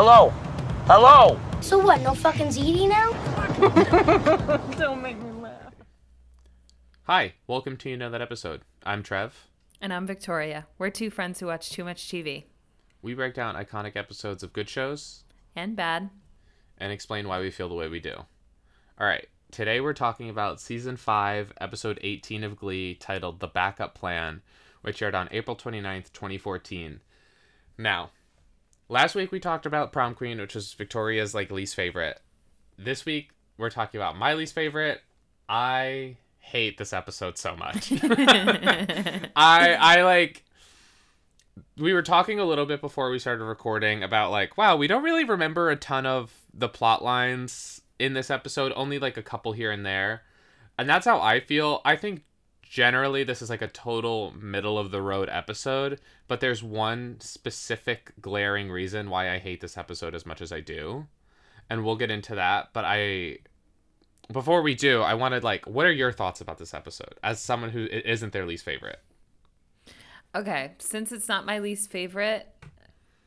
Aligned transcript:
Hello? 0.00 0.30
Hello? 0.86 1.40
So 1.60 1.76
what, 1.76 2.00
no 2.02 2.14
fucking 2.14 2.46
ZD 2.46 2.88
now? 2.88 3.10
Don't 4.78 5.02
make 5.02 5.20
me 5.20 5.32
laugh. 5.42 5.74
Hi, 7.02 7.32
welcome 7.48 7.76
to 7.78 7.90
You 7.90 7.96
Know 7.96 8.08
That 8.08 8.22
Episode. 8.22 8.60
I'm 8.84 9.02
Trev. 9.02 9.48
And 9.80 9.92
I'm 9.92 10.06
Victoria. 10.06 10.68
We're 10.78 10.90
two 10.90 11.10
friends 11.10 11.40
who 11.40 11.46
watch 11.46 11.70
too 11.70 11.82
much 11.82 12.06
TV. 12.06 12.44
We 13.02 13.14
break 13.14 13.34
down 13.34 13.56
iconic 13.56 13.96
episodes 13.96 14.44
of 14.44 14.52
good 14.52 14.68
shows 14.68 15.24
And 15.56 15.74
bad. 15.74 16.10
and 16.78 16.92
explain 16.92 17.26
why 17.26 17.40
we 17.40 17.50
feel 17.50 17.68
the 17.68 17.74
way 17.74 17.88
we 17.88 17.98
do. 17.98 18.14
All 19.00 19.06
right, 19.08 19.26
today 19.50 19.80
we're 19.80 19.94
talking 19.94 20.30
about 20.30 20.60
season 20.60 20.96
5, 20.96 21.54
episode 21.60 21.98
18 22.02 22.44
of 22.44 22.54
Glee, 22.54 22.94
titled 22.94 23.40
The 23.40 23.48
Backup 23.48 23.96
Plan, 23.96 24.42
which 24.82 25.02
aired 25.02 25.16
on 25.16 25.28
April 25.32 25.56
29th, 25.56 26.12
2014. 26.12 27.00
Now, 27.76 28.10
last 28.88 29.14
week 29.14 29.32
we 29.32 29.40
talked 29.40 29.66
about 29.66 29.92
Prom 29.92 30.14
Queen, 30.14 30.40
which 30.40 30.54
was 30.54 30.72
Victoria's 30.72 31.34
like 31.34 31.50
least 31.50 31.74
favorite. 31.74 32.20
This 32.78 33.04
week 33.04 33.30
we're 33.56 33.70
talking 33.70 34.00
about 34.00 34.16
my 34.16 34.34
least 34.34 34.54
favorite. 34.54 35.00
I 35.48 36.16
hate 36.38 36.78
this 36.78 36.92
episode 36.92 37.38
so 37.38 37.56
much. 37.56 37.92
I 38.02 39.26
I 39.36 40.02
like 40.02 40.44
we 41.76 41.92
were 41.92 42.02
talking 42.02 42.40
a 42.40 42.44
little 42.44 42.66
bit 42.66 42.80
before 42.80 43.10
we 43.10 43.18
started 43.18 43.44
recording 43.44 44.02
about 44.02 44.30
like 44.30 44.56
wow 44.56 44.76
we 44.76 44.86
don't 44.86 45.02
really 45.02 45.24
remember 45.24 45.70
a 45.70 45.76
ton 45.76 46.06
of 46.06 46.32
the 46.52 46.68
plot 46.68 47.02
lines 47.02 47.80
in 47.98 48.14
this 48.14 48.30
episode 48.30 48.72
only 48.76 48.98
like 48.98 49.16
a 49.16 49.22
couple 49.22 49.52
here 49.52 49.70
and 49.70 49.84
there 49.84 50.22
and 50.76 50.88
that's 50.88 51.06
how 51.06 51.20
i 51.20 51.40
feel 51.40 51.80
i 51.84 51.96
think 51.96 52.22
generally 52.68 53.24
this 53.24 53.40
is 53.40 53.50
like 53.50 53.62
a 53.62 53.68
total 53.68 54.32
middle 54.32 54.78
of 54.78 54.90
the 54.90 55.00
road 55.00 55.28
episode 55.30 56.00
but 56.26 56.40
there's 56.40 56.62
one 56.62 57.16
specific 57.20 58.12
glaring 58.20 58.70
reason 58.70 59.08
why 59.08 59.32
i 59.32 59.38
hate 59.38 59.60
this 59.60 59.78
episode 59.78 60.14
as 60.14 60.26
much 60.26 60.40
as 60.40 60.52
i 60.52 60.60
do. 60.60 61.06
And 61.70 61.84
we'll 61.84 61.96
get 61.96 62.10
into 62.10 62.34
that 62.34 62.70
but 62.72 62.84
i 62.86 63.38
before 64.32 64.62
we 64.62 64.74
do 64.74 65.00
i 65.02 65.14
wanted 65.14 65.42
like 65.42 65.66
what 65.66 65.86
are 65.86 65.92
your 65.92 66.12
thoughts 66.12 66.40
about 66.40 66.58
this 66.58 66.74
episode 66.74 67.14
as 67.22 67.40
someone 67.40 67.70
who 67.70 67.86
isn't 67.86 68.32
their 68.32 68.46
least 68.46 68.64
favorite? 68.64 69.00
Okay, 70.34 70.72
since 70.78 71.10
it's 71.10 71.28
not 71.28 71.46
my 71.46 71.58
least 71.58 71.90
favorite, 71.90 72.46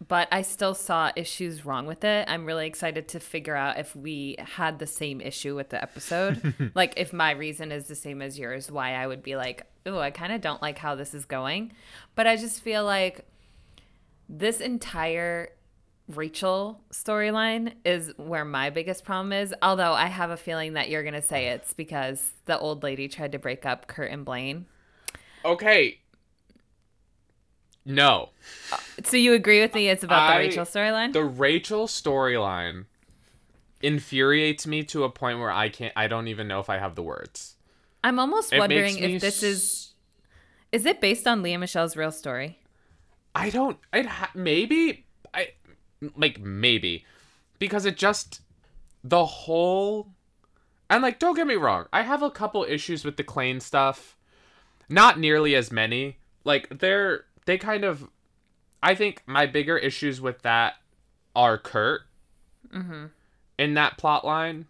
but 0.08 0.28
I 0.32 0.42
still 0.42 0.74
saw 0.74 1.12
issues 1.16 1.64
wrong 1.64 1.86
with 1.86 2.04
it, 2.04 2.26
I'm 2.28 2.46
really 2.46 2.66
excited 2.66 3.08
to 3.10 3.20
figure 3.20 3.56
out 3.56 3.78
if 3.78 3.96
we 3.96 4.36
had 4.40 4.80
the 4.80 4.88
same 4.88 5.22
issue 5.22 5.56
with 5.56 5.70
the 5.70 5.82
episode. 5.82 6.72
like, 6.76 6.94
if 6.98 7.14
my 7.14 7.32
reason 7.32 7.72
is 7.72 7.86
the 7.86 7.96
same 7.96 8.22
as 8.22 8.40
yours, 8.40 8.72
why 8.72 8.94
I 8.96 9.06
would 9.06 9.22
be 9.22 9.36
like, 9.36 9.68
oh, 9.86 10.00
I 10.00 10.10
kind 10.10 10.34
of 10.34 10.42
don't 10.42 10.62
like 10.62 10.80
how 10.80 10.96
this 10.96 11.14
is 11.14 11.26
going. 11.26 11.74
But 12.16 12.26
I 12.26 12.36
just 12.36 12.64
feel 12.64 12.84
like 12.84 13.26
this 14.28 14.60
entire 14.60 15.50
Rachel 16.08 16.82
storyline 16.92 17.74
is 17.86 18.12
where 18.18 18.44
my 18.44 18.72
biggest 18.72 19.04
problem 19.04 19.32
is. 19.32 19.54
Although 19.62 19.94
I 19.94 20.08
have 20.08 20.32
a 20.32 20.38
feeling 20.38 20.74
that 20.74 20.90
you're 20.90 21.04
going 21.04 21.14
to 21.14 21.22
say 21.22 21.50
it's 21.50 21.74
because 21.74 22.34
the 22.46 22.58
old 22.58 22.82
lady 22.82 23.08
tried 23.08 23.34
to 23.34 23.40
break 23.40 23.68
up 23.68 23.86
Kurt 23.86 24.12
and 24.12 24.26
Blaine. 24.26 24.66
okay 25.46 26.01
no 27.86 28.30
So 29.04 29.18
you 29.18 29.34
agree 29.34 29.62
with 29.62 29.74
me? 29.74 29.90
It's 29.90 30.04
about 30.04 30.34
the 30.34 30.40
Rachel 30.40 30.66
storyline. 30.66 31.14
The 31.14 31.24
Rachel 31.24 31.88
storyline 31.88 32.86
infuriates 33.82 34.68
me 34.68 34.84
to 34.84 35.04
a 35.04 35.10
point 35.10 35.40
where 35.40 35.52
I 35.52 35.70
can't. 35.70 35.94
I 35.96 36.08
don't 36.08 36.28
even 36.28 36.48
know 36.48 36.60
if 36.60 36.70
I 36.70 36.78
have 36.78 36.96
the 36.96 37.04
words. 37.04 37.56
I'm 38.04 38.20
almost 38.20 38.54
It 38.54 38.60
wondering 38.60 38.98
if 38.98 39.22
this 39.22 39.44
is. 39.44 39.94
Is 40.72 40.86
it 40.86 41.02
based 41.02 41.28
on 41.28 41.42
Lea 41.42 41.58
Michele's 41.58 41.98
real 41.98 42.12
story? 42.12 42.60
I 43.36 43.50
don't. 43.50 43.78
It 43.94 44.06
ha- 44.06 44.32
maybe. 44.36 45.06
I 45.34 45.50
like 46.16 46.40
maybe 46.40 47.06
because 47.60 47.86
it 47.86 47.96
just 47.96 48.42
the 49.04 49.26
whole 49.26 50.10
and 50.90 51.02
like 51.04 51.20
don't 51.20 51.36
get 51.36 51.48
me 51.48 51.56
wrong. 51.56 51.86
I 51.94 52.02
have 52.04 52.22
a 52.22 52.32
couple 52.32 52.64
issues 52.68 53.06
with 53.06 53.18
the 53.18 53.24
Klaine 53.24 53.62
stuff. 53.62 54.18
Not 54.90 55.20
nearly 55.20 55.56
as 55.56 55.72
many. 55.72 56.18
Like 56.44 56.80
they're 56.80 57.26
they 57.46 57.58
kind 57.58 57.84
of. 57.84 58.08
I 58.84 58.96
think 58.96 59.22
my 59.26 59.46
bigger 59.46 59.78
issues 59.78 60.20
with 60.22 60.42
that 60.42 60.76
are 61.36 61.58
Kurt. 61.58 62.02
Mm-hmm. 62.74 63.06
In 63.58 63.74
that 63.76 63.98
plot 63.98 64.26
line. 64.26 64.66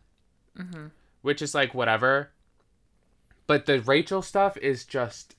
Mm-hmm. 0.57 0.87
Which 1.21 1.41
is 1.41 1.55
like 1.55 1.73
whatever. 1.73 2.31
But 3.47 3.65
the 3.65 3.81
Rachel 3.81 4.21
stuff 4.21 4.57
is 4.57 4.85
just 4.85 5.35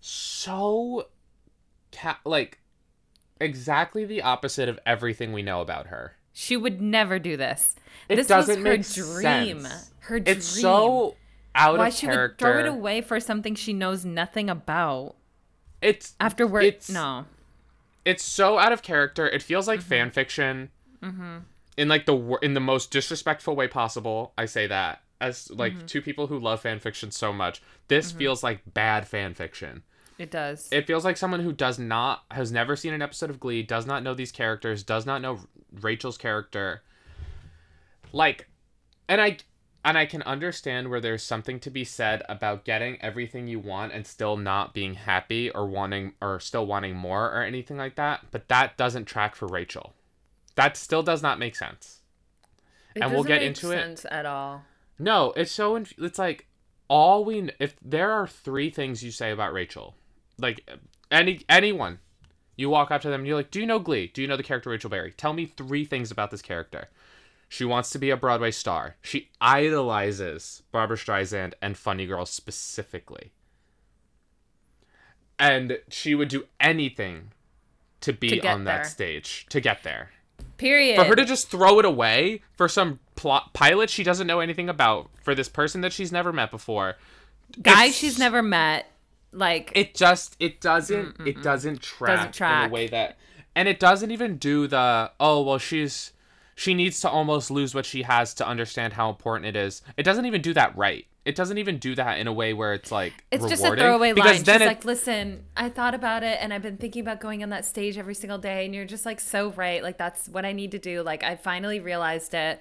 so 0.00 1.06
ca- 1.92 2.20
like 2.24 2.58
exactly 3.40 4.04
the 4.04 4.22
opposite 4.22 4.68
of 4.68 4.78
everything 4.86 5.32
we 5.32 5.42
know 5.42 5.60
about 5.60 5.88
her. 5.88 6.14
She 6.32 6.56
would 6.56 6.80
never 6.80 7.18
do 7.18 7.36
this. 7.36 7.74
It 8.08 8.16
this 8.16 8.28
doesn't 8.28 8.62
was 8.62 8.64
her 8.64 9.04
make 9.04 9.22
dream. 9.22 9.60
sense. 9.62 9.90
Her 10.00 10.20
dream. 10.20 10.36
It's 10.36 10.46
so 10.46 11.16
out 11.54 11.78
why 11.78 11.88
of 11.88 11.94
she 11.94 12.06
character. 12.06 12.46
would 12.46 12.52
throw 12.54 12.60
it 12.60 12.68
away 12.68 13.00
for 13.00 13.18
something 13.20 13.54
she 13.54 13.72
knows 13.72 14.04
nothing 14.04 14.48
about. 14.48 15.16
It's 15.80 16.14
Afterward, 16.20 16.64
It's- 16.64 16.90
no. 16.90 17.26
it's 18.04 18.24
so 18.24 18.58
out 18.58 18.72
of 18.72 18.82
character. 18.82 19.28
It 19.28 19.42
feels 19.42 19.64
Mm-hmm. 19.66 19.70
like 19.70 19.80
fan 19.82 20.10
fiction. 20.10 20.70
In 21.02 21.88
like 21.88 22.06
the 22.06 22.38
in 22.42 22.54
the 22.54 22.60
most 22.60 22.90
disrespectful 22.90 23.54
way 23.54 23.68
possible. 23.68 24.32
I 24.36 24.46
say 24.46 24.66
that 24.66 25.02
as 25.20 25.48
like 25.50 25.74
Mm-hmm. 25.74 25.86
two 25.86 26.02
people 26.02 26.26
who 26.26 26.38
love 26.38 26.60
fan 26.60 26.80
fiction 26.80 27.10
so 27.12 27.32
much. 27.32 27.62
This 27.86 28.10
feels 28.12 28.42
like 28.42 28.60
bad 28.74 29.06
fan 29.06 29.34
fiction. 29.34 29.82
It 30.18 30.32
does. 30.32 30.68
It 30.72 30.88
feels 30.88 31.04
like 31.04 31.16
someone 31.16 31.38
who 31.40 31.52
does 31.52 31.78
not 31.78 32.24
has 32.32 32.50
never 32.50 32.74
seen 32.74 32.92
an 32.92 33.00
episode 33.02 33.30
of 33.30 33.38
Glee, 33.38 33.62
does 33.62 33.86
not 33.86 34.02
know 34.02 34.14
these 34.14 34.32
characters, 34.32 34.82
does 34.82 35.06
not 35.06 35.22
know 35.22 35.38
Rachel's 35.80 36.18
character. 36.18 36.82
Like 38.12 38.48
and 39.08 39.20
I 39.20 39.36
and 39.84 39.96
I 39.96 40.06
can 40.06 40.22
understand 40.22 40.88
where 40.88 41.00
there's 41.00 41.22
something 41.22 41.60
to 41.60 41.70
be 41.70 41.84
said 41.84 42.22
about 42.28 42.64
getting 42.64 43.00
everything 43.00 43.46
you 43.46 43.58
want 43.60 43.92
and 43.92 44.06
still 44.06 44.36
not 44.36 44.74
being 44.74 44.94
happy 44.94 45.50
or 45.50 45.66
wanting 45.66 46.14
or 46.20 46.40
still 46.40 46.66
wanting 46.66 46.96
more 46.96 47.26
or 47.32 47.42
anything 47.42 47.76
like 47.76 47.94
that, 47.96 48.26
but 48.30 48.48
that 48.48 48.76
doesn't 48.76 49.04
track 49.06 49.34
for 49.34 49.46
Rachel. 49.46 49.94
That 50.56 50.76
still 50.76 51.02
does 51.02 51.22
not 51.22 51.38
make 51.38 51.54
sense. 51.54 52.00
It 52.94 53.02
and 53.02 53.12
we'll 53.12 53.22
doesn't 53.22 53.28
get 53.28 53.40
make 53.40 53.48
into 53.48 53.70
it. 53.70 53.76
sense 53.80 54.06
at 54.10 54.26
all. 54.26 54.62
No, 54.98 55.32
it's 55.36 55.52
so 55.52 55.76
inf- 55.76 55.94
it's 55.98 56.18
like 56.18 56.46
all 56.88 57.24
we 57.24 57.34
kn- 57.34 57.52
if 57.60 57.76
there 57.80 58.10
are 58.10 58.26
three 58.26 58.70
things 58.70 59.02
you 59.04 59.12
say 59.12 59.30
about 59.30 59.52
Rachel, 59.52 59.94
like 60.38 60.68
any 61.10 61.42
anyone, 61.48 62.00
you 62.56 62.68
walk 62.68 62.90
up 62.90 63.00
to 63.02 63.08
them 63.08 63.20
and 63.20 63.26
you're 63.28 63.36
like, 63.36 63.52
"Do 63.52 63.60
you 63.60 63.66
know 63.66 63.78
Glee? 63.78 64.10
Do 64.12 64.20
you 64.20 64.26
know 64.26 64.36
the 64.36 64.42
character 64.42 64.70
Rachel 64.70 64.90
Berry? 64.90 65.12
Tell 65.12 65.32
me 65.32 65.46
three 65.46 65.84
things 65.84 66.10
about 66.10 66.32
this 66.32 66.42
character." 66.42 66.88
She 67.48 67.64
wants 67.64 67.90
to 67.90 67.98
be 67.98 68.10
a 68.10 68.16
Broadway 68.16 68.50
star. 68.50 68.96
She 69.00 69.30
idolizes 69.40 70.62
Barbra 70.70 70.96
Streisand 70.96 71.54
and 71.62 71.76
Funny 71.78 72.06
Girl 72.06 72.26
specifically. 72.26 73.32
And 75.38 75.78
she 75.88 76.14
would 76.14 76.28
do 76.28 76.44
anything 76.60 77.32
to 78.00 78.12
be 78.12 78.40
To 78.40 78.46
on 78.48 78.64
that 78.64 78.76
there. 78.76 78.84
stage 78.84 79.46
to 79.50 79.60
get 79.60 79.82
there 79.82 80.10
Period. 80.56 80.96
for 80.96 81.04
her 81.04 81.16
to 81.16 81.24
just 81.24 81.50
throw 81.50 81.78
it 81.78 81.84
away 81.84 82.42
for 82.56 82.68
some 82.68 83.00
plot 83.16 83.52
pilot 83.54 83.90
she 83.90 84.04
doesn't 84.04 84.28
know 84.28 84.38
anything 84.38 84.68
about 84.68 85.10
for 85.20 85.34
this 85.34 85.48
person 85.48 85.80
that 85.80 85.92
she's 85.92 86.12
never 86.12 86.32
met 86.32 86.50
before 86.52 86.94
Guy 87.60 87.90
she's 87.90 88.18
never 88.18 88.40
met. 88.42 88.86
Like 89.32 89.72
it 89.74 89.94
just 89.94 90.36
it 90.38 90.60
doesn't 90.60 91.18
mm, 91.18 91.24
mm, 91.24 91.26
it 91.26 91.36
mm. 91.38 91.42
doesn't 91.42 91.82
track, 91.82 92.16
Doesn't 92.16 92.34
track. 92.34 92.64
in 92.66 92.70
a 92.70 92.72
way 92.72 92.86
that 92.88 93.16
and 93.56 93.66
it 93.68 93.80
doesn't 93.80 94.10
even 94.12 94.36
do 94.36 94.66
the 94.68 95.10
oh 95.18 95.42
well 95.42 95.58
she's 95.58 96.12
she 96.58 96.74
needs 96.74 97.00
to 97.00 97.08
almost 97.08 97.50
lose 97.52 97.72
what 97.72 97.86
she 97.86 98.02
has 98.02 98.34
to 98.34 98.46
understand 98.46 98.92
how 98.92 99.08
important 99.08 99.46
it 99.46 99.56
is 99.56 99.80
it 99.96 100.02
doesn't 100.02 100.26
even 100.26 100.42
do 100.42 100.52
that 100.52 100.76
right 100.76 101.06
it 101.24 101.34
doesn't 101.34 101.58
even 101.58 101.76
do 101.76 101.94
that 101.94 102.18
in 102.18 102.26
a 102.26 102.32
way 102.32 102.54
where 102.54 102.72
it's 102.72 102.90
like 102.90 103.12
It's 103.30 103.44
just 103.46 103.60
a 103.60 103.64
rewarding, 103.64 103.84
throwaway 103.84 104.12
because 104.14 104.26
line. 104.26 104.36
She's 104.36 104.44
then 104.44 104.62
it, 104.62 104.66
like, 104.66 104.84
"Listen, 104.86 105.44
I 105.58 105.68
thought 105.68 105.94
about 105.94 106.22
it, 106.22 106.38
and 106.40 106.54
I've 106.54 106.62
been 106.62 106.78
thinking 106.78 107.02
about 107.02 107.20
going 107.20 107.42
on 107.42 107.50
that 107.50 107.66
stage 107.66 107.98
every 107.98 108.14
single 108.14 108.38
day." 108.38 108.64
And 108.64 108.74
you're 108.74 108.86
just 108.86 109.04
like, 109.04 109.20
"So 109.20 109.50
right, 109.50 109.82
like 109.82 109.98
that's 109.98 110.26
what 110.30 110.46
I 110.46 110.52
need 110.52 110.70
to 110.70 110.78
do." 110.78 111.02
Like 111.02 111.22
I 111.22 111.36
finally 111.36 111.80
realized 111.80 112.32
it. 112.32 112.60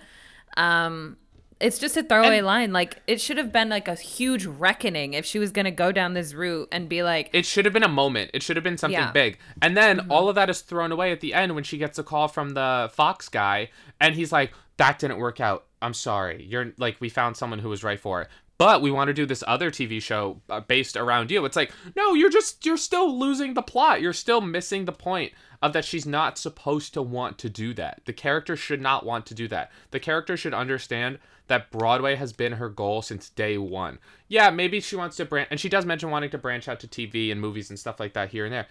Um, 0.58 1.16
it's 1.60 1.80
just 1.80 1.98
a 1.98 2.04
throwaway 2.04 2.38
And- 2.38 2.46
line. 2.48 2.74
Like 2.74 3.02
it 3.08 3.20
should 3.22 3.38
have 3.38 3.52
been 3.52 3.70
like 3.70 3.88
a 3.88 3.96
huge 3.96 4.46
reckoning 4.46 5.14
if 5.14 5.26
she 5.26 5.40
was 5.40 5.52
gonna 5.52 5.72
go 5.72 5.92
down 5.92 6.14
this 6.14 6.34
route 6.34 6.68
and 6.72 6.88
be 6.90 7.04
like, 7.04 7.30
it 7.34 7.46
should 7.46 7.66
have 7.66 7.74
been 7.74 7.84
a 7.84 7.88
moment. 7.88 8.32
It 8.34 8.44
should 8.44 8.56
have 8.58 8.64
been 8.64 8.78
something 8.78 9.00
Yeah. 9.00 9.12
big. 9.12 9.38
And 9.62 9.76
then 9.76 10.08
all 10.10 10.30
of 10.30 10.36
that 10.36 10.50
is 10.50 10.62
thrown 10.62 10.92
away 10.92 11.12
at 11.12 11.22
the 11.22 11.34
end 11.34 11.56
when 11.56 11.64
she 11.64 11.78
gets 11.78 11.98
a 12.00 12.04
call 12.04 12.28
from 12.28 12.52
the 12.52 12.90
Fox 12.94 13.30
guy 13.30 13.70
and 14.00 14.16
he's 14.16 14.32
like, 14.32 14.52
"That 14.78 15.00
didn't 15.00 15.18
work 15.18 15.40
out. 15.40 15.66
I'm 15.82 15.94
sorry. 15.94 16.44
You're 16.44 16.74
like 16.78 16.98
we 17.00 17.10
found 17.10 17.38
someone 17.38 17.60
who 17.60 17.70
was 17.70 17.84
right 17.84 18.00
for 18.00 18.22
it." 18.22 18.28
But 18.60 18.82
we 18.82 18.90
want 18.90 19.10
to 19.10 19.14
do 19.14 19.28
this 19.28 19.44
other 19.46 19.70
TV 19.70 20.02
show 20.02 20.42
uh, 20.50 20.62
based 20.62 20.98
around 20.98 21.30
you. 21.30 21.46
It's 21.46 21.56
like, 21.56 21.72
no, 21.96 22.16
you're 22.16 22.32
just 22.32 22.66
you're 22.66 22.76
still 22.76 23.16
losing 23.18 23.54
the 23.54 23.62
plot. 23.62 24.02
You're 24.02 24.14
still 24.14 24.42
missing 24.42 24.86
the 24.86 24.92
point 24.92 25.32
of 25.62 25.74
that 25.74 25.86
she's 25.86 26.08
not 26.08 26.40
supposed 26.40 26.92
to 26.96 27.02
want 27.04 27.38
to 27.40 27.50
do 27.52 27.76
that. 27.76 28.02
The 28.06 28.14
character 28.14 28.56
should 28.56 28.82
not 28.82 29.06
want 29.06 29.28
to 29.28 29.36
do 29.36 29.48
that. 29.50 29.72
The 29.92 30.00
character 30.00 30.36
should 30.36 30.56
understand 30.56 31.20
that 31.48 31.72
Broadway 31.72 32.16
has 32.16 32.34
been 32.34 32.54
her 32.54 32.70
goal 32.70 33.02
since 33.02 33.30
day 33.30 33.58
one. 33.58 34.00
Yeah, 34.28 34.50
maybe 34.50 34.80
she 34.80 34.96
wants 34.96 35.18
to 35.18 35.26
branch, 35.26 35.48
and 35.52 35.60
she 35.60 35.70
does 35.70 35.86
mention 35.86 36.10
wanting 36.12 36.30
to 36.32 36.38
branch 36.38 36.68
out 36.68 36.80
to 36.82 36.88
TV 36.88 37.32
and 37.32 37.40
movies 37.42 37.70
and 37.70 37.80
stuff 37.80 38.00
like 38.00 38.14
that 38.14 38.30
here 38.30 38.46
and 38.46 38.54
there. 38.54 38.68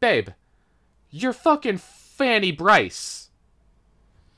Babe, 0.00 0.28
you're 1.10 1.32
fucking 1.32 1.78
Fanny 1.78 2.52
Brice. 2.52 3.30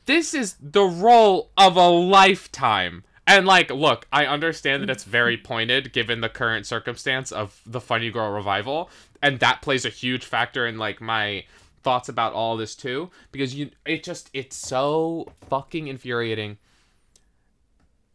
this 0.07 0.33
is 0.33 0.57
the 0.61 0.85
role 0.85 1.51
of 1.57 1.77
a 1.77 1.89
lifetime. 1.89 3.05
And 3.27 3.45
like, 3.47 3.71
look, 3.71 4.07
I 4.11 4.25
understand 4.25 4.83
that 4.83 4.89
it's 4.91 5.05
very 5.05 5.37
pointed 5.37 5.93
given 5.93 6.23
the 6.23 6.31
current 6.31 6.65
circumstance 6.65 7.31
of 7.31 7.61
the 7.67 7.81
Funny 7.81 8.11
Girl 8.11 8.31
revival, 8.31 8.89
and 9.21 9.39
that 9.41 9.61
plays 9.61 9.85
a 9.85 9.91
huge 9.91 10.25
factor 10.25 10.67
in 10.67 10.79
like 10.79 11.03
my 11.03 11.45
thoughts 11.83 12.09
about 12.09 12.33
all 12.33 12.57
this 12.57 12.75
too 12.75 13.11
because 13.31 13.55
you 13.55 13.71
it 13.87 14.03
just 14.03 14.31
it's 14.33 14.57
so 14.57 15.31
fucking 15.49 15.87
infuriating 15.87 16.59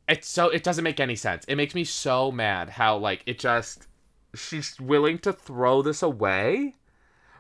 it's 0.08 0.28
so 0.28 0.50
it 0.50 0.64
doesn't 0.64 0.84
make 0.84 1.00
any 1.00 1.16
sense 1.16 1.46
it 1.48 1.56
makes 1.56 1.74
me 1.76 1.84
so 1.84 2.32
mad 2.32 2.70
how 2.72 2.98
like 2.98 3.24
it 3.26 3.40
just 3.40 3.88
she's 4.36 4.80
willing 4.80 5.18
to 5.18 5.32
throw 5.32 5.82
this 5.82 6.02
away 6.02 6.76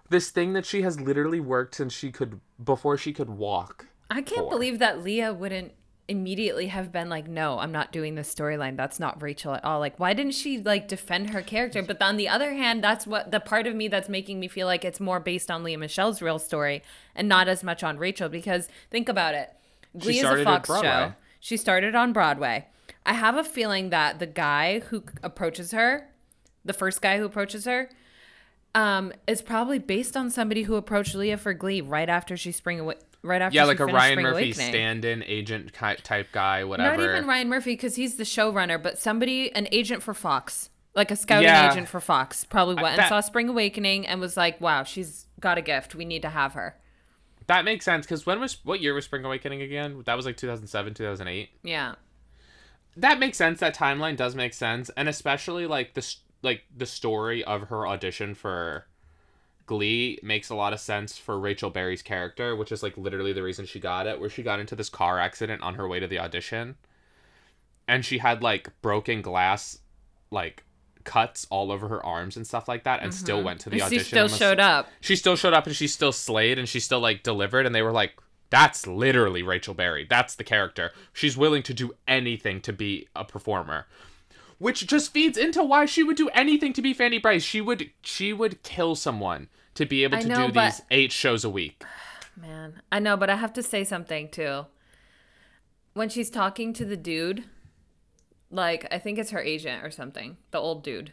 this 0.09 0.29
thing 0.29 0.53
that 0.53 0.65
she 0.65 0.81
has 0.81 0.99
literally 0.99 1.39
worked 1.39 1.75
since 1.75 1.93
she 1.93 2.11
could 2.11 2.39
before 2.63 2.97
she 2.97 3.11
could 3.11 3.29
walk 3.29 3.87
I 4.09 4.21
can't 4.21 4.45
for. 4.45 4.49
believe 4.51 4.79
that 4.79 5.03
Lea 5.03 5.31
wouldn't 5.31 5.73
immediately 6.07 6.67
have 6.67 6.91
been 6.91 7.09
like, 7.09 7.27
no, 7.27 7.59
I'm 7.59 7.71
not 7.71 7.91
doing 7.91 8.15
this 8.15 8.33
storyline. 8.33 8.75
That's 8.75 8.99
not 8.99 9.21
Rachel 9.21 9.53
at 9.53 9.63
all. 9.63 9.79
Like, 9.79 9.99
why 9.99 10.13
didn't 10.13 10.33
she 10.33 10.59
like 10.59 10.87
defend 10.87 11.29
her 11.31 11.41
character? 11.41 11.81
But 11.81 12.01
on 12.01 12.17
the 12.17 12.27
other 12.27 12.53
hand, 12.53 12.83
that's 12.83 13.07
what 13.07 13.31
the 13.31 13.39
part 13.39 13.67
of 13.67 13.75
me 13.75 13.87
that's 13.87 14.09
making 14.09 14.39
me 14.39 14.47
feel 14.47 14.67
like 14.67 14.85
it's 14.85 14.99
more 14.99 15.19
based 15.19 15.49
on 15.49 15.63
Lea 15.63 15.77
Michele's 15.77 16.21
real 16.21 16.39
story 16.39 16.83
and 17.15 17.27
not 17.27 17.47
as 17.47 17.63
much 17.63 17.83
on 17.83 17.97
Rachel. 17.97 18.29
Because 18.29 18.67
think 18.91 19.09
about 19.09 19.33
it. 19.33 19.51
Glee 19.97 20.19
is 20.19 20.25
a 20.25 20.43
Fox 20.43 20.69
show. 20.69 21.13
She 21.43 21.57
started 21.57 21.93
on 21.93 22.13
Broadway. 22.13 22.67
I 23.05 23.15
have 23.15 23.35
a 23.35 23.43
feeling 23.43 23.89
that 23.89 24.19
the 24.19 24.25
guy 24.25 24.79
who 24.79 25.03
approaches 25.21 25.71
her, 25.71 26.07
the 26.63 26.71
first 26.71 27.01
guy 27.01 27.17
who 27.17 27.25
approaches 27.25 27.65
her, 27.65 27.89
um, 28.73 29.11
is 29.27 29.41
probably 29.41 29.77
based 29.77 30.15
on 30.15 30.29
somebody 30.29 30.63
who 30.63 30.75
approached 30.75 31.13
Lea 31.13 31.35
for 31.35 31.53
Glee 31.53 31.81
right 31.81 32.07
after 32.07 32.37
she 32.37 32.53
spring 32.53 32.79
away. 32.79 32.95
Right 33.23 33.41
after 33.41 33.55
yeah 33.57 33.65
like 33.65 33.81
a 33.81 33.85
ryan 33.85 34.13
Spring 34.13 34.23
murphy 34.25 34.43
Awakening. 34.43 34.67
stand-in 34.69 35.23
agent 35.23 35.73
type 35.73 36.27
guy 36.31 36.63
whatever 36.63 36.95
Not 36.97 37.03
even 37.09 37.27
Ryan 37.27 37.49
Murphy 37.49 37.71
because 37.73 37.95
he's 37.97 38.15
the 38.15 38.23
showrunner, 38.25 38.81
but 38.81 38.97
somebody, 38.97 39.49
an 39.53 39.67
agent 39.73 40.01
for 40.01 40.13
Fox, 40.13 40.69
like 40.95 41.11
a 41.11 41.15
scouting 41.17 41.47
Yeah. 41.47 41.71
agent 41.71 41.89
for 41.89 41.99
Fox, 41.99 42.45
probably 42.45 42.75
went 42.75 42.87
and 42.89 42.99
that- 42.99 43.09
saw 43.09 43.19
Spring 43.19 43.49
Awakening 43.49 44.07
and 44.07 44.19
was 44.21 44.37
like, 44.37 44.59
"Wow, 44.61 44.83
she's 44.83 45.27
got 45.41 45.57
a 45.57 45.61
gift. 45.61 45.93
We 45.93 46.05
need 46.05 46.21
to 46.21 46.29
have 46.29 46.53
her." 46.53 46.75
That 47.47 47.65
makes 47.65 47.85
sense 47.85 48.05
because 48.05 48.25
when 48.25 48.39
was 48.39 48.57
what 48.63 48.81
year 48.81 48.93
was 48.93 49.05
spring 49.05 49.25
awakening 49.25 49.61
again? 49.61 50.01
That 50.05 50.15
was 50.15 50.25
like 50.25 50.37
2007 50.37 50.93
2008 50.93 51.49
Yeah, 51.63 51.95
that 52.97 53.19
makes 53.19 53.37
sense 53.37 53.59
that 53.59 53.75
timeline 53.75 54.15
does 54.15 54.35
make 54.35 54.53
sense 54.53 54.89
and 54.95 55.09
especially 55.09 55.67
like 55.67 55.93
this 55.93 56.17
like 56.41 56.63
the 56.75 56.85
story 56.85 57.43
of 57.43 57.69
her 57.69 57.87
audition 57.87 58.35
for 58.35 58.85
glee 59.65 60.19
makes 60.21 60.49
a 60.49 60.55
lot 60.55 60.73
of 60.73 60.79
sense 60.79 61.17
for 61.17 61.39
rachel 61.39 61.69
berry's 61.69 62.01
character 62.01 62.53
which 62.53 62.71
is 62.71 62.83
like 62.83 62.97
literally 62.97 63.31
the 63.31 63.41
reason 63.41 63.65
she 63.65 63.79
got 63.79 64.07
it 64.07 64.19
where 64.19 64.29
she 64.29 64.43
got 64.43 64.59
into 64.59 64.75
this 64.75 64.89
car 64.89 65.17
accident 65.19 65.61
on 65.61 65.75
her 65.75 65.87
way 65.87 65.99
to 65.99 66.07
the 66.07 66.19
audition. 66.19 66.75
And 67.87 68.05
she 68.05 68.19
had 68.19 68.41
like 68.41 68.69
broken 68.81 69.21
glass 69.21 69.79
like 70.31 70.63
cuts 71.03 71.47
all 71.49 71.71
over 71.71 71.87
her 71.87 72.05
arms 72.05 72.37
and 72.37 72.45
stuff 72.45 72.67
like 72.67 72.83
that 72.83 73.01
and 73.01 73.13
still 73.13 73.37
mm-hmm. 73.37 73.45
went 73.45 73.59
to 73.61 73.69
the 73.69 73.81
And 73.81 73.89
she 73.91 73.99
still 73.99 74.23
was- 74.23 74.37
showed 74.37 74.59
up. 74.59 74.89
she 75.01 75.15
still 75.15 75.35
showed 75.35 75.53
up 75.53 75.65
and 75.67 75.75
she 75.75 75.87
still 75.87 76.11
slayed 76.11 76.59
and 76.59 76.67
she 76.67 76.79
still 76.79 76.99
like 76.99 77.23
delivered 77.23 77.65
and 77.65 77.73
they 77.73 77.81
were 77.81 77.91
like 77.91 78.13
that's 78.53 78.85
literally 78.85 79.41
Rachel 79.41 79.73
Berry. 79.73 80.05
That's 80.07 80.35
the 80.35 80.43
character. 80.43 80.91
She's 81.11 81.35
willing 81.35 81.63
to 81.63 81.73
do 81.73 81.93
anything 82.07 82.61
to 82.61 82.71
be 82.71 83.07
a 83.15 83.25
performer. 83.25 83.87
Which 84.59 84.85
just 84.85 85.11
feeds 85.11 85.39
into 85.39 85.63
why 85.63 85.87
she 85.87 86.03
would 86.03 86.17
do 86.17 86.29
anything 86.29 86.71
to 86.73 86.81
be 86.83 86.93
Fanny 86.93 87.17
Brice. 87.17 87.41
She 87.41 87.61
would 87.61 87.89
she 88.03 88.31
would 88.31 88.61
kill 88.61 88.93
someone 88.93 89.49
to 89.73 89.87
be 89.87 90.03
able 90.03 90.19
to 90.19 90.27
know, 90.27 90.47
do 90.47 90.53
these 90.53 90.83
eight 90.91 91.11
shows 91.11 91.43
a 91.43 91.49
week. 91.49 91.83
Man, 92.39 92.81
I 92.91 92.99
know, 92.99 93.17
but 93.17 93.31
I 93.31 93.37
have 93.37 93.53
to 93.53 93.63
say 93.63 93.83
something 93.83 94.29
too. 94.29 94.67
When 95.95 96.09
she's 96.09 96.29
talking 96.29 96.73
to 96.73 96.85
the 96.85 96.97
dude, 96.97 97.45
like 98.53 98.87
I 98.91 98.99
think 98.99 99.17
it's 99.19 99.31
her 99.31 99.41
agent 99.41 99.83
or 99.83 99.91
something, 99.91 100.37
the 100.51 100.59
old 100.59 100.83
dude. 100.83 101.11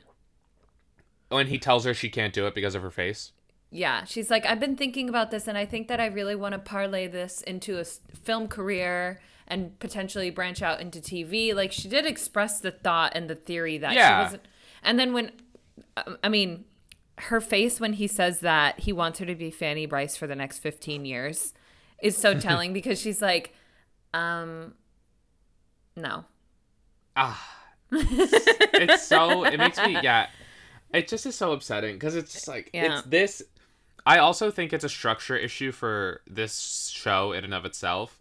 When 1.31 1.47
he 1.49 1.59
tells 1.59 1.85
her 1.85 1.95
she 1.95 2.09
can't 2.11 2.33
do 2.33 2.47
it 2.47 2.55
because 2.55 2.75
of 2.75 2.83
her 2.83 2.91
face. 2.91 3.33
Yeah, 3.73 4.05
she's 4.05 4.31
like, 4.31 4.45
I've 4.47 4.59
been 4.59 4.77
thinking 4.77 5.09
about 5.09 5.31
this, 5.31 5.47
and 5.47 5.57
I 5.57 5.65
think 5.65 5.87
that 5.89 6.01
I 6.01 6.07
really 6.07 6.35
want 6.35 6.55
to 6.55 6.59
parlay 6.59 7.07
this 7.07 7.41
into 7.43 7.79
a 7.79 7.85
film 7.85 8.49
career 8.49 9.21
and 9.47 9.79
potentially 9.79 10.31
branch 10.31 10.61
out 10.61 10.81
into 10.81 10.99
TV. 10.99 11.55
Like, 11.55 11.71
she 11.71 11.89
did 11.89 12.05
express 12.05 12.59
the 12.61 12.73
thought 12.73 13.13
and 13.15 13.31
the 13.31 13.37
theory 13.37 13.79
that 13.79 13.93
Yeah. 13.95 14.19
she 14.19 14.25
wasn't. 14.25 14.43
And 14.83 14.99
then 14.99 15.13
when, 15.13 15.31
um, 15.97 16.19
I 16.25 16.29
mean, 16.29 16.65
her 17.19 17.41
face 17.41 17.79
when 17.79 17.93
he 17.93 18.09
says 18.09 18.41
that 18.41 18.81
he 18.81 18.93
wants 18.93 19.21
her 19.21 19.27
to 19.27 19.37
be 19.37 19.53
Fanny 19.53 19.87
Brice 19.87 20.17
for 20.17 20.27
the 20.27 20.35
next 20.37 20.59
15 20.59 21.05
years 21.05 21.55
is 22.03 22.17
so 22.17 22.35
telling 22.41 22.73
because 22.73 23.01
she's 23.01 23.23
like, 23.23 23.55
um, 24.15 24.75
no. 25.97 26.25
Ah. 27.17 27.57
it's 27.93 29.07
so 29.07 29.45
it 29.45 29.59
makes 29.59 29.79
me 29.79 29.99
yeah. 30.03 30.29
It 30.93 31.09
just 31.09 31.27
is 31.27 31.35
so 31.37 31.53
upsetting 31.53 31.95
because 31.97 32.17
it's 32.17 32.33
just 32.33 32.49
like 32.49 32.71
Yeah. 32.73 32.99
it's 32.99 33.03
this 33.07 33.43
i 34.07 34.19
also 34.19 34.51
think 34.51 34.73
it's 34.73 34.85
a 34.85 34.89
structure 34.89 35.37
issue 35.37 35.73
for 35.73 36.23
this 36.27 36.89
show 36.93 37.33
in 37.33 37.45
and 37.45 37.55
of 37.55 37.65
itself. 37.65 38.19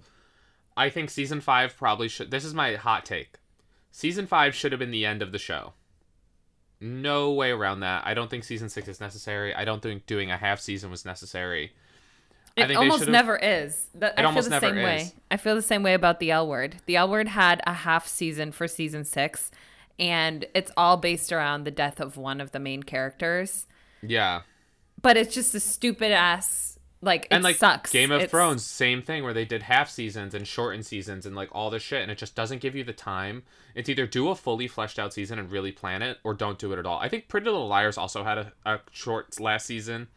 I 0.76 0.90
think 0.90 1.10
season 1.10 1.42
five 1.42 1.76
probably 1.78 2.08
should 2.08 2.32
this 2.32 2.46
is 2.46 2.54
my 2.54 2.76
hot 2.76 3.06
take. 3.06 3.36
Season 3.92 4.28
five 4.28 4.54
should 4.56 4.72
have 4.72 4.80
been 4.80 4.92
the 4.92 5.06
end 5.06 5.22
of 5.22 5.32
the 5.32 5.40
show. 5.40 5.74
No 6.82 7.32
way 7.34 7.52
around 7.52 7.82
that. 7.82 8.06
I 8.06 8.14
don't 8.14 8.30
think 8.30 8.44
season 8.46 8.70
six 8.70 8.88
is 8.88 9.02
necessary. 9.02 9.54
I 9.54 9.66
don't 9.66 9.82
think 9.82 10.06
doing 10.06 10.32
a 10.32 10.38
half 10.38 10.60
season 10.62 10.90
was 10.90 11.04
necessary 11.06 11.74
It 12.62 12.68
think 12.68 12.80
almost 12.80 13.08
never 13.08 13.38
is. 13.38 13.88
That, 13.96 14.14
I 14.18 14.22
feel 14.22 14.28
almost 14.28 14.46
the 14.46 14.52
never 14.52 14.68
same 14.68 14.76
way. 14.76 15.12
I 15.32 15.38
feel 15.38 15.56
the 15.56 15.62
same 15.62 15.84
way 15.84 15.94
about 15.94 16.20
the 16.20 16.32
L 16.32 16.48
word. 16.48 16.78
The 16.86 16.96
L 16.96 17.10
word 17.10 17.28
had 17.30 17.62
a 17.66 17.74
half 17.74 18.08
season 18.08 18.52
for 18.52 18.68
season 18.68 19.04
six, 19.04 19.52
and 20.00 20.46
it's 20.54 20.72
all 20.78 20.98
based 20.98 21.32
around 21.32 21.64
the 21.64 21.72
death 21.72 22.00
of 22.00 22.18
one 22.18 22.40
of 22.42 22.52
the 22.52 22.60
main 22.60 22.84
characters. 22.84 23.68
yeah 24.02 24.42
But 25.02 25.18
it's 25.18 25.34
just 25.34 25.54
a 25.56 25.60
stupid 25.60 26.12
ass 26.12 26.78
like 27.02 27.24
it 27.26 27.28
and 27.32 27.44
like 27.46 27.56
sucks. 27.56 27.92
Game 27.92 28.12
of 28.12 28.18
It's- 28.18 28.30
Thrones, 28.32 28.66
same 28.66 29.02
thing 29.02 29.24
where 29.24 29.34
they 29.34 29.46
did 29.46 29.64
half 29.64 29.90
seasons 29.90 30.34
and 30.34 30.46
shortened 30.46 30.86
seasons 30.86 31.26
and 31.26 31.34
like 31.36 31.48
all 31.54 31.70
this 31.70 31.82
shit, 31.84 32.02
and 32.02 32.12
it 32.12 32.18
just 32.18 32.36
doesn't 32.36 32.60
give 32.60 32.76
you 32.76 32.84
the 32.84 32.92
time. 32.94 33.44
It's 33.76 33.88
either 33.88 34.06
do 34.06 34.28
a 34.30 34.36
fully 34.36 34.68
fleshed 34.68 35.00
out 35.00 35.14
season 35.14 35.40
and 35.40 35.50
really 35.50 35.72
plan 35.72 36.02
it, 36.02 36.18
or 36.26 36.34
don't 36.34 36.60
do 36.60 36.74
it 36.74 36.80
at 36.80 36.86
all. 36.86 37.00
I 37.00 37.08
think 37.08 37.28
Pretty 37.30 37.46
Little 37.46 37.68
Liars 37.70 37.98
also 37.98 38.24
had 38.26 38.38
a, 38.38 38.52
a 38.66 38.80
short 38.92 39.40
last 39.40 39.66
season, 39.66 40.10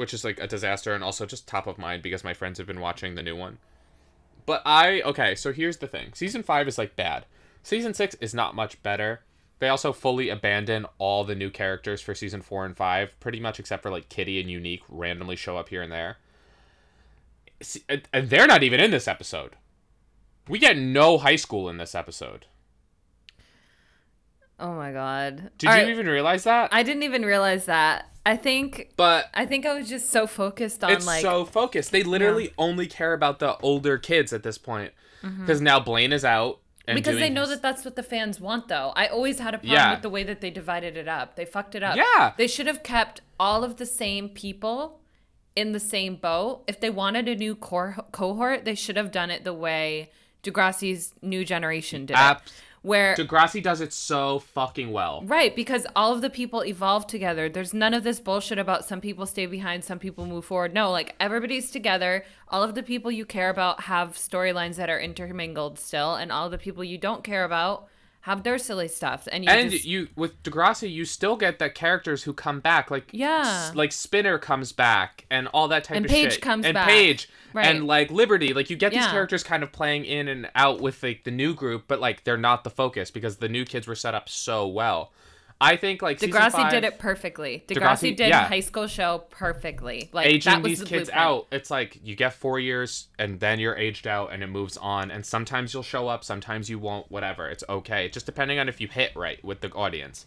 which 0.00 0.14
is 0.14 0.24
like 0.24 0.40
a 0.40 0.46
disaster 0.48 0.94
and 0.94 1.04
also 1.04 1.26
just 1.26 1.46
top 1.46 1.66
of 1.66 1.78
mind 1.78 2.02
because 2.02 2.24
my 2.24 2.34
friends 2.34 2.56
have 2.58 2.66
been 2.66 2.80
watching 2.80 3.14
the 3.14 3.22
new 3.22 3.36
one. 3.36 3.58
But 4.46 4.62
I 4.64 5.02
okay, 5.02 5.34
so 5.36 5.52
here's 5.52 5.76
the 5.76 5.86
thing: 5.86 6.12
season 6.14 6.42
five 6.42 6.66
is 6.66 6.78
like 6.78 6.96
bad. 6.96 7.26
Season 7.62 7.92
six 7.94 8.14
is 8.16 8.34
not 8.34 8.54
much 8.56 8.82
better. 8.82 9.20
They 9.58 9.68
also 9.68 9.92
fully 9.92 10.30
abandon 10.30 10.86
all 10.96 11.22
the 11.22 11.34
new 11.34 11.50
characters 11.50 12.00
for 12.00 12.14
season 12.14 12.40
four 12.40 12.64
and 12.64 12.74
five, 12.74 13.12
pretty 13.20 13.38
much 13.38 13.60
except 13.60 13.82
for 13.82 13.90
like 13.90 14.08
Kitty 14.08 14.40
and 14.40 14.50
Unique 14.50 14.82
randomly 14.88 15.36
show 15.36 15.58
up 15.58 15.68
here 15.68 15.82
and 15.82 15.92
there. 15.92 16.16
And- 17.88 18.08
And 18.10 18.30
they're 18.30 18.46
not 18.46 18.62
even 18.62 18.80
in 18.80 18.90
this 18.90 19.06
episode. 19.06 19.56
We 20.48 20.58
get 20.58 20.78
no 20.78 21.18
high 21.18 21.36
school 21.36 21.68
in 21.68 21.76
this 21.76 21.94
episode. 21.94 22.46
Oh 24.58 24.74
my 24.74 24.92
god. 24.92 25.50
Did 25.58 25.68
All 25.68 25.76
you 25.76 25.82
right, 25.82 25.90
even 25.90 26.06
realize 26.06 26.44
that? 26.44 26.70
I 26.72 26.82
didn't 26.82 27.02
even 27.02 27.22
realize 27.24 27.66
that. 27.66 28.09
I 28.26 28.36
think 28.36 28.90
but 28.96 29.26
I 29.34 29.46
think 29.46 29.64
I 29.66 29.74
was 29.74 29.88
just 29.88 30.10
so 30.10 30.26
focused 30.26 30.84
on 30.84 30.90
it's 30.92 31.06
like 31.06 31.22
so 31.22 31.44
focused. 31.44 31.90
They 31.92 32.02
literally 32.02 32.52
only 32.58 32.86
care 32.86 33.12
about 33.14 33.38
the 33.38 33.56
older 33.58 33.96
kids 33.98 34.32
at 34.32 34.42
this 34.42 34.58
point. 34.58 34.92
Because 35.22 35.60
now 35.60 35.78
Blaine 35.80 36.12
is 36.12 36.24
out. 36.24 36.60
And 36.88 36.96
Mm-hmm. 36.96 37.04
because 37.04 37.20
they 37.20 37.30
know 37.30 37.42
his- 37.42 37.50
that 37.50 37.62
that's 37.62 37.84
what 37.84 37.94
the 37.94 38.02
fans 38.02 38.40
want 38.40 38.66
though 38.68 38.92
i 38.96 39.06
always 39.06 39.38
had 39.38 39.54
a 39.54 39.58
problem 39.58 39.74
Yeah. 39.76 39.92
with 39.92 40.02
the 40.02 40.08
way 40.08 40.24
that 40.24 40.40
they 40.40 40.50
divided 40.50 40.96
it 40.96 41.06
up 41.08 41.36
they 41.36 41.44
fucked 41.44 41.74
it 41.74 41.82
up 41.84 41.94
Yeah. 41.94 42.32
they 42.36 42.46
should 42.48 42.66
have 42.66 42.82
kept 42.82 43.20
all 43.38 43.62
of 43.62 43.76
the 43.76 43.84
same 43.86 44.28
people 44.30 44.98
in 45.54 45.70
the 45.72 45.78
same 45.78 46.16
boat 46.16 46.64
if 46.66 46.80
they 46.80 46.88
wanted 46.90 47.28
a 47.28 47.36
new 47.36 47.54
core 47.54 47.96
cohort 48.12 48.64
they 48.64 48.74
should 48.74 48.96
have 48.96 49.12
done 49.12 49.30
it 49.30 49.44
the 49.44 49.52
way 49.52 50.10
degrassi's 50.42 51.14
new 51.22 51.44
generation 51.44 52.06
did 52.06 52.16
Ab- 52.16 52.40
where 52.82 53.14
Degrassi 53.14 53.62
does 53.62 53.80
it 53.80 53.92
so 53.92 54.38
fucking 54.38 54.90
well. 54.90 55.22
Right, 55.24 55.54
because 55.54 55.86
all 55.94 56.12
of 56.12 56.22
the 56.22 56.30
people 56.30 56.64
evolve 56.64 57.06
together. 57.06 57.48
There's 57.48 57.74
none 57.74 57.92
of 57.92 58.04
this 58.04 58.20
bullshit 58.20 58.58
about 58.58 58.86
some 58.86 59.00
people 59.00 59.26
stay 59.26 59.46
behind, 59.46 59.84
some 59.84 59.98
people 59.98 60.26
move 60.26 60.44
forward. 60.46 60.72
No, 60.72 60.90
like 60.90 61.14
everybody's 61.20 61.70
together. 61.70 62.24
All 62.48 62.62
of 62.62 62.74
the 62.74 62.82
people 62.82 63.10
you 63.10 63.26
care 63.26 63.50
about 63.50 63.82
have 63.82 64.14
storylines 64.14 64.76
that 64.76 64.88
are 64.88 65.00
intermingled 65.00 65.78
still, 65.78 66.14
and 66.14 66.32
all 66.32 66.48
the 66.48 66.58
people 66.58 66.82
you 66.82 66.96
don't 66.96 67.22
care 67.22 67.44
about 67.44 67.88
have 68.24 68.42
their 68.42 68.58
silly 68.58 68.86
stuff. 68.88 69.26
And 69.32 69.44
you 69.44 69.50
and 69.50 69.70
just, 69.70 69.84
you 69.84 70.08
with 70.14 70.42
Degrassi, 70.42 70.90
you 70.92 71.04
still 71.04 71.36
get 71.36 71.58
the 71.58 71.70
characters 71.70 72.22
who 72.24 72.32
come 72.34 72.60
back, 72.60 72.90
like 72.90 73.08
Yeah. 73.12 73.68
s- 73.70 73.74
like 73.74 73.92
Spinner 73.92 74.38
comes 74.38 74.72
back, 74.72 75.24
and 75.30 75.48
all 75.48 75.68
that 75.68 75.84
type 75.84 75.96
And 75.96 76.04
of 76.06 76.10
Paige 76.10 76.32
shit. 76.34 76.42
comes 76.42 76.66
and 76.66 76.74
back. 76.74 76.88
Paige, 76.88 77.28
Right. 77.54 77.66
and 77.66 77.86
like 77.86 78.10
Liberty, 78.10 78.52
like 78.52 78.68
you 78.68 78.76
get 78.76 78.90
these 78.92 79.02
Yeah. 79.04 79.10
characters 79.10 79.42
kind 79.42 79.62
of 79.62 79.72
playing 79.72 80.04
in 80.04 80.28
and 80.28 80.50
out 80.54 80.80
with 80.80 81.02
like 81.02 81.24
the 81.24 81.30
new 81.30 81.54
group, 81.54 81.84
but 81.88 81.98
like 82.00 82.24
they're 82.24 82.36
not 82.36 82.62
the 82.64 82.70
focus 82.70 83.10
because 83.10 83.36
the 83.38 83.48
new 83.48 83.64
kids 83.64 83.86
were 83.86 83.94
set 83.94 84.14
up 84.14 84.28
so 84.28 84.66
well. 84.68 85.12
I 85.62 85.76
think 85.76 86.00
like 86.00 86.18
Degrassi 86.18 86.52
five, 86.52 86.70
did 86.70 86.84
it 86.84 86.98
perfectly. 86.98 87.62
Degrassi, 87.68 87.76
Degrassi- 87.76 88.16
did 88.16 88.28
yeah. 88.30 88.48
High 88.48 88.60
School 88.60 88.86
Show 88.86 89.24
perfectly. 89.28 90.08
Like 90.10 90.26
aging 90.26 90.52
that 90.52 90.62
was 90.62 90.70
these 90.70 90.78
the 90.78 90.86
kids 90.86 91.10
blueprint. 91.10 91.26
out. 91.26 91.46
It's 91.52 91.70
like 91.70 92.00
you 92.02 92.16
get 92.16 92.32
four 92.32 92.58
years 92.58 93.08
and 93.18 93.38
then 93.40 93.60
you're 93.60 93.76
aged 93.76 94.06
out 94.06 94.32
and 94.32 94.42
it 94.42 94.46
moves 94.46 94.78
on. 94.78 95.10
And 95.10 95.24
sometimes 95.26 95.74
you'll 95.74 95.82
show 95.82 96.08
up, 96.08 96.24
sometimes 96.24 96.70
you 96.70 96.78
won't. 96.78 97.10
Whatever, 97.10 97.46
it's 97.46 97.62
okay. 97.68 98.08
Just 98.08 98.24
depending 98.24 98.58
on 98.58 98.70
if 98.70 98.80
you 98.80 98.88
hit 98.88 99.14
right 99.14 99.42
with 99.44 99.60
the 99.60 99.70
audience. 99.72 100.24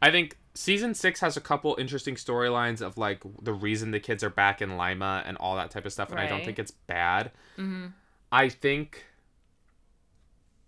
I 0.00 0.12
think 0.12 0.38
season 0.54 0.94
six 0.94 1.18
has 1.20 1.36
a 1.36 1.40
couple 1.40 1.74
interesting 1.76 2.14
storylines 2.14 2.80
of 2.80 2.96
like 2.96 3.22
the 3.42 3.52
reason 3.52 3.90
the 3.90 3.98
kids 3.98 4.22
are 4.22 4.30
back 4.30 4.62
in 4.62 4.76
Lima 4.76 5.24
and 5.26 5.36
all 5.38 5.56
that 5.56 5.72
type 5.72 5.86
of 5.86 5.92
stuff, 5.92 6.10
and 6.10 6.20
I 6.20 6.26
don't 6.26 6.44
think 6.44 6.60
it's 6.60 6.70
bad. 6.70 7.32
Mm-hmm. 7.56 7.86
I 8.30 8.48
think 8.48 9.06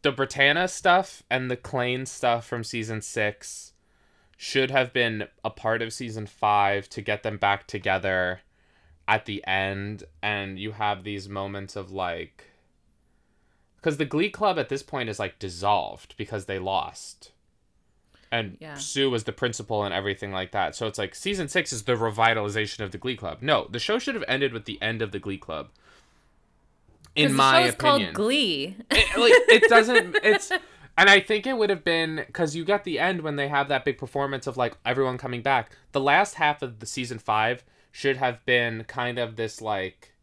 the 0.02 0.12
Brittana 0.12 0.68
stuff 0.68 1.22
and 1.30 1.48
the 1.48 1.56
Klaine 1.56 2.08
stuff 2.08 2.44
from 2.44 2.64
season 2.64 3.02
six 3.02 3.69
should 4.42 4.70
have 4.70 4.90
been 4.92 5.28
a 5.44 5.50
part 5.50 5.82
of 5.82 5.92
season 5.92 6.24
five 6.26 6.88
to 6.88 7.02
get 7.02 7.22
them 7.22 7.36
back 7.36 7.66
together 7.66 8.40
at 9.06 9.26
the 9.26 9.46
end, 9.46 10.04
and 10.22 10.58
you 10.58 10.72
have 10.72 11.04
these 11.04 11.28
moments 11.28 11.76
of 11.76 11.90
like. 11.90 12.44
Because 13.76 13.98
the 13.98 14.06
Glee 14.06 14.30
Club 14.30 14.58
at 14.58 14.70
this 14.70 14.82
point 14.82 15.10
is 15.10 15.18
like 15.18 15.38
dissolved 15.38 16.16
because 16.16 16.46
they 16.46 16.58
lost 16.58 17.32
and 18.32 18.56
Yeah. 18.60 18.76
Sue 18.76 19.10
was 19.10 19.24
the 19.24 19.32
principal 19.32 19.84
and 19.84 19.92
everything 19.92 20.32
like 20.32 20.52
that. 20.52 20.74
So 20.74 20.86
it's 20.86 20.98
like 20.98 21.14
season 21.14 21.48
six 21.48 21.72
is 21.72 21.82
the 21.82 21.94
revitalization 21.94 22.80
of 22.80 22.92
the 22.92 22.98
Glee 22.98 23.16
Club. 23.16 23.38
No, 23.40 23.66
the 23.70 23.78
show 23.78 23.98
should 23.98 24.14
have 24.14 24.24
ended 24.28 24.52
with 24.52 24.64
the 24.64 24.80
end 24.80 25.02
of 25.02 25.12
the 25.12 25.18
Glee 25.18 25.38
Club. 25.38 25.68
In 27.16 27.34
my 27.34 27.62
the 27.62 27.66
show's 27.66 27.74
opinion, 27.74 28.02
called 28.06 28.14
Glee. 28.14 28.76
it, 28.90 29.18
like 29.18 29.32
it 29.48 29.68
doesn't. 29.68 30.16
It's 30.22 30.52
and 30.96 31.08
I 31.08 31.20
think 31.20 31.46
it 31.46 31.56
would 31.56 31.70
have 31.70 31.84
been 31.84 32.24
because 32.26 32.54
you 32.54 32.64
get 32.64 32.84
the 32.84 32.98
end 32.98 33.22
when 33.22 33.36
they 33.36 33.48
have 33.48 33.68
that 33.68 33.84
big 33.84 33.98
performance 33.98 34.46
of 34.46 34.56
like 34.56 34.76
everyone 34.84 35.18
coming 35.18 35.42
back. 35.42 35.72
The 35.92 36.00
last 36.00 36.34
half 36.34 36.62
of 36.62 36.78
the 36.80 36.86
season 36.86 37.18
five 37.18 37.64
should 37.92 38.16
have 38.16 38.44
been 38.44 38.84
kind 38.84 39.18
of 39.18 39.36
this 39.36 39.60
like 39.60 40.14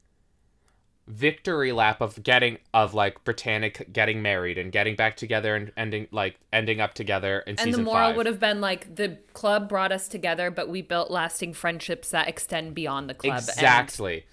victory 1.08 1.72
lap 1.72 2.02
of 2.02 2.22
getting 2.22 2.58
of 2.74 2.94
like 2.94 3.24
Brittana 3.24 3.92
getting 3.94 4.22
married 4.22 4.58
and 4.58 4.72
getting 4.72 4.96
back 4.96 5.16
together 5.16 5.56
and 5.56 5.72
ending 5.78 6.08
like 6.12 6.38
ending 6.52 6.82
up 6.82 6.94
together 6.94 7.40
in 7.48 7.52
And 7.52 7.60
season 7.60 7.84
the 7.84 7.86
moral 7.86 8.10
five. 8.10 8.18
would 8.18 8.26
have 8.26 8.40
been 8.40 8.60
like 8.60 8.94
the 8.96 9.18
club 9.34 9.70
brought 9.70 9.92
us 9.92 10.08
together, 10.08 10.52
but 10.52 10.68
we 10.68 10.82
built 10.82 11.10
lasting 11.10 11.54
friendships 11.54 12.10
that 12.12 12.28
extend 12.28 12.76
beyond 12.76 13.10
the 13.10 13.14
club. 13.14 13.38
Exactly. 13.38 14.16
And, 14.16 14.24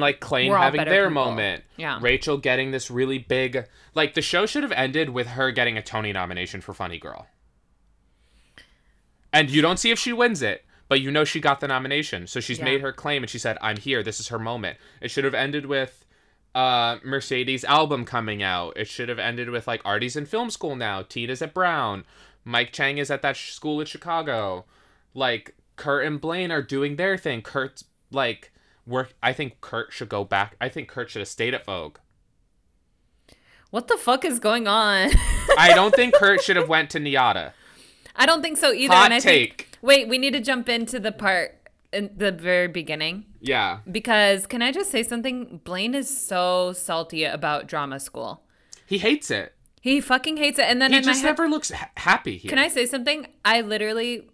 like 0.00 0.20
Klaine 0.20 0.48
we're 0.48 0.56
having 0.58 0.84
their 0.84 1.08
people. 1.08 1.24
moment. 1.24 1.64
Yeah. 1.76 1.98
Rachel 2.00 2.38
getting 2.38 2.70
this 2.70 2.90
really 2.90 3.18
big 3.18 3.66
like 3.94 4.14
the 4.14 4.22
show 4.22 4.46
should 4.46 4.62
have 4.62 4.72
ended 4.72 5.10
with 5.10 5.28
her 5.28 5.50
getting 5.52 5.76
a 5.76 5.82
Tony 5.82 6.12
nomination 6.12 6.60
for 6.60 6.72
Funny 6.74 6.98
Girl. 6.98 7.26
And 9.32 9.50
you 9.50 9.62
don't 9.62 9.78
see 9.78 9.90
if 9.90 9.98
she 9.98 10.12
wins 10.12 10.42
it, 10.42 10.64
but 10.88 11.00
you 11.00 11.10
know 11.10 11.24
she 11.24 11.40
got 11.40 11.60
the 11.60 11.68
nomination. 11.68 12.26
So 12.26 12.40
she's 12.40 12.58
Yeah. 12.58 12.64
made 12.64 12.80
her 12.80 12.92
claim 12.92 13.22
and 13.22 13.30
she 13.30 13.38
said, 13.38 13.58
I'm 13.60 13.76
here, 13.76 14.02
this 14.02 14.20
is 14.20 14.28
her 14.28 14.38
moment. 14.38 14.78
It 15.00 15.10
should 15.10 15.24
have 15.24 15.34
ended 15.34 15.66
with 15.66 16.04
uh 16.54 16.98
Mercedes 17.04 17.64
album 17.64 18.04
coming 18.04 18.42
out. 18.42 18.76
It 18.76 18.86
should 18.88 19.08
have 19.08 19.18
ended 19.18 19.50
with 19.50 19.66
like 19.66 19.82
Artie's 19.84 20.14
in 20.16 20.24
film 20.26 20.50
school 20.50 20.76
now, 20.76 21.02
Tina's 21.02 21.42
at 21.42 21.52
Brown, 21.52 22.04
Mike 22.44 22.72
Chang 22.72 22.98
is 22.98 23.10
at 23.10 23.22
that 23.22 23.36
sh- 23.36 23.52
school 23.52 23.80
in 23.80 23.86
Chicago. 23.86 24.64
Like 25.14 25.56
Kurt 25.76 26.06
and 26.06 26.20
Blaine 26.20 26.52
are 26.52 26.62
doing 26.62 26.96
their 26.96 27.16
thing. 27.18 27.42
Kurt's 27.42 27.84
like 28.12 28.52
work 28.86 29.14
I 29.22 29.32
think 29.32 29.60
Kurt 29.60 29.92
should 29.92 30.08
go 30.08 30.24
back. 30.24 30.56
I 30.60 30.68
think 30.68 30.88
Kurt 30.88 31.10
should 31.10 31.20
have 31.20 31.28
stayed 31.28 31.54
at 31.54 31.64
Vogue. 31.64 31.98
what 33.70 33.88
the 33.88 33.96
fuck 33.96 34.24
is 34.24 34.38
going 34.38 34.66
on? 34.68 35.10
I 35.58 35.72
don't 35.74 35.94
think 35.94 36.14
Kurt 36.14 36.42
should 36.42 36.56
have 36.56 36.68
went 36.68 36.90
to 36.90 37.00
NYADA. 37.00 37.52
I 38.16 38.26
don't 38.26 38.42
think 38.42 38.56
so 38.58 38.72
either. 38.72 38.94
Hot 38.94 39.06
and 39.06 39.14
I 39.14 39.18
take. 39.18 39.62
think 39.62 39.78
wait, 39.82 40.08
we 40.08 40.18
need 40.18 40.32
to 40.32 40.40
jump 40.40 40.68
into 40.68 41.00
the 41.00 41.12
part 41.12 41.60
in 41.92 42.10
the 42.16 42.32
very 42.32 42.68
beginning 42.68 43.24
Yeah. 43.40 43.78
because 43.90 44.46
can 44.46 44.62
I 44.62 44.72
just 44.72 44.90
say 44.90 45.02
something? 45.02 45.60
Blaine 45.64 45.94
is 45.94 46.08
so 46.26 46.72
salty 46.72 47.24
about 47.24 47.66
drama 47.66 48.00
school. 48.00 48.42
He 48.86 48.98
hates 48.98 49.30
it. 49.30 49.54
He 49.80 50.00
fucking 50.00 50.36
hates 50.38 50.58
it. 50.58 50.64
And 50.64 50.80
then 50.80 50.92
He 50.92 51.00
just 51.00 51.22
head, 51.22 51.28
never 51.28 51.48
looks 51.48 51.70
ha- 51.70 51.90
happy 51.96 52.36
here. 52.38 52.48
Can 52.48 52.58
I 52.58 52.68
say 52.68 52.86
something? 52.86 53.26
I 53.44 53.60
literally, 53.60 54.28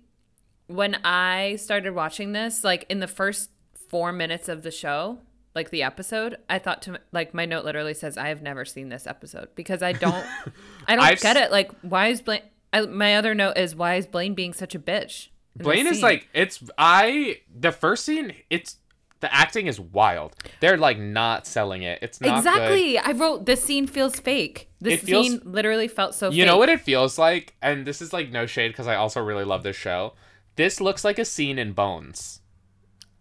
when 0.69 0.97
I 1.04 1.57
started 1.57 1.92
watching 1.95 2.33
this, 2.33 2.62
like 2.64 2.87
in 2.88 3.00
the 3.00 3.09
first 3.09 3.50
four 3.90 4.12
minutes 4.12 4.49
of 4.49 4.62
the 4.62 4.70
show, 4.70 5.18
like 5.54 5.70
the 5.70 5.82
episode, 5.82 6.38
I 6.49 6.59
thought 6.59 6.80
to 6.82 7.00
like 7.12 7.35
my 7.35 7.44
note 7.44 7.64
literally 7.64 7.92
says 7.92 8.16
I 8.16 8.28
have 8.28 8.40
never 8.40 8.64
seen 8.64 8.88
this 8.88 9.06
episode 9.06 9.49
because 9.54 9.82
I 9.82 9.92
don't, 9.92 10.25
I 10.87 10.97
don't 10.97 11.04
I've 11.04 11.20
get 11.20 11.37
it. 11.37 11.50
Like 11.50 11.70
why 11.82 12.06
is 12.06 12.23
Blaine? 12.23 12.42
I, 12.73 12.82
my 12.82 13.16
other 13.16 13.35
note 13.35 13.59
is 13.59 13.75
why 13.75 13.97
is 13.97 14.06
Blaine 14.06 14.35
being 14.35 14.52
such 14.54 14.75
a 14.75 14.78
bitch? 14.78 15.28
Blaine 15.56 15.88
is 15.88 16.02
like 16.02 16.28
it's 16.32 16.62
I 16.78 17.40
the 17.54 17.73
first 17.73 18.04
scene 18.04 18.32
it's 18.49 18.76
the 19.18 19.35
acting 19.35 19.66
is 19.66 19.78
wild. 19.78 20.35
They're 20.61 20.78
like 20.78 20.99
not 20.99 21.47
selling 21.47 21.82
it. 21.82 21.99
It's 22.00 22.20
not 22.20 22.28
good. 22.28 22.37
exactly. 22.38 22.99
I 22.99 23.12
wrote 23.12 23.44
this 23.44 23.62
scene 23.62 23.87
feels 23.87 24.18
fake. 24.18 24.70
This 24.80 25.02
feels- 25.02 25.26
scene 25.26 25.40
literally 25.44 25.88
felt 25.88 26.14
so. 26.14 26.30
You 26.30 26.42
fake. 26.42 26.47
know 26.47 26.56
what 26.56 26.68
it 26.68 26.80
feels 26.80 27.18
like? 27.18 27.54
And 27.61 27.87
this 27.87 28.00
is 28.00 28.12
like 28.12 28.30
no 28.30 28.47
shade 28.47 28.68
because 28.68 28.87
I 28.87 28.94
also 28.94 29.20
really 29.20 29.44
love 29.44 29.62
this 29.62 29.76
show. 29.76 30.14
This 30.56 30.80
looks 30.80 31.04
like 31.04 31.18
a 31.18 31.25
scene 31.25 31.59
in 31.59 31.73
Bones. 31.73 32.39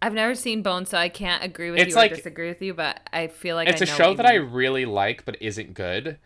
I've 0.02 0.14
never 0.14 0.34
seen 0.34 0.62
Bones, 0.62 0.90
so 0.90 0.98
I 0.98 1.08
can't 1.08 1.44
agree 1.44 1.70
with 1.70 1.80
It's 1.80 1.90
you 1.90 1.96
like- 1.96 2.12
or 2.12 2.16
disagree 2.16 2.48
with 2.48 2.62
you. 2.62 2.74
But 2.74 3.00
I 3.12 3.26
feel 3.26 3.56
like 3.56 3.68
It's 3.68 3.82
I 3.82 3.84
a 3.84 3.86
show 3.86 4.14
that 4.14 4.24
you 4.26 4.32
I 4.32 4.34
really 4.36 4.84
like 4.84 5.24
but 5.24 5.36
isn't 5.40 5.74
good. 5.74 6.18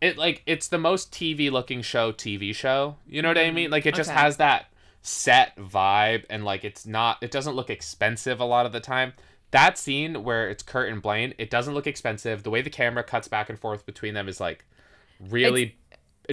It 0.00 0.16
like 0.16 0.42
it's 0.46 0.68
the 0.68 0.78
most 0.78 1.12
TV 1.12 1.50
looking 1.50 1.82
show 1.82 2.12
TV 2.12 2.54
show. 2.54 2.96
You 3.06 3.20
know 3.20 3.28
what 3.28 3.38
I 3.38 3.46
mm-hmm. 3.46 3.54
mean? 3.54 3.70
Like 3.70 3.84
it 3.84 3.94
just 3.94 4.10
okay. 4.10 4.18
has 4.18 4.36
that 4.36 4.66
set 5.02 5.56
vibe 5.56 6.24
and 6.28 6.44
like 6.44 6.64
it's 6.64 6.86
not 6.86 7.18
it 7.22 7.30
doesn't 7.30 7.54
look 7.54 7.70
expensive 7.70 8.40
a 8.40 8.44
lot 8.44 8.64
of 8.64 8.72
the 8.72 8.80
time. 8.80 9.12
That 9.50 9.78
scene 9.78 10.24
where 10.24 10.48
it's 10.48 10.62
Kurt 10.62 10.90
and 10.90 11.00
Blaine, 11.02 11.34
it 11.38 11.50
doesn't 11.50 11.74
look 11.74 11.86
expensive. 11.86 12.42
The 12.42 12.50
way 12.50 12.62
the 12.62 12.70
camera 12.70 13.02
cuts 13.02 13.28
back 13.28 13.48
and 13.48 13.58
forth 13.58 13.86
between 13.86 14.14
them 14.14 14.28
is 14.28 14.40
like 14.40 14.64
really 15.20 15.76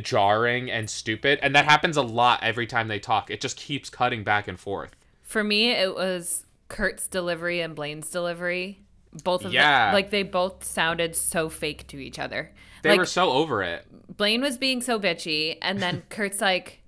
jarring 0.01 0.69
and 0.69 0.89
stupid. 0.89 1.39
And 1.41 1.55
that 1.55 1.65
happens 1.65 1.97
a 1.97 2.01
lot 2.01 2.41
every 2.43 2.67
time 2.67 2.87
they 2.87 2.99
talk. 2.99 3.31
It 3.31 3.41
just 3.41 3.57
keeps 3.57 3.89
cutting 3.89 4.23
back 4.23 4.47
and 4.47 4.59
forth. 4.59 4.95
For 5.21 5.43
me, 5.43 5.71
it 5.71 5.95
was 5.95 6.44
Kurt's 6.67 7.07
delivery 7.07 7.61
and 7.61 7.75
Blaine's 7.75 8.09
delivery. 8.09 8.81
Both 9.23 9.45
of 9.45 9.53
Yeah. 9.53 9.85
them, 9.87 9.93
like 9.93 10.09
they 10.09 10.23
both 10.23 10.63
sounded 10.65 11.15
so 11.15 11.47
fake 11.47 11.87
to 11.87 11.97
each 11.97 12.19
other. 12.19 12.51
They 12.83 12.89
like 12.91 12.99
were 12.99 13.05
so 13.05 13.31
over 13.31 13.63
it. 13.63 13.85
Blaine 14.17 14.41
was 14.41 14.57
being 14.57 14.81
so 14.81 14.99
bitchy, 14.99 15.57
and 15.61 15.79
then 15.81 16.03
Kurt's 16.09 16.41
like, 16.41 16.81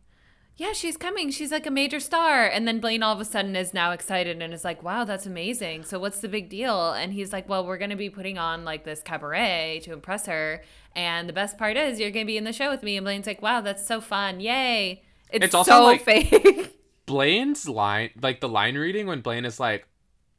"Yeah, 0.57 0.73
she's 0.73 0.97
coming. 0.97 1.31
She's 1.31 1.51
like 1.53 1.65
a 1.65 1.71
major 1.71 2.01
star." 2.01 2.45
And 2.45 2.67
then 2.67 2.79
Blaine 2.81 3.01
all 3.01 3.13
of 3.13 3.21
a 3.21 3.25
sudden 3.25 3.55
is 3.55 3.73
now 3.73 3.91
excited 3.91 4.41
and 4.41 4.53
is 4.53 4.65
like, 4.65 4.83
"Wow, 4.83 5.05
that's 5.05 5.25
amazing. 5.25 5.83
So 5.85 5.99
what's 5.99 6.19
the 6.19 6.27
big 6.27 6.49
deal?" 6.49 6.91
And 6.91 7.13
he's 7.13 7.31
like, 7.31 7.47
"Well, 7.47 7.65
we're 7.65 7.77
gonna 7.77 7.95
be 7.95 8.09
putting 8.09 8.37
on 8.37 8.65
like 8.65 8.83
this 8.83 9.01
cabaret 9.01 9.81
to 9.85 9.93
impress 9.93 10.25
her, 10.25 10.63
and 10.97 11.29
the 11.29 11.33
best 11.33 11.57
part 11.57 11.77
is 11.77 11.97
you're 11.97 12.11
gonna 12.11 12.25
be 12.25 12.37
in 12.37 12.43
the 12.43 12.51
show 12.53 12.69
with 12.69 12.83
me." 12.83 12.97
And 12.97 13.05
Blaine's 13.05 13.25
like, 13.27 13.41
"Wow, 13.41 13.61
that's 13.61 13.87
so 13.87 14.01
fun. 14.01 14.41
Yay!" 14.41 15.01
It's, 15.31 15.45
It's 15.45 15.55
also 15.55 15.71
so 15.71 15.83
like- 15.83 16.03
fake. 16.03 16.73
Blaine's 17.07 17.67
line, 17.67 18.11
like 18.21 18.39
the 18.41 18.47
line 18.49 18.75
reading 18.75 19.07
when 19.07 19.21
Blaine 19.21 19.45
is 19.45 19.59
like, 19.59 19.87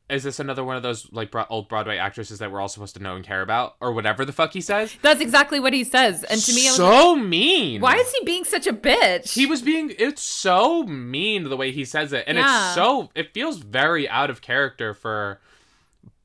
"Is 0.08 0.22
this 0.22 0.38
another 0.38 0.62
one 0.62 0.76
of 0.76 0.82
those 0.84 1.10
like 1.12 1.30
bro- 1.32 1.46
old 1.50 1.68
Broadway 1.68 1.96
actresses 1.96 2.38
that 2.38 2.52
we're 2.52 2.60
all 2.60 2.68
supposed 2.68 2.94
to 2.96 3.02
know 3.02 3.16
and 3.16 3.24
care 3.24 3.42
about?" 3.42 3.74
or 3.80 3.92
whatever 3.92 4.24
the 4.24 4.32
fuck 4.32 4.52
he 4.52 4.60
says. 4.60 4.94
That's 5.02 5.20
exactly 5.20 5.58
what 5.58 5.72
he 5.72 5.82
says. 5.82 6.22
And 6.24 6.40
to 6.40 6.52
me, 6.54 6.60
so 6.68 7.12
like, 7.14 7.24
mean. 7.24 7.80
why 7.80 7.96
is 7.96 8.12
he 8.12 8.24
being 8.24 8.44
such 8.44 8.66
a 8.68 8.72
bitch? 8.72 9.32
he 9.34 9.46
was 9.46 9.62
being? 9.62 9.92
It's 9.98 10.22
so 10.22 10.84
mean 10.84 11.44
the 11.48 11.56
way 11.56 11.72
he 11.72 11.84
says 11.84 12.12
it, 12.12 12.24
and 12.28 12.38
Yeah. 12.38 12.66
it's 12.68 12.74
so 12.74 13.10
it 13.14 13.32
feels 13.34 13.58
very 13.58 14.08
out 14.08 14.30
of 14.30 14.40
character 14.42 14.94
for 14.94 15.40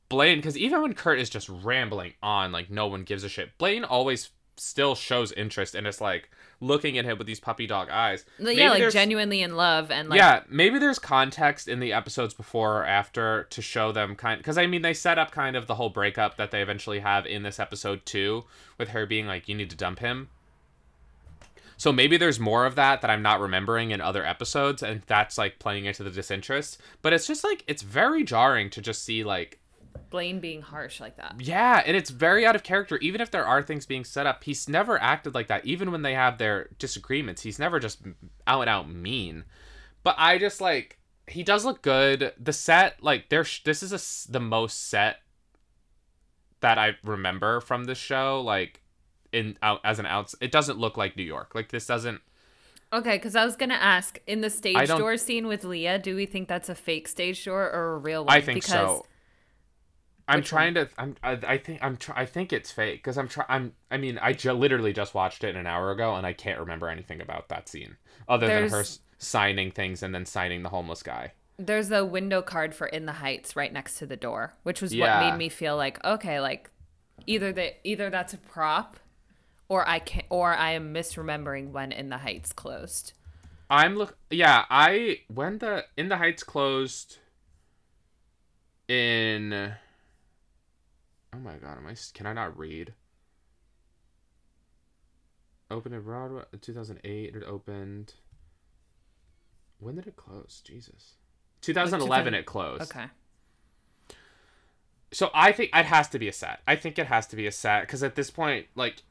Blaine 0.10 0.38
because 0.38 0.58
even 0.58 0.82
when 0.82 0.94
Kurt 0.94 1.20
is 1.20 1.30
just 1.30 1.50
rambling 1.50 2.14
on, 2.22 2.52
like 2.52 2.70
no 2.70 2.88
one 2.88 3.04
gives 3.04 3.24
a 3.24 3.30
shit. 3.30 3.58
Blaine 3.58 3.84
always 3.84 4.30
still 4.58 4.94
shows 4.94 5.32
interest, 5.32 5.74
and 5.74 5.88
it's 5.88 6.00
like 6.02 6.30
looking 6.64 6.98
at 6.98 7.06
him 7.06 7.18
with 7.18 7.28
these 7.28 7.40
puppy 7.40 7.68
dog 7.68 7.90
eyes. 7.90 8.26
yeah, 8.40 8.70
Maybe 8.70 8.84
like 8.84 8.94
genuinely 8.94 9.42
in 9.42 9.56
love 9.56 9.92
and 9.92 10.10
like 10.10 10.18
yeah, 10.18 10.42
maybe 10.50 10.80
there's 10.80 11.00
context 11.00 11.68
in 11.68 11.80
the 11.80 11.94
episodes 11.94 12.34
before 12.34 12.80
or 12.80 12.86
after 12.86 13.44
to 13.50 13.62
show 13.62 13.92
them 13.92 14.16
kind 14.16 14.40
because 14.40 14.58
I 14.58 14.66
mean 14.66 14.82
they 14.82 14.94
set 14.94 15.20
up 15.20 15.32
kind 15.32 15.56
of 15.56 15.68
the 15.68 15.76
whole 15.76 15.90
breakup 15.90 16.38
that 16.38 16.52
they 16.52 16.62
eventually 16.62 17.00
have 17.00 17.26
in 17.26 17.44
this 17.44 17.60
episode 17.60 18.06
too, 18.06 18.46
with 18.78 18.90
her 18.90 19.06
being 19.06 19.28
like, 19.28 19.48
"You 19.48 19.56
need 19.56 19.70
to 19.70 19.76
dump 19.76 20.00
him." 20.00 20.30
So 21.78 21.92
maybe 21.92 22.18
there's 22.18 22.40
more 22.40 22.66
of 22.66 22.76
that 22.76 23.02
that 23.02 23.10
I'm 23.12 23.22
not 23.22 23.42
remembering 23.42 23.92
in 23.92 24.00
other 24.00 24.26
episodes, 24.26 24.82
and 24.82 25.02
that's 25.08 25.38
like 25.38 25.60
playing 25.60 25.86
into 25.86 26.04
the 26.04 26.12
disinterest. 26.12 26.80
But 27.02 27.14
it's 27.14 27.28
just 27.28 27.44
like 27.44 27.64
it's 27.68 27.82
very 27.82 28.24
jarring 28.24 28.70
to 28.72 28.82
just 28.82 29.04
see 29.04 29.24
like 29.24 29.60
Blaine 30.10 30.40
being 30.40 30.62
harsh 30.62 31.00
like 31.00 31.18
that. 31.18 31.36
yeah, 31.40 31.82
and 31.86 31.98
it's 31.98 32.10
very 32.10 32.46
out 32.46 32.56
of 32.56 32.64
character. 32.64 32.98
Even 32.98 33.22
if 33.22 33.32
there 33.32 33.46
are 33.46 33.62
things 33.62 33.86
being 33.86 34.04
set 34.04 34.28
up, 34.28 34.44
he's 34.44 34.70
never 34.70 35.02
acted 35.02 35.34
like 35.34 35.48
that. 35.48 35.66
Even 35.66 35.92
when 35.92 36.02
they 36.02 36.14
have 36.14 36.38
their 36.38 36.70
disagreements, 36.80 37.42
he's 37.42 37.60
never 37.60 37.80
just 37.80 38.02
out 38.48 38.62
and 38.62 38.70
out 38.70 38.90
mean. 38.90 39.46
But 40.04 40.16
I 40.18 40.38
just 40.38 40.62
like 40.62 41.00
he 41.28 41.44
does 41.44 41.66
look 41.66 41.82
good. 41.82 42.34
The 42.40 42.54
set, 42.54 43.02
like, 43.02 43.30
there, 43.30 43.46
this 43.64 43.82
is 43.82 43.94
a 44.28 44.32
the 44.32 44.40
most 44.40 44.90
set 44.90 45.18
that 46.60 46.78
I 46.78 46.98
remember 47.04 47.62
from 47.62 47.86
this 47.86 47.98
show. 47.98 48.42
Like, 48.42 48.82
in 49.34 49.58
out 49.62 49.82
as 49.84 50.00
an 50.00 50.06
outs, 50.06 50.36
it 50.40 50.52
doesn't 50.52 50.78
look 50.78 50.96
like 50.96 51.18
New 51.18 51.24
York. 51.24 51.54
Like 51.54 51.70
this 51.70 51.86
doesn't. 51.86 52.22
Okay, 52.94 53.18
because 53.18 53.36
I 53.36 53.44
was 53.44 53.56
gonna 53.56 53.74
ask 53.74 54.20
in 54.28 54.42
the 54.42 54.50
stage 54.50 54.88
door 54.88 55.18
scene 55.18 55.48
with 55.48 55.64
Lea, 55.64 55.98
do 55.98 56.16
we 56.16 56.26
think 56.26 56.48
that's 56.48 56.70
a 56.70 56.76
fake 56.76 57.08
stage 57.08 57.44
door 57.44 57.70
or 57.70 57.96
a 57.96 57.98
real 57.98 58.24
one? 58.24 58.34
I 58.34 58.40
think 58.40 58.64
so. 58.64 59.06
I'm 60.28 60.40
Which 60.40 60.48
trying 60.48 60.74
to. 60.76 60.90
I'm. 60.98 61.16
I, 61.22 61.38
I 61.46 61.58
think. 61.58 61.80
I'm. 61.82 61.98
Try, 61.98 62.22
I 62.22 62.26
think 62.26 62.54
it's 62.54 62.72
fake 62.72 63.00
because 63.04 63.18
I'm. 63.18 63.28
Try, 63.28 63.44
I'm. 63.50 63.74
I 63.92 63.98
mean, 63.98 64.18
I 64.22 64.32
ju- 64.34 64.54
literally 64.54 64.94
just 64.94 65.14
watched 65.14 65.44
it 65.44 65.56
an 65.56 65.68
hour 65.68 65.92
ago, 65.92 66.16
and 66.16 66.26
I 66.26 66.32
can't 66.34 66.60
remember 66.60 66.88
anything 66.88 67.20
about 67.20 67.50
that 67.50 67.68
scene 67.68 67.98
other 68.30 68.48
than 68.48 68.70
her 68.70 68.86
signing 69.18 69.72
things 69.72 70.02
and 70.02 70.16
then 70.16 70.26
signing 70.26 70.64
the 70.64 70.70
homeless 70.70 71.04
guy. 71.04 71.34
There's 71.58 71.92
a 71.92 72.06
window 72.06 72.42
card 72.42 72.74
for 72.74 72.88
In 72.88 73.06
the 73.06 73.12
Heights 73.14 73.56
right 73.56 73.72
next 73.72 73.98
to 74.00 74.06
the 74.06 74.16
door, 74.16 74.54
which 74.64 74.82
was 74.82 74.94
Yeah. 74.94 75.20
what 75.20 75.32
made 75.32 75.38
me 75.38 75.50
feel 75.50 75.76
like 75.76 76.04
okay, 76.06 76.40
like 76.40 76.70
either 77.28 77.52
that 77.54 77.80
either 77.84 78.10
that's 78.10 78.34
a 78.34 78.38
prop, 78.38 78.98
or 79.68 79.88
I 79.88 80.00
can 80.00 80.24
or 80.30 80.54
I 80.54 80.72
am 80.72 80.94
misremembering 80.94 81.72
when 81.72 81.92
In 81.92 82.10
the 82.10 82.20
Heights 82.20 82.54
closed. 82.54 83.12
I'm 83.70 83.96
look. 83.98 84.18
Yeah, 84.30 84.64
I 84.70 85.20
when 85.28 85.58
the 85.58 85.86
in 85.98 86.08
the 86.08 86.18
Heights 86.18 86.44
closed. 86.44 87.18
In. 88.88 89.74
Oh 91.34 91.40
my 91.40 91.56
god! 91.56 91.78
Am 91.78 91.88
I? 91.88 91.96
Can 92.14 92.26
I 92.26 92.34
not 92.34 92.58
read? 92.58 92.94
Opened 95.72 95.96
in 95.96 96.02
Broadway, 96.02 96.44
2008. 96.62 97.36
It 97.36 97.44
opened. 97.44 98.14
When 99.80 99.96
did 99.96 100.08
it 100.08 100.16
close? 100.16 100.62
Jesus. 100.64 101.16
2011 101.62 102.34
it 102.34 102.46
closed. 102.46 102.84
Okay. 102.84 103.06
So 105.12 105.30
I 105.34 105.52
think 105.52 105.72
it 105.74 105.86
has 105.86 106.10
to 106.10 106.20
be 106.20 106.28
a 106.28 106.34
set. 106.34 106.60
I 106.68 106.76
think 106.76 107.00
it 107.00 107.08
has 107.08 107.28
to 107.28 107.36
be 107.36 107.48
a 107.48 107.52
set 107.52 107.82
because 107.82 108.04
at 108.04 108.16
this 108.16 108.30
point, 108.30 108.68
like, 108.76 109.04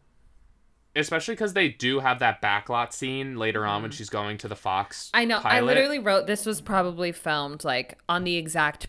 especially 0.95 1.35
because 1.35 1.55
they 1.55 1.69
do 1.69 2.00
have 2.00 2.19
that 2.21 2.43
backlot 2.43 2.93
scene 2.93 3.37
later 3.37 3.64
on 3.64 3.83
when 3.83 3.91
she's 3.91 4.11
going 4.11 4.38
to 4.38 4.49
the 4.49 4.57
Fox. 4.57 5.07
Mm-hmm. 5.09 5.21
I 5.21 5.25
know. 5.25 5.41
I 5.43 5.61
literally 5.61 5.99
wrote 5.99 6.26
this 6.26 6.47
was 6.47 6.61
probably 6.61 7.12
filmed 7.12 7.64
like 7.64 7.99
on 8.09 8.25
the 8.25 8.37
exact 8.37 8.88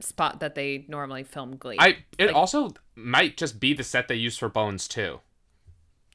spot 0.00 0.40
that 0.40 0.54
they 0.54 0.84
normally 0.88 1.24
film 1.24 1.56
Glee. 1.56 1.76
I 1.78 1.98
it 2.18 2.26
Like- 2.26 2.34
also 2.36 2.70
might 2.94 3.36
just 3.36 3.58
be 3.60 3.72
the 3.74 3.84
set 3.84 4.08
they 4.08 4.14
used 4.16 4.38
for 4.38 4.48
Bones 4.48 4.86
too, 4.88 5.20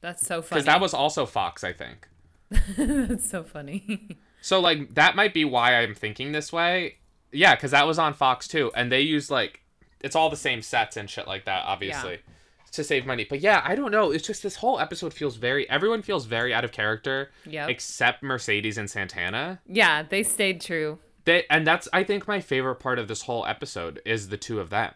That's 0.00 0.26
so 0.26 0.42
funny. 0.42 0.60
because 0.60 0.66
that 0.66 0.80
was 0.80 0.94
also 0.94 1.26
Fox, 1.26 1.62
I 1.64 1.72
think. 1.72 2.08
That's 2.76 3.28
so 3.28 3.42
funny. 3.42 4.16
So 4.40 4.60
like 4.60 4.94
that 4.94 5.16
might 5.16 5.32
be 5.34 5.44
why 5.44 5.74
I'm 5.76 5.94
thinking 5.94 6.32
this 6.32 6.52
way. 6.52 6.96
Yeah, 7.32 7.54
because 7.54 7.72
that 7.72 7.86
was 7.86 7.98
on 7.98 8.14
Fox 8.14 8.46
too, 8.46 8.70
and 8.76 8.92
they 8.92 9.00
used 9.00 9.30
like 9.30 9.62
it's 10.00 10.14
all 10.14 10.28
the 10.30 10.36
same 10.36 10.60
sets 10.62 10.96
and 10.96 11.08
shit 11.08 11.26
like 11.26 11.46
that, 11.46 11.64
obviously, 11.64 12.18
to 12.72 12.84
save 12.84 13.06
money. 13.06 13.26
But 13.28 13.40
yeah, 13.40 13.62
I 13.64 13.74
don't 13.74 13.90
know. 13.90 14.10
It's 14.10 14.26
just 14.26 14.42
this 14.42 14.56
whole 14.56 14.78
episode 14.78 15.14
feels 15.14 15.36
very. 15.36 15.68
Everyone 15.70 16.02
feels 16.02 16.26
very 16.26 16.52
out 16.52 16.64
of 16.64 16.72
character, 16.72 17.30
Yeah. 17.46 17.66
except 17.68 18.22
Mercedes 18.22 18.76
and 18.78 18.88
Santana. 18.90 19.60
yeah, 19.66 20.02
they 20.02 20.22
stayed 20.22 20.60
true. 20.60 20.98
They 21.24 21.44
and 21.48 21.66
that's 21.66 21.88
I 21.92 22.04
think 22.04 22.28
my 22.28 22.40
favorite 22.40 22.76
part 22.76 22.98
of 22.98 23.08
this 23.08 23.22
whole 23.22 23.46
episode 23.46 24.00
is 24.04 24.28
the 24.28 24.36
two 24.36 24.60
of 24.60 24.70
them. 24.70 24.94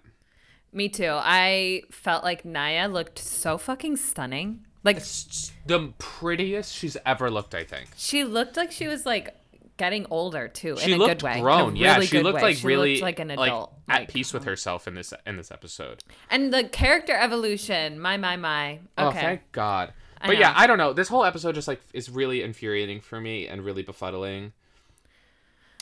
Me 0.73 0.89
too. 0.89 1.11
I 1.13 1.83
felt 1.91 2.23
like 2.25 2.45
Naya 2.45 2.89
looked 2.89 3.19
so 3.19 3.57
fucking 3.57 3.97
stunning. 3.97 4.67
Like 4.85 4.99
It's 4.99 5.53
the 5.67 5.93
prettiest 5.99 6.75
she's 6.75 6.97
ever 7.07 7.31
looked. 7.31 7.55
I 7.55 7.65
think. 7.65 7.89
she 7.97 8.25
looked 8.25 8.57
like 8.57 8.71
she 8.71 8.87
was 8.87 9.07
like 9.07 9.35
getting 9.79 10.07
older 10.11 10.49
too 10.49 10.77
She 10.77 10.93
in 10.93 10.97
a 10.97 10.99
looked 10.99 11.21
good 11.21 11.23
way. 11.23 11.41
grown. 11.41 11.75
a 11.75 11.79
yeah, 11.79 11.95
really 11.95 12.07
she 12.07 12.21
looked 12.21 12.37
way. 12.37 12.43
like 12.43 12.57
She 12.57 12.67
really 12.67 12.93
looked 12.95 13.03
like 13.03 13.19
an 13.21 13.29
like, 13.29 13.49
adult. 13.49 13.73
at 13.89 14.01
like- 14.01 14.09
peace 14.09 14.33
with 14.33 14.43
uh-huh. 14.43 14.51
herself 14.51 14.87
in 14.87 14.95
this 14.95 15.15
in 15.27 15.37
this 15.37 15.51
episode. 15.51 16.03
And 16.31 16.53
the 16.53 16.65
character 16.65 17.15
evolution, 17.17 17.99
my 17.99 18.17
my 18.19 18.37
my. 18.37 18.81
Oh, 18.99 19.09
Okay. 19.09 19.21
thank 19.21 19.53
God. 19.53 19.93
But 20.25 20.37
yeah. 20.37 20.53
I 20.57 20.67
don't 20.67 20.79
know. 20.79 20.93
This 20.93 21.09
whole 21.09 21.25
episode 21.25 21.55
just 21.55 21.69
like 21.69 21.81
is 21.95 22.11
really 22.11 22.43
infuriating 22.43 23.01
for 23.01 23.21
me 23.21 23.47
and 23.47 23.65
really 23.65 23.85
befuddling. 23.85 24.53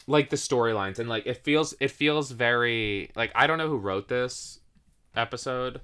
Like 0.09 0.31
the 0.31 0.37
storylines 0.37 0.99
and 1.01 1.09
like 1.09 1.27
it 1.27 1.43
feels 1.45 1.75
it 1.81 1.91
feels 1.91 2.31
very 2.31 3.11
like 3.17 3.33
I 3.35 3.47
don't 3.47 3.59
know 3.59 3.69
who 3.69 3.77
wrote 3.79 4.07
this 4.09 4.61
episode, 5.17 5.81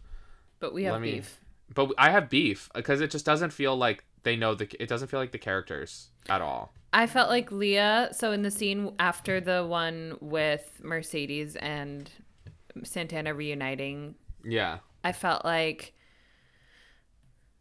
but 0.61 0.73
we 0.73 0.85
have 0.85 0.93
let 0.95 1.02
me- 1.02 1.12
beef. 1.14 1.41
but 1.75 1.91
I 1.99 2.11
have 2.11 2.31
beef 2.31 2.71
because 2.75 3.00
it 3.00 3.11
just 3.11 3.25
doesn't 3.25 3.50
feel 3.52 3.76
like 3.76 4.05
they 4.23 4.37
know 4.37 4.54
the 4.54 4.69
it 4.80 4.89
doesn't 4.89 5.08
feel 5.08 5.19
like 5.19 5.32
the 5.32 5.39
characters 5.39 6.11
at 6.28 6.41
all. 6.41 6.73
I 6.93 7.06
felt 7.08 7.30
like 7.30 7.50
Lea. 7.50 8.08
So 8.13 8.30
in 8.32 8.43
the 8.43 8.50
scene 8.50 8.95
after 9.00 9.41
the 9.41 9.67
one 9.67 10.17
with 10.21 10.80
Mercedes 10.85 11.56
and 11.56 12.08
Santana 12.85 13.35
reuniting, 13.35 14.15
Yeah. 14.45 14.78
I 15.02 15.11
felt 15.13 15.45
like 15.45 15.95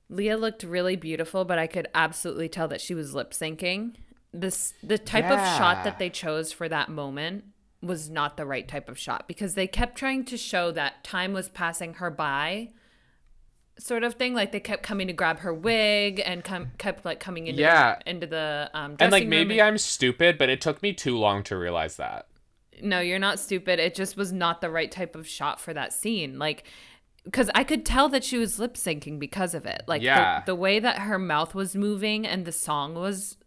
Lea 0.09 0.35
looked 0.35 0.63
really 0.63 0.95
beautiful, 0.95 1.45
but 1.45 1.57
I 1.57 1.67
could 1.67 1.87
absolutely 1.95 2.49
tell 2.49 2.67
that 2.67 2.81
she 2.81 2.93
was 2.93 3.15
lip 3.15 3.31
syncing. 3.31 3.95
This 4.33 4.73
the 4.81 4.97
type 4.97 5.25
of 5.25 5.39
shot 5.57 5.83
that 5.83 5.99
they 5.99 6.09
chose 6.09 6.51
for 6.53 6.69
that 6.69 6.89
moment 6.89 7.43
was 7.81 8.09
not 8.09 8.37
the 8.37 8.45
right 8.45 8.67
type 8.67 8.87
of 8.87 8.97
shot 8.97 9.27
because 9.27 9.55
they 9.55 9.67
kept 9.67 9.97
trying 9.97 10.23
to 10.25 10.37
show 10.37 10.71
that 10.71 11.03
time 11.03 11.33
was 11.33 11.49
passing 11.49 11.95
her 11.95 12.09
by 12.09 12.69
sort 13.77 14.03
of 14.03 14.13
thing 14.13 14.33
like 14.33 14.51
they 14.51 14.59
kept 14.59 14.83
coming 14.83 15.07
to 15.07 15.13
grab 15.13 15.39
her 15.39 15.53
wig 15.53 16.21
and 16.23 16.43
come, 16.43 16.67
kept 16.77 17.03
like 17.03 17.19
coming 17.19 17.47
into 17.47 17.61
Yeah. 17.61 17.95
the, 18.05 18.09
into 18.09 18.27
the 18.27 18.69
um 18.73 18.95
And 18.99 19.11
like 19.11 19.27
maybe 19.27 19.59
and- 19.59 19.67
I'm 19.69 19.77
stupid, 19.77 20.37
but 20.37 20.49
it 20.49 20.61
took 20.61 20.81
me 20.83 20.93
too 20.93 21.17
long 21.17 21.43
to 21.43 21.57
realize 21.57 21.97
that. 21.97 22.27
no, 22.81 22.99
you're 22.99 23.19
not 23.19 23.39
stupid. 23.39 23.79
It 23.79 23.95
just 23.95 24.15
was 24.17 24.31
not 24.31 24.61
the 24.61 24.69
right 24.69 24.91
type 24.91 25.15
of 25.15 25.27
shot 25.27 25.59
for 25.59 25.73
that 25.73 25.93
scene. 25.93 26.39
Like, 26.39 26.63
because 27.25 27.49
I 27.53 27.63
could 27.63 27.85
tell 27.85 28.09
that 28.09 28.23
she 28.23 28.37
was 28.37 28.57
lip 28.59 28.73
syncing 28.75 29.19
because 29.19 29.53
of 29.53 29.65
it. 29.67 29.83
Like, 29.87 30.01
Yeah. 30.01 30.39
the, 30.41 30.51
the 30.53 30.55
way 30.55 30.79
that 30.79 30.99
her 30.99 31.19
mouth 31.19 31.53
was 31.53 31.75
moving 31.75 32.25
and 32.25 32.45
the 32.45 32.51
song 32.51 32.95
was 32.95 33.37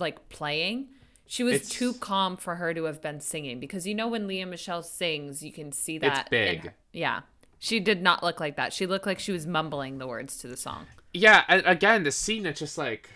like 0.00 0.28
playing, 0.28 0.88
she 1.26 1.42
was 1.44 1.54
It's- 1.56 1.68
too 1.70 1.94
calm 1.94 2.36
for 2.36 2.56
her 2.56 2.74
to 2.74 2.84
have 2.84 3.00
been 3.00 3.20
singing. 3.20 3.60
Because 3.60 3.86
you 3.86 3.94
know, 3.94 4.08
when 4.08 4.26
Lea 4.26 4.44
Michele 4.44 4.82
sings, 4.82 5.42
you 5.42 5.52
can 5.52 5.70
see 5.72 5.98
that. 5.98 6.26
in 6.26 6.30
big. 6.30 6.72
yeah. 6.92 7.20
She 7.58 7.78
did 7.78 8.02
not 8.02 8.22
look 8.22 8.40
like 8.40 8.56
that. 8.56 8.72
She 8.72 8.86
looked 8.86 9.04
like 9.06 9.18
she 9.18 9.32
was 9.32 9.46
mumbling 9.46 9.98
the 9.98 10.06
words 10.06 10.38
to 10.38 10.48
the 10.48 10.56
song. 10.56 10.86
Yeah, 11.12 11.44
and 11.46 11.62
again, 11.66 12.04
the 12.04 12.10
scene 12.12 12.46
it's 12.46 12.60
just 12.60 12.78
like 12.78 13.10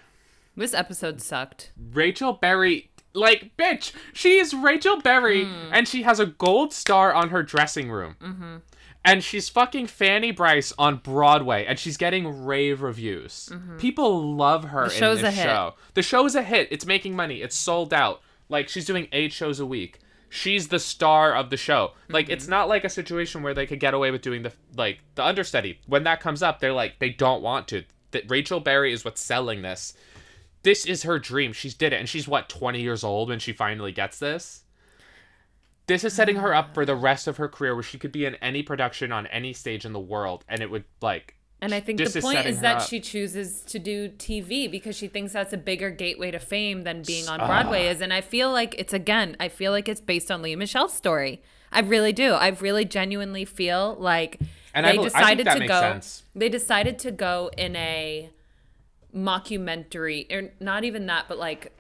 This 0.57 0.75
episode 0.75 1.21
sucked. 1.23 1.71
Rachel 1.93 2.35
Berry 2.35 2.91
like 3.15 3.53
bitch, 3.57 3.93
she 4.13 4.39
is 4.39 4.53
Rachel 4.53 5.01
Berry 5.01 5.49
and 5.73 5.87
she 5.89 6.03
has 6.03 6.19
a 6.21 6.27
gold 6.27 6.73
star 6.73 7.15
on 7.15 7.31
her 7.31 7.43
dressing 7.45 7.91
room. 7.91 8.17
Mm-hmm. 8.21 8.57
And 9.05 9.23
she's 9.23 9.49
fucking 9.49 9.89
Fanny 9.89 10.31
Brice 10.31 10.73
on 10.79 10.97
Broadway 10.97 11.67
and 11.67 11.79
she's 11.79 11.97
getting 11.97 12.45
rave 12.45 12.81
reviews. 12.81 13.51
Mm-hmm. 13.53 13.77
People 13.77 14.35
love 14.35 14.65
her 14.65 14.85
The 14.85 14.91
show's 14.91 15.19
in 15.19 15.27
a 15.27 15.29
this 15.29 15.37
hit. 15.37 15.45
show. 15.45 15.75
The 15.93 16.03
show's 16.03 16.35
a 16.35 16.43
hit. 16.43 16.69
It's 16.71 16.87
making 16.87 17.15
money. 17.15 17.43
It's 17.43 17.57
sold 17.57 17.93
out. 17.93 18.23
Like 18.49 18.69
she's 18.69 18.87
doing 18.87 19.09
8 19.13 19.33
shows 19.33 19.61
a 19.61 19.67
week. 19.67 19.99
She's 20.31 20.69
the 20.69 20.79
star 20.79 21.35
of 21.35 21.51
the 21.51 21.57
show. 21.57 21.93
Like 22.09 22.29
it's 22.29 22.45
mm-hmm. 22.45 22.51
not 22.51 22.69
like 22.69 22.85
a 22.85 22.91
situation 22.91 23.43
where 23.43 23.55
they 23.55 23.67
could 23.67 23.79
get 23.79 23.95
away 23.95 24.11
with 24.11 24.23
doing 24.23 24.43
the 24.43 24.53
like 24.77 25.01
the 25.15 25.25
understudy. 25.25 25.81
When 25.87 26.05
that 26.05 26.21
comes 26.21 26.43
up, 26.43 26.61
they're 26.61 26.73
like 26.73 26.99
they 26.99 27.11
don't 27.11 27.43
want 27.43 27.69
to. 27.69 27.85
That 28.11 28.31
Rachel 28.31 28.61
Berry 28.61 28.93
is 28.93 29.05
what's 29.05 29.21
selling 29.21 29.63
this 29.63 29.95
this 30.65 30.87
is 30.87 31.05
her 31.05 31.19
dream. 31.19 31.53
She's 31.53 31.75
did 31.75 31.93
it, 31.93 32.01
and 32.01 32.09
she's 32.09 32.27
what 32.27 32.49
twenty 32.49 32.81
years 32.81 33.05
old 33.05 33.29
when 33.29 33.39
she 33.39 33.53
finally 33.53 33.93
gets 33.93 34.19
this. 34.19 34.64
This 35.87 36.05
is 36.05 36.13
setting 36.13 36.37
her 36.37 36.55
up 36.55 36.75
for 36.75 36.85
the 36.85 36.97
rest 36.97 37.27
of 37.27 37.37
her 37.37 37.49
career, 37.49 37.75
where 37.75 37.83
she 37.83 37.99
could 37.99 38.13
be 38.13 38.25
in 38.25 38.35
any 38.37 38.63
production 38.63 39.13
on 39.13 39.27
any 39.29 39.53
stage 39.53 39.85
in 39.85 39.93
the 39.93 40.01
world, 40.01 40.45
and 40.49 40.63
it 40.63 40.71
would 40.71 40.85
like. 41.01 41.37
And 41.61 41.73
I 41.73 41.81
think 41.81 41.99
the 41.99 42.21
point 42.21 42.37
setting 42.37 42.53
is 42.53 42.61
that 42.61 42.83
up. 42.83 42.89
she 42.89 43.01
chooses 43.01 43.63
to 43.63 43.79
do 43.79 44.11
TV 44.11 44.71
because 44.71 44.97
she 44.97 45.09
thinks 45.09 45.33
that's 45.33 45.55
a 45.55 45.57
bigger 45.57 45.89
gateway 45.89 46.31
to 46.31 46.39
fame 46.39 46.83
than 46.83 47.03
being 47.03 47.27
on 47.27 47.39
Broadway 47.39 47.87
ah. 47.87 47.93
is. 47.93 48.03
And 48.03 48.13
I 48.13 48.21
feel 48.21 48.53
like 48.53 48.75
it's 48.77 48.93
again, 48.93 49.35
I 49.41 49.49
feel 49.49 49.73
like 49.73 49.89
it's 49.89 50.01
based 50.01 50.31
on 50.31 50.43
Lea 50.43 50.57
Michele's 50.57 50.93
story. 50.93 51.41
I 51.73 51.81
really 51.81 52.13
do. 52.13 52.33
I 52.33 52.49
really 52.49 52.85
genuinely 52.85 53.47
feel 53.47 53.97
like 53.99 54.41
And 54.75 54.85
I 54.85 54.93
they 54.93 54.99
I 54.99 55.01
think 55.01 55.13
decided 55.13 55.47
that 55.47 55.55
to 55.55 55.61
makes 55.61 55.73
go. 55.73 55.81
sense. 55.81 56.23
They 56.35 56.49
decided 56.51 56.99
to 56.99 57.11
go 57.11 57.51
in 57.57 57.77
a 57.77 58.31
mockumentary, 59.15 60.31
or 60.31 60.53
not 60.61 60.85
even 60.85 61.07
that, 61.07 61.27
but 61.29 61.39
like 61.39 61.73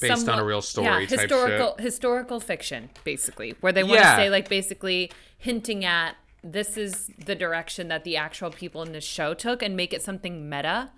Based 0.00 0.28
on 0.28 0.38
a 0.38 0.44
real 0.44 0.62
story 0.62 0.86
yeah, 0.86 1.00
historical 1.00 1.74
historical 1.78 2.40
fiction, 2.40 2.90
basically, 3.04 3.54
where 3.60 3.72
they 3.72 3.82
want 3.82 4.00
Yeah. 4.00 4.16
to 4.16 4.22
say 4.22 4.30
like 4.30 4.48
basically 4.48 5.10
hinting 5.38 5.84
at 5.84 6.16
this 6.42 6.76
is 6.76 7.10
the 7.24 7.34
direction 7.34 7.88
that 7.88 8.04
the 8.04 8.16
actual 8.16 8.50
people 8.50 8.82
in 8.82 8.92
this 8.92 9.04
show 9.04 9.34
took 9.34 9.62
and 9.62 9.76
make 9.76 9.92
it 9.92 10.02
something 10.02 10.48
meta. 10.48 10.90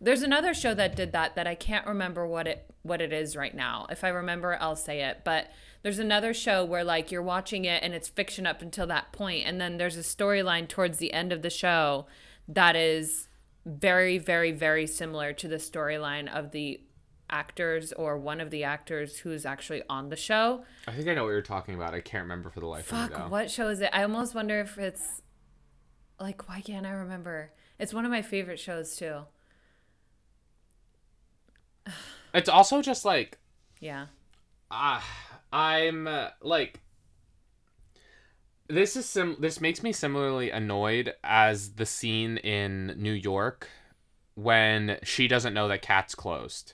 There's 0.00 0.22
another 0.22 0.52
show 0.52 0.74
that 0.74 0.94
did 0.96 1.12
that 1.12 1.34
that 1.36 1.46
I 1.46 1.54
can't 1.54 1.86
remember 1.86 2.26
what 2.26 2.46
it 2.46 2.66
what 2.82 3.00
it 3.00 3.12
is 3.12 3.34
right 3.36 3.54
now. 3.54 3.86
If 3.90 4.04
I 4.04 4.08
remember, 4.08 4.58
I'll 4.60 4.76
say 4.76 5.02
it. 5.02 5.22
But 5.24 5.50
there's 5.82 5.98
another 5.98 6.34
show 6.34 6.64
where 6.64 6.84
like 6.84 7.10
you're 7.10 7.22
watching 7.22 7.64
it 7.64 7.82
and 7.82 7.94
it's 7.94 8.08
fiction 8.08 8.46
up 8.46 8.60
until 8.60 8.86
that 8.88 9.12
point, 9.12 9.46
and 9.46 9.60
then 9.60 9.78
there's 9.78 9.96
a 9.96 10.00
storyline 10.00 10.68
towards 10.68 10.98
the 10.98 11.12
end 11.12 11.32
of 11.32 11.42
the 11.42 11.50
show 11.50 12.06
that 12.48 12.76
is 12.76 13.28
very, 13.64 14.18
very, 14.18 14.52
very 14.52 14.86
similar 14.86 15.32
to 15.32 15.48
the 15.48 15.56
storyline 15.56 16.28
of 16.28 16.50
the 16.50 16.80
actors 17.30 17.92
or 17.92 18.18
one 18.18 18.40
of 18.40 18.50
the 18.50 18.64
actors 18.64 19.18
who's 19.18 19.44
actually 19.46 19.82
on 19.88 20.08
the 20.10 20.16
show. 20.16 20.64
I 20.86 20.92
think 20.92 21.08
I 21.08 21.14
know 21.14 21.24
what 21.24 21.30
you're 21.30 21.42
talking 21.42 21.74
about. 21.74 21.94
I 21.94 22.00
can't 22.00 22.22
remember 22.24 22.50
for 22.50 22.60
the 22.60 22.66
life 22.66 22.90
of 22.92 22.98
me 22.98 23.08
Fuck, 23.08 23.18
though. 23.24 23.28
what 23.28 23.50
show 23.50 23.68
is 23.68 23.80
it? 23.80 23.90
I 23.92 24.02
almost 24.02 24.34
wonder 24.34 24.60
if 24.60 24.78
it's 24.78 25.22
like 26.20 26.48
why 26.48 26.60
can't 26.60 26.86
I 26.86 26.90
remember? 26.90 27.50
It's 27.78 27.92
one 27.94 28.04
of 28.04 28.10
my 28.10 28.22
favorite 28.22 28.58
shows 28.60 28.96
too. 28.96 29.20
It's 32.32 32.48
also 32.48 32.82
just 32.82 33.04
like 33.04 33.38
Yeah. 33.80 34.06
uh, 34.70 35.00
I'm 35.52 36.08
uh, 36.08 36.30
like 36.42 36.80
this 38.68 38.96
is 38.96 39.06
sim 39.06 39.36
this 39.38 39.60
makes 39.60 39.82
me 39.84 39.92
similarly 39.92 40.50
annoyed 40.50 41.14
as 41.22 41.74
the 41.74 41.86
scene 41.86 42.38
in 42.38 42.94
New 42.96 43.12
York 43.12 43.68
when 44.34 44.98
she 45.04 45.28
doesn't 45.28 45.54
know 45.54 45.68
that 45.68 45.82
Cat's 45.82 46.16
closed. 46.16 46.72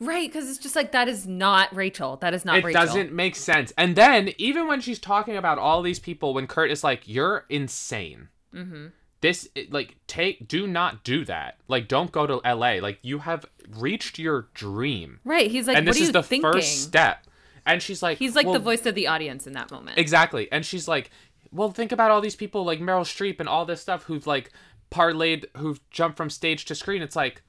Right, 0.00 0.28
because 0.30 0.48
it's 0.48 0.58
just 0.58 0.76
like 0.76 0.92
that 0.92 1.08
is 1.08 1.26
not 1.26 1.74
Rachel. 1.74 2.16
That 2.16 2.34
is 2.34 2.44
not 2.44 2.56
Rachel. 2.56 2.68
it 2.68 2.74
Rachel. 2.74 2.86
doesn't 2.86 3.12
make 3.12 3.36
sense. 3.36 3.72
And 3.78 3.96
then 3.96 4.30
even 4.38 4.68
when 4.68 4.80
she's 4.80 4.98
talking 4.98 5.36
about 5.36 5.58
all 5.58 5.82
these 5.82 5.98
people, 5.98 6.34
when 6.34 6.46
Kurt 6.46 6.70
is 6.70 6.82
like, 6.84 7.02
"You're 7.06 7.44
insane." 7.48 8.28
Mm-hmm. 8.54 8.86
This 9.22 9.48
like 9.70 9.96
take 10.06 10.46
do 10.46 10.66
not 10.66 11.02
do 11.02 11.24
that. 11.24 11.56
Like 11.68 11.88
don't 11.88 12.12
go 12.12 12.26
to 12.26 12.40
L.A. 12.44 12.80
Like 12.80 12.98
you 13.02 13.18
have 13.20 13.46
reached 13.76 14.18
your 14.18 14.48
dream, 14.54 15.20
Right. 15.24 15.50
He's 15.50 15.66
like, 15.66 15.76
and 15.78 15.86
what 15.86 15.94
this 15.94 16.02
is 16.02 16.12
the 16.12 16.22
thinking? 16.22 16.52
first 16.52 16.82
step. 16.82 17.26
And 17.64 17.82
she's 17.82 18.02
like, 18.02 18.18
He's 18.18 18.36
like 18.36 18.44
"Well, 18.46 18.52
the 18.52 18.60
voice 18.60 18.84
of 18.86 18.94
the 18.94 19.08
audience 19.08 19.46
in 19.46 19.54
that 19.54 19.70
moment. 19.70 19.98
Exactly. 19.98 20.50
And 20.52 20.64
she's 20.64 20.86
like, 20.86 21.10
well, 21.50 21.70
think 21.70 21.90
about 21.92 22.10
all 22.10 22.20
these 22.20 22.36
people 22.36 22.64
like 22.64 22.78
Meryl 22.80 23.00
Streep 23.02 23.40
and 23.40 23.48
all 23.48 23.64
this 23.64 23.80
stuff 23.80 24.04
who've 24.04 24.26
like 24.26 24.52
parlayed, 24.90 25.46
who've 25.56 25.80
jumped 25.90 26.16
from 26.16 26.28
stage 26.30 26.64
to 26.66 26.74
screen. 26.74 27.02
It's 27.02 27.16
like, 27.16 27.42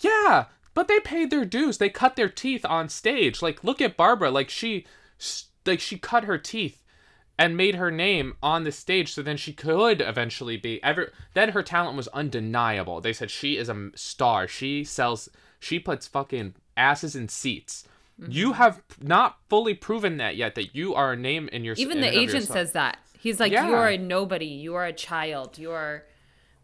yeah, 0.00 0.46
but 0.76 0.86
they 0.86 1.00
paid 1.00 1.30
their 1.30 1.44
dues. 1.44 1.78
They 1.78 1.88
cut 1.88 2.14
their 2.14 2.28
teeth 2.28 2.64
on 2.64 2.88
stage. 2.88 3.42
Like, 3.42 3.64
look 3.64 3.80
at 3.80 3.96
Barbra. 3.96 4.30
Like 4.30 4.48
she, 4.50 4.86
like 5.66 5.80
she 5.80 5.98
cut 5.98 6.24
her 6.24 6.38
teeth 6.38 6.84
and 7.38 7.56
made 7.56 7.74
her 7.74 7.90
name 7.90 8.34
on 8.42 8.64
the 8.64 8.70
stage 8.72 9.12
so 9.12 9.20
then 9.22 9.36
she 9.36 9.52
could 9.52 10.00
eventually 10.00 10.56
be 10.56 10.82
ever 10.82 11.12
then 11.34 11.50
her 11.50 11.62
talent 11.62 11.94
was 11.96 12.08
undeniable 12.08 13.00
they 13.02 13.12
said 13.12 13.30
she 13.30 13.58
is 13.58 13.68
a 13.68 13.90
star 13.94 14.48
she 14.48 14.82
sells 14.82 15.28
she 15.60 15.78
puts 15.78 16.06
fucking 16.06 16.54
asses 16.76 17.14
in 17.16 17.28
seats 17.28 17.84
Mm-hmm. 18.18 18.32
you 18.32 18.52
have 18.54 18.80
not 18.98 19.36
fully 19.50 19.74
proven 19.74 20.16
that 20.16 20.36
yet 20.36 20.54
that 20.54 20.74
you 20.74 20.94
are 20.94 21.12
a 21.12 21.16
name 21.18 21.48
in 21.52 21.64
your 21.64 21.74
Even 21.76 21.98
in 21.98 22.02
the 22.02 22.08
agent 22.08 22.44
yourself. 22.44 22.56
says 22.56 22.72
that. 22.72 22.96
He's 23.18 23.38
like, 23.38 23.52
Yeah. 23.52 23.68
you 23.68 23.74
are 23.74 23.88
a 23.88 23.98
nobody. 23.98 24.46
You 24.46 24.74
are 24.76 24.86
a 24.86 24.92
child. 24.94 25.58
You 25.58 25.72
are. 25.72 26.04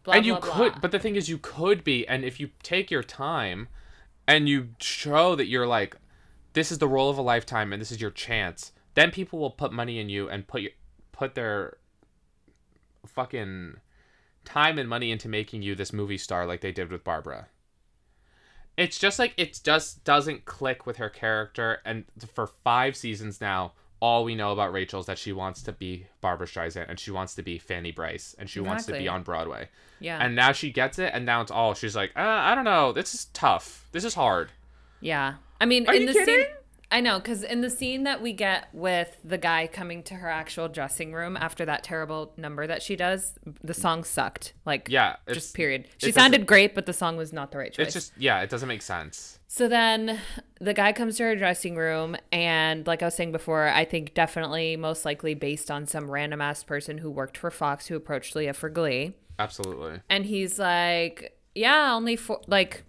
Blah, 0.03 0.15
and 0.15 0.25
you 0.25 0.33
blah, 0.37 0.41
could 0.41 0.71
blah. 0.71 0.79
but 0.81 0.89
the 0.91 0.97
thing 0.97 1.15
is 1.15 1.29
you 1.29 1.37
could 1.37 1.83
be 1.83 2.07
and 2.07 2.25
if 2.25 2.39
you 2.39 2.49
take 2.63 2.89
your 2.89 3.03
time 3.03 3.67
and 4.27 4.47
you 4.47 4.69
show 4.79 5.35
that 5.35 5.47
you're 5.47 5.67
like 5.67 5.97
this 6.53 6.71
is 6.71 6.77
the 6.77 6.87
role 6.87 7.09
of 7.09 7.17
a 7.17 7.21
lifetime 7.21 7.73
and 7.73 7.81
this 7.81 7.91
is 7.91 8.01
your 8.01 8.11
chance 8.11 8.71
then 8.95 9.11
people 9.11 9.39
will 9.39 9.51
put 9.51 9.71
money 9.73 9.99
in 9.99 10.09
you 10.09 10.29
and 10.29 10.47
put 10.47 10.61
your 10.61 10.71
put 11.11 11.35
their 11.35 11.77
fucking 13.05 13.75
time 14.45 14.77
and 14.77 14.89
money 14.89 15.11
into 15.11 15.27
making 15.27 15.61
you 15.61 15.75
this 15.75 15.93
movie 15.93 16.17
star 16.17 16.45
like 16.45 16.61
they 16.61 16.71
did 16.71 16.91
with 16.91 17.03
Barbra. 17.03 17.47
It's 18.75 18.97
just 18.97 19.19
like 19.19 19.33
it 19.37 19.59
just 19.63 20.03
doesn't 20.03 20.45
click 20.45 20.85
with 20.85 20.97
her 20.97 21.09
character 21.09 21.79
and 21.85 22.05
for 22.33 22.47
five 22.47 22.95
seasons 22.95 23.39
now 23.39 23.73
all 24.03 24.25
we 24.25 24.35
know 24.35 24.51
about 24.51 24.73
Rachel 24.73 24.99
is 24.99 25.05
that 25.05 25.17
she 25.17 25.31
wants 25.31 25.61
to 25.63 25.71
be 25.71 26.07
Barbra 26.19 26.45
Streisand 26.45 26.87
and 26.89 26.99
she 26.99 27.09
wants 27.09 27.35
to 27.35 27.41
be 27.41 27.57
Fanny 27.57 27.91
Brice 27.93 28.35
and 28.37 28.49
she 28.49 28.59
wants 28.59 28.85
to 28.87 28.91
be 28.91 29.07
on 29.07 29.23
Broadway 29.23 29.69
Yeah. 30.01 30.17
and 30.23 30.35
now 30.35 30.51
she 30.51 30.71
gets 30.71 30.99
it 30.99 31.11
and 31.13 31.25
now 31.25 31.39
it's 31.41 31.51
all 31.51 31.73
she's 31.73 31.95
like 31.95 32.11
uh, 32.17 32.19
i 32.21 32.53
don't 32.53 32.65
know 32.65 32.91
this 32.91 33.13
is 33.13 33.25
tough 33.33 33.87
this 33.93 34.03
is 34.03 34.13
hard 34.15 34.51
Yeah. 34.99 35.35
I 35.61 35.65
mean, 35.65 35.87
Are 35.87 35.93
in 35.95 36.01
you 36.01 36.07
the 36.07 36.13
scene 36.13 36.25
kidding? 36.25 36.53
I 36.93 37.01
know 37.01 37.19
cuz 37.19 37.43
in 37.43 37.59
the 37.61 37.69
scene 37.69 38.03
that 38.03 38.21
we 38.21 38.31
get 38.31 38.69
with 38.71 39.17
the 39.25 39.37
guy 39.37 39.67
coming 39.67 40.03
to 40.03 40.13
her 40.13 40.29
actual 40.29 40.69
dressing 40.69 41.11
room 41.11 41.35
after 41.35 41.65
that 41.65 41.83
terrible 41.83 42.33
number 42.37 42.67
that 42.67 42.81
she 42.81 42.95
does, 42.95 43.33
the 43.61 43.73
song 43.73 44.03
sucked. 44.03 44.53
Like 44.65 44.87
yeah 44.89 45.17
it's 45.27 45.35
just 45.37 45.55
period. 45.55 45.87
She 45.97 46.11
sounded 46.11 46.45
great, 46.47 46.75
but 46.75 46.85
the 46.85 46.93
song 46.93 47.17
was 47.17 47.33
not 47.33 47.51
the 47.51 47.57
right 47.57 47.73
choice. 47.73 47.87
it's 47.87 47.93
just 47.93 48.13
yeah 48.17 48.39
it 48.41 48.49
doesn't 48.49 48.69
make 48.69 48.81
sense 48.83 49.39
So 49.47 49.67
then 49.67 50.19
the 50.61 50.73
guy 50.73 50.93
comes 50.93 51.17
to 51.17 51.23
her 51.23 51.35
dressing 51.35 51.75
room, 51.75 52.15
and 52.31 52.87
like 52.87 53.01
I 53.03 53.05
was 53.05 53.15
saying 53.15 53.31
before, 53.33 53.67
I 53.67 53.85
think 53.85 54.13
definitely 54.13 54.77
most 54.77 55.03
likely 55.05 55.33
based 55.35 55.69
on 55.69 55.85
some 55.87 56.09
random 56.09 56.41
ass 56.41 56.63
person 56.63 56.99
who 56.99 57.11
worked 57.11 57.37
for 57.37 57.51
Fox 57.51 57.87
who 57.87 57.95
approached 57.95 58.35
Lea 58.35 58.51
for 58.53 58.69
Glee. 58.69 59.13
absolutely 59.39 59.99
And 60.09 60.25
he's 60.25 60.57
like, 60.59 61.37
Yeah, 61.55 61.93
only 61.93 62.15
for 62.15 62.39
like, 62.47 62.83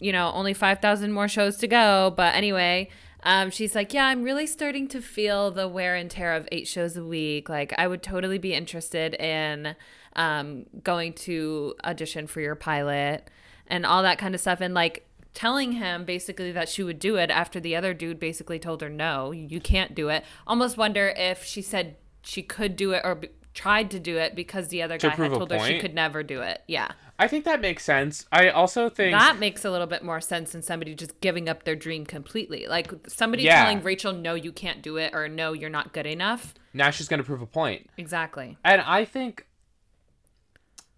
you 0.00 0.12
know, 0.12 0.30
only 0.34 0.54
5,000 0.54 1.12
more 1.12 1.28
shows 1.28 1.56
to 1.58 1.66
go. 1.68 2.12
But 2.16 2.34
anyway, 2.34 2.88
um, 3.22 3.50
she's 3.50 3.74
like, 3.74 3.92
Yeah, 3.92 4.06
I'm 4.06 4.22
really 4.22 4.46
starting 4.46 4.88
to 4.88 5.00
feel 5.00 5.50
the 5.50 5.68
wear 5.68 5.94
and 5.94 6.10
tear 6.10 6.34
of 6.34 6.48
eight 6.52 6.66
shows 6.66 6.96
a 6.96 7.04
week. 7.04 7.48
Like, 7.48 7.72
I 7.78 7.86
would 7.86 8.02
totally 8.02 8.38
be 8.38 8.54
interested 8.54 9.14
in 9.14 9.76
um, 10.16 10.66
going 10.82 11.12
to 11.14 11.74
audition 11.84 12.26
for 12.26 12.40
your 12.40 12.54
pilot 12.54 13.30
and 13.66 13.86
all 13.86 14.02
that 14.02 14.18
kind 14.18 14.34
of 14.34 14.40
stuff. 14.40 14.60
And 14.60 14.74
like, 14.74 15.06
telling 15.34 15.72
him 15.72 16.04
basically 16.04 16.52
that 16.52 16.68
she 16.68 16.82
would 16.82 16.98
do 16.98 17.16
it 17.16 17.30
after 17.30 17.58
the 17.58 17.74
other 17.74 17.94
dude 17.94 18.20
basically 18.20 18.58
told 18.58 18.82
her 18.82 18.90
no 18.90 19.30
you 19.30 19.60
can't 19.62 19.94
do 19.94 20.10
it 20.10 20.22
almost 20.46 20.76
wonder 20.76 21.08
if 21.16 21.42
she 21.42 21.62
said 21.62 21.96
she 22.22 22.42
could 22.42 22.76
do 22.76 22.92
it 22.92 23.00
or 23.02 23.18
tried 23.54 23.90
to 23.90 24.00
do 24.00 24.16
it 24.16 24.34
because 24.34 24.68
the 24.68 24.82
other 24.82 24.96
To 24.98 25.08
guy 25.08 25.14
had 25.14 25.32
told 25.32 25.50
her 25.50 25.58
she 25.60 25.78
could 25.78 25.94
never 25.94 26.22
do 26.22 26.40
it. 26.40 26.62
Yeah. 26.66 26.88
I 27.18 27.28
think 27.28 27.44
that 27.44 27.60
makes 27.60 27.84
sense. 27.84 28.26
I 28.32 28.48
also 28.48 28.88
think 28.88 29.12
that 29.12 29.38
makes 29.38 29.64
a 29.64 29.70
little 29.70 29.86
bit 29.86 30.02
more 30.02 30.20
sense 30.20 30.52
than 30.52 30.62
somebody 30.62 30.94
just 30.94 31.20
giving 31.20 31.48
up 31.48 31.64
their 31.64 31.76
dream 31.76 32.06
completely. 32.06 32.66
Like 32.66 32.92
somebody 33.06 33.42
Yeah. 33.44 33.62
telling 33.64 33.82
rachel 33.82 34.12
no 34.12 34.34
you 34.34 34.52
can't 34.52 34.80
do 34.82 34.96
it 34.96 35.14
or 35.14 35.28
no 35.28 35.52
you're 35.52 35.70
not 35.70 35.92
good 35.92 36.06
enough. 36.06 36.54
Now 36.72 36.90
she's 36.90 37.08
gonna 37.08 37.24
prove 37.24 37.42
a 37.42 37.46
point. 37.46 37.90
Exactly. 37.98 38.56
And 38.64 38.80
i 38.82 39.04
think 39.04 39.46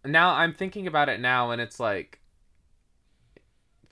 now 0.04 0.34
i'm 0.34 0.52
thinking 0.52 0.86
about 0.86 1.08
it 1.08 1.18
now 1.18 1.50
and 1.50 1.60
it's 1.62 1.80
like 1.80 2.20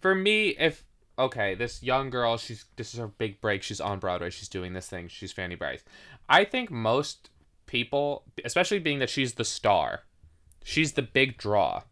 for 0.01 0.14
me 0.14 0.48
if 0.51 0.85
okay 1.18 1.55
this 1.55 1.83
young 1.83 2.11
girl 2.11 2.37
she's 2.37 2.66
this 2.77 2.92
is 2.94 3.01
her 3.01 3.09
big 3.09 3.40
break. 3.40 3.62
She's 3.62 3.81
on 3.81 3.98
broadway. 3.98 4.31
She's 4.31 4.48
doing 4.48 4.72
this 4.72 4.88
thing. 4.88 5.09
She's 5.09 5.33
fanny 5.33 5.55
brice. 5.55 5.83
I 6.29 6.44
think 6.44 6.70
most 6.70 7.31
people 7.73 8.25
especially 8.45 8.79
being 8.79 8.99
that 8.99 9.09
she's 9.09 9.35
the 9.35 9.45
star. 9.45 10.03
She's 10.63 10.93
the 10.93 11.03
big 11.03 11.39
draw. 11.39 11.85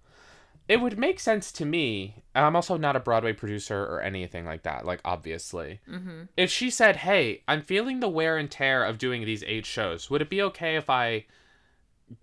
It 0.68 0.80
would 0.80 0.98
make 0.98 1.18
sense 1.18 1.50
to 1.52 1.64
me 1.64 2.22
i'm 2.32 2.54
also 2.54 2.76
not 2.76 2.94
a 2.94 3.00
broadway 3.00 3.32
producer 3.32 3.82
or 3.82 4.00
anything 4.02 4.44
like 4.44 4.62
that 4.62 4.84
like 4.84 5.00
obviously. 5.04 5.80
Mm-hmm. 5.90 6.24
If 6.36 6.50
she 6.50 6.70
said 6.70 6.96
hey 6.96 7.42
i'm 7.48 7.62
feeling 7.62 7.98
the 7.98 8.08
wear 8.08 8.36
and 8.36 8.50
tear 8.50 8.84
of 8.84 8.98
doing 8.98 9.24
these 9.24 9.42
eight 9.44 9.66
shows 9.66 10.10
would 10.10 10.22
it 10.22 10.30
be 10.30 10.42
okay 10.42 10.76
if 10.76 10.90
i 10.90 11.24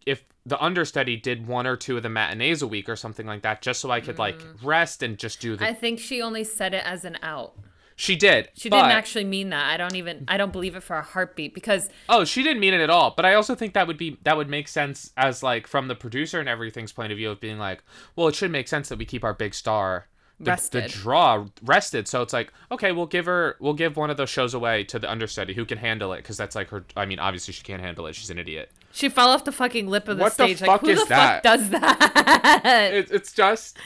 if 0.05 0.23
the 0.45 0.61
understudy 0.63 1.17
did 1.17 1.47
one 1.47 1.67
or 1.67 1.75
two 1.75 1.97
of 1.97 2.03
the 2.03 2.09
matinees 2.09 2.61
a 2.61 2.67
week 2.67 2.87
or 2.87 2.95
something 2.95 3.25
like 3.25 3.41
that 3.41 3.61
just 3.61 3.81
so 3.81 3.89
i 3.89 3.99
could 3.99 4.19
like 4.19 4.39
mm. 4.39 4.55
rest 4.63 5.03
and 5.03 5.17
just 5.17 5.41
do 5.41 5.55
the 5.55 5.65
i 5.65 5.73
think 5.73 5.99
she 5.99 6.21
only 6.21 6.43
said 6.43 6.73
it 6.73 6.85
as 6.85 7.03
an 7.03 7.17
out 7.21 7.53
she 7.99 8.15
did 8.15 8.47
she 8.53 8.69
but- 8.69 8.77
didn't 8.77 8.91
actually 8.91 9.25
mean 9.25 9.49
that. 9.49 9.65
I 9.73 9.75
don't 9.75 9.95
even 9.95 10.23
i 10.29 10.37
don't 10.37 10.53
believe 10.53 10.75
it 10.75 10.83
for 10.83 10.95
a 10.95 11.01
heartbeat 11.01 11.53
because 11.53 11.89
oh 12.07 12.23
she 12.23 12.43
didn't 12.43 12.61
mean 12.61 12.73
it 12.73 12.79
at 12.79 12.89
all. 12.89 13.13
But 13.17 13.25
i 13.25 13.33
also 13.33 13.55
think 13.55 13.73
that 13.73 13.87
would 13.87 13.97
be 13.97 14.17
that 14.23 14.37
would 14.37 14.49
make 14.49 14.67
sense 14.69 15.11
as 15.17 15.43
like 15.43 15.67
from 15.67 15.87
the 15.89 15.95
producer 15.95 16.39
and 16.39 16.47
everything's 16.47 16.93
point 16.93 17.11
of 17.11 17.17
view 17.17 17.29
of 17.31 17.41
being 17.41 17.57
like 17.57 17.83
well 18.15 18.27
it 18.29 18.35
should 18.35 18.51
make 18.51 18.67
sense 18.67 18.87
that 18.89 18.99
we 18.99 19.05
keep 19.05 19.23
our 19.23 19.33
big 19.33 19.53
star 19.53 20.07
the, 20.39 20.69
the 20.71 20.81
draw 20.87 21.45
rested. 21.63 22.07
So 22.07 22.21
it's 22.21 22.33
like 22.33 22.53
okay 22.71 22.91
we'll 22.91 23.07
give 23.07 23.25
her 23.25 23.55
we'll 23.59 23.73
give 23.73 23.97
one 23.97 24.09
of 24.09 24.17
those 24.17 24.29
shows 24.29 24.53
away 24.53 24.83
to 24.85 24.99
the 24.99 25.09
understudy 25.09 25.53
who 25.53 25.65
can 25.65 25.79
handle 25.79 26.13
it 26.13 26.17
because 26.17 26.37
that's 26.37 26.55
like 26.55 26.69
her 26.69 26.85
i 26.95 27.05
mean 27.05 27.17
obviously 27.19 27.53
she 27.53 27.63
can't 27.63 27.81
handle 27.81 28.05
it. 28.07 28.13
She's 28.15 28.29
an 28.29 28.37
idiot. 28.37 28.71
She 28.91 29.09
fell 29.09 29.29
off 29.29 29.43
the 29.45 29.51
fucking 29.51 29.87
lip 29.87 30.07
of 30.07 30.17
the 30.17 30.23
What 30.23 30.37
the 30.37 30.45
stage 30.45 30.61
like 30.61 30.69
fuck 30.69 30.81
who 30.81 30.89
is 30.89 30.99
the 31.01 31.05
that? 31.09 31.43
fuck 31.43 31.43
does 31.43 31.69
that? 31.71 32.61
It, 32.93 33.11
it's 33.11 33.31
just 33.31 33.77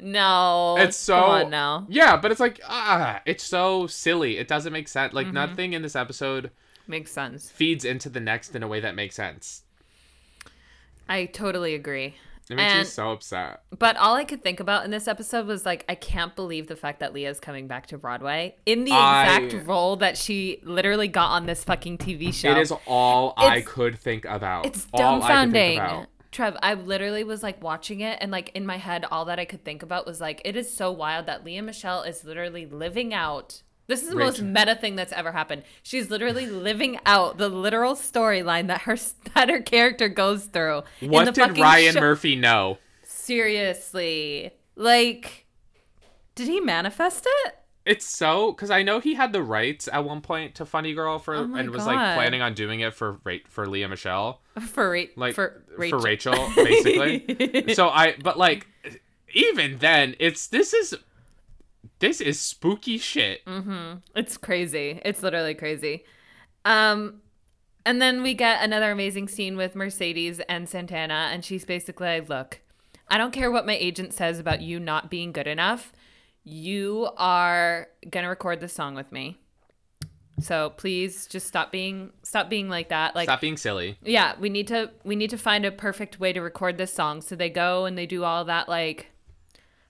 no. 0.00 0.76
It's 0.78 0.96
so 0.96 1.20
come 1.20 1.30
on 1.30 1.50
now. 1.50 1.86
Yeah 1.88 2.16
but 2.16 2.30
it's 2.30 2.40
like 2.40 2.60
ah 2.68 3.20
it's 3.26 3.44
so 3.44 3.86
silly. 3.86 4.38
It 4.38 4.46
doesn't 4.48 4.72
make 4.72 4.88
sense. 4.88 5.12
Like 5.12 5.32
nothing 5.32 5.72
in 5.72 5.82
this 5.82 5.96
episode 5.96 6.50
makes 6.86 7.10
sense. 7.10 7.50
feeds 7.50 7.84
into 7.84 8.08
the 8.08 8.20
next 8.20 8.54
in 8.54 8.62
a 8.62 8.68
way 8.68 8.78
that 8.80 8.94
makes 8.94 9.16
sense. 9.16 9.62
I 11.08 11.26
totally 11.26 11.74
agree 11.74 12.14
it 12.48 12.56
makes 12.56 12.74
me 12.74 12.84
so 12.84 13.10
upset 13.12 13.62
But 13.78 13.96
all 13.96 14.14
I 14.14 14.24
could 14.24 14.42
think 14.42 14.60
about 14.60 14.84
in 14.84 14.90
this 14.90 15.08
episode 15.08 15.46
was 15.46 15.66
like, 15.66 15.84
I 15.88 15.94
can't 15.94 16.34
believe 16.36 16.66
the 16.68 16.76
fact 16.76 17.00
that 17.00 17.12
Lea's 17.12 17.40
coming 17.40 17.66
back 17.66 17.86
to 17.88 17.98
Broadway 17.98 18.56
in 18.66 18.84
the 18.84 18.92
I- 18.92 19.36
exact 19.38 19.66
role 19.66 19.96
that 19.96 20.16
she 20.16 20.60
literally 20.62 21.08
got 21.08 21.30
on 21.32 21.46
this 21.46 21.64
fucking 21.64 21.98
TV 21.98 22.32
show. 22.32 22.50
it 22.52 22.58
is 22.58 22.72
all 22.86 23.34
i 23.36 23.60
could 23.60 23.98
think 23.98 24.24
about 24.26 24.66
It's 24.66 24.86
all 24.92 25.22
I 25.22 25.44
could 25.44 25.52
think 25.52 25.80
dumbfounding. 25.80 25.84
about. 25.84 26.06
Trev, 26.32 26.56
I 26.62 26.74
literally 26.74 27.24
was 27.24 27.42
like 27.42 27.62
watching 27.62 28.00
it 28.00 28.18
and 28.20 28.30
like 28.30 28.50
in 28.54 28.66
my 28.66 28.76
head, 28.76 29.06
all 29.10 29.24
that 29.24 29.38
I 29.38 29.46
could 29.46 29.64
think 29.64 29.82
about 29.82 30.06
was 30.06 30.20
like, 30.20 30.42
it 30.44 30.54
is 30.54 30.70
so 30.70 30.92
wild 30.92 31.24
that 31.26 31.44
Lea 31.44 31.62
Michele 31.62 32.02
is 32.02 32.24
literally 32.24 32.66
living 32.66 33.14
out. 33.14 33.62
This 33.88 34.02
is 34.02 34.08
the 34.10 34.16
most 34.16 34.42
meta 34.42 34.74
thing 34.74 34.96
that's 34.96 35.12
ever 35.12 35.32
happened. 35.32 35.62
She's 35.82 36.10
literally 36.10 36.46
living 36.50 36.98
out 37.06 37.38
the 37.38 37.48
literal 37.48 37.94
storyline 37.94 38.66
that 38.66 38.82
her 38.82 38.96
that 39.34 39.48
her 39.48 39.60
character 39.60 40.08
goes 40.08 40.46
through. 40.46 40.82
in 41.00 41.10
what 41.10 41.26
the 41.26 41.32
did 41.32 41.58
ryan 41.58 41.94
show. 41.94 42.00
murphy 42.00 42.36
know 42.36 42.78
Seriously. 43.04 44.52
Like, 44.76 45.46
did 46.34 46.48
he 46.48 46.60
manifest 46.60 47.26
it? 47.44 47.54
it's 47.84 48.04
so 48.04 48.50
because 48.50 48.68
i 48.68 48.82
know 48.82 48.98
he 48.98 49.14
had 49.14 49.32
the 49.32 49.40
rights 49.40 49.88
at 49.92 50.04
one 50.04 50.20
point 50.20 50.56
to 50.56 50.66
funny 50.66 50.92
girl 50.92 51.20
for 51.20 51.36
Oh 51.36 51.54
and 51.54 51.70
was 51.70 51.86
like 51.86 52.16
planning 52.16 52.42
on 52.42 52.52
doing 52.52 52.80
it 52.80 52.92
for 52.92 53.20
for 53.46 53.64
lea 53.68 53.86
michele 53.86 54.40
For, 54.60 54.90
Ra- 54.90 55.04
like 55.14 55.34
for 55.36 55.62
Rachel. 55.76 56.00
Rachel, 56.00 56.48
basically. 56.56 57.74
so 57.74 57.88
I, 57.88 58.16
but 58.24 58.36
like, 58.38 58.66
even 59.34 59.78
then, 59.78 60.16
it's 60.18 60.46
this 60.48 60.72
is 60.72 60.96
this 61.98 62.20
is 62.20 62.40
spooky 62.40 62.98
shit. 62.98 63.44
Mhm. 63.46 64.02
It's 64.14 64.36
crazy. 64.36 65.00
It's 65.04 65.22
literally 65.22 65.54
crazy. 65.54 66.04
Um, 66.64 67.20
and 67.84 68.02
then 68.02 68.22
we 68.22 68.34
get 68.34 68.62
another 68.64 68.90
amazing 68.90 69.28
scene 69.28 69.56
with 69.56 69.74
Mercedes 69.76 70.40
and 70.48 70.68
Santana, 70.68 71.28
and 71.32 71.44
she's 71.44 71.64
basically 71.64 72.06
like, 72.06 72.28
"Look, 72.28 72.60
I 73.08 73.18
don't 73.18 73.30
care 73.32 73.50
what 73.50 73.66
my 73.66 73.76
agent 73.76 74.12
says 74.12 74.38
about 74.38 74.60
you 74.60 74.80
not 74.80 75.10
being 75.10 75.30
good 75.32 75.46
enough. 75.46 75.92
You 76.42 77.10
are 77.16 77.88
gonna 78.10 78.28
record 78.28 78.60
this 78.60 78.72
song 78.72 78.94
with 78.94 79.12
me. 79.12 79.38
So 80.40 80.70
please 80.70 81.26
just 81.26 81.46
stop 81.46 81.72
being 81.72 82.12
stop 82.22 82.50
being 82.50 82.68
like 82.68 82.88
that. 82.90 83.14
Like 83.14 83.26
Stop 83.28 83.40
being 83.40 83.56
silly. 83.56 83.96
yeah, 84.02 84.34
we 84.38 84.48
need 84.48 84.66
to 84.68 84.90
we 85.04 85.16
need 85.16 85.30
to 85.30 85.38
find 85.38 85.64
a 85.64 85.72
perfect 85.72 86.20
way 86.20 86.32
to 86.32 86.40
record 86.40 86.76
this 86.78 86.92
song. 86.92 87.22
So 87.22 87.36
they 87.36 87.48
go 87.48 87.84
and 87.86 87.96
they 87.96 88.06
do 88.06 88.22
all 88.24 88.44
that 88.44 88.68
like 88.68 89.06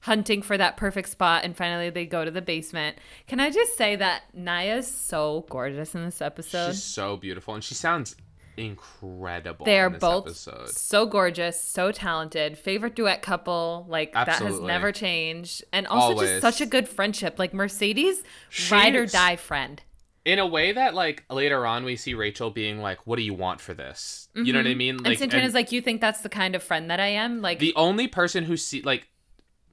hunting 0.06 0.40
for 0.40 0.56
that 0.56 0.76
perfect 0.76 1.08
spot 1.08 1.42
and 1.44 1.56
finally 1.56 1.90
they 1.90 2.06
go 2.06 2.24
to 2.24 2.30
the 2.30 2.40
basement. 2.40 2.96
Can 3.26 3.40
I 3.40 3.50
just 3.50 3.76
say 3.76 3.96
that 3.96 4.22
Naya's 4.32 4.86
so 4.86 5.44
gorgeous 5.50 5.96
in 5.96 6.04
this 6.04 6.22
episode? 6.22 6.70
She's 6.70 6.82
so 6.84 7.16
beautiful, 7.16 7.54
and 7.54 7.64
she 7.64 7.74
sounds 7.74 8.14
incredible. 8.56 9.66
they 9.66 9.80
are 9.80 9.88
in 9.88 9.98
both 9.98 10.26
episode. 10.26 10.68
so 10.68 11.06
gorgeous, 11.06 11.60
so 11.60 11.90
talented. 11.90 12.56
Favorite 12.56 12.94
duet 12.94 13.20
couple, 13.20 13.84
like 13.88 14.12
that 14.12 14.28
has 14.28 14.60
never 14.60 14.92
changed. 14.92 15.64
And 15.72 15.88
also 15.88 16.12
Always. 16.12 16.30
just 16.30 16.40
such 16.40 16.60
a 16.60 16.66
good 16.66 16.88
friendship. 16.88 17.38
Like 17.38 17.52
Mercedes, 17.52 18.22
ride 18.70 18.94
or 18.94 19.06
die 19.06 19.36
friend. 19.36 19.82
in 20.24 20.38
a 20.38 20.46
way 20.46 20.72
that 20.72 20.94
like 20.94 21.24
later 21.28 21.66
on 21.66 21.84
we 21.84 21.96
see 21.96 22.14
Rachel 22.14 22.50
being 22.50 22.78
like, 22.80 23.06
"What 23.08 23.16
do 23.16 23.22
you 23.22 23.34
want 23.34 23.60
for 23.60 23.74
this?" 23.74 24.28
You 24.34 24.52
know 24.52 24.60
what 24.60 24.68
I 24.68 24.74
mean? 24.74 24.98
Mm-hmm. 24.98 25.06
and 25.06 25.18
Santana's 25.18 25.54
like, 25.54 25.72
You 25.72 25.80
think 25.80 26.00
that's 26.00 26.20
the 26.20 26.28
kind 26.28 26.54
of 26.54 26.62
friend 26.62 26.90
that 26.90 27.00
I 27.00 27.08
am? 27.08 27.42
Like 27.42 27.58
the 27.58 27.74
only 27.74 28.06
person 28.06 28.44
who 28.44 28.56
see 28.56 28.82
like 28.82 29.08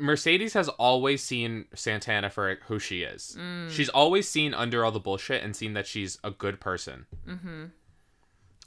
Mercedes 0.03 0.53
has 0.53 0.67
always 0.67 1.23
seen 1.23 1.63
Santana 1.73 2.29
for 2.29 2.57
who 2.67 2.77
she 2.77 3.03
is. 3.03 3.37
Mm. 3.39 3.69
She's 3.71 3.87
always 3.87 4.27
seen 4.27 4.53
under 4.53 4.83
all 4.83 4.91
the 4.91 4.99
bullshit 4.99 5.41
and 5.41 5.55
seen 5.55 5.73
that 5.75 5.87
she's 5.87 6.19
a 6.25 6.31
good 6.31 6.59
person. 6.59 7.05
Mm-hmm. 7.25 7.65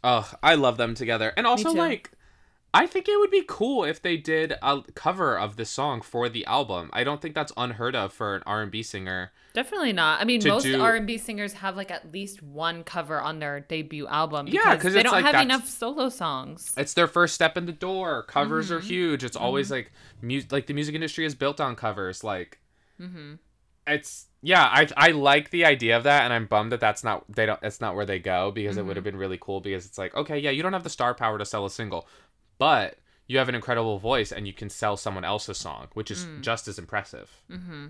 Ugh, 0.03 0.39
I 0.43 0.55
love 0.55 0.79
them 0.79 0.95
together, 0.95 1.35
and 1.37 1.47
also 1.47 1.73
like. 1.73 2.11
I 2.75 2.87
think 2.87 3.09
it 3.09 3.19
would 3.19 3.31
be 3.31 3.43
cool 3.47 3.85
if 3.85 4.03
they 4.03 4.19
did 4.19 4.53
a 4.61 4.83
cover 4.95 5.39
of 5.39 5.57
this 5.57 5.71
song 5.71 6.03
for 6.03 6.29
the 6.29 6.45
album. 6.45 6.91
I 6.93 7.05
don't 7.05 7.23
think 7.23 7.35
that's 7.35 7.53
unheard 7.57 7.97
of 7.97 8.13
for 8.13 8.37
an 8.37 8.43
R&B 8.45 8.83
singer. 8.83 9.33
Definitely 9.55 9.95
not. 9.95 10.21
I 10.21 10.25
mean, 10.25 10.43
most 10.45 10.65
do- 10.65 10.79
R 10.83 10.95
and 10.97 11.07
B 11.07 11.17
singers 11.17 11.55
have 11.55 11.75
like 11.77 11.91
at 11.91 12.13
least 12.13 12.43
one 12.43 12.85
cover 12.85 13.19
on 13.19 13.39
their 13.39 13.61
debut 13.61 14.07
album. 14.07 14.47
Yeah, 14.49 14.77
cause 14.77 14.93
they 14.93 15.03
don't 15.03 15.13
like 15.13 15.25
have 15.25 15.33
that's- 15.33 15.45
enough 15.47 15.67
solo 15.67 16.11
songs. 16.11 16.75
It's 16.77 16.93
their 16.93 17.07
first 17.07 17.35
step 17.35 17.57
in 17.57 17.65
the 17.65 17.73
door. 17.73 18.25
Covers 18.25 18.67
Mm-hmm. 18.67 18.75
are 18.77 18.81
huge. 18.81 19.25
It's 19.25 19.37
always 19.37 19.71
like 19.71 19.91
music. 20.21 20.53
Like 20.53 20.67
the 20.67 20.75
music 20.75 20.95
industry 20.95 21.25
is 21.25 21.35
built 21.35 21.59
on 21.61 21.75
covers. 21.77 22.23
Like, 22.23 22.59
Mm-hmm. 23.01 23.35
it's 23.87 24.27
yeah. 24.43 24.65
I 24.65 24.87
I 24.97 25.11
like 25.13 25.49
the 25.51 25.65
idea 25.65 25.97
of 25.97 26.03
that, 26.05 26.25
and 26.25 26.33
I'm 26.35 26.47
bummed 26.47 26.73
that 26.73 26.81
that's 26.81 27.03
not 27.03 27.25
they 27.35 27.47
don't. 27.47 27.61
It's 27.63 27.81
not 27.81 27.95
where 27.95 28.05
they 28.07 28.19
go 28.19 28.51
because 28.51 28.77
it 28.77 28.85
would 28.85 28.97
have 28.97 29.05
Mm-hmm. 29.05 29.13
been 29.13 29.19
really 29.21 29.39
cool. 29.41 29.61
Because 29.63 29.87
it's 29.87 29.97
like 29.97 30.15
okay, 30.15 30.39
yeah, 30.39 30.51
you 30.51 30.63
don't 30.63 30.73
have 30.75 30.85
the 30.85 30.91
star 30.91 31.15
power 31.15 31.39
to 31.39 31.45
sell 31.47 31.65
a 31.65 31.71
single, 31.71 32.07
but 32.59 32.97
you 33.27 33.39
have 33.39 33.49
an 33.49 33.55
incredible 33.55 33.99
voice 33.99 34.31
and 34.33 34.47
you 34.47 34.53
can 34.53 34.71
sell 34.71 34.97
someone 34.97 35.25
else's 35.25 35.59
song, 35.59 35.89
which 35.95 36.11
is 36.11 36.25
Mm. 36.25 36.43
just 36.43 36.69
as 36.69 36.79
impressive. 36.79 37.31
Mm-hmm. 37.51 37.87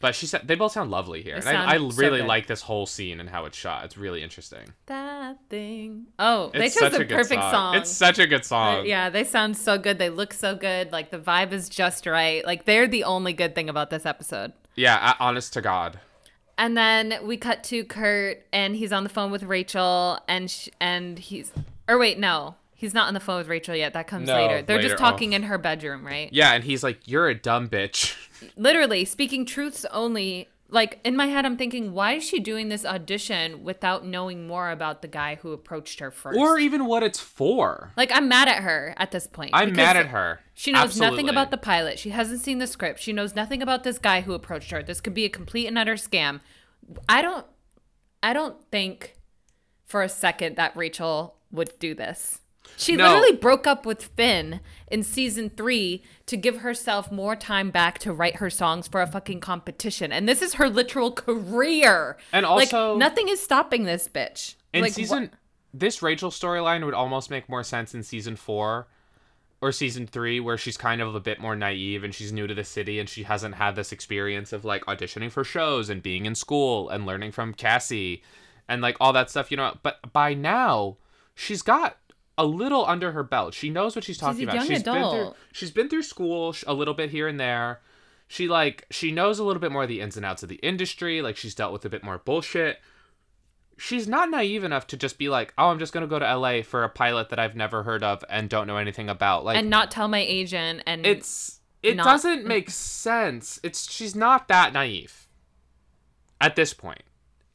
But 0.00 0.14
she 0.14 0.26
said 0.26 0.42
they 0.46 0.54
both 0.54 0.72
sound 0.72 0.90
lovely 0.90 1.22
here, 1.22 1.36
and 1.36 1.48
I, 1.48 1.66
I 1.66 1.76
sound 1.78 1.94
so 1.94 2.00
really 2.00 2.20
like 2.20 2.46
this 2.46 2.62
whole 2.62 2.84
scene 2.84 3.20
and 3.20 3.30
how 3.30 3.46
it's 3.46 3.56
shot. 3.56 3.84
It's 3.86 3.96
really 3.96 4.22
interesting. 4.22 4.74
That 4.86 5.38
thing. 5.48 6.06
Oh, 6.18 6.50
they 6.52 6.66
It's 6.66 6.74
chose 6.78 6.92
the 6.92 7.02
a 7.02 7.06
perfect 7.06 7.40
song. 7.40 7.52
song. 7.52 7.74
It's 7.76 7.90
such 7.90 8.18
a 8.18 8.26
good 8.26 8.44
song. 8.44 8.84
Yeah, 8.86 9.08
they 9.08 9.24
sound 9.24 9.56
so 9.56 9.78
good. 9.78 9.98
They 9.98 10.10
look 10.10 10.34
so 10.34 10.56
good. 10.56 10.92
Like 10.92 11.10
the 11.10 11.18
vibe 11.18 11.52
is 11.52 11.68
just 11.70 12.04
right. 12.06 12.44
Like 12.44 12.64
they're 12.66 12.88
the 12.88 13.04
only 13.04 13.32
good 13.32 13.54
thing 13.54 13.70
about 13.70 13.88
this 13.90 14.04
episode. 14.04 14.52
Yeah, 14.74 15.14
honest 15.20 15.52
to 15.54 15.62
God. 15.62 16.00
And 16.58 16.76
then 16.76 17.18
we 17.22 17.36
cut 17.36 17.64
to 17.64 17.84
Kurt, 17.84 18.44
and 18.52 18.76
he's 18.76 18.92
on 18.92 19.04
the 19.04 19.08
phone 19.08 19.30
with 19.30 19.42
Rachel, 19.44 20.18
and 20.28 20.50
sh- 20.50 20.68
and 20.80 21.18
he's 21.18 21.50
or 21.88 21.98
wait, 21.98 22.18
no, 22.18 22.56
he's 22.84 22.94
not 22.94 23.08
on 23.08 23.14
the 23.14 23.20
phone 23.20 23.38
with 23.38 23.48
Rachel 23.48 23.74
yet. 23.74 23.94
That 23.94 24.06
comes 24.06 24.28
No, 24.28 24.34
later. 24.36 24.62
They're 24.62 24.76
later. 24.76 24.88
just 24.90 24.98
talking 25.00 25.32
in 25.32 25.44
her 25.44 25.58
bedroom, 25.58 26.06
right? 26.06 26.28
Yeah, 26.32 26.52
and 26.52 26.62
he's 26.62 26.82
like, 26.82 27.08
"You're 27.08 27.28
a 27.28 27.34
dumb 27.34 27.68
bitch." 27.68 28.14
literally 28.56 29.04
speaking 29.04 29.46
truths 29.46 29.84
only 29.86 30.48
like 30.68 30.98
in 31.04 31.16
my 31.16 31.26
head 31.26 31.46
i'm 31.46 31.56
thinking 31.56 31.92
why 31.92 32.14
is 32.14 32.24
she 32.24 32.40
doing 32.40 32.68
this 32.68 32.84
audition 32.84 33.62
without 33.64 34.04
knowing 34.04 34.46
more 34.46 34.70
about 34.70 35.02
the 35.02 35.08
guy 35.08 35.36
who 35.36 35.52
approached 35.52 36.00
her 36.00 36.10
first 36.10 36.38
or 36.38 36.58
even 36.58 36.84
what 36.86 37.02
it's 37.02 37.20
for. 37.20 37.92
like 37.96 38.10
i'm 38.12 38.28
mad 38.28 38.48
at 38.48 38.62
her 38.62 38.94
at 38.96 39.10
this 39.12 39.26
point 39.26 39.50
I'm 39.54 39.72
mad 39.72 39.96
at 39.96 40.06
her. 40.06 40.40
she 40.52 40.72
knows 40.72 40.98
nothing 40.98 41.28
about 41.28 41.50
the 41.50 41.56
pilot 41.56 41.98
she 41.98 42.10
hasn't 42.10 42.40
seen 42.40 42.58
the 42.58 42.66
script 42.66 43.00
she 43.00 43.12
knows 43.12 43.34
nothing 43.34 43.62
about 43.62 43.84
this 43.84 43.98
guy 43.98 44.22
who 44.22 44.32
approached 44.32 44.70
her 44.72 44.82
this 44.82 45.00
could 45.00 45.14
be 45.14 45.24
a 45.24 45.30
complete 45.30 45.66
and 45.66 45.78
utter 45.78 45.94
scam 45.94 46.40
i 47.08 47.22
don't 47.22 47.46
i 48.22 48.32
don't 48.32 48.56
think 48.70 49.14
for 49.86 50.02
a 50.02 50.08
second 50.08 50.56
that 50.56 50.76
rachel 50.76 51.36
would 51.52 51.78
do 51.78 51.94
this 51.94 52.40
she 52.76 52.96
No. 52.96 53.04
literally 53.04 53.36
broke 53.36 53.66
up 53.66 53.84
with 53.86 54.02
Finn 54.16 54.60
in 54.90 55.02
season 55.02 55.50
three 55.50 56.02
to 56.26 56.36
give 56.36 56.58
herself 56.58 57.10
more 57.12 57.36
time 57.36 57.70
back 57.70 57.98
to 58.00 58.12
write 58.12 58.36
her 58.36 58.50
songs 58.50 58.88
for 58.88 59.00
a 59.02 59.06
fucking 59.06 59.40
competition. 59.40 60.12
And 60.12 60.28
this 60.28 60.42
is 60.42 60.54
her 60.54 60.68
literal 60.68 61.10
career. 61.12 62.16
And 62.32 62.44
also- 62.46 62.90
like, 62.92 62.98
nothing 62.98 63.28
is 63.28 63.42
stopping 63.42 63.84
this 63.84 64.08
bitch. 64.08 64.54
In 64.72 64.82
like, 64.82 64.92
season, 64.92 65.30
wha- 65.32 65.38
this 65.72 66.02
Rachel 66.02 66.30
storyline 66.30 66.84
would 66.84 66.94
almost 66.94 67.30
make 67.30 67.48
more 67.48 67.62
sense 67.62 67.94
in 67.94 68.02
season 68.02 68.36
four 68.36 68.88
or 69.60 69.72
season 69.72 70.06
three, 70.06 70.40
where 70.40 70.58
she's 70.58 70.76
kind 70.76 71.00
of 71.00 71.14
a 71.14 71.20
bit 71.20 71.40
more 71.40 71.56
naive 71.56 72.04
and 72.04 72.14
she's 72.14 72.32
new 72.32 72.46
to 72.46 72.54
the 72.54 72.64
city 72.64 72.98
and 72.98 73.08
she 73.08 73.22
hasn't 73.22 73.54
had 73.54 73.76
this 73.76 73.92
experience 73.92 74.52
of 74.52 74.64
like 74.64 74.84
auditioning 74.84 75.30
for 75.30 75.42
shows 75.44 75.88
and 75.88 76.02
being 76.02 76.26
in 76.26 76.34
school 76.34 76.88
and 76.90 77.06
learning 77.06 77.32
from 77.32 77.54
Cassie 77.54 78.22
and 78.68 78.82
like 78.82 78.96
all 79.00 79.12
that 79.12 79.30
stuff, 79.30 79.50
you 79.50 79.56
know. 79.56 79.76
But 79.82 80.12
by 80.12 80.34
now, 80.34 80.96
she's 81.34 81.62
got 81.62 81.96
a 82.36 82.44
little 82.44 82.84
under 82.86 83.12
her 83.12 83.22
belt. 83.22 83.54
She 83.54 83.70
knows 83.70 83.94
what 83.94 84.04
she's 84.04 84.18
talking 84.18 84.48
a 84.48 84.52
about. 84.52 84.66
She's 84.66 84.82
been 84.82 84.82
through 84.82 84.94
adult. 84.94 85.36
she's 85.52 85.70
been 85.70 85.88
through 85.88 86.02
school 86.02 86.54
a 86.66 86.74
little 86.74 86.94
bit 86.94 87.10
here 87.10 87.28
and 87.28 87.38
there. 87.38 87.80
She 88.26 88.48
like 88.48 88.86
she 88.90 89.12
knows 89.12 89.38
a 89.38 89.44
little 89.44 89.60
bit 89.60 89.72
more 89.72 89.82
of 89.82 89.88
the 89.88 90.00
ins 90.00 90.16
and 90.16 90.26
outs 90.26 90.42
of 90.42 90.48
the 90.48 90.56
industry. 90.56 91.22
Like 91.22 91.36
she's 91.36 91.54
dealt 91.54 91.72
with 91.72 91.84
a 91.84 91.88
bit 91.88 92.02
more 92.02 92.18
bullshit 92.18 92.78
she's 93.76 94.06
not 94.06 94.30
naive 94.30 94.64
enough 94.64 94.86
to 94.88 94.96
just 94.96 95.18
be 95.18 95.28
like, 95.28 95.52
"Oh, 95.58 95.68
I'm 95.68 95.78
just 95.78 95.92
gonna 95.92 96.06
go 96.06 96.18
to 96.18 96.24
LA 96.36 96.62
for 96.62 96.84
a 96.84 96.88
pilot 96.88 97.28
that 97.30 97.38
I've 97.38 97.56
never 97.56 97.82
heard 97.82 98.02
of 98.02 98.24
and 98.28 98.48
don't 98.48 98.66
know 98.66 98.76
anything 98.76 99.08
about." 99.08 99.44
Like, 99.44 99.56
and 99.58 99.70
not 99.70 99.90
tell 99.90 100.08
my 100.08 100.20
agent. 100.20 100.82
And 100.86 101.06
it's 101.06 101.60
it 101.82 101.96
not- 101.96 102.04
doesn't 102.04 102.44
make 102.46 102.70
sense. 102.70 103.60
It's 103.62 103.90
she's 103.90 104.14
not 104.14 104.48
that 104.48 104.72
naive 104.72 105.28
at 106.40 106.56
this 106.56 106.74
point. 106.74 107.02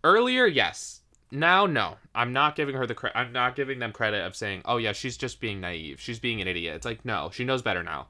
Earlier, 0.04 0.46
yes. 0.46 0.99
Now, 1.32 1.66
no. 1.66 1.98
I'm 2.16 2.34
not 2.34 2.56
giving 2.56 2.76
her 2.76 2.88
the 2.88 2.96
credit. 2.96 3.18
I'm 3.18 3.32
not 3.32 3.56
giving 3.56 3.80
them 3.80 3.92
credit 3.92 4.26
of 4.26 4.36
saying, 4.36 4.64
"Oh 4.66 4.78
yeah, 4.78 4.94
she's 4.94 5.18
just 5.18 5.40
being 5.40 5.62
naive. 5.62 6.00
She's 6.00 6.20
being 6.20 6.42
an 6.42 6.48
idiot." 6.48 6.76
It's 6.76 6.86
like, 6.86 7.06
no, 7.06 7.30
she 7.32 7.44
knows 7.44 7.62
better 7.62 7.84
now. 7.84 8.08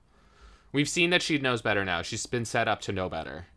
We've 0.71 0.87
seen 0.89 1.09
that 1.09 1.21
she 1.21 1.37
knows 1.37 1.61
better 1.61 1.83
now. 1.83 2.01
She's 2.01 2.25
been 2.25 2.45
set 2.45 2.67
up 2.67 2.79
to 2.81 2.91
know 2.91 3.09
better. 3.09 3.47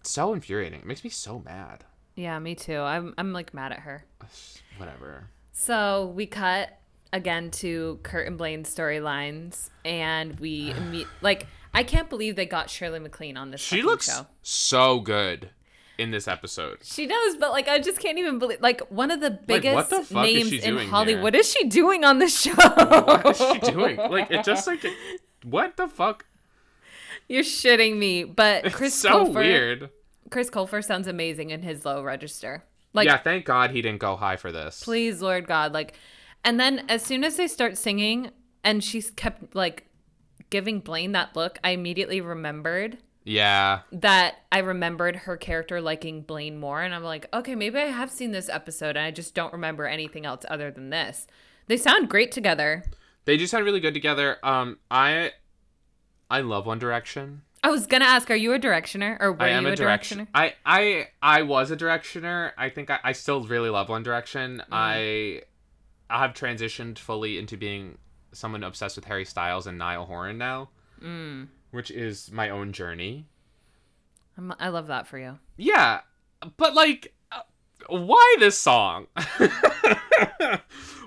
It's 0.00 0.10
so 0.10 0.32
infuriating. 0.32 0.80
It 0.80 0.86
makes 0.86 1.04
me 1.04 1.10
so 1.10 1.40
mad. 1.40 1.84
yeah, 2.16 2.38
me 2.38 2.54
too. 2.54 2.78
I'm, 2.78 3.14
I'm 3.16 3.32
like 3.32 3.54
mad 3.54 3.72
at 3.72 3.80
her. 3.80 4.04
Whatever. 4.76 5.30
So 5.52 6.12
we 6.14 6.26
cut 6.26 6.78
again 7.12 7.50
to 7.50 7.98
Kurt 8.02 8.26
and 8.26 8.36
Blaine's 8.36 8.72
storylines, 8.74 9.70
and 9.84 10.38
we 10.38 10.72
meet. 10.90 11.06
Like, 11.22 11.46
I 11.72 11.82
can't 11.82 12.10
believe 12.10 12.36
they 12.36 12.46
got 12.46 12.68
Shirley 12.70 12.98
MacLaine 12.98 13.36
on 13.36 13.50
this. 13.50 13.60
She 13.60 13.82
looks 13.82 14.06
show. 14.14 14.26
so 14.42 15.00
good 15.00 15.50
in 15.98 16.12
this 16.12 16.28
episode. 16.28 16.78
She 16.82 17.06
does, 17.06 17.36
but 17.36 17.50
like 17.50 17.68
I 17.68 17.80
just 17.80 17.98
can't 17.98 18.18
even 18.18 18.38
believe. 18.38 18.60
Like 18.60 18.80
one 18.88 19.10
of 19.10 19.20
the 19.20 19.30
biggest 19.30 19.90
what 19.90 20.08
the 20.08 20.14
names 20.14 20.52
in 20.52 20.78
Hollywood. 20.78 21.08
here? 21.08 21.22
What 21.22 21.34
is 21.34 21.52
she 21.52 21.68
doing 21.68 22.04
on 22.04 22.20
the 22.20 22.28
show? 22.28 22.54
What 22.54 23.26
is 23.26 23.38
she 23.38 23.72
doing? 23.72 23.96
Like 23.96 24.30
it 24.30 24.44
just 24.44 24.66
like 24.66 24.84
what 25.44 25.76
the 25.76 25.88
fuck? 25.88 26.24
You're 27.28 27.42
shitting 27.42 27.98
me. 27.98 28.24
But 28.24 28.72
Chris 28.72 28.94
so 28.94 29.26
Colfer, 29.26 29.34
weird. 29.34 29.90
Chris 30.30 30.48
Colfer 30.50 30.84
sounds 30.84 31.06
amazing 31.06 31.50
in 31.50 31.62
his 31.62 31.84
low 31.84 32.02
register. 32.02 32.64
Like, 32.94 33.06
yeah, 33.06 33.18
thank 33.18 33.44
God 33.44 33.70
he 33.70 33.82
didn't 33.82 34.00
go 34.00 34.16
high 34.16 34.36
for 34.36 34.50
this. 34.50 34.82
please, 34.82 35.20
Lord 35.20 35.46
God, 35.46 35.72
like. 35.72 35.94
And 36.44 36.58
then 36.58 36.84
as 36.88 37.02
soon 37.02 37.24
as 37.24 37.36
they 37.36 37.48
start 37.48 37.76
singing, 37.76 38.30
and 38.64 38.82
she's 38.82 39.10
kept 39.10 39.54
like 39.54 39.86
giving 40.50 40.80
Blaine 40.80 41.12
that 41.12 41.34
look, 41.36 41.58
I 41.62 41.70
immediately 41.70 42.20
remembered 42.20 42.98
Yeah. 43.28 43.80
that 43.92 44.36
I 44.50 44.58
remembered 44.60 45.16
her 45.16 45.36
character 45.36 45.80
liking 45.80 46.22
Blaine 46.22 46.58
more, 46.58 46.82
and 46.82 46.94
I'm 46.94 47.04
like, 47.04 47.26
okay, 47.34 47.54
maybe 47.54 47.78
I 47.78 47.86
have 47.86 48.10
seen 48.10 48.32
this 48.32 48.48
episode, 48.48 48.96
and 48.96 49.00
I 49.06 49.10
just 49.10 49.34
don't 49.34 49.52
remember 49.52 49.86
anything 49.86 50.24
else 50.26 50.44
other 50.48 50.70
than 50.70 50.90
this. 50.90 51.26
They 51.66 51.76
sound 51.76 52.08
great 52.08 52.32
together. 52.32 52.84
They 53.26 53.36
just 53.36 53.50
sound 53.50 53.64
really 53.66 53.80
good 53.80 53.94
together. 53.94 54.38
Um 54.42 54.78
I 54.90 55.32
I 56.30 56.40
love 56.40 56.66
One 56.66 56.78
Direction. 56.78 57.42
I 57.62 57.70
was 57.70 57.86
gonna 57.86 58.04
ask, 58.06 58.30
are 58.30 58.36
you 58.36 58.52
a 58.54 58.58
directioner, 58.58 59.16
or 59.20 59.32
were 59.32 59.42
I 59.42 59.48
am 59.48 59.64
you 59.64 59.70
a, 59.70 59.72
a, 59.72 59.76
direction. 59.76 60.20
directioner? 60.20 60.28
I 60.34 60.54
I 60.64 61.08
I 61.20 61.42
was 61.42 61.70
a 61.70 61.76
directioner. 61.76 62.52
I 62.56 62.70
think 62.70 62.88
I, 62.88 62.98
I 63.04 63.12
still 63.12 63.42
really 63.42 63.68
love 63.68 63.88
One 63.90 64.02
Direction. 64.02 64.58
Mm-hmm. 64.62 64.72
I 64.72 65.42
I 66.08 66.20
have 66.20 66.32
transitioned 66.32 66.98
fully 66.98 67.36
into 67.38 67.56
being 67.58 67.98
someone 68.32 68.62
obsessed 68.64 68.96
with 68.96 69.04
Harry 69.06 69.24
Styles 69.26 69.66
and 69.66 69.76
Niall 69.76 70.06
Horan 70.06 70.38
now, 70.38 70.70
Mm. 71.02 71.48
Which 71.70 71.90
is 71.90 72.30
my 72.30 72.50
own 72.50 72.72
journey. 72.72 73.26
I'm, 74.36 74.54
I 74.58 74.68
love 74.68 74.86
that 74.86 75.06
for 75.06 75.18
you. 75.18 75.38
Yeah, 75.56 76.00
but 76.56 76.74
like, 76.74 77.14
uh, 77.32 77.40
why 77.88 78.36
this 78.38 78.58
song? 78.58 79.06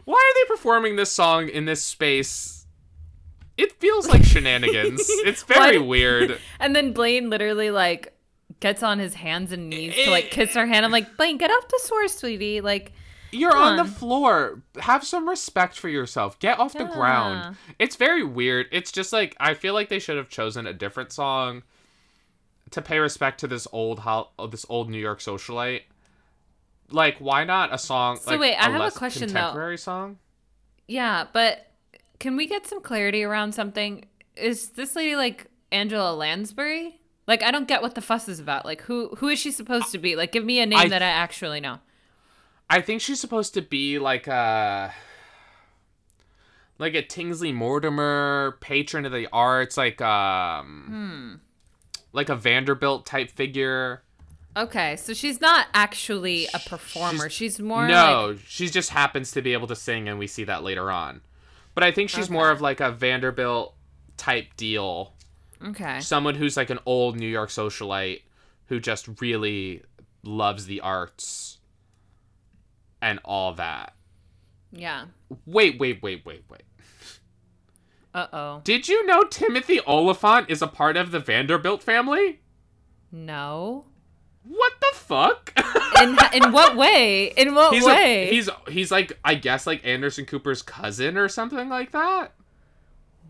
why 0.06 0.16
are 0.16 0.34
they 0.36 0.48
performing 0.48 0.96
this 0.96 1.12
song 1.12 1.50
in 1.50 1.66
this 1.66 1.84
space? 1.84 2.66
It 3.58 3.74
feels 3.74 4.08
like 4.08 4.24
shenanigans. 4.24 5.02
it's 5.08 5.44
very 5.44 5.78
Why- 5.78 5.86
weird. 5.86 6.40
And 6.60 6.76
then 6.76 6.94
Blaine 6.94 7.30
literally 7.30 7.70
like 7.72 8.14
gets 8.60 8.84
on 8.84 9.00
his 9.00 9.14
hands 9.16 9.52
and 9.52 9.70
knees 9.70 9.96
to 9.96 10.10
like 10.12 10.32
kiss 10.32 10.54
her 10.54 10.66
hand. 10.66 10.86
I'm 10.86 10.92
like, 10.92 11.18
Blaine, 11.18 11.38
get 11.38 11.52
off 11.52 11.68
the 11.68 11.80
floor, 11.88 12.08
sweetie. 12.08 12.62
Like, 12.62 12.94
You're 13.32 13.52
Come 13.52 13.62
on 13.62 13.76
the 13.78 13.84
on. 13.84 13.88
floor. 13.90 14.62
Have 14.80 15.04
some 15.06 15.28
respect 15.30 15.78
for 15.80 15.88
yourself. 15.90 16.38
Get 16.40 16.60
off 16.60 16.74
the 16.74 16.86
ground. 16.86 17.56
It's 17.80 17.96
very 17.96 18.24
weird. 18.24 18.68
It's 18.72 18.92
just 18.92 19.14
like 19.14 19.36
I 19.40 19.54
feel 19.54 19.74
like 19.74 19.90
they 19.90 20.00
should 20.00 20.18
have 20.18 20.30
chosen 20.30 20.68
a 20.68 20.74
different 20.74 21.12
song 21.12 21.64
to 22.72 22.82
pay 22.82 23.00
respect 23.00 23.40
to 23.42 23.48
this 23.48 23.68
old 23.72 24.00
hol- 24.00 24.32
oh, 24.40 24.48
this 24.48 24.66
old 24.70 24.90
New 24.90 25.00
York 25.00 25.20
socialite. 25.20 25.82
Like, 26.90 27.18
why 27.20 27.44
not 27.46 27.74
a 27.74 27.78
song? 27.78 28.18
So 28.18 28.32
like, 28.32 28.40
wait, 28.42 28.56
I 28.56 28.70
have 28.70 28.82
a 28.82 28.92
question, 28.92 29.30
though. 29.30 29.34
Contemporary 29.40 29.78
song. 29.78 30.18
yeah, 30.88 31.26
but 31.32 31.68
can 32.20 32.36
we 32.36 32.48
get 32.48 32.68
some 32.68 32.82
clarity 32.82 33.24
around 33.24 33.54
something? 33.54 34.06
Is 34.36 34.70
this 34.72 34.96
lady 34.96 35.16
like 35.16 35.48
Angela 35.72 36.14
Lansbury? 36.14 37.00
Like, 37.28 37.44
I 37.44 37.52
don't 37.52 37.68
get 37.68 37.82
what 37.82 37.96
the 37.96 38.02
fuss 38.02 38.28
is 38.28 38.40
about. 38.42 38.66
Like, 38.66 38.82
who 38.82 39.10
who 39.20 39.30
is 39.30 39.40
she 39.40 39.52
supposed 39.52 39.92
to 39.94 39.98
be? 40.00 40.16
Like, 40.18 40.34
give 40.34 40.44
me 40.44 40.60
a 40.60 40.66
name 40.66 40.80
I- 40.80 40.88
that 40.90 41.02
I 41.02 41.06
actually 41.08 41.62
know. 41.62 41.80
I 42.72 42.80
think 42.80 43.02
she's 43.02 43.20
supposed 43.20 43.54
to 43.56 43.62
be 43.62 44.00
like 44.00 44.28
a 44.28 44.94
like 46.80 46.96
a 46.96 47.04
Kingsley 47.04 47.52
Mortimer 47.52 48.58
patron 48.62 49.06
of 49.06 49.12
the 49.12 49.28
arts, 49.34 49.76
like 49.76 50.00
um 50.00 51.42
like 52.14 52.30
a 52.30 52.36
Vanderbilt 52.36 53.06
type 53.06 53.30
figure. 53.30 54.04
Okay, 54.56 54.96
so 54.96 55.14
she's 55.14 55.42
not 55.42 55.68
actually 55.74 56.48
a 56.54 56.60
performer. 56.60 57.30
She's, 57.30 57.60
more 57.60 57.88
no, 57.90 58.30
like 58.32 58.40
she 58.48 58.70
just 58.70 58.90
happens 58.92 59.32
to 59.32 59.42
be 59.42 59.52
able 59.52 59.68
to 59.68 59.76
sing, 59.76 60.08
and 60.08 60.18
we 60.18 60.28
see 60.28 60.46
that 60.46 60.64
later 60.64 60.90
on. 60.90 61.20
But 61.76 61.84
I 61.84 61.92
think 61.92 62.10
she's 62.10 62.30
more 62.30 62.52
of 62.52 62.62
like 62.62 62.80
a 62.80 62.90
Vanderbilt 62.92 63.76
type 64.16 64.56
deal. 64.56 65.14
okay. 65.62 66.00
Someone 66.00 66.36
who's 66.36 66.56
like 66.56 66.70
an 66.70 66.80
old 66.86 67.18
New 67.18 67.28
York 67.28 67.50
socialite 67.50 68.22
who 68.68 68.80
just 68.80 69.22
really 69.22 69.84
loves 70.24 70.68
the 70.68 70.80
arts 70.80 71.58
and 73.02 73.20
all 73.26 73.54
that. 73.54 73.94
Yeah. 74.72 75.06
Wait, 75.46 75.80
wait, 75.80 76.02
wait, 76.02 76.26
wait, 76.26 76.44
wait. 76.50 76.64
Uh 78.14 78.28
oh. 78.34 78.62
Did 78.64 78.88
you 78.88 79.06
know 79.06 79.24
Timothy 79.24 79.80
Olyphant 79.88 80.50
is 80.50 80.62
a 80.62 80.68
part 80.68 80.98
of 80.98 81.12
the 81.12 81.20
Vanderbilt 81.20 81.82
family? 81.82 82.42
No. 83.12 83.86
What 84.44 84.74
the 84.82 84.92
fuck? 84.98 85.54
In 86.02 86.18
in 86.34 86.52
what 86.52 86.76
way? 86.76 87.28
In 87.28 87.54
what 87.56 87.74
he's 87.74 87.86
way? 87.86 88.28
A, 88.28 88.32
he's 88.32 88.50
he's 88.68 88.92
like 88.92 89.18
I 89.24 89.36
guess 89.36 89.68
like 89.68 89.86
Anderson 89.86 90.26
Cooper's 90.26 90.62
cousin 90.62 91.18
or 91.18 91.30
something 91.30 91.70
like 91.70 91.92
that. 91.92 92.34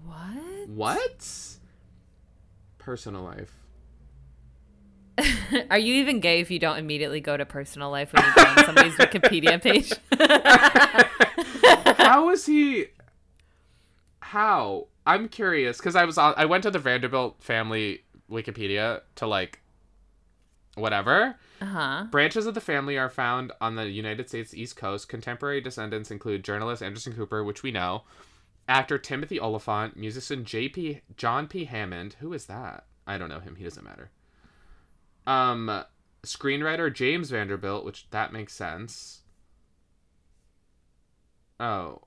what? 0.05 0.69
What? 0.69 1.27
Personal 2.77 3.23
life. 3.23 3.60
Are 5.69 5.77
you 5.77 5.95
even 5.95 6.19
gay 6.19 6.39
if 6.39 6.49
you 6.49 6.59
don't 6.59 6.77
immediately 6.77 7.19
go 7.19 7.37
to 7.37 7.45
personal 7.45 7.89
life 7.89 8.13
when 8.13 8.23
you 8.23 8.31
go 8.35 8.43
on 8.43 8.65
somebody's 8.65 8.95
Wikipedia 8.95 9.61
page? 9.63 9.93
How 11.97 12.29
is 12.31 12.45
he? 12.45 12.85
How? 14.19 14.87
I'm 15.05 15.27
curious 15.27 15.77
because 15.77 15.95
I 15.95 16.05
was 16.05 16.17
on. 16.17 16.33
I 16.37 16.45
went 16.45 16.63
to 16.63 16.71
the 16.71 16.79
Vanderbilt 16.79 17.41
family 17.41 18.03
Wikipedia 18.29 19.01
to 19.15 19.27
like. 19.27 19.59
Whatever. 20.75 21.35
Uh 21.59 21.65
huh. 21.65 22.05
Branches 22.09 22.45
of 22.45 22.53
the 22.53 22.61
family 22.61 22.97
are 22.97 23.09
found 23.09 23.51
on 23.59 23.75
the 23.75 23.89
United 23.89 24.29
States 24.29 24.53
East 24.53 24.77
Coast. 24.77 25.09
Contemporary 25.09 25.59
descendants 25.59 26.11
include 26.11 26.45
journalist 26.45 26.81
Anderson 26.81 27.13
Cooper, 27.13 27.43
which 27.43 27.61
we 27.61 27.71
know, 27.71 28.03
actor 28.69 28.97
Timothy 28.97 29.37
Olyphant, 29.37 29.97
musician 29.97 30.45
J.P. 30.45 31.01
John 31.17 31.47
P. 31.47 31.65
Hammond. 31.65 32.15
Who 32.21 32.31
is 32.31 32.45
that? 32.45 32.85
I 33.05 33.17
don't 33.17 33.27
know 33.27 33.41
him. 33.41 33.57
He 33.57 33.65
doesn't 33.65 33.83
matter. 33.83 34.11
Um, 35.27 35.83
screenwriter 36.23 36.93
James 36.93 37.29
Vanderbilt, 37.29 37.85
which 37.85 38.09
that 38.11 38.33
makes 38.33 38.53
sense. 38.53 39.21
Oh, 41.59 42.01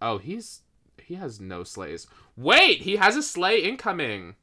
oh, 0.00 0.18
he's 0.18 0.62
he 1.02 1.14
has 1.14 1.40
no 1.40 1.64
sleighs. 1.64 2.06
Wait, 2.36 2.82
he 2.82 2.96
has 2.96 3.16
a 3.16 3.22
sleigh 3.22 3.62
incoming. 3.62 4.36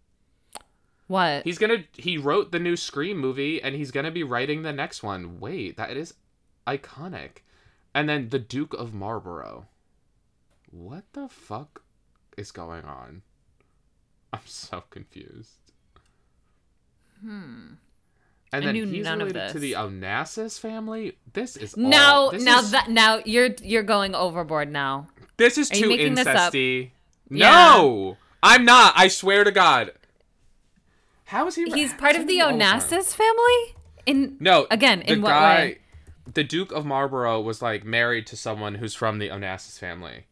What? 1.08 1.44
He's 1.44 1.58
gonna. 1.58 1.84
He 1.94 2.18
wrote 2.18 2.52
the 2.52 2.60
new 2.60 2.78
Scream 2.78 3.18
movie, 3.18 3.62
and 3.62 3.76
he's 3.76 3.92
gonna 3.92 4.12
be 4.12 4.24
writing 4.24 4.62
the 4.62 4.72
next 4.72 5.04
one. 5.04 5.40
Wait, 5.40 5.78
that 5.78 5.98
is 5.98 6.14
iconic. 6.68 7.40
And 7.94 8.08
then 8.08 8.30
the 8.30 8.40
Duke 8.40 8.74
of 8.74 8.94
Marlborough. 8.94 9.68
What 10.70 11.04
the 11.12 11.28
fuck 11.28 11.84
is 12.38 12.52
going 12.52 12.86
on? 12.86 13.24
I'm 14.32 14.40
so 14.46 14.84
confused. 14.90 15.74
Hmm. 17.20 17.74
And 18.54 18.64
I 18.64 18.66
then 18.68 18.74
knew 18.76 18.86
he's 18.88 19.06
none 19.06 19.22
of 19.22 19.28
related 19.30 19.54
to 19.54 19.60
the. 19.60 19.74
Onassis 19.74 20.60
family. 20.60 21.18
This 21.34 21.56
is 21.56 21.74
all, 21.76 21.84
now, 21.84 22.30
this 22.32 22.44
now 22.44 22.60
is, 22.60 22.72
that 22.72 22.90
now 22.90 23.22
you're 23.26 23.50
you're 23.64 23.84
going 23.84 24.14
overboard 24.14 24.70
now. 24.72 25.08
this 25.38 25.58
is 25.58 25.72
Are 25.72 25.76
too 25.76 25.90
making 25.90 26.16
this 26.16 26.28
up? 26.28 26.52
incesty. 26.54 26.92
Yeah. 27.30 27.50
No, 27.50 28.18
I'm 28.44 28.66
not. 28.66 28.94
I 28.98 29.08
swear 29.08 29.46
to 29.46 29.52
God. 29.52 29.92
How 31.26 31.48
is 31.48 31.56
he? 31.56 31.64
He's 31.72 31.94
part 31.94 32.18
of 32.18 32.28
the 32.28 32.40
Onassis 32.40 33.16
family. 33.16 33.76
In 34.06 34.36
No, 34.42 34.68
again, 34.70 35.02
in 35.04 35.22
what 35.22 35.30
guy, 35.30 35.56
way? 35.56 35.78
The 36.34 36.44
Duke 36.44 36.74
of 36.74 36.86
Marlborough 36.86 37.40
was 37.40 37.62
like 37.62 37.86
married 37.86 38.28
to 38.28 38.36
someone 38.36 38.76
who's 38.76 38.94
from 38.96 39.20
the 39.20 39.30
Onassis 39.30 39.80
family. 39.80 40.26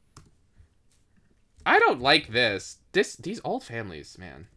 I 1.65 1.79
don't 1.79 2.01
like 2.01 2.29
this. 2.33 2.77
This 2.91 3.15
these 3.15 3.39
old 3.45 3.63
families, 3.63 4.17
man. 4.17 4.47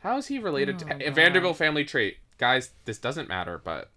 How 0.00 0.18
is 0.18 0.26
he 0.26 0.38
related 0.38 0.82
Oh, 0.84 0.98
to 0.98 1.08
a 1.08 1.10
Vanderbilt 1.10 1.56
family 1.56 1.84
trait? 1.84 2.18
Guys, 2.38 2.72
this 2.84 2.98
doesn't 2.98 3.28
matter, 3.28 3.60
but 3.62 3.90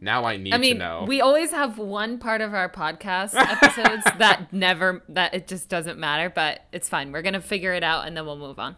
now 0.00 0.24
I 0.24 0.36
need 0.36 0.52
I 0.54 0.58
mean, 0.58 0.74
to 0.74 0.78
know. 0.78 1.04
we 1.06 1.20
always 1.20 1.50
have 1.52 1.78
one 1.78 2.18
part 2.18 2.40
of 2.40 2.54
our 2.54 2.68
podcast 2.68 3.34
episodes 3.34 4.04
that 4.18 4.52
never 4.52 5.02
that 5.08 5.34
it 5.34 5.48
just 5.48 5.68
doesn't 5.68 5.98
matter, 5.98 6.28
but 6.30 6.60
it's 6.72 6.88
fine. 6.88 7.12
We're 7.12 7.22
gonna 7.22 7.40
figure 7.40 7.72
it 7.72 7.82
out 7.82 8.06
and 8.06 8.16
then 8.16 8.26
we'll 8.26 8.36
move 8.36 8.58
on. 8.58 8.76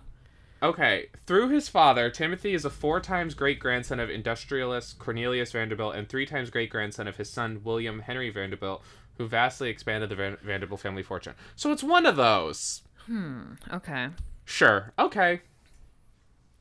Okay, 0.63 1.09
through 1.27 1.51
his 1.51 1.69
father, 1.69 2.09
Timothy 2.09 2.55
is 2.55 2.65
a 2.65 2.71
four 2.71 2.99
times 3.01 3.35
great 3.35 3.59
grandson 3.59 4.01
of 4.01 4.09
industrialist 4.09 4.99
Cornelius 4.99 5.53
Vanderbilt 5.53 5.95
and 5.95 6.09
three 6.09 6.25
times 6.25 6.49
great 6.49 6.71
grandson 6.71 7.07
of 7.07 7.17
his 7.17 7.29
son 7.29 7.61
William 7.65 8.01
Henry 8.01 8.31
Vanderbilt, 8.31 8.83
who 9.19 9.27
vastly 9.27 9.69
expanded 9.69 10.09
the 10.09 10.17
Van- 10.17 10.39
Vanderbilt 10.43 10.81
family 10.81 11.03
fortune. 11.03 11.35
So 11.55 11.71
it's 11.73 11.83
one 11.83 12.07
of 12.07 12.17
those. 12.17 12.83
Hmm. 13.07 13.55
Okay, 13.73 14.09
Sure. 14.47 14.93
Okay. 14.99 15.41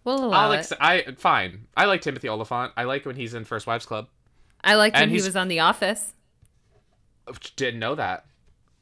We'll 0.03 0.25
allow 0.25 0.51
I'll 0.51 0.51
it. 0.53 0.71
I 0.79 1.13
fine. 1.17 1.67
I 1.77 1.85
like 1.85 2.01
Timothy 2.01 2.27
Olyphant. 2.27 2.73
I 2.75 2.83
like 2.83 3.05
when 3.05 3.15
he's 3.15 3.33
in 3.33 3.45
First 3.45 3.67
Wives 3.67 3.85
Club. 3.85 4.07
I 4.63 4.75
liked 4.75 4.95
when 4.95 5.03
and 5.03 5.11
he 5.11 5.21
was 5.21 5.35
on 5.35 5.47
The 5.47 5.59
Office. 5.59 6.13
Didn't 7.55 7.79
know 7.79 7.95
that. 7.95 8.25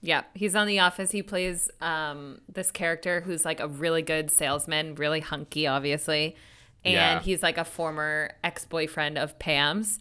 Yeah, 0.02 0.24
he's 0.34 0.56
on 0.56 0.66
The 0.68 0.80
Office. 0.80 1.12
He 1.12 1.22
plays 1.22 1.70
um, 1.80 2.42
this 2.52 2.72
character 2.72 3.22
who's 3.22 3.46
like 3.46 3.60
a 3.60 3.68
really 3.68 4.02
good 4.02 4.32
salesman, 4.32 4.96
really 4.96 5.20
hunky, 5.20 5.68
obviously. 5.68 6.36
And 6.84 6.94
Yeah. 6.94 7.20
he's 7.20 7.44
like 7.44 7.60
a 7.60 7.66
former 7.66 8.32
ex 8.44 8.66
boyfriend 8.66 9.18
of 9.20 9.38
Pam's. 9.38 10.00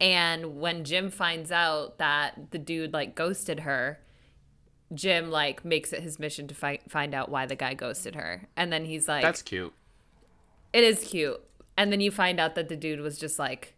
And 0.00 0.58
when 0.58 0.84
Jim 0.84 1.10
finds 1.10 1.52
out 1.52 1.98
that 1.98 2.50
the 2.50 2.58
dude 2.58 2.94
like 2.94 3.14
ghosted 3.14 3.60
her, 3.60 4.00
Jim 4.94 5.30
like 5.30 5.64
makes 5.64 5.92
it 5.92 6.02
his 6.02 6.18
mission 6.18 6.48
to 6.48 6.54
fight, 6.54 6.90
find 6.90 7.14
out 7.14 7.28
why 7.28 7.44
the 7.44 7.54
guy 7.54 7.74
ghosted 7.74 8.14
her. 8.14 8.48
And 8.56 8.72
then 8.72 8.86
he's 8.86 9.06
like, 9.06 9.22
That's 9.22 9.42
cute. 9.42 9.74
It 10.72 10.84
is 10.84 11.04
cute. 11.04 11.40
And 11.76 11.90
then 11.92 12.00
you 12.00 12.10
find 12.10 12.38
out 12.40 12.54
that 12.54 12.68
the 12.68 12.76
dude 12.76 13.00
was 13.00 13.18
just 13.18 13.38
like, 13.38 13.74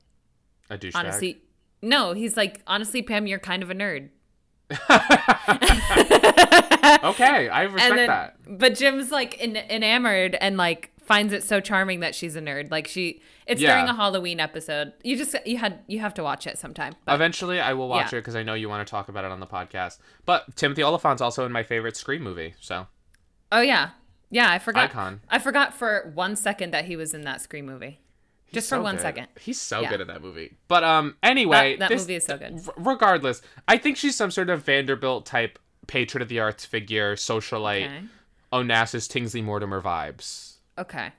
A 0.70 0.76
douchebag. 0.78 0.92
honestly, 0.94 1.42
no, 1.82 2.12
he's 2.12 2.36
like, 2.36 2.60
honestly, 2.66 3.02
Pam, 3.02 3.26
you're 3.26 3.38
kind 3.38 3.62
of 3.62 3.70
a 3.70 3.74
nerd. 3.74 4.08
Okay, 7.04 7.48
I 7.48 7.62
respect 7.62 7.90
and 7.90 7.98
then, 7.98 8.06
that. 8.08 8.36
But 8.46 8.74
Jim's 8.74 9.10
like 9.10 9.36
en- 9.42 9.56
enamored 9.56 10.36
and 10.40 10.56
like 10.56 10.90
finds 11.00 11.32
it 11.32 11.42
so 11.44 11.60
charming 11.60 12.00
that 12.00 12.14
she's 12.14 12.36
a 12.36 12.40
nerd. 12.40 12.70
Like 12.70 12.86
she, 12.86 13.20
it's 13.46 13.60
Yeah. 13.60 13.74
during 13.74 13.88
a 13.88 13.94
Halloween 13.94 14.40
episode. 14.40 14.92
You 15.02 15.16
just 15.16 15.34
you 15.46 15.58
had 15.58 15.80
you 15.86 16.00
have 16.00 16.14
to 16.14 16.22
watch 16.22 16.46
it 16.46 16.58
sometime. 16.58 16.94
But 17.04 17.14
Eventually, 17.14 17.60
I 17.60 17.72
will 17.74 17.88
watch 17.88 18.12
Yeah. 18.12 18.18
it 18.18 18.22
because 18.22 18.36
I 18.36 18.42
know 18.42 18.54
you 18.54 18.68
want 18.68 18.86
to 18.86 18.90
talk 18.90 19.08
about 19.08 19.24
it 19.24 19.30
on 19.30 19.40
the 19.40 19.46
podcast. 19.46 19.98
But 20.24 20.56
Timothy 20.56 20.82
Olyphant's 20.82 21.22
also 21.22 21.44
in 21.46 21.52
my 21.52 21.62
favorite 21.62 21.96
Scream 21.96 22.22
movie. 22.22 22.54
So 22.60 22.86
oh 23.52 23.60
yeah, 23.60 23.90
yeah. 24.34 24.50
I 24.50 24.58
forgot. 24.58 24.90
Icon. 24.90 25.20
I 25.28 25.38
forgot 25.38 25.72
for 25.74 26.10
one 26.14 26.36
second 26.36 26.72
that 26.72 26.84
he 26.84 26.96
was 26.96 27.14
in 27.14 27.22
that 27.22 27.40
Scream 27.40 27.66
movie. 27.66 28.00
He's 28.46 28.54
Just 28.54 28.68
for 28.68 28.76
so 28.76 28.82
one 28.82 28.96
good. 28.96 29.02
second. 29.02 29.26
He's 29.40 29.60
so 29.60 29.80
Yeah. 29.80 29.90
good 29.90 30.00
at 30.00 30.06
that 30.08 30.22
movie. 30.22 30.56
But 30.68 30.84
um, 30.84 31.16
anyway, 31.22 31.72
That- 31.76 31.88
that 31.88 31.88
this- 31.94 32.02
movie 32.02 32.14
is 32.16 32.24
so 32.26 32.36
good. 32.38 32.60
regardless, 32.76 33.42
I 33.66 33.78
think 33.78 33.96
she's 33.96 34.14
some 34.16 34.30
sort 34.30 34.50
of 34.50 34.62
Vanderbilt 34.64 35.26
type 35.26 35.58
patron 35.86 36.22
of 36.22 36.28
the 36.28 36.38
arts 36.40 36.64
figure, 36.64 37.16
socialite, 37.16 37.86
Okay. 37.86 38.02
Onassis, 38.52 39.10
Kingsley 39.12 39.42
Mortimer 39.42 39.80
vibes. 39.82 40.54
Okay. 40.78 41.10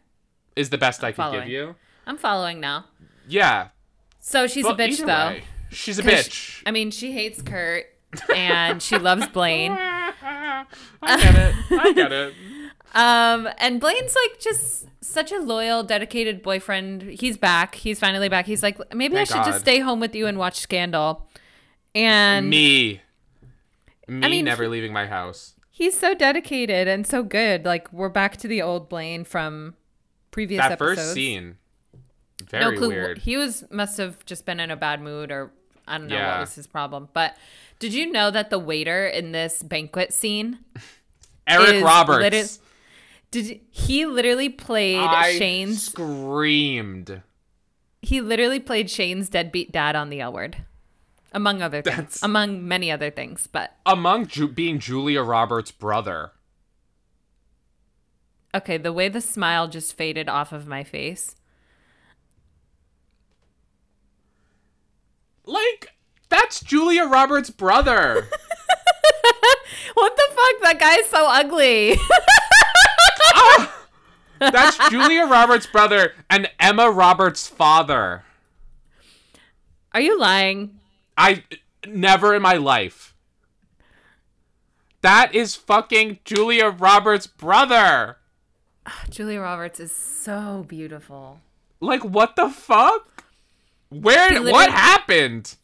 Is 0.55 0.69
the 0.69 0.77
best 0.77 1.03
I 1.03 1.11
could 1.11 1.17
give 1.17 1.31
following. 1.31 1.49
you. 1.49 1.75
I'm 2.07 2.17
following 2.17 2.59
now. 2.61 2.85
Yeah. 3.27 3.69
So 4.19 4.47
she's 4.47 4.63
but 4.65 4.79
a 4.79 4.83
bitch 4.83 4.99
though. 4.99 5.05
way, 5.29 5.43
she's 5.69 5.99
a 5.99 6.03
bitch. 6.03 6.31
she- 6.31 6.63
I 6.65 6.71
mean, 6.71 6.91
she 6.91 7.11
hates 7.11 7.41
Kurt 7.41 7.85
and 8.33 8.81
she 8.81 8.97
loves 8.97 9.27
Blaine. 9.27 9.71
I 10.21 10.65
get 11.01 11.35
it. 11.35 11.55
I 11.71 11.93
get 11.93 12.11
it. 12.11 12.33
Um, 12.95 13.49
and 13.57 13.79
Blaine's 13.81 14.15
like 14.15 14.39
just 14.39 14.87
such 15.01 15.31
a 15.31 15.39
loyal, 15.39 15.83
dedicated 15.83 16.41
boyfriend. 16.41 17.01
He's 17.03 17.37
back. 17.37 17.75
He's 17.75 17.99
finally 17.99 18.29
back. 18.29 18.45
He's 18.45 18.63
like, 18.63 18.79
maybe 18.95 19.17
I 19.17 19.25
should 19.25 19.35
God. 19.35 19.45
just 19.47 19.59
stay 19.59 19.79
home 19.79 19.99
with 19.99 20.15
you 20.15 20.27
and 20.27 20.37
watch 20.37 20.59
Scandal. 20.59 21.27
And 21.93 22.49
Me. 22.49 23.01
Me 24.07 24.29
mean, 24.29 24.45
never 24.45 24.67
leaving 24.67 24.93
my 24.93 25.07
house. 25.07 25.53
he's 25.69 25.97
so 25.97 26.13
dedicated 26.13 26.87
and 26.87 27.05
so 27.07 27.23
good. 27.23 27.65
Like 27.65 27.91
we're 27.91 28.09
back 28.09 28.37
to 28.37 28.47
the 28.47 28.61
old 28.61 28.87
Blaine 28.89 29.23
from 29.23 29.75
previous 30.31 30.61
That 30.61 30.73
episodes. 30.73 30.99
first 31.01 31.13
scene. 31.13 31.57
no 31.93 31.99
Very 32.59 32.77
clue. 32.77 32.89
weird. 32.89 33.17
He 33.19 33.35
was 33.37 33.65
must 33.71 33.97
have 33.97 34.23
just 34.25 34.45
been 34.45 34.59
in 34.59 34.69
a 34.71 34.75
bad 34.75 35.01
mood 35.01 35.31
or 35.31 35.51
I 35.87 35.97
don't 35.97 36.07
know 36.07 36.15
Yeah. 36.15 36.31
what 36.33 36.39
was 36.41 36.55
his 36.55 36.67
problem. 36.67 37.09
But 37.13 37.35
did 37.79 37.93
you 37.93 38.11
know 38.11 38.29
that 38.31 38.49
the 38.51 38.59
waiter 38.59 39.05
in 39.07 39.31
this 39.31 39.63
banquet 39.63 40.13
scene 40.13 40.59
Eric 41.47 41.75
is 41.75 41.83
Roberts. 41.83 42.59
Did 43.31 43.59
he 43.69 44.05
literally 44.05 44.49
played 44.49 44.97
I 44.99 45.37
Shane's 45.37 45.83
screamed. 45.87 47.21
he 48.01 48.21
literally 48.21 48.59
played 48.59 48.89
Shane's 48.89 49.29
deadbeat 49.29 49.71
dad 49.71 49.95
on 49.95 50.09
the 50.09 50.21
L 50.21 50.31
word. 50.33 50.57
Among 51.33 51.61
other 51.61 51.81
things. 51.81 51.95
That's- 51.97 52.23
Among 52.23 52.65
many 52.65 52.89
other 52.89 53.11
things. 53.11 53.45
But 53.47 53.75
Among 53.85 54.25
Ju- 54.27 54.47
being 54.47 54.79
Julia 54.79 55.21
Roberts' 55.21 55.71
brother. 55.71 56.31
okay, 58.53 58.77
the 58.77 58.93
way 58.93 59.09
the 59.09 59.19
smile 59.19 59.67
just 59.67 59.97
faded 59.97 60.29
off 60.29 60.53
of 60.53 60.65
my 60.65 60.83
face. 60.85 61.35
Like, 65.45 65.89
that's 66.29 66.61
Julia 66.61 67.03
Roberts' 67.05 67.49
brother. 67.49 68.27
What 69.93 70.15
the 70.15 70.23
fuck? 70.29 70.61
That 70.63 70.79
guy's 70.79 71.09
so 71.09 71.25
ugly. 71.27 71.91
That's 74.39 74.89
Julia 74.89 75.25
Roberts' 75.25 75.67
brother 75.67 76.13
and 76.29 76.49
Emma 76.59 76.91
Roberts' 76.91 77.47
father. 77.47 78.23
Are 79.93 80.01
you 80.01 80.19
lying? 80.19 80.79
I 81.17 81.43
never 81.87 82.35
in 82.35 82.41
my 82.41 82.55
life. 82.55 83.13
That 85.01 85.35
is 85.35 85.55
fucking 85.55 86.19
Julia 86.25 86.69
Roberts' 86.69 87.27
brother. 87.27 88.17
Julia 89.09 89.39
Roberts 89.39 89.79
is 89.79 89.93
so 89.93 90.65
beautiful. 90.67 91.39
Like 91.79 92.03
what 92.03 92.35
the 92.35 92.49
fuck? 92.49 93.23
Where 93.89 94.33
He 94.33 94.51
what 94.51 94.71
happened? 94.71 95.55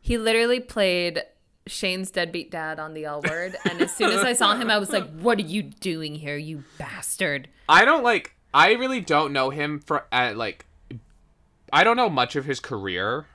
He 0.00 0.18
literally 0.18 0.60
played 0.60 1.22
Shane's 1.68 2.10
deadbeat 2.10 2.50
dad 2.50 2.78
on 2.78 2.94
the 2.94 3.04
L 3.04 3.22
word. 3.22 3.56
And 3.68 3.80
as 3.80 3.94
soon 3.94 4.10
as 4.10 4.24
I 4.24 4.32
saw 4.32 4.56
him, 4.56 4.70
I 4.70 4.78
was 4.78 4.90
like, 4.90 5.08
what 5.20 5.38
are 5.38 5.42
you 5.42 5.62
doing 5.62 6.14
here, 6.14 6.36
you 6.36 6.64
bastard? 6.78 7.48
I 7.68 7.84
don't 7.84 8.02
like 8.02 8.34
I 8.52 8.72
really 8.72 9.00
don't 9.00 9.32
know 9.32 9.50
him 9.50 9.78
for 9.78 10.06
uh, 10.10 10.32
like 10.34 10.66
I 11.72 11.84
don't 11.84 11.96
know 11.96 12.08
much 12.08 12.36
of 12.36 12.44
his 12.44 12.60
career. 12.60 13.26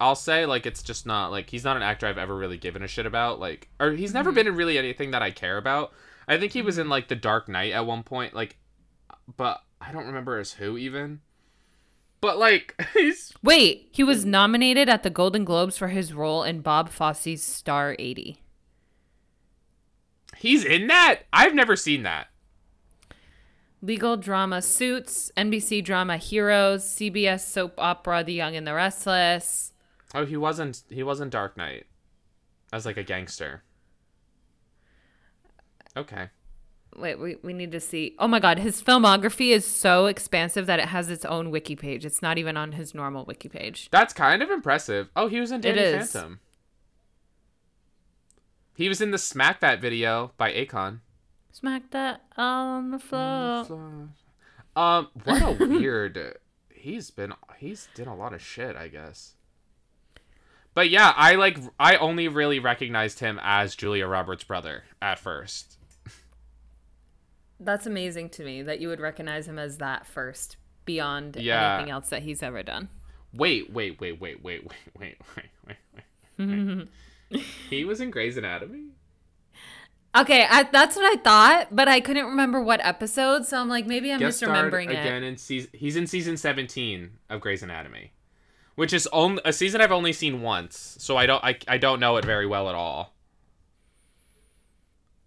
I'll 0.00 0.14
say 0.14 0.46
like 0.46 0.64
it's 0.64 0.82
just 0.82 1.06
not 1.06 1.30
like 1.30 1.50
he's 1.50 1.64
not 1.64 1.76
an 1.76 1.82
actor 1.82 2.06
I've 2.06 2.18
ever 2.18 2.36
really 2.36 2.56
given 2.56 2.82
a 2.82 2.88
shit 2.88 3.06
about 3.06 3.40
like 3.40 3.68
or 3.78 3.92
he's 3.92 4.14
never 4.14 4.32
been 4.32 4.46
in 4.46 4.56
really 4.56 4.78
anything 4.78 5.10
that 5.10 5.22
I 5.22 5.30
care 5.30 5.58
about. 5.58 5.92
I 6.26 6.38
think 6.38 6.52
he 6.52 6.62
was 6.62 6.78
in 6.78 6.88
like 6.88 7.08
The 7.08 7.16
Dark 7.16 7.48
Knight 7.48 7.72
at 7.72 7.86
one 7.86 8.02
point 8.02 8.34
like 8.34 8.56
but 9.36 9.62
I 9.80 9.92
don't 9.92 10.06
remember 10.06 10.38
as 10.38 10.52
who 10.52 10.78
even. 10.78 11.20
But 12.20 12.38
like 12.38 12.74
he's 12.94 13.32
Wait, 13.42 13.88
he 13.92 14.02
was 14.02 14.24
nominated 14.24 14.88
at 14.88 15.02
the 15.02 15.10
Golden 15.10 15.44
Globes 15.44 15.78
for 15.78 15.88
his 15.88 16.12
role 16.12 16.42
in 16.42 16.60
Bob 16.60 16.88
Fosse's 16.90 17.42
Star 17.42 17.94
80. 17.98 18.42
he's 20.36 20.64
in 20.64 20.86
that. 20.88 21.22
I've 21.32 21.54
never 21.54 21.76
seen 21.76 22.02
that. 22.04 22.28
Legal 23.80 24.16
drama 24.16 24.60
Suits, 24.60 25.30
NBC 25.36 25.84
drama 25.84 26.16
Heroes, 26.16 26.84
CBS 26.84 27.40
soap 27.46 27.74
opera 27.78 28.24
The 28.24 28.32
Young 28.32 28.56
and 28.56 28.66
the 28.66 28.74
Restless. 28.74 29.72
Oh, 30.14 30.24
he 30.26 30.36
wasn't 30.36 30.82
he 30.90 31.02
wasn't 31.02 31.30
Dark 31.30 31.56
Knight. 31.56 31.86
As 32.72 32.84
like 32.84 32.96
a 32.96 33.04
gangster. 33.04 33.62
Okay. 35.96 36.28
Wait, 36.98 37.18
we, 37.18 37.36
we 37.42 37.52
need 37.52 37.72
to 37.72 37.80
see. 37.80 38.14
Oh 38.18 38.28
my 38.28 38.40
god, 38.40 38.58
his 38.58 38.82
filmography 38.82 39.50
is 39.50 39.64
so 39.64 40.06
expansive 40.06 40.66
that 40.66 40.78
it 40.78 40.86
has 40.86 41.10
its 41.10 41.24
own 41.24 41.50
wiki 41.50 41.76
page. 41.76 42.04
It's 42.04 42.22
not 42.22 42.38
even 42.38 42.56
on 42.56 42.72
his 42.72 42.94
normal 42.94 43.24
wiki 43.24 43.48
page. 43.48 43.88
That's 43.90 44.12
kind 44.12 44.42
of 44.42 44.50
impressive. 44.50 45.08
Oh, 45.16 45.28
he 45.28 45.40
was 45.40 45.52
in 45.52 45.60
Danny 45.60 45.80
is. 45.80 46.12
Phantom. 46.12 46.40
He 48.74 48.88
was 48.88 49.00
in 49.00 49.10
the 49.10 49.18
Smack 49.18 49.60
That 49.60 49.80
video 49.80 50.32
by 50.36 50.52
Akon. 50.52 51.00
Smack 51.50 51.90
that 51.90 52.22
on 52.36 52.92
the 52.92 52.98
floor. 52.98 53.66
Um, 54.76 55.08
what 55.24 55.42
a 55.42 55.50
weird. 55.66 56.38
He's 56.72 57.10
been 57.10 57.32
he's 57.58 57.88
did 57.94 58.06
a 58.06 58.14
lot 58.14 58.32
of 58.32 58.40
shit, 58.40 58.76
I 58.76 58.88
guess. 58.88 59.34
But 60.74 60.90
yeah, 60.90 61.12
I 61.16 61.34
like 61.34 61.58
I 61.80 61.96
only 61.96 62.28
really 62.28 62.60
recognized 62.60 63.18
him 63.18 63.40
as 63.42 63.74
Julia 63.74 64.06
Roberts' 64.06 64.44
brother 64.44 64.84
at 65.02 65.18
first. 65.18 65.77
That's 67.60 67.86
amazing 67.86 68.30
to 68.30 68.44
me 68.44 68.62
that 68.62 68.80
you 68.80 68.88
would 68.88 69.00
recognize 69.00 69.48
him 69.48 69.58
as 69.58 69.78
that 69.78 70.06
first, 70.06 70.56
beyond 70.84 71.36
Yeah. 71.36 71.74
anything 71.76 71.90
else 71.90 72.08
that 72.10 72.22
he's 72.22 72.42
ever 72.42 72.62
done. 72.62 72.88
Wait, 73.32 73.72
wait, 73.72 74.00
wait, 74.00 74.20
wait, 74.20 74.42
wait, 74.42 74.64
wait, 74.64 74.70
wait, 74.98 75.18
wait, 75.36 75.46
wait, 75.66 75.76
wait. 76.40 76.88
he 77.68 77.84
was 77.84 78.00
in 78.00 78.10
Grey's 78.10 78.36
Anatomy. 78.36 78.90
Okay, 80.16 80.46
I, 80.48 80.62
that's 80.62 80.96
what 80.96 81.04
I 81.04 81.20
thought, 81.20 81.68
but 81.70 81.86
I 81.86 82.00
couldn't 82.00 82.24
remember 82.24 82.62
what 82.62 82.80
episode, 82.84 83.44
so 83.44 83.60
I'm 83.60 83.68
like, 83.68 83.86
maybe 83.86 84.10
I'm 84.10 84.18
Guest 84.18 84.42
misremembering 84.42 84.88
again 84.88 85.22
it. 85.22 85.26
in 85.26 85.36
season. 85.36 85.70
He's 85.74 85.96
in 85.96 86.06
season 86.06 86.36
seventeen 86.38 87.18
of 87.28 87.40
Grey's 87.42 87.62
Anatomy, 87.62 88.12
which 88.74 88.92
is 88.94 89.06
only 89.12 89.42
a 89.44 89.52
season 89.52 89.80
I've 89.82 89.92
only 89.92 90.14
seen 90.14 90.40
once, 90.40 90.96
so 90.98 91.16
I 91.18 91.26
don't 91.26 91.44
I, 91.44 91.58
I 91.68 91.76
don't 91.76 92.00
know 92.00 92.16
it 92.16 92.24
very 92.24 92.46
well 92.46 92.68
at 92.70 92.74
all. 92.74 93.14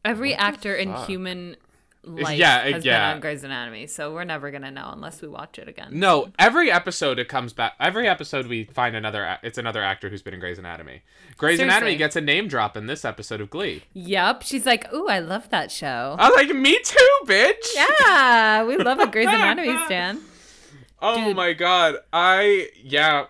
Every 0.04 0.34
actor 0.34 0.74
in 0.76 0.96
human 1.06 1.56
life 2.04 2.38
Yeah, 2.38 2.62
has 2.68 2.84
yeah. 2.86 3.10
been 3.10 3.16
on 3.16 3.20
Grey's 3.22 3.44
Anatomy, 3.44 3.88
so 3.88 4.14
we're 4.14 4.24
never 4.24 4.50
gonna 4.52 4.72
know 4.72 4.90
unless 4.94 5.22
we 5.22 5.28
watch 5.28 5.60
it 5.60 5.68
again. 5.68 5.90
No, 5.92 6.30
every 6.40 6.72
episode 6.72 7.20
it 7.20 7.28
comes 7.28 7.54
back. 7.54 7.74
Every 7.80 8.08
episode 8.08 8.48
we 8.48 8.64
find 8.66 8.96
another. 8.96 9.38
It's 9.44 9.58
another 9.58 9.84
actor 9.84 10.10
who's 10.10 10.22
been 10.22 10.34
in 10.34 10.40
Grey's 10.40 10.58
Anatomy. 10.60 11.02
Grey's 11.38 11.60
Anatomy 11.60 11.96
gets 11.96 12.16
a 12.16 12.22
name 12.22 12.48
drop 12.48 12.76
in 12.76 12.88
this 12.88 13.06
episode 13.06 13.42
of 13.42 13.50
Glee. 13.50 13.84
Yep, 13.94 14.44
she's 14.44 14.66
like, 14.66 14.92
"Ooh, 14.94 15.08
I 15.08 15.20
love 15.20 15.50
that 15.52 15.72
show." 15.72 16.16
I 16.18 16.30
was 16.30 16.36
like, 16.38 16.56
me 16.56 16.80
too, 16.84 17.20
bitch. 17.26 17.76
yeah, 17.76 18.64
we 18.66 18.78
love 18.78 19.00
a 19.00 19.08
Grey's 19.12 19.28
Anatomy 19.28 19.78
stan. 19.86 20.20
Oh 21.02 21.26
Dude. 21.26 21.36
my 21.36 21.54
god. 21.54 21.96
I 22.14 22.68
yeah. 22.84 23.26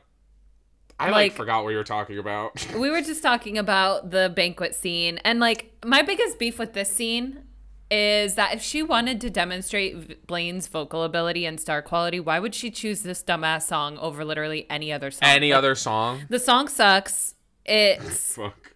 I 0.99 1.05
like, 1.05 1.13
Like- 1.13 1.31
forgot 1.33 1.63
what 1.63 1.71
you 1.71 1.77
were 1.77 1.83
talking 1.83 2.19
about. 2.19 2.67
We 2.77 2.89
were 2.91 3.01
just 3.01 3.23
talking 3.23 3.57
about 3.57 4.11
the 4.11 4.31
banquet 4.35 4.75
scene, 4.75 5.19
and 5.25 5.39
like 5.39 5.71
my 5.83 6.03
biggest 6.03 6.37
beef 6.37 6.59
with 6.59 6.73
this 6.73 6.91
scene 6.91 7.43
is 7.91 8.35
that 8.35 8.53
if 8.55 8.61
she 8.61 8.81
wanted 8.81 9.19
to 9.21 9.29
demonstrate 9.29 10.25
Blaine's 10.25 10.65
vocal 10.67 11.03
ability 11.03 11.45
and 11.45 11.59
star 11.59 11.81
quality, 11.81 12.19
why 12.21 12.39
would 12.39 12.55
she 12.55 12.71
choose 12.71 13.03
this 13.03 13.21
dumbass 13.21 13.63
song 13.63 13.97
over 13.97 14.23
literally 14.23 14.65
any 14.69 14.93
other 14.93 15.11
song? 15.11 15.27
Any 15.27 15.51
Like, 15.51 15.57
other 15.57 15.75
song? 15.75 16.21
The 16.29 16.39
song 16.39 16.69
sucks. 16.69 17.35
It's 17.65 18.35
Fuck. 18.35 18.73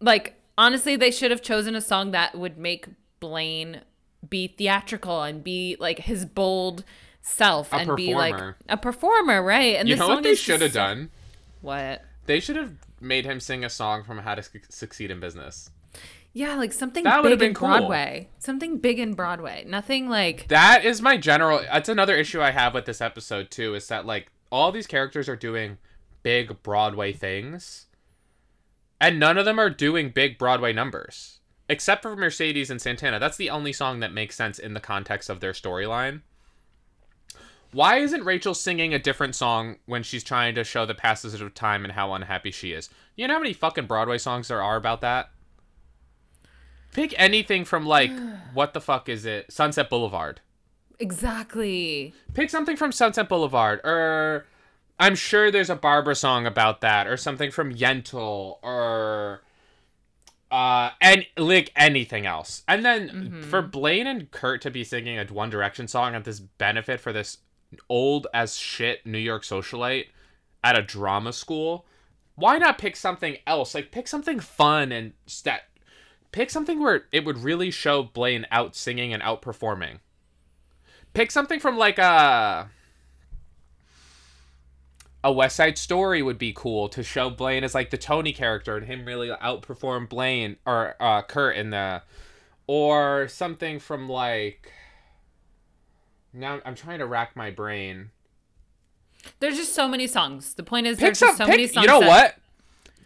like 0.00 0.34
honestly, 0.58 0.96
they 0.96 1.10
should 1.10 1.30
have 1.30 1.40
chosen 1.42 1.74
a 1.74 1.80
song 1.80 2.10
that 2.10 2.36
would 2.36 2.58
make 2.58 2.86
Blaine 3.20 3.80
be 4.28 4.48
theatrical 4.48 5.22
and 5.22 5.42
be 5.42 5.76
like 5.80 6.00
his 6.00 6.26
bold 6.26 6.84
self 7.22 7.72
A 7.72 7.76
and 7.76 7.96
be 7.96 8.14
like 8.14 8.38
a 8.68 8.76
performer, 8.76 9.42
right? 9.42 9.76
And 9.76 9.88
You 9.88 9.96
know 9.96 10.08
what 10.08 10.22
they 10.22 10.34
should 10.34 10.60
have 10.60 10.72
done? 10.72 11.10
What? 11.62 12.04
They 12.26 12.38
should 12.38 12.56
have 12.56 12.74
made 13.00 13.24
him 13.24 13.40
sing 13.40 13.64
a 13.64 13.70
song 13.70 14.04
from 14.04 14.18
How 14.18 14.34
to 14.36 14.42
Succeed 14.68 15.10
in 15.10 15.18
Business. 15.20 15.70
Yeah, 16.34 16.56
like 16.56 16.72
something 16.72 17.04
That 17.04 17.22
big 17.22 17.42
in 17.42 17.54
cool. 17.54 17.68
Broadway. 17.68 18.30
Something 18.38 18.78
big 18.78 18.98
in 18.98 19.14
Broadway. 19.14 19.64
Nothing 19.66 20.08
like 20.08 20.48
That 20.48 20.84
is 20.84 21.02
my 21.02 21.16
general. 21.16 21.60
That's 21.70 21.88
another 21.88 22.16
issue 22.16 22.40
I 22.40 22.52
have 22.52 22.74
with 22.74 22.86
this 22.86 23.00
episode 23.00 23.50
too. 23.50 23.74
Is 23.74 23.88
that 23.88 24.06
like 24.06 24.32
all 24.50 24.72
these 24.72 24.86
characters 24.86 25.28
are 25.28 25.36
doing 25.36 25.78
big 26.22 26.62
Broadway 26.62 27.12
things, 27.12 27.86
and 29.00 29.18
none 29.18 29.36
of 29.36 29.44
them 29.44 29.58
are 29.58 29.70
doing 29.70 30.10
big 30.10 30.38
Broadway 30.38 30.72
numbers, 30.72 31.40
except 31.68 32.02
for 32.02 32.16
Mercedes 32.16 32.70
and 32.70 32.80
Santana. 32.80 33.18
That's 33.18 33.36
the 33.36 33.50
only 33.50 33.72
song 33.72 34.00
that 34.00 34.12
makes 34.12 34.36
sense 34.36 34.58
in 34.58 34.74
the 34.74 34.80
context 34.80 35.28
of 35.28 35.40
their 35.40 35.52
storyline. 35.52 36.22
Why 37.72 37.98
isn't 37.98 38.24
Rachel 38.24 38.52
singing 38.52 38.92
a 38.92 38.98
different 38.98 39.34
song 39.34 39.76
when 39.86 40.02
she's 40.02 40.22
trying 40.22 40.54
to 40.56 40.64
show 40.64 40.84
the 40.84 40.94
passage 40.94 41.40
of 41.40 41.54
time 41.54 41.84
and 41.84 41.94
how 41.94 42.12
unhappy 42.12 42.50
she 42.50 42.72
is? 42.72 42.90
You 43.16 43.26
know 43.26 43.34
how 43.34 43.40
many 43.40 43.54
fucking 43.54 43.86
Broadway 43.86 44.18
songs 44.18 44.48
there 44.48 44.62
are 44.62 44.76
about 44.76 45.00
that? 45.00 45.30
Pick 46.92 47.14
anything 47.18 47.64
from 47.64 47.86
like 47.86 48.12
what 48.54 48.74
the 48.74 48.80
fuck 48.80 49.08
is 49.08 49.24
it? 49.24 49.52
Sunset 49.52 49.90
Boulevard. 49.90 50.40
Exactly. 50.98 52.14
Pick 52.34 52.50
something 52.50 52.76
from 52.76 52.92
Sunset 52.92 53.28
Boulevard, 53.28 53.80
or 53.82 54.46
I'm 55.00 55.16
sure 55.16 55.50
there's 55.50 55.70
a 55.70 55.74
Barbra 55.74 56.14
song 56.14 56.46
about 56.46 56.80
that, 56.82 57.08
or 57.08 57.16
something 57.16 57.50
from 57.50 57.74
Yentl, 57.74 58.58
or 58.62 59.42
uh, 60.52 60.90
and 61.00 61.26
like 61.36 61.72
anything 61.74 62.26
else. 62.26 62.62
And 62.68 62.84
then 62.84 63.42
for 63.42 63.62
Blaine 63.62 64.06
and 64.06 64.30
Kurt 64.30 64.60
to 64.62 64.70
be 64.70 64.84
singing 64.84 65.18
a 65.18 65.24
One 65.24 65.50
Direction 65.50 65.88
song 65.88 66.14
at 66.14 66.24
this 66.24 66.40
benefit 66.40 67.00
for 67.00 67.12
this 67.12 67.38
old 67.88 68.26
as 68.34 68.56
shit 68.56 69.04
New 69.06 69.18
York 69.18 69.42
socialite 69.42 70.06
at 70.62 70.78
a 70.78 70.82
drama 70.82 71.32
school, 71.32 71.86
why 72.34 72.58
not 72.58 72.78
pick 72.78 72.96
something 72.96 73.38
else? 73.46 73.74
Like 73.74 73.90
pick 73.90 74.06
something 74.06 74.40
fun 74.40 74.92
and 74.92 75.14
that 75.44 75.62
pick 76.32 76.50
something 76.50 76.80
where 76.80 77.04
it 77.12 77.24
would 77.24 77.38
really 77.38 77.70
show 77.70 78.02
Blaine 78.02 78.46
out 78.50 78.74
singing 78.74 79.12
and 79.12 79.22
outperforming. 79.22 79.98
Pick 81.14 81.30
something 81.30 81.60
from 81.60 81.76
like 81.78 81.98
a 81.98 82.70
a 85.24 85.32
West 85.32 85.56
Side 85.56 85.78
Story 85.78 86.20
would 86.22 86.38
be 86.38 86.52
cool 86.54 86.88
to 86.88 87.02
show 87.02 87.30
Blaine 87.30 87.62
as 87.62 87.74
like 87.74 87.90
the 87.90 87.98
Tony 87.98 88.32
character 88.32 88.76
and 88.76 88.86
him 88.86 89.04
really 89.04 89.28
outperform 89.28 90.08
Blaine 90.08 90.56
or 90.66 90.96
uh, 90.98 91.22
Kurt 91.22 91.56
in 91.56 91.70
the, 91.70 92.02
or 92.66 93.28
something 93.28 93.78
from 93.78 94.08
like. 94.08 94.72
Now 96.32 96.60
I'm 96.64 96.74
trying 96.74 96.98
to 96.98 97.06
rack 97.06 97.36
my 97.36 97.50
brain. 97.50 98.10
There's 99.38 99.56
just 99.56 99.74
so 99.74 99.86
many 99.86 100.06
songs. 100.08 100.54
The 100.54 100.62
point 100.64 100.86
is, 100.88 100.96
Pick 100.96 101.08
there's 101.08 101.18
some. 101.18 101.28
just 101.28 101.38
so 101.38 101.44
pick, 101.44 101.52
many 101.52 101.66
songs. 101.68 101.84
you 101.84 101.88
know 101.92 102.00
that- 102.00 102.08
what? 102.08 102.36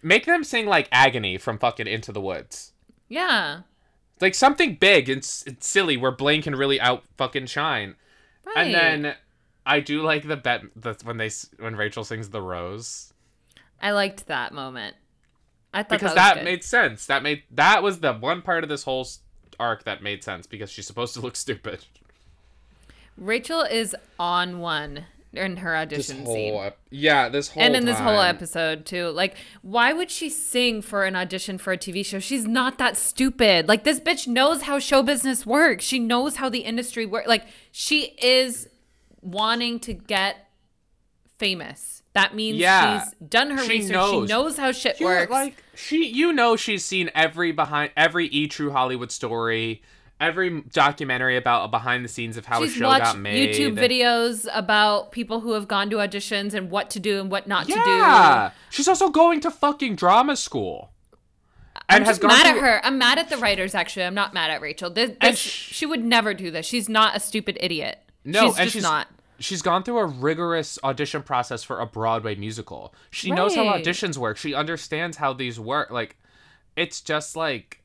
Make 0.02 0.24
them 0.24 0.44
sing 0.44 0.66
like 0.66 0.88
Agony 0.92 1.36
from 1.36 1.58
fucking 1.58 1.86
Into 1.88 2.12
the 2.12 2.20
Woods. 2.20 2.72
Yeah. 3.08 3.60
Like 4.20 4.34
something 4.34 4.76
big 4.76 5.08
and, 5.08 5.18
s- 5.18 5.44
and 5.46 5.62
silly 5.62 5.96
where 5.96 6.10
Blaine 6.12 6.42
can 6.42 6.54
really 6.56 6.80
out 6.80 7.04
fucking 7.16 7.46
shine. 7.46 7.94
Right. 8.44 8.66
And 8.66 8.74
then 8.74 9.14
I 9.64 9.80
do 9.80 10.02
like 10.02 10.26
the 10.26 10.36
bet 10.36 10.62
the 10.74 10.96
when 11.04 11.16
they 11.16 11.30
when 11.58 11.76
Rachel 11.76 12.04
sings 12.04 12.30
the 12.30 12.40
rose 12.40 13.12
I 13.80 13.90
liked 13.90 14.26
that 14.28 14.52
moment. 14.52 14.96
I 15.74 15.82
thought 15.82 16.00
because 16.00 16.14
that, 16.14 16.36
that 16.36 16.44
made 16.44 16.64
sense. 16.64 17.06
That 17.06 17.22
made 17.22 17.42
that 17.50 17.82
was 17.82 18.00
the 18.00 18.14
one 18.14 18.40
part 18.42 18.62
of 18.62 18.70
this 18.70 18.84
whole 18.84 19.06
arc 19.60 19.84
that 19.84 20.02
made 20.02 20.24
sense 20.24 20.46
because 20.46 20.70
she's 20.70 20.86
supposed 20.86 21.14
to 21.14 21.20
look 21.20 21.36
stupid. 21.36 21.84
Rachel 23.18 23.62
is 23.62 23.94
on 24.18 24.60
one 24.60 25.04
in 25.36 25.58
her 25.58 25.72
This 25.86 26.10
audition 26.10 26.24
whole 26.24 26.34
scene. 26.34 26.72
yeah, 26.90 27.28
this 27.28 27.48
whole 27.48 27.62
and 27.62 27.76
in 27.76 27.84
this 27.84 27.98
whole 27.98 28.20
episode 28.20 28.84
too. 28.86 29.08
Like 29.10 29.36
why 29.62 29.92
would 29.92 30.10
she 30.10 30.28
sing 30.30 30.82
for 30.82 31.04
an 31.04 31.14
audition 31.16 31.58
for 31.58 31.72
a 31.72 31.78
tv 31.78 32.04
show? 32.04 32.18
She's 32.18 32.46
not 32.46 32.78
that 32.78 32.96
stupid. 32.96 33.68
Like 33.68 33.84
this 33.84 34.00
bitch 34.00 34.26
knows 34.26 34.62
how 34.62 34.78
show 34.78 35.02
business 35.02 35.44
works. 35.46 35.84
She 35.84 35.98
knows 35.98 36.36
how 36.36 36.48
the 36.48 36.60
industry 36.60 37.06
works 37.06 37.28
like 37.28 37.44
she 37.72 38.14
is 38.22 38.68
wanting 39.20 39.80
to 39.80 39.92
get 39.92 40.48
famous. 41.38 42.02
That 42.14 42.34
means 42.34 42.56
Yeah. 42.58 43.02
she's 43.04 43.14
done 43.28 43.50
her 43.50 43.62
She 43.64 43.68
research. 43.70 43.92
Knows. 43.92 44.28
she 44.28 44.32
knows 44.34 44.56
how 44.56 44.72
shit 44.72 44.98
You're, 45.00 45.10
works. 45.10 45.30
Like 45.30 45.62
she, 45.74 46.06
you 46.06 46.32
know, 46.32 46.56
she's 46.56 46.84
seen 46.84 47.10
every 47.14 47.52
behind 47.52 47.90
every 47.96 48.26
E 48.28 48.46
True 48.48 48.70
Hollywood 48.70 49.12
story, 49.12 49.82
every 50.20 50.62
documentary 50.72 51.36
about 51.36 51.64
a 51.64 51.68
behind 51.68 52.04
the 52.04 52.08
scenes 52.08 52.36
of 52.36 52.46
how 52.46 52.60
she's 52.62 52.74
a 52.76 52.78
show 52.78 52.88
got 52.88 53.18
made. 53.18 53.54
youtube 53.54 53.78
videos 53.78 54.46
about 54.52 55.12
people 55.12 55.40
who 55.40 55.52
have 55.52 55.68
gone 55.68 55.90
to 55.90 55.96
auditions 55.96 56.54
and 56.54 56.70
what 56.70 56.88
to 56.90 57.00
do 57.00 57.20
and 57.20 57.30
what 57.30 57.46
not 57.46 57.66
to 57.66 57.72
do 57.72 57.78
Yeah, 57.78 58.50
she's 58.70 58.88
also 58.88 59.10
going 59.10 59.40
to 59.40 59.50
fucking 59.50 59.96
drama 59.96 60.36
school. 60.36 60.92
I'm 61.88 61.98
And 61.98 62.06
has 62.06 62.20
mad 62.20 62.46
at 62.46 62.58
her. 62.58 62.84
I'm 62.84 62.98
mad 62.98 63.18
at 63.18 63.28
the 63.28 63.36
writers. 63.36 63.74
Actually, 63.74 64.06
I'm 64.06 64.14
not 64.14 64.34
mad 64.34 64.50
at 64.50 64.60
Rachel. 64.60 64.90
This, 64.90 65.12
this 65.20 65.38
sh- 65.38 65.72
she 65.72 65.86
would 65.86 66.04
never 66.04 66.34
do 66.34 66.50
this. 66.50 66.66
She's 66.66 66.88
not 66.88 67.16
a 67.16 67.20
stupid 67.20 67.56
idiot. 67.60 68.00
No, 68.24 68.46
she's 68.48 68.58
and 68.58 68.64
just 68.64 68.72
she's 68.72 68.82
not. 68.82 69.06
She's 69.38 69.62
gone 69.62 69.82
through 69.84 69.98
a 69.98 70.06
rigorous 70.06 70.78
audition 70.82 71.22
process 71.22 71.62
for 71.62 71.78
a 71.78 71.86
Broadway 71.86 72.34
musical. 72.34 72.92
She 73.10 73.30
knows 73.30 73.54
how 73.54 73.64
auditions 73.64 74.16
work. 74.16 74.36
She 74.36 74.54
understands 74.54 75.18
how 75.18 75.32
these 75.34 75.60
work. 75.60 75.90
Like, 75.90 76.16
it's 76.74 77.00
just 77.02 77.36
like 77.36 77.82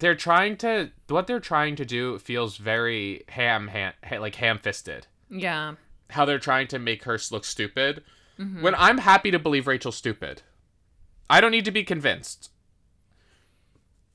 they're 0.00 0.16
trying 0.16 0.56
to 0.58 0.90
what 1.08 1.26
they're 1.26 1.40
trying 1.40 1.76
to 1.76 1.84
do 1.84 2.18
feels 2.18 2.56
very 2.56 3.22
ham, 3.28 3.68
ham 3.68 3.92
like 4.20 4.34
ham-fisted. 4.34 5.06
Yeah. 5.30 5.74
How 6.10 6.24
they're 6.24 6.38
trying 6.40 6.66
to 6.68 6.78
make 6.78 7.04
her 7.04 7.18
look 7.30 7.44
stupid. 7.44 8.02
Mm-hmm. 8.38 8.62
When 8.62 8.74
I'm 8.74 8.98
happy 8.98 9.30
to 9.30 9.38
believe 9.38 9.66
Rachel's 9.66 9.96
stupid, 9.96 10.42
I 11.28 11.40
don't 11.40 11.50
need 11.52 11.66
to 11.66 11.70
be 11.70 11.84
convinced. 11.84 12.50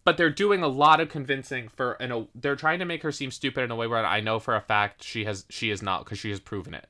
But 0.03 0.17
they're 0.17 0.29
doing 0.29 0.61
a 0.61 0.67
lot 0.67 0.99
of 0.99 1.09
convincing 1.09 1.67
for 1.69 1.93
in 1.93 2.11
a 2.11 2.27
they're 2.35 2.55
trying 2.55 2.79
to 2.79 2.85
make 2.85 3.01
her 3.03 3.11
seem 3.11 3.31
stupid 3.31 3.63
in 3.63 3.71
a 3.71 3.75
way 3.75 3.87
where 3.87 4.05
I 4.05 4.19
know 4.19 4.39
for 4.39 4.55
a 4.55 4.61
fact 4.61 5.03
she 5.03 5.25
has 5.25 5.45
she 5.49 5.69
is 5.71 5.81
not 5.81 6.03
because 6.05 6.19
she 6.19 6.29
has 6.31 6.39
proven 6.39 6.73
it. 6.73 6.87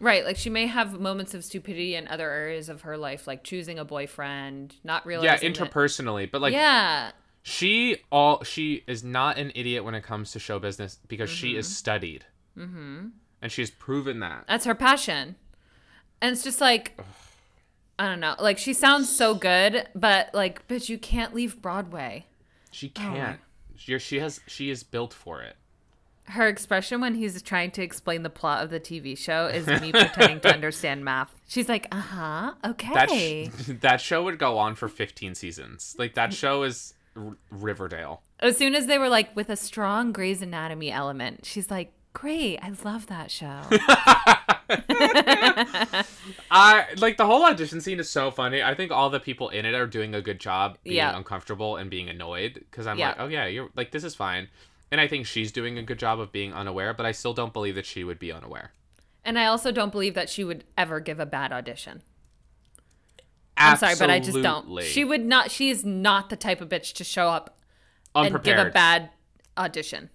Right. 0.00 0.24
Like 0.24 0.36
she 0.36 0.50
may 0.50 0.66
have 0.66 1.00
moments 1.00 1.34
of 1.34 1.44
stupidity 1.44 1.94
in 1.94 2.06
other 2.08 2.30
areas 2.30 2.68
of 2.68 2.82
her 2.82 2.96
life, 2.96 3.26
like 3.26 3.44
choosing 3.44 3.78
a 3.78 3.84
boyfriend, 3.84 4.76
not 4.84 5.02
Yeah, 5.04 5.08
realizing. 5.08 5.52
that- 5.52 5.70
interpersonally, 5.70 6.30
but 6.30 6.40
like 6.40 6.52
yeah. 6.52 7.12
She 7.48 7.96
all 8.12 8.44
she 8.44 8.84
is 8.86 9.02
not 9.02 9.38
an 9.38 9.50
idiot 9.54 9.82
when 9.82 9.94
it 9.94 10.02
comes 10.02 10.32
to 10.32 10.38
show 10.38 10.58
business 10.58 10.98
because 11.08 11.30
she 11.30 11.56
is 11.56 11.74
studied. 11.74 12.26
Mm-hmm. 12.56 13.06
And 13.40 13.52
she's 13.52 13.70
proven 13.70 14.20
that. 14.20 14.44
That's 14.46 14.66
her 14.66 14.74
passion. 14.74 15.36
And 16.20 16.32
it's 16.32 16.44
just 16.44 16.60
like, 16.60 17.00
I 17.98 18.06
don't 18.06 18.20
know. 18.20 18.34
Like 18.38 18.58
she 18.58 18.74
sounds 18.74 19.08
so 19.08 19.34
good, 19.34 19.88
but 19.94 20.28
like, 20.34 20.68
bitch, 20.68 20.90
you 20.90 20.98
can't 20.98 21.34
leave 21.34 21.62
Broadway. 21.62 22.26
She 22.70 22.90
can't. 22.90 23.40
She, 23.76 23.98
she 23.98 24.18
has 24.18 24.40
she 24.46 24.68
is 24.68 24.82
built 24.82 25.14
for 25.14 25.40
it. 25.40 25.56
Her 26.24 26.48
expression 26.48 27.00
when 27.00 27.14
he's 27.14 27.40
trying 27.40 27.70
to 27.70 27.82
explain 27.82 28.24
the 28.24 28.28
plot 28.28 28.62
of 28.62 28.68
the 28.68 28.78
TV 28.78 29.16
show 29.16 29.46
is 29.46 29.66
me 29.80 29.92
pretending 29.92 30.40
to 30.40 30.52
understand 30.52 31.02
math. 31.02 31.34
She's 31.48 31.70
like, 31.70 31.88
uh 31.92 32.00
huh, 32.00 32.54
okay. 32.62 32.92
That 32.92 33.10
sh- 33.10 33.70
that 33.80 34.02
show 34.02 34.24
would 34.24 34.38
go 34.38 34.58
on 34.58 34.74
for 34.74 34.88
15 34.88 35.34
seasons. 35.34 35.96
Like 35.98 36.12
that 36.14 36.34
show 36.34 36.64
is 36.64 36.92
R- 37.18 37.36
Riverdale. 37.50 38.22
As 38.40 38.56
soon 38.56 38.74
as 38.74 38.86
they 38.86 38.98
were 38.98 39.08
like 39.08 39.34
with 39.36 39.50
a 39.50 39.56
strong 39.56 40.12
Grey's 40.12 40.40
Anatomy 40.42 40.90
element, 40.92 41.44
she's 41.44 41.70
like, 41.70 41.92
"Great, 42.12 42.58
I 42.62 42.72
love 42.84 43.06
that 43.08 43.30
show." 43.30 43.62
I 46.50 46.86
like 46.98 47.16
the 47.16 47.26
whole 47.26 47.44
audition 47.44 47.80
scene 47.80 47.98
is 48.00 48.08
so 48.10 48.30
funny. 48.30 48.62
I 48.62 48.74
think 48.74 48.90
all 48.92 49.10
the 49.10 49.20
people 49.20 49.48
in 49.48 49.64
it 49.64 49.74
are 49.74 49.86
doing 49.86 50.14
a 50.14 50.20
good 50.22 50.38
job 50.40 50.78
being 50.84 50.96
Yeah. 50.96 51.16
uncomfortable 51.16 51.76
and 51.76 51.90
being 51.90 52.08
annoyed 52.08 52.54
because 52.54 52.86
I'm 52.86 52.98
Yeah. 52.98 53.08
like, 53.08 53.16
oh 53.20 53.26
yeah, 53.28 53.46
you're 53.46 53.70
like 53.76 53.90
this 53.90 54.04
is 54.04 54.14
fine. 54.14 54.48
And 54.90 55.00
I 55.00 55.08
think 55.08 55.26
she's 55.26 55.52
doing 55.52 55.76
a 55.78 55.82
good 55.82 55.98
job 55.98 56.18
of 56.20 56.32
being 56.32 56.52
unaware, 56.54 56.94
but 56.94 57.04
I 57.06 57.12
still 57.12 57.34
don't 57.34 57.52
believe 57.52 57.74
that 57.74 57.86
she 57.86 58.04
would 58.04 58.18
be 58.18 58.32
unaware. 58.32 58.72
and 59.24 59.38
I 59.38 59.44
also 59.46 59.70
don't 59.72 59.92
believe 59.92 60.14
that 60.14 60.30
she 60.30 60.42
would 60.44 60.64
ever 60.78 61.00
give 61.00 61.20
a 61.20 61.26
bad 61.26 61.52
audition. 61.52 62.02
I'm 63.58 63.76
sorry, 63.76 63.94
but 63.98 64.10
I 64.10 64.20
just 64.20 64.40
don't. 64.42 64.82
She 64.82 65.04
would 65.04 65.24
not. 65.24 65.50
She 65.50 65.70
is 65.70 65.84
not 65.84 66.30
the 66.30 66.36
type 66.36 66.60
of 66.60 66.68
bitch 66.68 66.92
to 66.94 67.04
show 67.04 67.28
up 67.28 67.58
and 68.14 68.42
give 68.42 68.58
a 68.58 68.70
bad 68.70 69.10
audition. 69.56 70.10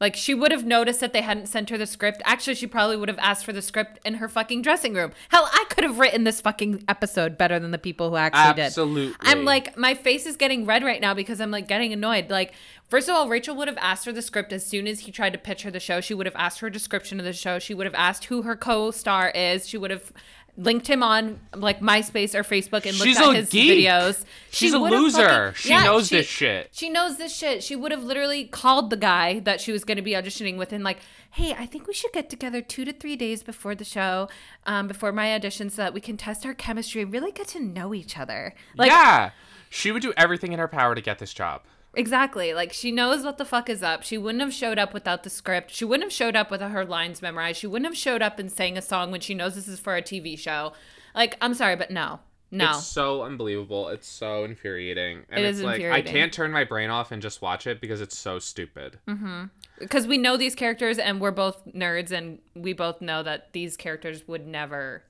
Like 0.00 0.16
she 0.16 0.32
would 0.32 0.50
have 0.50 0.64
noticed 0.64 1.00
that 1.00 1.12
they 1.12 1.20
hadn't 1.20 1.46
sent 1.46 1.68
her 1.68 1.76
the 1.76 1.86
script. 1.86 2.22
Actually, 2.24 2.54
she 2.54 2.66
probably 2.66 2.96
would 2.96 3.10
have 3.10 3.18
asked 3.18 3.44
for 3.44 3.52
the 3.52 3.60
script 3.60 3.98
in 4.02 4.14
her 4.14 4.30
fucking 4.30 4.62
dressing 4.62 4.94
room. 4.94 5.12
Hell, 5.28 5.46
I 5.52 5.66
could 5.68 5.84
have 5.84 5.98
written 5.98 6.24
this 6.24 6.40
fucking 6.40 6.84
episode 6.88 7.36
better 7.36 7.58
than 7.58 7.70
the 7.70 7.76
people 7.76 8.08
who 8.08 8.16
actually 8.16 8.54
did. 8.54 8.66
Absolutely. 8.66 9.14
I'm 9.20 9.44
like, 9.44 9.76
my 9.76 9.92
face 9.92 10.24
is 10.24 10.36
getting 10.36 10.64
red 10.64 10.82
right 10.82 11.02
now 11.02 11.12
because 11.12 11.38
I'm 11.38 11.50
like 11.50 11.68
getting 11.68 11.92
annoyed. 11.92 12.30
Like, 12.30 12.54
first 12.88 13.10
of 13.10 13.14
all, 13.14 13.28
Rachel 13.28 13.54
would 13.56 13.68
have 13.68 13.76
asked 13.76 14.06
her 14.06 14.12
the 14.12 14.22
script 14.22 14.54
as 14.54 14.64
soon 14.64 14.86
as 14.86 15.00
he 15.00 15.12
tried 15.12 15.34
to 15.34 15.38
pitch 15.38 15.64
her 15.64 15.70
the 15.70 15.78
show. 15.78 16.00
She 16.00 16.14
would 16.14 16.24
have 16.24 16.36
asked 16.36 16.60
her 16.60 16.68
a 16.68 16.72
description 16.72 17.18
of 17.18 17.26
the 17.26 17.34
show. 17.34 17.58
She 17.58 17.74
would 17.74 17.84
have 17.84 17.94
asked 17.94 18.24
who 18.24 18.40
her 18.40 18.56
co-star 18.56 19.28
is. 19.28 19.68
She 19.68 19.76
would 19.76 19.90
have 19.90 20.14
linked 20.56 20.86
him 20.86 21.02
on 21.02 21.40
like 21.54 21.80
MySpace 21.80 22.34
or 22.34 22.42
Facebook 22.42 22.86
and 22.86 22.96
looked 22.96 23.02
She's 23.02 23.18
at 23.18 23.34
his 23.34 23.50
geek. 23.50 23.86
videos. 23.86 24.24
She's 24.50 24.72
a 24.72 24.80
would 24.80 24.92
have 24.92 25.00
loser. 25.00 25.52
She 25.56 25.70
knows 25.70 26.10
this 26.10 26.26
shit. 26.26 26.68
She 26.72 26.90
knows 26.90 27.16
this 27.16 27.34
shit. 27.34 27.62
She 27.62 27.76
would 27.76 27.92
have 27.92 28.04
literally 28.04 28.44
called 28.44 28.90
the 28.90 28.96
guy 28.96 29.40
that 29.40 29.60
she 29.60 29.72
was 29.72 29.84
going 29.84 29.96
to 29.96 30.02
be 30.02 30.12
auditioning 30.12 30.56
with 30.56 30.72
and 30.72 30.84
like, 30.84 30.98
hey, 31.30 31.52
I 31.52 31.66
think 31.66 31.86
we 31.86 31.94
should 31.94 32.12
get 32.12 32.28
together 32.28 32.60
two 32.60 32.84
to 32.84 32.92
three 32.92 33.16
days 33.16 33.42
before 33.42 33.74
the 33.74 33.84
show, 33.84 34.28
um, 34.66 34.88
before 34.88 35.12
my 35.12 35.34
audition, 35.34 35.70
so 35.70 35.82
that 35.82 35.94
we 35.94 36.00
can 36.00 36.16
test 36.16 36.44
our 36.44 36.54
chemistry 36.54 37.02
and 37.02 37.12
really 37.12 37.32
get 37.32 37.48
to 37.48 37.60
know 37.60 37.94
each 37.94 38.18
other. 38.18 38.54
Like, 38.76 38.90
yeah. 38.90 39.30
She 39.68 39.92
would 39.92 40.02
do 40.02 40.12
everything 40.16 40.52
in 40.52 40.58
her 40.58 40.66
power 40.66 40.94
to 40.96 41.00
get 41.00 41.20
this 41.20 41.32
job. 41.32 41.62
Exactly. 41.94 42.54
Like 42.54 42.72
she 42.72 42.92
knows 42.92 43.24
what 43.24 43.38
the 43.38 43.44
fuck 43.44 43.68
is 43.68 43.82
up. 43.82 44.02
She 44.02 44.16
wouldn't 44.16 44.42
have 44.42 44.52
showed 44.52 44.78
up 44.78 44.94
without 44.94 45.22
the 45.22 45.30
script. 45.30 45.70
She 45.70 45.84
wouldn't 45.84 46.04
have 46.04 46.12
showed 46.12 46.36
up 46.36 46.50
with 46.50 46.60
her 46.60 46.84
lines 46.84 47.20
memorized. 47.20 47.58
She 47.58 47.66
wouldn't 47.66 47.90
have 47.90 47.96
showed 47.96 48.22
up 48.22 48.38
and 48.38 48.50
sang 48.50 48.78
a 48.78 48.82
song 48.82 49.10
when 49.10 49.20
she 49.20 49.34
knows 49.34 49.54
this 49.54 49.68
is 49.68 49.80
for 49.80 49.96
a 49.96 50.02
TV 50.02 50.38
show. 50.38 50.72
Like, 51.14 51.36
I'm 51.40 51.54
sorry, 51.54 51.76
but 51.76 51.90
no. 51.90 52.20
No. 52.52 52.70
It's 52.70 52.86
so 52.86 53.22
unbelievable. 53.22 53.88
It's 53.88 54.08
so 54.08 54.44
infuriating. 54.44 55.24
And 55.30 55.44
It 55.44 55.48
it's 55.48 55.58
is 55.58 55.64
like 55.64 55.76
infuriating. 55.76 56.08
I 56.08 56.12
can't 56.12 56.32
turn 56.32 56.50
my 56.50 56.64
brain 56.64 56.90
off 56.90 57.12
and 57.12 57.22
just 57.22 57.42
watch 57.42 57.66
it 57.66 57.80
because 57.80 58.00
it's 58.00 58.18
so 58.18 58.38
stupid. 58.40 58.98
Mm-hmm. 59.06 59.44
Because 59.78 60.06
we 60.06 60.18
know 60.18 60.36
these 60.36 60.56
characters 60.56 60.98
and 60.98 61.20
we're 61.20 61.30
both 61.30 61.64
nerds 61.66 62.10
and 62.10 62.40
we 62.54 62.72
both 62.72 63.00
know 63.00 63.22
that 63.22 63.52
these 63.52 63.76
characters 63.76 64.26
would 64.26 64.46
never 64.46 65.04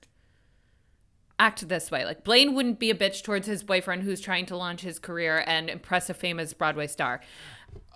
act 1.41 1.67
this 1.69 1.91
way. 1.91 2.05
Like 2.05 2.23
Blaine 2.23 2.55
wouldn't 2.55 2.79
be 2.79 2.91
a 2.91 2.95
bitch 2.95 3.23
towards 3.23 3.47
his 3.49 3.65
boyfriend 3.65 4.03
who's 4.03 4.21
trying 4.21 4.47
to 4.47 4.57
launch 4.57 4.83
his 4.83 4.99
career 4.99 5.43
and 5.47 5.69
impress 5.69 6.11
a 6.11 6.15
famous 6.15 6.53
Broadway 6.53 6.87
star. 6.87 7.21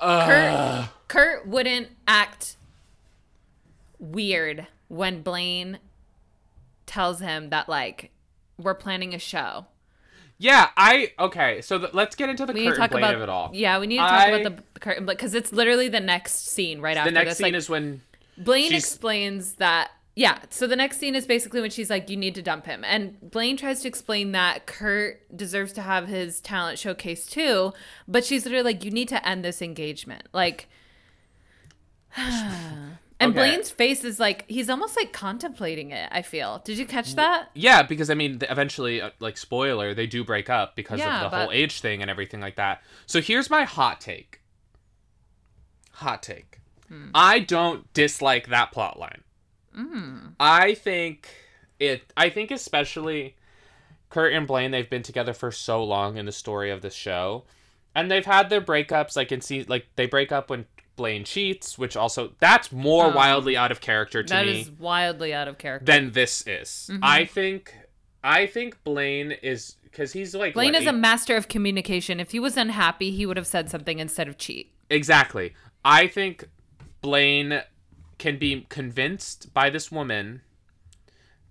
Kurt 0.01 0.88
Kurt 1.09 1.47
wouldn't 1.47 1.88
act 2.09 2.57
weird 3.99 4.66
when 4.88 5.22
Blaine 5.22 5.78
tells 6.86 7.20
him 7.20 7.51
that 7.51 7.68
like 7.68 8.11
we're 8.59 8.74
planning 8.74 9.14
a 9.14 9.18
show. 9.18 9.66
Yeah, 10.38 10.70
I 10.76 11.12
okay. 11.18 11.61
So 11.61 11.88
let's 11.92 12.16
get 12.16 12.28
into 12.28 12.45
the 12.47 12.53
We 12.53 12.61
need 12.61 12.64
to 12.66 12.70
curtain 12.70 12.82
talk 12.82 12.90
blade 12.90 13.03
about 13.05 13.14
of 13.14 13.22
it 13.22 13.28
all. 13.28 13.51
Yeah, 13.53 13.78
we 13.78 13.86
need 13.86 13.97
to 13.97 14.03
talk 14.03 14.12
I- 14.12 14.28
about 14.28 14.57
the 14.74 14.80
curtain 14.80 15.07
because 15.07 15.34
it's 15.34 15.53
literally 15.53 15.88
the 15.88 16.01
next 16.01 16.49
scene 16.49 16.80
right 16.80 16.97
after. 16.97 17.11
The 17.11 17.14
next 17.14 17.30
this. 17.30 17.38
scene 17.38 17.45
like, 17.53 17.55
is 17.55 17.68
when 17.70 18.01
Blaine 18.38 18.74
explains 18.74 19.55
that 19.55 19.90
yeah, 20.16 20.38
so 20.50 20.66
the 20.66 20.76
next 20.76 20.98
scene 20.98 21.14
is 21.16 21.26
basically 21.26 21.60
when 21.60 21.70
she's 21.70 21.90
like, 21.90 22.08
You 22.08 22.16
need 22.16 22.34
to 22.36 22.42
dump 22.42 22.66
him. 22.66 22.84
And 22.84 23.18
Blaine 23.20 23.56
tries 23.56 23.80
to 23.82 23.88
explain 23.88 24.32
that 24.32 24.66
Kurt 24.66 25.36
deserves 25.36 25.72
to 25.74 25.82
have 25.82 26.06
his 26.08 26.40
talent 26.40 26.78
showcased 26.78 27.30
too, 27.30 27.72
but 28.06 28.24
she's 28.24 28.44
literally 28.44 28.64
like, 28.64 28.84
You 28.84 28.90
need 28.90 29.08
to 29.08 29.28
end 29.28 29.44
this 29.44 29.60
engagement. 29.60 30.28
Like 30.32 30.68
And 33.20 33.30
Okay. 33.30 33.38
Blaine's 33.38 33.70
face 33.70 34.02
is 34.04 34.18
like 34.20 34.44
he's 34.48 34.68
almost 34.68 34.96
like 34.96 35.12
contemplating 35.12 35.92
it, 35.92 36.08
I 36.12 36.22
feel. 36.22 36.60
Did 36.64 36.78
you 36.78 36.84
catch 36.84 37.14
that? 37.14 37.48
yeah, 37.54 37.82
because 37.82 38.10
I 38.10 38.14
mean, 38.14 38.38
eventually, 38.50 39.00
uh, 39.00 39.10
like 39.20 39.36
spoiler, 39.38 39.94
they 39.94 40.06
do 40.06 40.24
break 40.24 40.50
up 40.50 40.74
because 40.76 40.98
Yeah, 40.98 41.24
of 41.24 41.30
the 41.30 41.38
whole 41.38 41.50
age 41.52 41.80
thing 41.80 42.02
and 42.02 42.10
everything 42.10 42.40
like 42.40 42.56
that. 42.56 42.82
So 43.06 43.20
here's 43.20 43.48
my 43.50 43.64
hot 43.64 44.00
take. 44.00 44.40
Hot 45.92 46.22
take. 46.22 46.60
Hmm. 46.88 47.10
I 47.14 47.38
don't 47.38 47.90
dislike 47.94 48.48
that 48.48 48.72
plot 48.72 48.98
line. 48.98 49.22
Hmm. 49.74 50.18
I 50.40 50.74
think 50.74 51.28
it. 51.78 52.12
I 52.16 52.28
think 52.30 52.50
especially 52.50 53.36
Kurt 54.10 54.32
and 54.32 54.46
Blaine. 54.46 54.70
They've 54.70 54.88
been 54.88 55.02
together 55.02 55.32
for 55.32 55.50
so 55.50 55.82
long 55.82 56.16
in 56.16 56.26
the 56.26 56.32
story 56.32 56.70
of 56.70 56.82
the 56.82 56.90
show, 56.90 57.44
and 57.94 58.10
they've 58.10 58.24
had 58.26 58.50
their 58.50 58.60
breakups. 58.60 59.16
Like 59.16 59.32
in 59.32 59.40
see, 59.40 59.64
like 59.64 59.86
they 59.96 60.06
break 60.06 60.30
up 60.32 60.50
when 60.50 60.66
Blaine 60.96 61.24
cheats, 61.24 61.76
which 61.76 61.96
also 61.96 62.32
that's 62.38 62.70
more 62.70 63.06
Oh. 63.06 63.16
wildly 63.16 63.56
out 63.56 63.72
of 63.72 63.80
character 63.80 64.22
to 64.22 64.32
That 64.32 64.46
me 64.46 64.60
is 64.60 64.70
wildly 64.70 65.34
out 65.34 65.48
of 65.48 65.58
character. 65.58 65.84
than 65.84 66.12
this 66.12 66.46
is. 66.46 66.88
Mm-hmm. 66.92 67.00
I 67.02 67.24
think. 67.24 67.74
I 68.22 68.46
think 68.46 68.82
Blaine 68.84 69.32
is 69.32 69.76
because 69.82 70.12
he's 70.12 70.34
like 70.34 70.54
Blaine 70.54 70.72
what, 70.72 70.80
is 70.82 70.88
a 70.88 70.92
master 70.92 71.36
of 71.36 71.48
communication. 71.48 72.20
If 72.20 72.30
he 72.30 72.40
was 72.40 72.56
unhappy, 72.56 73.10
he 73.10 73.26
would 73.26 73.36
have 73.36 73.46
said 73.46 73.68
something 73.68 73.98
instead 73.98 74.28
of 74.28 74.38
cheat. 74.38 74.72
Exactly. 74.88 75.52
I 75.84 76.06
think 76.06 76.48
Blaine 77.02 77.60
can 78.18 78.38
be 78.38 78.66
convinced 78.68 79.52
by 79.52 79.70
this 79.70 79.90
woman 79.90 80.42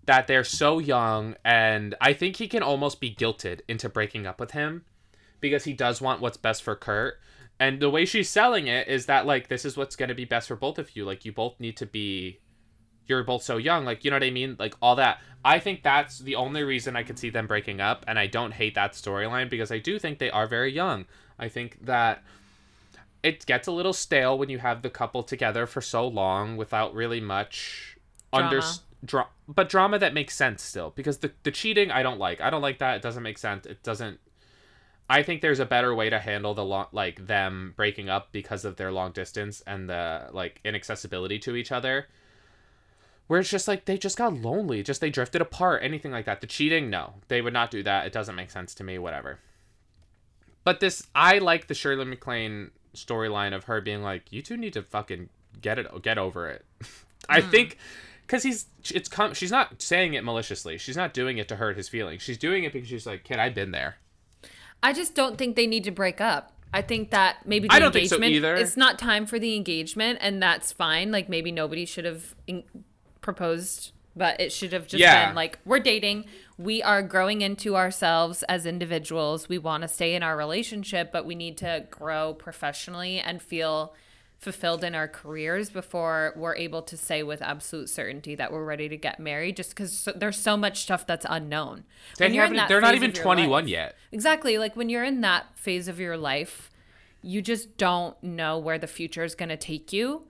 that 0.05 0.27
they're 0.27 0.43
so 0.43 0.79
young, 0.79 1.35
and 1.45 1.95
I 2.01 2.13
think 2.13 2.35
he 2.35 2.47
can 2.47 2.63
almost 2.63 2.99
be 2.99 3.13
guilted 3.13 3.61
into 3.67 3.87
breaking 3.87 4.27
up 4.27 4.39
with 4.39 4.51
him 4.51 4.83
because 5.39 5.63
he 5.63 5.73
does 5.73 6.01
want 6.01 6.21
what's 6.21 6.37
best 6.37 6.63
for 6.63 6.75
Kurt. 6.75 7.19
And 7.59 7.79
the 7.79 7.89
way 7.89 8.05
she's 8.05 8.29
selling 8.29 8.67
it 8.67 8.87
is 8.87 9.05
that, 9.05 9.25
like, 9.25 9.47
this 9.47 9.63
is 9.63 9.77
what's 9.77 9.95
going 9.95 10.09
to 10.09 10.15
be 10.15 10.25
best 10.25 10.47
for 10.47 10.55
both 10.55 10.79
of 10.79 10.95
you. 10.95 11.05
Like, 11.05 11.23
you 11.23 11.31
both 11.31 11.59
need 11.59 11.77
to 11.77 11.85
be. 11.85 12.39
You're 13.05 13.23
both 13.23 13.43
so 13.43 13.57
young. 13.57 13.85
Like, 13.85 14.03
you 14.03 14.11
know 14.11 14.15
what 14.15 14.23
I 14.23 14.31
mean? 14.31 14.55
Like, 14.57 14.75
all 14.81 14.95
that. 14.95 15.19
I 15.45 15.59
think 15.59 15.83
that's 15.83 16.19
the 16.19 16.35
only 16.35 16.63
reason 16.63 16.95
I 16.95 17.03
could 17.03 17.19
see 17.19 17.29
them 17.29 17.47
breaking 17.47 17.79
up, 17.79 18.03
and 18.07 18.17
I 18.17 18.27
don't 18.27 18.53
hate 18.53 18.75
that 18.75 18.93
storyline 18.93 19.49
because 19.49 19.71
I 19.71 19.79
do 19.79 19.99
think 19.99 20.19
they 20.19 20.31
are 20.31 20.47
very 20.47 20.71
young. 20.71 21.05
I 21.37 21.49
think 21.49 21.85
that 21.85 22.23
it 23.23 23.45
gets 23.45 23.67
a 23.67 23.71
little 23.71 23.93
stale 23.93 24.37
when 24.37 24.49
you 24.49 24.59
have 24.59 24.81
the 24.81 24.89
couple 24.89 25.23
together 25.23 25.65
for 25.65 25.81
so 25.81 26.07
long 26.07 26.57
without 26.57 26.93
really 26.93 27.21
much 27.21 27.97
under 28.31 28.59
Drama. 28.59 28.75
dra- 29.05 29.27
but 29.47 29.69
drama 29.69 29.97
that 29.99 30.13
makes 30.13 30.35
sense 30.35 30.61
still 30.61 30.91
because 30.95 31.19
the 31.19 31.31
the 31.43 31.51
cheating 31.51 31.89
I 31.89 32.03
don't 32.03 32.19
like. 32.19 32.41
I 32.41 32.49
don't 32.49 32.61
like 32.61 32.79
that. 32.79 32.97
It 32.97 33.01
doesn't 33.01 33.23
make 33.23 33.37
sense. 33.37 33.65
It 33.65 33.81
doesn't 33.81 34.19
I 35.09 35.21
think 35.21 35.41
there's 35.41 35.59
a 35.59 35.65
better 35.65 35.93
way 35.93 36.09
to 36.09 36.19
handle 36.19 36.53
the 36.53 36.63
long 36.63 36.87
like 36.91 37.27
them 37.27 37.73
breaking 37.75 38.09
up 38.09 38.31
because 38.31 38.65
of 38.65 38.77
their 38.77 38.91
long 38.91 39.11
distance 39.11 39.61
and 39.67 39.89
the 39.89 40.29
like 40.31 40.59
inaccessibility 40.63 41.39
to 41.39 41.55
each 41.55 41.71
other. 41.71 42.07
Where 43.27 43.39
it's 43.39 43.49
just 43.49 43.67
like 43.67 43.85
they 43.85 43.97
just 43.97 44.17
got 44.17 44.33
lonely, 44.33 44.83
just 44.83 45.01
they 45.01 45.09
drifted 45.09 45.41
apart, 45.41 45.81
anything 45.83 46.11
like 46.11 46.25
that. 46.25 46.41
The 46.41 46.47
cheating, 46.47 46.89
no. 46.89 47.15
They 47.29 47.41
would 47.41 47.53
not 47.53 47.71
do 47.71 47.81
that. 47.83 48.05
It 48.05 48.13
doesn't 48.13 48.35
make 48.35 48.51
sense 48.51 48.75
to 48.75 48.83
me, 48.83 48.97
whatever. 48.97 49.39
But 50.63 50.79
this, 50.79 51.07
I 51.15 51.39
like 51.39 51.67
the 51.67 51.73
Shirley 51.73 52.05
MacLaine 52.05 52.71
storyline 52.95 53.53
of 53.53 53.65
her 53.65 53.81
being 53.81 54.01
like, 54.01 54.31
"You 54.31 54.41
two 54.41 54.57
need 54.57 54.73
to 54.73 54.83
fucking 54.83 55.29
get 55.61 55.79
it, 55.79 56.01
get 56.01 56.17
over 56.17 56.49
it." 56.49 56.65
I 57.29 57.41
hmm. 57.41 57.49
think 57.49 57.77
because 58.21 58.43
he's, 58.43 58.65
it's 58.93 59.09
come. 59.09 59.33
She's 59.33 59.51
not 59.51 59.81
saying 59.81 60.13
it 60.13 60.23
maliciously. 60.23 60.77
She's 60.77 60.97
not 60.97 61.13
doing 61.13 61.37
it 61.37 61.47
to 61.49 61.55
hurt 61.57 61.77
his 61.77 61.89
feelings. 61.89 62.21
She's 62.21 62.37
doing 62.37 62.63
it 62.63 62.73
because 62.73 62.87
she's 62.87 63.05
like, 63.05 63.23
"Kid, 63.23 63.39
I've 63.39 63.55
been 63.55 63.71
there." 63.71 63.97
I 64.81 64.91
just 64.91 65.15
don't 65.15 65.37
think 65.37 65.55
they 65.55 65.65
need 65.65 65.85
to 65.85 65.91
break 65.91 66.19
up. 66.19 66.51
I 66.73 66.81
think 66.81 67.11
that 67.11 67.45
maybe 67.45 67.67
the 67.67 67.73
I 67.73 67.79
don't 67.79 67.91
think 67.91 68.09
so 68.09 68.15
engagement 68.15 68.35
either. 68.35 68.55
it's 68.55 68.75
not 68.75 68.97
time 68.97 69.27
for 69.27 69.37
the 69.37 69.55
engagement 69.55 70.17
and 70.21 70.41
that's 70.41 70.71
fine. 70.71 71.11
Like 71.11 71.29
maybe 71.29 71.51
nobody 71.51 71.85
should 71.85 72.03
have 72.03 72.35
in- 72.47 72.63
proposed, 73.21 73.91
but 74.15 74.39
it 74.39 74.51
should 74.51 74.73
have 74.73 74.87
just 74.87 75.01
Yeah. 75.01 75.27
been 75.27 75.35
like 75.35 75.59
we're 75.65 75.79
dating. 75.79 76.25
We 76.57 76.83
are 76.83 77.01
growing 77.01 77.41
into 77.41 77.75
ourselves 77.75 78.43
as 78.43 78.65
individuals. 78.65 79.49
We 79.49 79.57
want 79.57 79.81
to 79.81 79.87
stay 79.87 80.13
in 80.15 80.21
our 80.23 80.37
relationship, 80.37 81.11
but 81.11 81.25
we 81.25 81.35
need 81.35 81.57
to 81.57 81.85
grow 81.89 82.33
professionally 82.33 83.19
and 83.19 83.41
feel 83.41 83.95
fulfilled 84.37 84.83
in 84.83 84.93
our 84.93 85.07
careers 85.07 85.69
before 85.69 86.33
we're 86.35 86.55
able 86.57 86.81
to 86.81 86.97
say 86.97 87.23
with 87.23 87.41
absolute 87.41 87.89
certainty 87.89 88.35
that 88.35 88.51
we're 88.51 88.65
ready 88.65 88.89
to 88.89 88.97
get 88.97 89.17
married 89.17 89.55
just 89.55 89.69
because 89.69 89.97
so, 89.97 90.11
there's 90.13 90.37
so 90.37 90.57
much 90.57 90.81
stuff 90.81 91.07
that's 91.07 91.25
unknown 91.29 91.85
They 92.17 92.25
When 92.25 92.33
you're 92.33 92.43
in 92.43 92.49
haven't- 92.49 92.57
that 92.57 92.67
they're 92.67 92.81
not 92.81 92.93
even 92.93 93.13
21 93.13 93.63
life- 93.63 93.69
yet. 93.69 93.95
Exactly. 94.11 94.57
Like 94.57 94.75
when 94.75 94.89
you're 94.89 95.05
in 95.05 95.21
that 95.21 95.45
phase 95.57 95.87
of 95.87 95.97
your 95.97 96.17
life, 96.17 96.69
you 97.21 97.41
just 97.41 97.77
don't 97.77 98.21
know 98.21 98.57
where 98.59 98.77
the 98.77 98.85
future 98.85 99.23
is 99.23 99.33
going 99.33 99.47
to 99.47 99.55
take 99.55 99.93
you. 99.93 100.27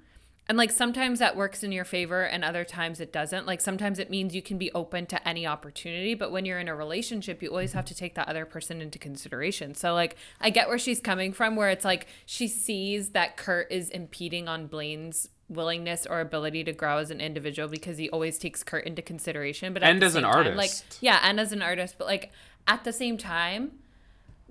And 0.49 0.57
like 0.57 0.71
sometimes 0.71 1.19
that 1.19 1.37
works 1.37 1.63
in 1.63 1.71
your 1.71 1.85
favor 1.85 2.23
and 2.23 2.43
other 2.43 2.65
times 2.65 2.99
it 2.99 3.13
doesn't. 3.13 3.47
Like 3.47 3.61
sometimes 3.61 3.97
it 3.97 4.09
means 4.09 4.35
you 4.35 4.41
can 4.41 4.57
be 4.57 4.71
open 4.73 5.05
to 5.07 5.27
any 5.27 5.47
opportunity, 5.47 6.15
but 6.15 6.31
when 6.31 6.43
you're 6.43 6.59
in 6.59 6.67
a 6.67 6.75
relationship, 6.75 7.41
you 7.41 7.49
always 7.49 7.73
have 7.73 7.85
to 7.85 7.95
take 7.95 8.15
that 8.15 8.27
other 8.27 8.45
person 8.45 8.81
into 8.81 8.99
consideration. 8.99 9.73
So 9.73 9.93
like 9.93 10.17
I 10.41 10.49
get 10.49 10.67
where 10.67 10.77
she's 10.77 10.99
coming 10.99 11.31
from 11.31 11.55
where 11.55 11.69
it's 11.69 11.85
like 11.85 12.07
she 12.25 12.47
sees 12.47 13.09
that 13.09 13.37
Kurt 13.37 13.71
is 13.71 13.89
impeding 13.89 14.49
on 14.49 14.67
Blaine's 14.67 15.29
willingness 15.47 16.05
or 16.05 16.19
ability 16.19 16.63
to 16.65 16.73
grow 16.73 16.97
as 16.97 17.09
an 17.09 17.21
individual 17.21 17.69
because 17.69 17.97
he 17.97 18.09
always 18.09 18.37
takes 18.37 18.63
Kurt 18.63 18.85
into 18.85 19.01
consideration, 19.01 19.73
but 19.73 19.83
And 19.83 20.03
as 20.03 20.15
an 20.15 20.23
time, 20.23 20.57
like 20.57 20.71
yeah, 20.99 21.19
and 21.23 21.39
as 21.39 21.53
an 21.53 21.61
artist, 21.61 21.95
but 21.97 22.07
like 22.07 22.31
at 22.67 22.83
the 22.83 22.93
same 22.93 23.17
time, 23.17 23.71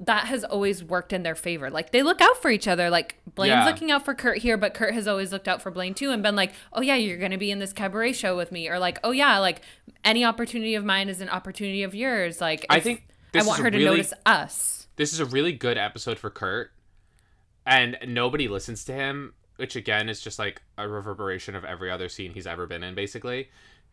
that 0.04 0.26
has 0.26 0.42
always 0.42 0.82
worked 0.82 1.12
in 1.12 1.22
their 1.22 1.34
favor. 1.36 1.70
Like 1.70 1.92
they 1.92 2.02
look 2.02 2.20
out 2.20 2.40
for 2.42 2.50
each 2.50 2.66
other. 2.66 2.90
Like 2.90 3.16
Blaine's 3.34 3.50
Yeah. 3.50 3.64
looking 3.66 3.90
out 3.92 4.04
for 4.04 4.14
Kurt 4.14 4.38
here, 4.38 4.56
but 4.56 4.74
Kurt 4.74 4.94
has 4.94 5.06
always 5.06 5.30
looked 5.32 5.46
out 5.48 5.62
for 5.62 5.70
Blaine 5.70 5.94
too 5.94 6.10
and 6.10 6.22
been 6.22 6.34
like, 6.34 6.52
"Oh 6.72 6.80
yeah, 6.80 6.96
you're 6.96 7.18
going 7.18 7.30
to 7.30 7.38
be 7.38 7.50
in 7.52 7.60
this 7.60 7.72
cabaret 7.72 8.12
show 8.14 8.36
with 8.36 8.50
me." 8.50 8.68
Or 8.68 8.78
like, 8.80 8.98
"Oh 9.04 9.12
yeah, 9.12 9.38
like 9.38 9.62
any 10.04 10.24
opportunity 10.24 10.74
of 10.74 10.84
mine 10.84 11.08
is 11.08 11.20
an 11.20 11.28
opportunity 11.28 11.82
of 11.84 11.94
yours." 11.94 12.40
Like 12.40 12.66
I 12.68 12.80
think 12.80 13.06
I 13.34 13.42
want 13.44 13.62
her 13.62 13.70
to 13.70 13.76
really- 13.78 13.84
notice 13.90 14.12
us. 14.26 14.88
this 14.96 15.12
is 15.12 15.20
a 15.20 15.24
really 15.24 15.52
good 15.52 15.78
episode 15.78 16.18
for 16.18 16.30
Kurt, 16.30 16.72
and 17.64 17.96
nobody 18.06 18.48
listens 18.48 18.84
to 18.86 18.92
him, 18.92 19.34
which 19.56 19.76
again 19.76 20.08
is 20.08 20.20
just 20.20 20.38
like 20.38 20.62
a 20.76 20.88
reverberation 20.88 21.54
of 21.54 21.64
every 21.64 21.90
other 21.90 22.08
scene 22.08 22.32
he's 22.32 22.46
ever 22.46 22.66
been 22.66 22.82
in, 22.82 22.94
basically. 22.94 23.50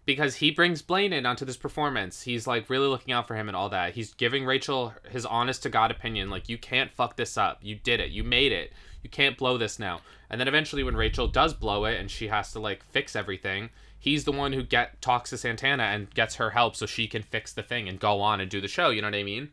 Because 0.10 0.38
he 0.38 0.50
brings 0.50 0.82
Blaine 0.82 1.14
in 1.14 1.28
onto 1.28 1.46
this 1.46 1.56
performance. 1.56 2.24
He's 2.24 2.48
like 2.48 2.68
really 2.68 2.88
looking 2.88 3.14
out 3.14 3.28
for 3.28 3.36
him 3.36 3.48
and 3.48 3.56
all 3.56 3.70
that. 3.70 3.94
He's 3.94 4.16
giving 4.16 4.44
Rachel 4.44 4.92
his 5.08 5.24
honest 5.24 5.62
to 5.62 5.70
God 5.70 5.92
opinion. 5.92 6.32
Like, 6.32 6.50
you 6.50 6.58
can't 6.58 6.92
fuck 6.92 7.16
this 7.16 7.38
up. 7.38 7.60
You 7.62 7.76
did 7.76 8.00
it. 8.00 8.10
You 8.10 8.24
made 8.24 8.52
it. 8.52 8.74
You 9.04 9.12
can't 9.12 9.38
blow 9.38 9.60
this 9.60 9.78
now. 9.78 10.02
And 10.32 10.42
then 10.42 10.48
eventually, 10.48 10.82
when 10.82 10.98
Rachel 10.98 11.28
does 11.28 11.54
blow 11.54 11.86
it 11.86 12.00
and 12.00 12.10
she 12.10 12.28
has 12.30 12.52
to 12.54 12.60
like 12.60 12.82
fix 12.86 13.16
everything, 13.16 13.70
he's 14.00 14.24
the 14.24 14.32
one 14.32 14.52
who 14.52 14.64
get 14.64 15.00
talks 15.00 15.30
to 15.30 15.38
Santana 15.38 15.84
and 15.84 16.12
gets 16.16 16.38
her 16.38 16.50
help 16.50 16.76
so 16.76 16.88
she 16.88 17.06
can 17.06 17.22
fix 17.22 17.54
the 17.54 17.62
thing 17.62 17.88
and 17.88 18.00
go 18.00 18.20
on 18.20 18.42
and 18.42 18.50
do 18.50 18.60
the 18.60 18.68
show. 18.68 18.90
You 18.90 19.04
know 19.04 19.10
what 19.10 19.16
I 19.16 19.22
mean? 19.22 19.52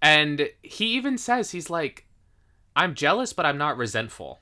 And 0.00 0.48
he 0.62 0.86
even 0.86 1.18
says 1.18 1.50
he's 1.50 1.68
like, 1.68 2.06
I'm 2.74 2.94
jealous, 2.94 3.34
but 3.34 3.44
I'm 3.44 3.58
not 3.58 3.76
resentful. 3.76 4.40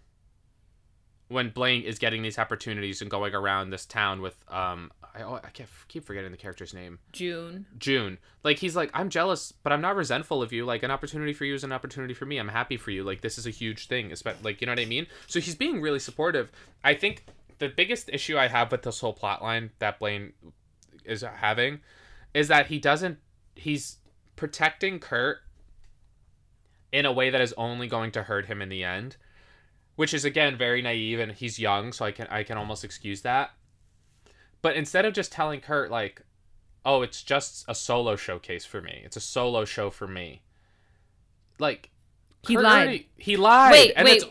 When 1.26 1.50
Blaine 1.50 1.82
is 1.82 1.98
getting 1.98 2.22
these 2.22 2.38
opportunities 2.38 3.02
and 3.02 3.10
going 3.10 3.34
around 3.34 3.70
this 3.70 3.86
town 3.86 4.22
with 4.22 4.36
um, 4.46 4.92
I, 5.22 5.34
I 5.36 5.50
can't, 5.50 5.68
keep 5.88 6.04
forgetting 6.04 6.30
the 6.30 6.36
character's 6.36 6.74
name, 6.74 6.98
June. 7.12 7.66
June. 7.78 8.18
Like 8.44 8.58
he's 8.58 8.76
like, 8.76 8.90
I'm 8.94 9.08
jealous, 9.08 9.52
but 9.62 9.72
I'm 9.72 9.80
not 9.80 9.96
resentful 9.96 10.42
of 10.42 10.52
you. 10.52 10.64
Like 10.64 10.82
an 10.82 10.90
opportunity 10.90 11.32
for 11.32 11.44
you 11.44 11.54
is 11.54 11.64
an 11.64 11.72
opportunity 11.72 12.14
for 12.14 12.26
me. 12.26 12.38
I'm 12.38 12.48
happy 12.48 12.76
for 12.76 12.90
you. 12.90 13.02
Like 13.04 13.20
this 13.20 13.38
is 13.38 13.46
a 13.46 13.50
huge 13.50 13.88
thing. 13.88 14.10
Espe- 14.10 14.42
Like 14.44 14.60
you 14.60 14.66
know 14.66 14.72
what 14.72 14.80
I 14.80 14.84
mean. 14.84 15.06
So 15.26 15.40
he's 15.40 15.54
being 15.54 15.80
really 15.80 15.98
supportive. 15.98 16.50
I 16.84 16.94
think 16.94 17.24
the 17.58 17.68
biggest 17.68 18.10
issue 18.12 18.36
I 18.36 18.48
have 18.48 18.70
with 18.70 18.82
this 18.82 19.00
whole 19.00 19.12
plot 19.14 19.42
line 19.42 19.70
that 19.78 19.98
Blaine 19.98 20.32
is 21.04 21.22
having 21.22 21.80
is 22.34 22.48
that 22.48 22.66
he 22.66 22.78
doesn't. 22.78 23.18
He's 23.54 23.98
protecting 24.36 24.98
Kurt 24.98 25.38
in 26.92 27.06
a 27.06 27.12
way 27.12 27.30
that 27.30 27.40
is 27.40 27.54
only 27.56 27.88
going 27.88 28.10
to 28.12 28.22
hurt 28.22 28.46
him 28.46 28.60
in 28.62 28.68
the 28.68 28.84
end, 28.84 29.16
which 29.96 30.12
is 30.12 30.24
again 30.24 30.56
very 30.56 30.82
naive 30.82 31.18
and 31.18 31.32
he's 31.32 31.58
young, 31.58 31.92
so 31.92 32.04
I 32.04 32.12
can 32.12 32.26
I 32.28 32.42
can 32.42 32.58
almost 32.58 32.84
excuse 32.84 33.22
that. 33.22 33.50
But 34.66 34.74
instead 34.74 35.04
of 35.04 35.14
just 35.14 35.30
telling 35.30 35.60
Kurt 35.60 35.92
like, 35.92 36.22
"Oh, 36.84 37.02
it's 37.02 37.22
just 37.22 37.64
a 37.68 37.74
solo 37.74 38.16
showcase 38.16 38.64
for 38.64 38.82
me. 38.82 39.00
It's 39.04 39.16
a 39.16 39.20
solo 39.20 39.64
show 39.64 39.90
for 39.90 40.08
me." 40.08 40.42
Like 41.60 41.90
He 42.48 42.56
Kurt 42.56 42.64
lied. 42.64 42.82
already- 42.82 43.08
he 43.16 43.36
lied. 43.36 43.70
Wait, 43.70 43.92
wait, 44.02 44.22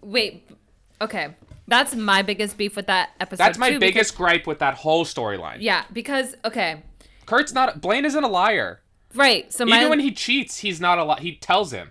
wait. 0.00 0.48
Okay. 1.00 1.34
That's 1.66 1.96
my 1.96 2.22
biggest 2.22 2.56
beef 2.56 2.76
with 2.76 2.86
that 2.86 3.10
episode. 3.18 3.38
That's 3.44 3.58
my 3.58 3.70
too, 3.70 3.80
biggest 3.80 4.16
gripe 4.16 4.46
with 4.46 4.60
that 4.60 4.74
whole 4.74 5.04
storyline. 5.04 5.56
Yeah, 5.58 5.82
because 5.92 6.36
okay, 6.44 6.84
Kurt's 7.26 7.52
not 7.52 7.80
Blaine 7.80 8.04
isn't 8.04 8.22
a 8.22 8.28
liar. 8.28 8.82
right. 9.16 9.52
So 9.52 9.66
my 9.66 9.78
Even 9.78 9.88
when 9.90 9.98
he 9.98 10.12
cheats, 10.12 10.58
he's 10.58 10.80
not 10.80 10.98
a 11.00 11.04
li- 11.04 11.16
he 11.20 11.34
tells 11.34 11.72
him. 11.72 11.90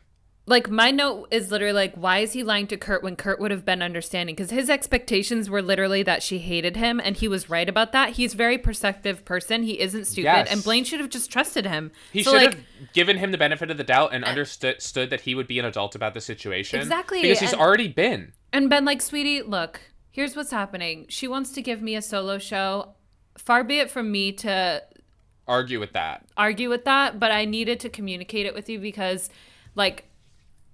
Like 0.50 0.70
my 0.70 0.90
note 0.90 1.28
is 1.30 1.52
literally 1.52 1.74
like, 1.74 1.94
why 1.96 2.20
is 2.20 2.34
he 2.34 2.42
lying 2.44 2.66
to 2.68 2.76
Kurt 2.78 3.04
when 3.04 3.16
Kurt 3.16 3.40
would 3.40 3.52
have 3.52 3.64
been 3.64 3.84
understanding? 3.84 4.36
Because 4.36 4.50
his 4.50 4.68
expectations 4.70 5.48
were 5.48 5.62
literally 5.62 6.02
that 6.04 6.24
she 6.24 6.40
hated 6.40 6.76
him, 6.76 7.00
and 7.04 7.16
he 7.16 7.28
was 7.28 7.50
right 7.52 7.70
about 7.70 7.92
that. 7.92 8.14
He's 8.14 8.34
a 8.34 8.38
very 8.38 8.58
perceptive 8.58 9.24
person. 9.26 9.62
He 9.62 9.80
isn't 9.80 10.06
stupid, 10.06 10.24
Yes. 10.26 10.52
and 10.52 10.64
Blaine 10.64 10.84
should 10.84 11.00
have 11.00 11.10
just 11.10 11.32
trusted 11.32 11.68
him. 11.68 11.92
He 12.12 12.24
So, 12.24 12.32
should 12.32 12.42
like, 12.42 12.56
have 12.56 12.94
given 12.94 13.18
him 13.18 13.32
the 13.32 13.38
benefit 13.38 13.70
of 13.70 13.78
the 13.78 13.84
doubt 13.84 14.12
and 14.14 14.26
understood 14.26 14.82
stood 14.82 15.12
that 15.12 15.22
he 15.22 15.36
would 15.36 15.48
be 15.48 15.60
an 15.60 15.66
adult 15.66 15.94
about 15.94 16.16
the 16.16 16.22
situation. 16.22 16.80
Exactly, 16.80 17.22
Because 17.22 17.40
he's 17.40 17.54
and- 17.54 17.62
already 17.62 17.88
been. 17.88 18.34
and 18.52 18.70
been 18.72 18.86
like, 18.86 19.02
sweetie, 19.04 19.44
look, 19.44 19.80
here's 20.12 20.36
what's 20.36 20.52
happening. 20.52 21.06
She 21.10 21.28
wants 21.28 21.52
to 21.52 21.62
give 21.62 21.82
me 21.84 21.96
a 21.96 22.02
solo 22.02 22.40
show. 22.40 22.96
Far 23.38 23.64
be 23.64 23.78
it 23.78 23.92
from 23.92 24.12
me 24.12 24.32
to 24.34 24.84
Argue 25.48 25.80
with 25.80 25.94
that. 25.94 26.26
argue 26.36 26.70
with 26.70 26.86
that, 26.86 27.20
but 27.20 27.32
I 27.32 27.46
needed 27.46 27.80
to 27.82 27.90
communicate 27.90 28.46
it 28.48 28.54
with 28.56 28.68
you 28.68 28.80
because, 28.80 29.30
like, 29.76 30.06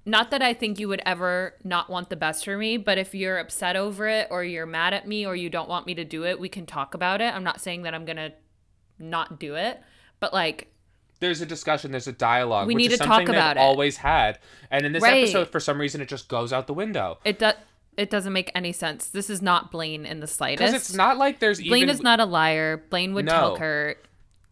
not 0.05 0.31
that 0.31 0.41
I 0.41 0.53
think 0.53 0.79
you 0.79 0.87
would 0.87 1.01
ever 1.05 1.55
not 1.63 1.89
want 1.89 2.09
the 2.09 2.15
best 2.15 2.45
for 2.45 2.57
me, 2.57 2.77
but 2.77 2.97
if 2.97 3.15
you're 3.15 3.37
upset 3.39 3.75
over 3.75 4.07
it 4.07 4.27
or 4.29 4.43
you're 4.43 4.65
mad 4.65 4.93
at 4.93 5.07
me 5.07 5.25
or 5.25 5.35
you 5.35 5.49
don't 5.49 5.67
want 5.67 5.87
me 5.87 5.95
to 5.95 6.05
do 6.05 6.25
it, 6.25 6.39
we 6.39 6.47
can 6.49 6.65
talk 6.65 6.93
about 6.93 7.21
it. 7.21 7.33
I'm 7.33 7.43
not 7.43 7.59
saying 7.59 7.81
that 7.83 7.93
I'm 7.95 8.05
going 8.05 8.17
to 8.17 8.31
not 8.99 9.39
do 9.39 9.55
it, 9.55 9.81
but 10.19 10.33
like, 10.33 10.71
There's 11.19 11.41
a 11.41 11.45
discussion, 11.45 11.91
there's 11.91 12.07
a 12.07 12.11
dialogue. 12.13 12.67
We 12.67 12.75
which 12.75 12.83
need 12.83 12.91
to 12.91 12.97
something 12.97 13.25
talk 13.25 13.29
about 13.35 13.57
it. 13.57 13.61
always 13.61 13.97
had. 13.97 14.39
And 14.69 14.85
in 14.85 14.91
this 14.91 15.01
Right. 15.01 15.23
episode, 15.23 15.49
for 15.49 15.59
some 15.59 15.79
reason, 15.79 16.01
it 16.01 16.07
just 16.09 16.27
goes 16.27 16.53
out 16.53 16.67
the 16.67 16.73
window. 16.73 17.17
it 17.25 17.39
does. 17.39 17.55
It 17.97 18.09
doesn't 18.09 18.33
make 18.33 18.51
any 18.53 18.73
sense. 18.73 19.07
This 19.07 19.29
is 19.29 19.41
not 19.41 19.71
Blaine 19.71 20.05
in 20.05 20.19
the 20.19 20.27
slightest. 20.27 20.59
Because 20.69 20.73
it's 20.73 20.93
not 20.93 21.17
like 21.17 21.39
there's 21.39 21.61
Blaine 21.61 21.83
even 21.83 21.89
is 21.95 22.01
not 22.03 22.19
a 22.19 22.25
liar. 22.25 22.83
Blaine 22.89 23.13
would 23.13 23.25
tell 23.25 23.51
No. 23.51 23.55
Kurt. 23.55 24.04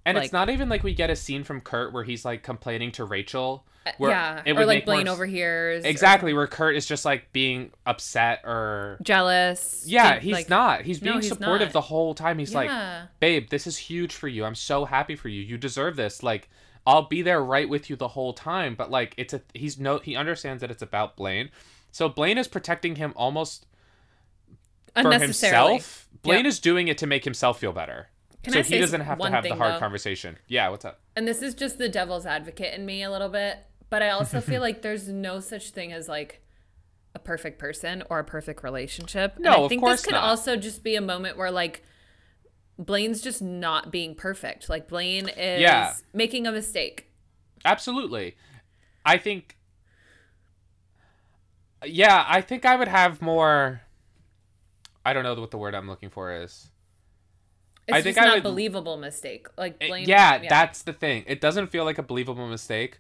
And 0.05 0.17
like- 0.17 0.25
it's 0.25 0.33
not 0.33 0.49
even 0.49 0.67
like 0.69 0.83
we 0.83 0.93
get 0.93 1.09
a 1.09 1.15
scene 1.15 1.43
from 1.43 1.61
Kurt 1.61 1.93
where 1.93 2.03
he's 2.03 2.25
like 2.25 2.43
complaining 2.43 2.91
to 2.93 3.05
Rachel. 3.05 3.65
Uh, 3.85 3.91
where 3.97 4.11
yeah, 4.11 4.41
it 4.45 4.53
or 4.53 4.65
like 4.65 4.85
more 4.85 4.95
Blaine 4.95 5.07
s- 5.07 5.13
overhears. 5.13 5.83
or 5.83 5.87
Exactly, 5.89 6.33
where 6.33 6.47
Kurt 6.47 6.75
is 6.77 6.85
just 6.85 7.03
like 7.03 7.33
being 7.33 7.71
upset 7.85 8.39
or 8.45 8.97
jealous. 9.01 9.83
Yeah, 9.85 10.19
he's 10.19 10.31
like- 10.33 10.49
not. 10.49 10.81
He's 10.83 11.01
No, 11.01 11.11
being 11.13 11.21
he's 11.21 11.29
supportive 11.31 11.67
not. 11.69 11.73
the 11.73 11.81
whole 11.81 12.13
time. 12.15 12.39
He's 12.39 12.53
Yeah. 12.53 12.57
like, 12.59 13.09
"Babe, 13.19 13.49
this 13.49 13.67
is 13.67 13.77
huge 13.77 14.13
for 14.13 14.29
you. 14.29 14.45
I'm 14.45 14.55
so 14.55 14.85
happy 14.85 15.15
for 15.17 15.27
you. 15.27 15.41
You 15.41 15.57
deserve 15.57 15.97
this. 15.97 16.23
Like, 16.23 16.49
I'll 16.87 17.03
be 17.09 17.21
there 17.21 17.43
right 17.43 17.67
with 17.67 17.89
you 17.89 17.97
the 17.97 18.09
whole 18.09 18.31
time." 18.33 18.75
But 18.75 18.89
like, 18.89 19.13
it's 19.17 19.33
a 19.33 19.41
he's 19.53 19.77
no 19.77 19.99
he 19.99 20.15
understands 20.15 20.61
that 20.61 20.71
it's 20.71 20.81
about 20.81 21.17
Blaine. 21.17 21.49
So 21.91 22.07
Blaine 22.07 22.37
is 22.37 22.47
protecting 22.47 22.95
him 22.95 23.11
almost 23.17 23.65
for 25.01 25.11
himself. 25.13 26.07
Blaine 26.21 26.45
Yep. 26.45 26.45
is 26.47 26.59
doing 26.59 26.87
it 26.87 26.97
to 26.99 27.07
make 27.07 27.25
himself 27.25 27.59
feel 27.59 27.73
better. 27.73 28.07
Can 28.43 28.53
so 28.53 28.59
I 28.59 28.61
he 28.63 28.77
doesn't 28.79 29.01
have 29.01 29.19
to 29.19 29.29
have 29.29 29.43
the 29.43 29.55
hard 29.55 29.75
though? 29.75 29.79
conversation. 29.79 30.37
Yeah, 30.47 30.69
what's 30.69 30.85
up? 30.85 30.99
and 31.15 31.27
this 31.27 31.41
is 31.41 31.53
just 31.53 31.77
the 31.77 31.87
devil's 31.89 32.25
advocate 32.25 32.73
in 32.73 32.85
me 32.85 33.03
a 33.03 33.09
little 33.11 33.29
bit, 33.29 33.57
but 33.89 34.01
I 34.01 34.09
also 34.09 34.41
feel 34.41 34.59
like 34.67 34.81
there's 34.81 35.07
no 35.07 35.39
such 35.39 35.69
thing 35.69 35.93
as 35.93 36.07
like 36.09 36.41
a 37.15 37.19
perfect 37.19 37.59
person 37.59 38.03
or 38.09 38.19
a 38.19 38.23
perfect 38.23 38.63
relationship. 38.63 39.37
No, 39.39 39.51
and 39.53 39.61
I 39.61 39.63
of 39.65 39.69
think 39.69 39.81
course 39.81 39.99
this 40.01 40.05
could 40.07 40.15
not. 40.15 40.23
also 40.23 40.55
just 40.57 40.83
be 40.83 40.95
a 40.95 41.01
moment 41.01 41.37
where 41.37 41.51
like 41.51 41.83
Blaine's 42.79 43.21
just 43.21 43.41
not 43.41 43.91
being 43.91 44.15
perfect. 44.15 44.67
Like 44.67 44.87
Blaine 44.89 45.29
is 45.29 45.61
Yeah. 45.61 45.93
making 46.13 46.47
a 46.47 46.51
mistake. 46.51 47.11
Absolutely. 47.63 48.35
I 49.05 49.17
think 49.17 49.57
Yeah, 51.85 52.25
I 52.27 52.41
think 52.41 52.65
I 52.65 52.75
would 52.75 52.87
have 52.87 53.21
more 53.21 53.81
I 55.05 55.13
don't 55.13 55.23
know 55.23 55.35
what 55.35 55.51
the 55.51 55.57
word 55.57 55.75
I'm 55.75 55.87
looking 55.87 56.09
for 56.09 56.31
is. 56.33 56.69
It's 57.87 57.97
I 57.97 58.01
think 58.01 58.15
just 58.15 58.25
I 58.25 58.29
not 58.29 58.35
would- 58.37 58.43
believable 58.43 58.97
mistake. 58.97 59.47
Like 59.57 59.75
It- 59.81 59.87
Blaine 59.89 60.07
yeah, 60.07 60.47
that's 60.47 60.83
the 60.83 60.93
thing. 60.93 61.23
It 61.27 61.41
doesn't 61.41 61.67
feel 61.67 61.83
like 61.85 61.97
a 61.97 62.03
believable 62.03 62.47
mistake 62.47 62.99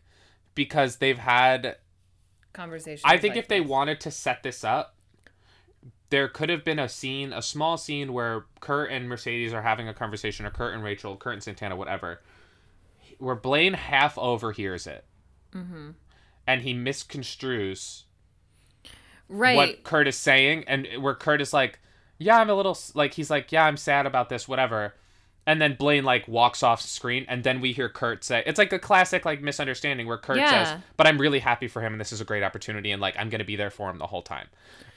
because 0.55 0.97
they've 0.97 1.17
had 1.17 1.77
conversation. 2.51 3.01
I 3.05 3.17
think 3.17 3.35
like, 3.35 3.43
if 3.43 3.47
they 3.47 3.61
wanted 3.61 3.99
to 4.01 4.11
set 4.11 4.43
this 4.43 4.63
up, 4.63 4.95
there 6.09 6.27
could 6.27 6.49
have 6.49 6.63
been 6.63 6.77
a 6.79 6.87
scene, 6.89 7.33
a 7.33 7.41
small 7.41 7.75
scene 7.77 8.13
where 8.13 8.45
Kurt 8.59 8.91
and 8.91 9.09
Mercedes 9.09 9.51
are 9.53 9.63
having 9.63 9.87
a 9.87 9.93
conversation, 9.93 10.45
or 10.45 10.51
Kurt 10.51 10.73
and 10.75 10.83
Rachel, 10.83 11.15
Kurt 11.17 11.33
and 11.33 11.41
Santana, 11.43 11.75
whatever, 11.75 12.21
where 13.17 13.33
Blaine 13.35 13.73
half 13.73 14.17
overhears 14.17 14.85
it, 14.85 15.05
Mm-hmm. 15.53 15.91
and 16.45 16.61
he 16.61 16.73
misconstrues 16.75 18.03
right. 19.29 19.55
what 19.55 19.83
Kurt 19.83 20.07
is 20.07 20.17
saying, 20.17 20.65
and 20.67 20.87
where 21.01 21.15
Kurt 21.15 21.41
is 21.41 21.53
like, 21.53 21.79
"Yeah, 22.23 22.39
I'm 22.39 22.49
a 22.49 22.53
little 22.53 22.77
like," 22.93 23.13
he's 23.13 23.29
like, 23.29 23.51
"Yeah, 23.51 23.65
I'm 23.65 23.77
sad 23.77 24.05
about 24.05 24.29
this, 24.29 24.47
whatever." 24.47 24.93
And 25.45 25.61
then 25.61 25.75
Blaine 25.75 26.05
like 26.05 26.27
walks 26.27 26.63
off 26.63 26.81
screen, 26.81 27.25
and 27.27 27.43
then 27.43 27.59
we 27.59 27.73
hear 27.73 27.89
Kurt 27.89 28.23
say, 28.23 28.43
"It's 28.45 28.57
like 28.57 28.71
a 28.71 28.79
classic 28.79 29.25
like 29.25 29.41
misunderstanding 29.41 30.07
where 30.07 30.17
Kurt 30.17 30.37
Yeah. 30.37 30.49
says, 30.49 30.81
but 30.95 31.05
I'm 31.05 31.19
really 31.19 31.39
happy 31.39 31.67
for 31.67 31.81
him, 31.81 31.93
and 31.93 31.99
this 31.99 32.13
is 32.13 32.21
a 32.21 32.25
great 32.25 32.43
opportunity, 32.43 32.91
and 32.91 33.01
like 33.01 33.15
I'm 33.19 33.29
gonna 33.29 33.43
be 33.43 33.57
there 33.57 33.69
for 33.69 33.89
him 33.89 33.97
the 33.97 34.07
whole 34.07 34.21
time." 34.21 34.47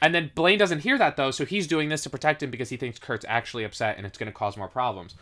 And 0.00 0.14
then 0.14 0.30
Blaine 0.34 0.58
doesn't 0.58 0.80
hear 0.80 0.98
that 0.98 1.16
though, 1.16 1.32
so 1.32 1.44
he's 1.44 1.66
doing 1.66 1.88
this 1.88 2.02
to 2.02 2.10
protect 2.10 2.42
him 2.42 2.50
because 2.50 2.68
he 2.68 2.76
thinks 2.76 2.98
Kurt's 2.98 3.26
actually 3.28 3.64
upset, 3.64 3.96
and 3.96 4.06
it's 4.06 4.18
gonna 4.18 4.32
cause 4.32 4.56
more 4.56 4.68
problems. 4.68 5.16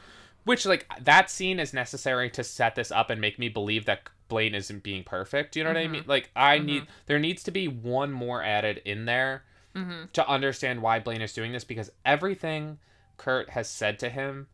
Which 0.44 0.66
like 0.66 0.86
that 1.00 1.30
scene 1.30 1.59
is 1.59 1.72
necessary 1.72 2.28
to 2.30 2.44
set 2.44 2.74
this 2.74 2.92
up 2.92 3.09
and 3.09 3.18
make 3.18 3.38
me 3.38 3.48
believe 3.48 3.86
that 3.86 4.11
Blaine 4.28 4.55
isn't 4.55 4.82
being 4.82 5.05
perfect. 5.05 5.57
You 5.57 5.64
know 5.64 5.70
what 5.70 5.78
I 5.78 5.84
mm-hmm. 5.84 5.92
mean? 5.92 6.05
Like 6.07 6.30
I 6.36 6.59
need 6.59 6.82
mm-hmm. 6.82 6.92
there 7.07 7.18
needs 7.18 7.42
to 7.44 7.50
be 7.50 7.66
one 7.66 8.12
more 8.12 8.42
added 8.42 8.82
in 8.84 9.07
there 9.07 9.44
Mm-hmm. 9.75 10.05
to 10.12 10.29
understand 10.29 10.83
why 10.83 11.01
Blaine 11.01 11.20
is 11.20 11.33
doing 11.33 11.51
this 11.53 11.64
because 11.64 11.91
everything 12.05 12.79
Kurt 13.16 13.51
has 13.51 13.68
said 13.68 13.99
to 13.99 14.09
him 14.09 14.47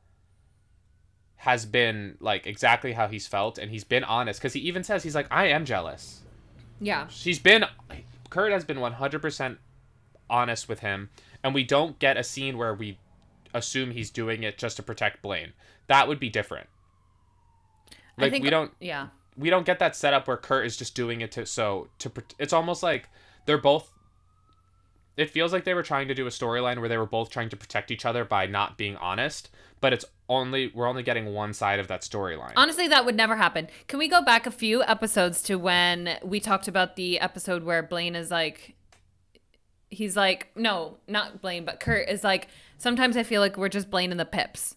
has 1.36 1.64
been 1.66 2.16
like 2.20 2.46
exactly 2.46 2.92
how 2.92 3.06
he's 3.08 3.26
felt 3.26 3.58
and 3.58 3.70
he's 3.70 3.84
been 3.84 4.04
honest 4.04 4.40
because 4.40 4.52
he 4.54 4.60
even 4.60 4.82
says 4.84 5.02
he's 5.02 5.14
like 5.14 5.26
I 5.30 5.46
am 5.48 5.64
jealous. 5.64 6.20
yeah. 6.80 7.06
She's 7.08 7.38
been 7.38 7.64
Kurt 8.30 8.52
has 8.52 8.64
been 8.64 8.78
100% 8.78 9.56
honest 10.28 10.68
with 10.68 10.80
him 10.80 11.10
and 11.42 11.54
we 11.54 11.64
don't 11.64 11.98
get 11.98 12.16
a 12.16 12.22
scene 12.24 12.56
where 12.58 12.72
we 12.74 12.98
assume 13.52 13.90
he's 13.90 14.10
doing 14.10 14.42
it 14.42 14.56
just 14.58 14.76
to 14.76 14.82
protect 14.82 15.22
Blaine. 15.22 15.52
That 15.86 16.08
would 16.08 16.20
be 16.20 16.28
different. 16.30 16.68
I 18.18 18.22
Like 18.22 18.32
think, 18.32 18.44
we 18.44 18.50
don't 18.50 18.72
Yeah. 18.80 19.08
we 19.36 19.50
don't 19.50 19.66
get 19.66 19.78
that 19.80 19.96
setup 19.96 20.28
where 20.28 20.36
Kurt 20.36 20.66
is 20.66 20.76
just 20.76 20.94
doing 20.94 21.20
it 21.20 21.32
to 21.32 21.46
so 21.46 21.88
to 21.98 22.10
it's 22.38 22.52
almost 22.52 22.82
like 22.82 23.08
they're 23.46 23.58
both 23.58 23.90
it 25.16 25.30
feels 25.30 25.52
like 25.52 25.64
they 25.64 25.74
were 25.74 25.82
trying 25.82 26.08
to 26.08 26.14
do 26.14 26.26
a 26.26 26.30
storyline 26.30 26.78
where 26.78 26.88
they 26.88 26.96
were 26.96 27.06
both 27.06 27.30
trying 27.30 27.48
to 27.50 27.56
protect 27.56 27.90
each 27.90 28.04
other 28.04 28.24
by 28.24 28.46
not 28.46 28.78
being 28.78 28.96
honest, 28.96 29.50
but 29.80 29.92
it's 29.92 30.04
only 30.28 30.70
we're 30.74 30.86
only 30.86 31.02
getting 31.02 31.34
one 31.34 31.52
side 31.52 31.80
of 31.80 31.88
that 31.88 32.02
storyline. 32.02 32.52
Honestly, 32.56 32.88
that 32.88 33.04
would 33.04 33.16
never 33.16 33.36
happen. 33.36 33.68
Can 33.88 33.98
we 33.98 34.08
go 34.08 34.22
back 34.22 34.46
a 34.46 34.50
few 34.50 34.82
episodes 34.84 35.42
to 35.44 35.56
when 35.56 36.18
we 36.22 36.40
talked 36.40 36.68
about 36.68 36.96
the 36.96 37.18
episode 37.18 37.64
where 37.64 37.82
Blaine 37.82 38.14
is 38.14 38.30
like, 38.30 38.76
he's 39.88 40.16
like, 40.16 40.48
no, 40.54 40.98
not 41.08 41.42
Blaine, 41.42 41.64
but 41.64 41.80
Kurt 41.80 42.08
is 42.08 42.22
like, 42.22 42.48
sometimes 42.78 43.16
I 43.16 43.22
feel 43.22 43.40
like 43.40 43.56
we're 43.56 43.68
just 43.68 43.90
Blaine 43.90 44.12
and 44.12 44.20
the 44.20 44.24
Pips. 44.24 44.76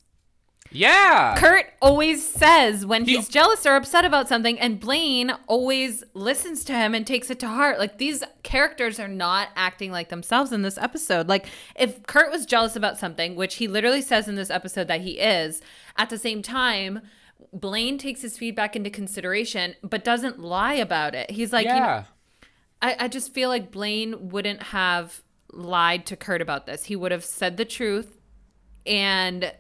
Yeah. 0.74 1.36
Kurt 1.38 1.68
always 1.82 2.28
says 2.28 2.86
when 2.86 3.06
He- 3.06 3.16
he's 3.16 3.30
jealous 3.30 3.66
or 3.66 3.76
upset 3.76 4.06
about 4.06 4.28
something, 4.28 4.60
and 4.60 4.80
Blaine 4.80 5.32
always 5.48 6.04
listens 6.14 6.64
to 6.66 6.74
him 6.74 6.94
and 6.94 7.06
takes 7.08 7.30
it 7.30 7.40
to 7.40 7.48
heart. 7.48 7.80
Like 7.80 7.98
these 7.98 8.24
characters 8.44 9.00
are 9.00 9.08
not 9.08 9.50
acting 9.56 9.92
like 9.92 10.10
themselves 10.10 10.52
in 10.52 10.62
this 10.64 10.78
episode. 10.78 11.28
Like 11.30 11.46
if 11.76 12.04
Kurt 12.08 12.32
was 12.32 12.46
jealous 12.46 12.76
about 12.76 12.98
something, 12.98 13.36
which 13.36 13.56
he 13.56 13.68
literally 13.68 14.02
says 14.02 14.28
in 14.28 14.36
this 14.36 14.50
episode 14.50 14.88
that 14.88 15.02
he 15.02 15.20
is, 15.20 15.62
at 15.98 16.10
the 16.10 16.18
same 16.18 16.42
time, 16.42 17.02
Blaine 17.52 17.98
takes 17.98 18.22
his 18.22 18.38
feedback 18.38 18.76
into 18.76 18.90
consideration, 18.90 19.76
but 19.84 20.04
doesn't 20.04 20.40
lie 20.40 20.74
about 20.74 21.14
it. 21.14 21.30
He's 21.32 21.54
like, 21.54 21.66
you 21.66 21.74
know, 21.74 21.78
yeah. 21.78 22.04
I, 22.82 22.96
I 23.02 23.08
just 23.08 23.34
feel 23.34 23.50
like 23.50 23.72
Blaine 23.72 24.30
wouldn't 24.30 24.64
have 24.64 25.22
lied 25.52 26.06
to 26.08 26.16
Kurt 26.16 26.42
about 26.42 26.66
this. 26.66 26.86
He 26.86 26.96
would 26.96 27.12
have 27.12 27.24
said 27.24 27.58
the 27.58 27.66
truth, 27.66 28.18
and 28.86 29.54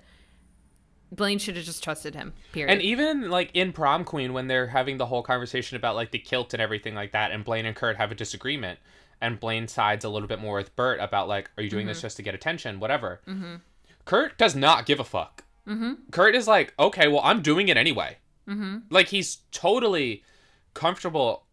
Blaine 1.15 1.39
should 1.39 1.55
have 1.55 1.65
just 1.65 1.83
trusted 1.83 2.15
him. 2.15 2.33
Period. 2.51 2.71
And 2.71 2.81
even 2.81 3.29
like 3.29 3.51
in 3.53 3.71
Prom 3.71 4.03
Queen, 4.03 4.33
when 4.33 4.47
they're 4.47 4.67
having 4.67 4.97
the 4.97 5.05
whole 5.05 5.23
conversation 5.23 5.77
about 5.77 5.95
like 5.95 6.11
the 6.11 6.19
kilt 6.19 6.53
and 6.53 6.61
everything 6.61 6.95
like 6.95 7.11
that, 7.11 7.31
and 7.31 7.43
Blaine 7.43 7.65
and 7.65 7.75
Kurt 7.75 7.97
have 7.97 8.11
a 8.11 8.15
disagreement, 8.15 8.79
and 9.21 9.39
Blaine 9.39 9.67
sides 9.67 10.03
a 10.03 10.09
little 10.09 10.27
bit 10.27 10.39
more 10.39 10.57
with 10.57 10.75
Burt 10.75 10.99
about 10.99 11.27
like, 11.27 11.49
are 11.57 11.63
you 11.63 11.69
doing 11.69 11.87
this 11.87 12.01
just 12.01 12.17
to 12.17 12.23
get 12.23 12.35
attention, 12.35 12.79
whatever. 12.79 13.21
Mm-hmm. 13.27 13.55
Kurt 14.05 14.37
does 14.37 14.55
not 14.55 14.85
give 14.85 14.99
a 14.99 15.03
fuck. 15.03 15.45
Mm-hmm. 15.67 15.93
Kurt 16.11 16.35
is 16.35 16.47
like, 16.47 16.73
okay, 16.77 17.07
well, 17.07 17.21
I'm 17.23 17.41
doing 17.41 17.69
it 17.69 17.77
anyway. 17.77 18.17
Mm-hmm. 18.49 18.79
Like 18.89 19.07
he's 19.07 19.37
totally 19.51 20.23
comfortable, 20.73 21.45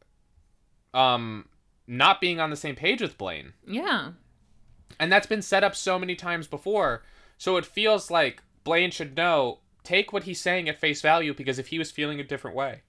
um, 0.94 1.46
not 1.86 2.20
being 2.20 2.40
on 2.40 2.50
the 2.50 2.56
same 2.56 2.74
page 2.74 3.00
with 3.00 3.18
Blaine. 3.18 3.52
yeah. 3.66 4.12
And 4.98 5.10
that's 5.10 5.26
been 5.26 5.40
set 5.40 5.64
up 5.64 5.74
so 5.76 5.98
many 5.98 6.14
times 6.14 6.46
before. 6.46 7.04
So 7.38 7.56
it 7.56 7.64
feels 7.64 8.10
like 8.10 8.42
Blaine 8.64 8.90
should 8.90 9.16
know 9.16 9.58
take 9.82 10.12
what 10.12 10.24
he's 10.24 10.40
saying 10.40 10.68
at 10.68 10.78
face 10.78 11.00
value 11.00 11.34
because 11.34 11.58
if 11.58 11.68
he 11.68 11.78
was 11.78 11.90
feeling 11.90 12.20
a 12.20 12.24
different 12.24 12.56
way. 12.56 12.82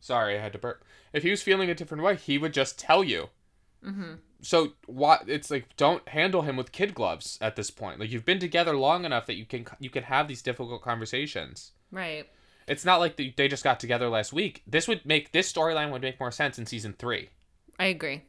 Sorry, 0.00 0.36
I 0.36 0.40
had 0.40 0.52
to 0.54 0.58
burp. 0.58 0.84
If 1.12 1.22
he 1.22 1.30
was 1.30 1.42
feeling 1.42 1.68
a 1.68 1.74
different 1.74 2.02
way, 2.02 2.16
he 2.16 2.38
would 2.38 2.54
just 2.54 2.78
tell 2.78 3.04
you. 3.04 3.28
Mm-hmm. 3.84 4.14
So 4.42 4.72
what? 4.86 5.24
It's 5.26 5.50
like 5.50 5.76
don't 5.76 6.08
handle 6.08 6.42
him 6.42 6.56
with 6.56 6.72
kid 6.72 6.94
gloves 6.94 7.38
at 7.40 7.56
this 7.56 7.70
point. 7.70 8.00
Like 8.00 8.10
you've 8.10 8.24
been 8.24 8.38
together 8.38 8.76
long 8.76 9.04
enough 9.04 9.26
that 9.26 9.36
you 9.36 9.44
can 9.44 9.66
you 9.78 9.90
can 9.90 10.04
have 10.04 10.28
these 10.28 10.42
difficult 10.42 10.82
conversations. 10.82 11.72
Right. 11.90 12.26
It's 12.66 12.84
not 12.84 13.00
like 13.00 13.16
they 13.16 13.34
they 13.36 13.48
just 13.48 13.64
got 13.64 13.80
together 13.80 14.08
last 14.08 14.32
week. 14.32 14.62
This 14.66 14.88
would 14.88 15.04
make 15.04 15.32
this 15.32 15.52
storyline 15.52 15.90
would 15.90 16.02
make 16.02 16.20
more 16.20 16.30
sense 16.30 16.58
in 16.58 16.66
season 16.66 16.94
three 16.98 17.28
I 17.80 17.86
agree. 17.86 18.22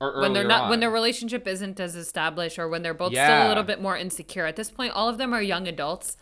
Or 0.00 0.20
when 0.20 0.32
they're 0.32 0.44
not 0.44 0.70
when 0.70 0.80
their 0.80 0.90
relationship 0.90 1.46
isn't 1.46 1.78
as 1.78 1.94
established 1.94 2.58
or 2.58 2.68
when 2.68 2.82
they're 2.82 2.94
both 2.94 3.12
still 3.12 3.46
a 3.46 3.48
little 3.48 3.62
bit 3.64 3.80
more 3.80 3.96
insecure. 3.96 4.46
At 4.46 4.56
this 4.56 4.70
point, 4.70 4.92
all 4.94 5.08
of 5.08 5.18
them 5.18 5.32
are 5.34 5.42
young 5.42 5.68
adults. 5.68 6.16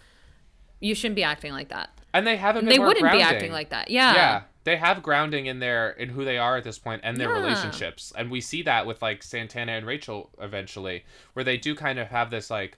You 0.80 0.94
shouldn't 0.94 1.16
be 1.16 1.22
acting 1.24 1.52
like 1.52 1.68
that. 1.70 1.90
and 2.14 2.26
they 2.26 2.36
haven't. 2.36 2.64
Been 2.64 2.70
They 2.74 2.78
wouldn't 2.78 3.10
be 3.12 3.20
acting 3.22 3.52
like 3.52 3.70
that. 3.70 3.90
Yeah. 3.90 4.14
yeah 4.14 4.42
they 4.64 4.76
have 4.76 5.02
grounding 5.02 5.46
in 5.46 5.60
their 5.60 5.90
in 5.92 6.10
who 6.10 6.24
they 6.26 6.36
are 6.36 6.56
at 6.58 6.64
this 6.64 6.78
point 6.78 7.00
and 7.02 7.16
their 7.16 7.30
Yeah. 7.30 7.40
relationships 7.42 8.12
and 8.16 8.30
we 8.30 8.42
see 8.42 8.60
that 8.62 8.84
with 8.84 9.00
like 9.00 9.22
santana 9.22 9.72
and 9.72 9.86
rachel 9.86 10.28
eventually 10.42 11.04
where 11.32 11.42
they 11.44 11.56
do 11.56 11.74
kind 11.74 11.98
of 11.98 12.08
have 12.08 12.30
this 12.30 12.50
like 12.50 12.76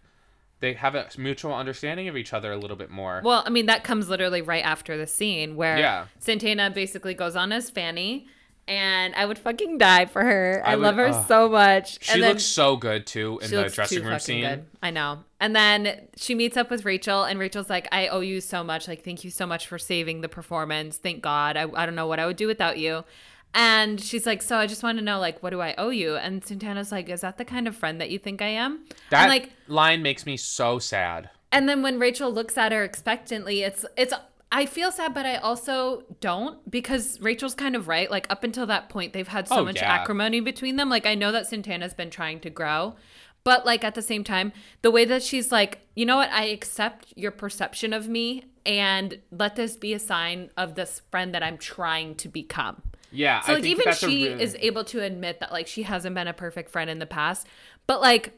they 0.60 0.74
have 0.74 0.94
a 0.94 1.08
mutual 1.18 1.52
understanding 1.52 2.06
of 2.06 2.16
each 2.16 2.32
other 2.32 2.52
a 2.52 2.56
little 2.56 2.76
bit 2.76 2.90
more 2.90 3.22
Well, 3.24 3.42
I 3.44 3.50
mean, 3.50 3.66
that 3.66 3.82
comes 3.82 4.08
literally 4.08 4.40
right 4.40 4.64
after 4.64 4.96
the 4.96 5.06
scene 5.08 5.56
where 5.56 5.78
Yeah. 5.78 6.06
Santana 6.20 6.70
basically 6.70 7.14
goes 7.14 7.34
on 7.34 7.50
as 7.50 7.70
Fanny, 7.70 8.28
and 8.70 9.16
I 9.16 9.26
would 9.26 9.36
fucking 9.36 9.78
die 9.78 10.06
for 10.06 10.24
her. 10.24 10.62
I, 10.64 10.72
I 10.72 10.76
would- 10.76 10.82
love 10.82 10.94
her 10.94 11.08
ugh. 11.08 11.26
so 11.26 11.48
much. 11.48 12.02
she 12.02 12.12
and 12.12 12.22
then, 12.22 12.30
looks 12.30 12.44
so 12.44 12.76
good 12.76 13.04
too 13.04 13.40
in 13.42 13.50
the 13.50 13.68
dressing 13.68 14.04
room 14.04 14.20
scene 14.20 14.42
good. 14.42 14.66
I 14.80 14.90
know. 14.90 15.24
And 15.40 15.56
then 15.56 16.06
she 16.16 16.36
meets 16.36 16.56
up 16.56 16.70
with 16.70 16.84
Rachel, 16.84 17.24
and 17.24 17.38
Rachel's 17.40 17.68
like, 17.68 17.88
I 17.90 18.06
owe 18.08 18.20
you 18.20 18.40
so 18.40 18.62
much. 18.62 18.86
Like, 18.86 19.02
thank 19.02 19.24
you 19.24 19.30
so 19.30 19.44
much 19.44 19.66
for 19.66 19.76
saving 19.76 20.20
the 20.20 20.28
performance. 20.28 20.98
Thank 20.98 21.20
God. 21.20 21.56
I, 21.56 21.66
I 21.74 21.84
don't 21.84 21.96
know 21.96 22.06
what 22.06 22.20
I 22.20 22.26
would 22.26 22.36
do 22.36 22.46
without 22.46 22.78
you. 22.78 23.04
And 23.52 24.00
she's 24.00 24.26
like, 24.26 24.40
So 24.40 24.56
I 24.56 24.68
just 24.68 24.84
want 24.84 24.98
to 24.98 25.04
know, 25.04 25.18
like, 25.18 25.42
what 25.42 25.50
do 25.50 25.60
I 25.60 25.74
owe 25.76 25.90
you? 25.90 26.14
And 26.14 26.44
Santana's 26.44 26.92
like, 26.92 27.08
Is 27.08 27.22
that 27.22 27.36
the 27.38 27.44
kind 27.44 27.66
of 27.66 27.74
friend 27.74 28.00
that 28.00 28.10
you 28.10 28.18
think 28.20 28.40
I 28.40 28.48
am? 28.48 28.84
that 29.10 29.22
and 29.22 29.28
like, 29.28 29.50
line 29.66 30.02
makes 30.02 30.24
me 30.24 30.36
so 30.36 30.78
sad 30.78 31.30
and 31.52 31.68
then 31.68 31.82
when 31.82 31.98
Rachel 31.98 32.32
looks 32.32 32.56
at 32.56 32.72
her 32.72 32.84
expectantly, 32.84 33.62
it's 33.62 33.84
it's 33.96 34.14
I 34.52 34.66
feel 34.66 34.90
sad, 34.90 35.14
but 35.14 35.26
I 35.26 35.36
also 35.36 36.02
don't 36.20 36.68
because 36.70 37.20
Rachel's 37.20 37.54
kind 37.54 37.76
of 37.76 37.86
right. 37.86 38.10
Like 38.10 38.26
up 38.30 38.42
until 38.42 38.66
that 38.66 38.88
point, 38.88 39.12
they've 39.12 39.28
had 39.28 39.46
so 39.46 39.60
Oh, 39.60 39.64
much 39.64 39.76
yeah. 39.76 39.92
acrimony 39.92 40.40
between 40.40 40.76
them. 40.76 40.88
Like 40.88 41.06
I 41.06 41.14
know 41.14 41.30
that 41.32 41.46
Santana's 41.46 41.94
been 41.94 42.10
trying 42.10 42.40
to 42.40 42.50
grow, 42.50 42.96
but 43.44 43.64
like 43.64 43.84
at 43.84 43.94
the 43.94 44.02
same 44.02 44.24
time, 44.24 44.52
the 44.82 44.90
way 44.90 45.04
that 45.04 45.22
she's 45.22 45.52
like, 45.52 45.80
you 45.94 46.04
know 46.04 46.16
what, 46.16 46.30
I 46.30 46.46
accept 46.46 47.12
your 47.16 47.30
perception 47.30 47.92
of 47.92 48.08
me, 48.08 48.44
and 48.66 49.18
let 49.30 49.54
this 49.56 49.76
be 49.76 49.94
a 49.94 49.98
sign 50.00 50.50
of 50.56 50.74
this 50.74 51.00
friend 51.10 51.32
that 51.34 51.42
I'm 51.44 51.56
trying 51.56 52.16
to 52.16 52.28
become. 52.28 52.82
yeah 53.12 53.40
So 53.42 53.52
I 53.52 53.54
like 53.54 53.62
think 53.62 53.80
even 53.80 53.94
she 53.94 54.28
really- 54.30 54.42
is 54.42 54.56
able 54.58 54.84
to 54.84 55.00
admit 55.02 55.38
that 55.40 55.52
like 55.52 55.68
she 55.68 55.84
hasn't 55.84 56.14
been 56.16 56.26
a 56.28 56.32
perfect 56.34 56.70
friend 56.70 56.90
in 56.90 56.98
the 56.98 57.06
past. 57.06 57.46
But 57.86 58.00
like 58.00 58.32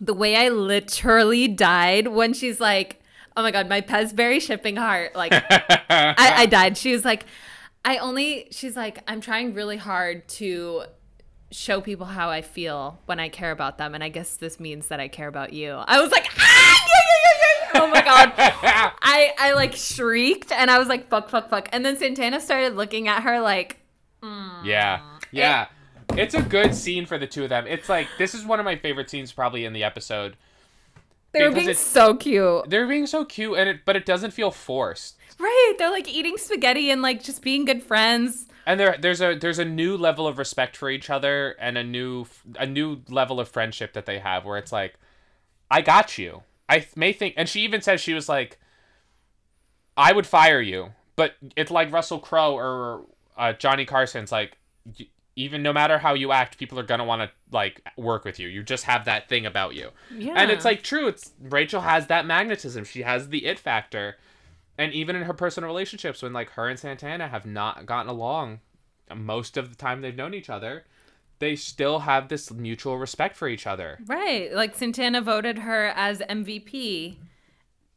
the 0.00 0.14
way 0.14 0.36
I 0.36 0.48
literally 0.50 1.48
died 1.48 2.08
when 2.08 2.32
she's 2.34 2.60
like, 2.60 2.98
"Oh 3.36 3.42
my 3.42 3.50
god, 3.50 3.68
my 3.68 3.80
Pezberry 3.80 4.40
shipping 4.40 4.76
heart!" 4.76 5.14
Like 5.14 5.32
I, 5.32 6.14
I 6.18 6.46
died. 6.50 6.76
She 6.76 6.92
was 6.92 7.04
like, 7.04 7.26
"I 7.84 7.98
only." 7.98 8.48
She's 8.50 8.76
like, 8.76 9.02
"I'm 9.06 9.20
trying 9.20 9.54
really 9.54 9.76
hard 9.76 10.28
to." 10.28 10.84
show 11.54 11.82
people 11.82 12.06
how 12.06 12.30
I 12.30 12.40
feel 12.40 12.98
when 13.04 13.20
I 13.20 13.28
care 13.28 13.50
about 13.50 13.76
them 13.76 13.94
and 13.94 14.02
I 14.02 14.08
guess 14.08 14.36
this 14.36 14.58
means 14.58 14.88
that 14.88 15.00
I 15.00 15.08
care 15.08 15.28
about 15.28 15.52
you. 15.52 15.72
I 15.72 16.00
was 16.00 16.10
like, 16.10 16.26
ah, 16.38 16.86
yeah, 16.88 16.94
yeah, 16.94 17.30
yeah, 17.34 17.74
yeah. 17.74 17.82
Oh 17.82 17.86
my 17.88 18.02
god. 18.02 18.32
I 19.02 19.34
I 19.38 19.52
like 19.52 19.74
shrieked 19.74 20.50
and 20.50 20.70
I 20.70 20.78
was 20.78 20.88
like 20.88 21.10
fuck 21.10 21.28
fuck 21.28 21.50
fuck. 21.50 21.68
And 21.70 21.84
then 21.84 21.98
Santana 21.98 22.40
started 22.40 22.74
looking 22.74 23.06
at 23.06 23.24
her 23.24 23.38
like 23.38 23.80
yeah 24.64 25.00
yeah 25.30 25.66
it's 26.16 26.34
a 26.34 26.42
good 26.42 26.74
scene 26.74 27.06
for 27.06 27.18
the 27.18 27.26
two 27.26 27.42
of 27.42 27.48
them 27.48 27.66
it's 27.66 27.88
like 27.88 28.06
this 28.18 28.34
is 28.34 28.44
one 28.44 28.58
of 28.60 28.64
my 28.64 28.76
favorite 28.76 29.10
scenes 29.10 29.32
probably 29.32 29.64
in 29.64 29.72
the 29.72 29.82
episode 29.82 30.36
they 31.32 31.42
were 31.42 31.48
Because 31.48 31.54
being 31.64 31.70
it's- 31.70 31.84
so 31.86 32.14
cute. 32.14 32.68
they're 32.70 32.86
being 32.88 33.06
so 33.06 33.24
cute 33.24 33.58
and 33.58 33.68
it 33.68 33.80
but 33.84 33.96
it 33.96 34.04
doesn't 34.06 34.30
feel 34.32 34.50
forced 34.50 35.16
Right. 35.38 35.74
They're 35.78 35.90
like 35.90 36.06
eating 36.08 36.36
spaghetti 36.36 36.90
and 36.90 37.02
like 37.02 37.22
just 37.24 37.42
being 37.42 37.64
good 37.64 37.82
friends. 37.82 38.46
and 38.66 38.78
there 38.78 38.96
there's 39.00 39.20
a 39.20 39.34
there's 39.34 39.58
a 39.58 39.64
new 39.64 39.96
level 39.96 40.28
of 40.28 40.38
respect 40.38 40.76
for 40.76 40.88
each 40.88 41.10
other 41.10 41.56
and 41.58 41.76
a 41.76 41.82
new 41.82 42.26
a 42.58 42.66
new 42.66 43.00
level 43.08 43.40
of 43.40 43.48
friendship 43.48 43.92
that 43.94 44.06
they 44.06 44.18
have 44.20 44.44
where 44.44 44.56
it's 44.58 44.70
like 44.70 44.94
i 45.70 45.80
got 45.80 46.16
you 46.18 46.42
i 46.68 46.86
may 46.94 47.12
think 47.12 47.34
and 47.36 47.48
she 47.48 47.62
even 47.62 47.80
says 47.82 48.00
she 48.00 48.14
was 48.14 48.28
like 48.28 48.58
i 49.96 50.12
would 50.12 50.26
fire 50.26 50.60
you 50.60 50.90
but 51.16 51.32
it's 51.56 51.70
like 51.72 51.90
russell 51.92 52.20
crowe 52.20 52.54
or 52.54 53.04
uh, 53.36 53.52
johnny 53.54 53.84
carson's 53.84 54.30
like 54.30 54.58
even 55.36 55.62
no 55.62 55.72
matter 55.72 55.98
how 55.98 56.14
you 56.14 56.30
act 56.32 56.58
people 56.58 56.78
are 56.78 56.82
gonna 56.82 57.04
want 57.04 57.22
to 57.22 57.30
like 57.50 57.80
work 57.96 58.24
with 58.24 58.38
you 58.38 58.48
you 58.48 58.62
just 58.62 58.84
have 58.84 59.04
that 59.06 59.28
thing 59.28 59.46
about 59.46 59.74
you 59.74 59.90
Yeah. 60.14 60.34
and 60.36 60.50
it's 60.50 60.64
like 60.64 60.82
true 60.82 61.06
it's 61.08 61.32
rachel 61.40 61.80
has 61.82 62.06
that 62.08 62.26
magnetism 62.26 62.84
she 62.84 63.02
has 63.02 63.28
the 63.30 63.46
it 63.46 63.58
factor 63.58 64.16
and 64.78 64.92
even 64.92 65.16
in 65.16 65.22
her 65.22 65.32
personal 65.34 65.68
relationships 65.68 66.22
when 66.22 66.32
like 66.32 66.50
her 66.50 66.68
and 66.68 66.78
santana 66.78 67.28
have 67.28 67.46
not 67.46 67.86
gotten 67.86 68.10
along 68.10 68.60
most 69.14 69.56
of 69.56 69.70
the 69.70 69.76
time 69.76 70.00
they've 70.00 70.16
known 70.16 70.34
each 70.34 70.50
other 70.50 70.84
they 71.38 71.56
still 71.56 72.00
have 72.00 72.28
this 72.28 72.52
mutual 72.52 72.98
respect 72.98 73.36
for 73.36 73.48
each 73.48 73.66
other 73.66 73.98
Right. 74.06 74.52
Like 74.52 74.76
Santana 74.76 75.20
voted 75.20 75.58
her 75.58 75.86
as 75.88 76.20
MVP. 76.20 77.16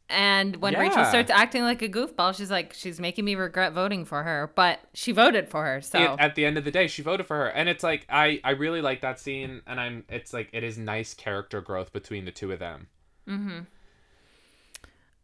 And 0.08 0.56
when 0.56 0.74
Rachel 0.78 1.04
starts 1.04 1.30
acting 1.32 1.62
like 1.62 1.82
a 1.82 1.88
goofball, 1.88 2.36
she's 2.36 2.50
like, 2.50 2.72
she's 2.74 3.00
making 3.00 3.24
me 3.24 3.34
regret 3.34 3.72
voting 3.72 4.04
for 4.04 4.22
her. 4.22 4.52
But 4.54 4.78
she 4.94 5.10
voted 5.10 5.48
for 5.48 5.64
her. 5.64 5.80
So 5.80 5.98
It- 6.14 6.20
at 6.20 6.34
the 6.36 6.44
end 6.44 6.56
of 6.58 6.64
the 6.64 6.70
day 6.70 6.86
she 6.86 7.02
voted 7.02 7.26
for 7.26 7.36
her 7.36 7.48
and 7.48 7.68
it's 7.68 7.82
like 7.82 8.06
i 8.08 8.40
i 8.44 8.50
really 8.50 8.80
like 8.80 9.00
that 9.00 9.18
scene 9.18 9.62
and 9.66 9.80
i'm 9.80 10.04
it's 10.08 10.32
like 10.32 10.48
it 10.52 10.62
is 10.62 10.78
nice 10.78 11.12
character 11.14 11.60
growth 11.60 11.92
between 11.92 12.24
the 12.24 12.30
two 12.30 12.52
of 12.52 12.58
them 12.60 12.86
Mm-hmm. 13.28 13.58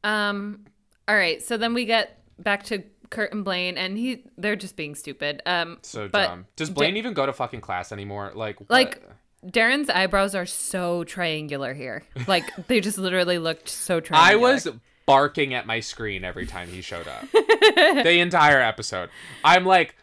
Um. 0.04 0.64
All 1.08 1.14
right. 1.16 1.42
So 1.42 1.56
then 1.56 1.74
we 1.74 1.84
get 1.84 2.20
back 2.38 2.64
to 2.64 2.82
Kurt 3.10 3.32
and 3.32 3.44
Blaine, 3.44 3.76
and 3.78 3.96
he 3.96 4.24
they're 4.36 4.56
just 4.56 4.76
being 4.76 4.94
stupid. 4.94 5.42
Um. 5.46 5.78
so 5.82 6.08
but 6.08 6.26
dumb 6.26 6.46
does 6.56 6.70
blaine 6.70 6.96
even 6.96 7.14
go 7.14 7.26
to 7.26 7.32
fucking 7.32 7.60
class 7.60 7.92
anymore 7.92 8.32
like 8.34 8.58
what? 8.60 8.70
Like 8.70 9.08
Darren's 9.44 9.90
eyebrows 9.90 10.34
are 10.34 10.46
so 10.46 11.04
triangular 11.04 11.74
here. 11.74 12.04
Like 12.26 12.44
they 12.68 12.80
just 12.80 12.98
literally 12.98 13.38
looked 13.38 13.68
so 13.68 14.00
triangular. 14.00 14.50
I 14.50 14.52
was 14.52 14.68
barking 15.06 15.54
at 15.54 15.66
my 15.66 15.80
screen 15.80 16.24
every 16.24 16.46
time 16.46 16.68
he 16.68 16.80
showed 16.80 17.08
up. 17.08 17.26
the 17.32 18.18
entire 18.18 18.60
episode. 18.60 19.10
I'm 19.44 19.64
like 19.64 19.96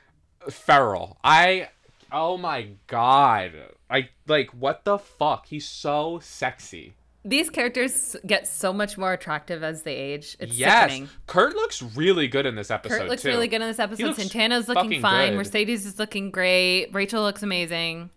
feral. 0.49 1.17
I 1.23 1.69
oh 2.11 2.37
my 2.37 2.69
god. 2.87 3.53
I 3.89 4.09
like 4.27 4.49
what 4.51 4.83
the 4.83 4.97
fuck? 4.97 5.47
He's 5.47 5.67
so 5.67 6.19
sexy. 6.21 6.93
These 7.25 7.49
characters 7.49 8.15
get 8.25 8.47
so 8.47 8.71
much 8.71 8.97
more 8.97 9.11
attractive 9.11 9.61
as 9.61 9.83
they 9.83 9.95
age. 9.95 10.37
It's 10.39 10.57
yes. 10.57 10.83
sickening. 10.89 11.09
Kurt 11.27 11.53
looks 11.53 11.81
really 11.81 12.29
good 12.29 12.45
in 12.45 12.55
this 12.55 12.71
episode 12.71 12.99
Kurt 12.99 13.09
looks 13.09 13.23
too. 13.23 13.27
really 13.27 13.49
good 13.49 13.61
in 13.61 13.67
this 13.67 13.79
episode. 13.79 14.15
Santana's 14.15 14.69
looking 14.69 15.01
fine. 15.01 15.31
good. 15.31 15.37
Mercedes 15.37 15.85
is 15.85 15.99
looking 15.99 16.31
great. 16.31 16.87
Rachel 16.93 17.21
looks 17.21 17.43
amazing. 17.43 18.09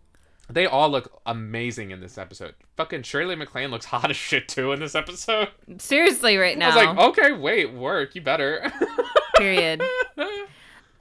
They 0.53 0.66
all 0.66 0.90
look 0.90 1.20
amazing 1.24 1.92
in 1.92 2.00
this 2.00 2.18
episode. 2.18 2.55
Fucking 2.76 3.03
Shirley 3.03 3.36
MacLaine 3.36 3.70
looks 3.70 3.86
hot 3.86 4.11
as 4.11 4.16
shit 4.16 4.48
too 4.48 4.72
in 4.72 4.80
this 4.80 4.94
episode. 4.94 5.48
Seriously, 5.78 6.36
right 6.36 6.59
now. 6.59 6.70
I 6.70 6.76
was 6.76 6.84
like, 6.84 6.98
okay, 7.09 7.32
wait, 7.32 7.72
work, 7.72 8.14
you 8.14 8.20
better. 8.20 8.70
Period. 9.36 9.82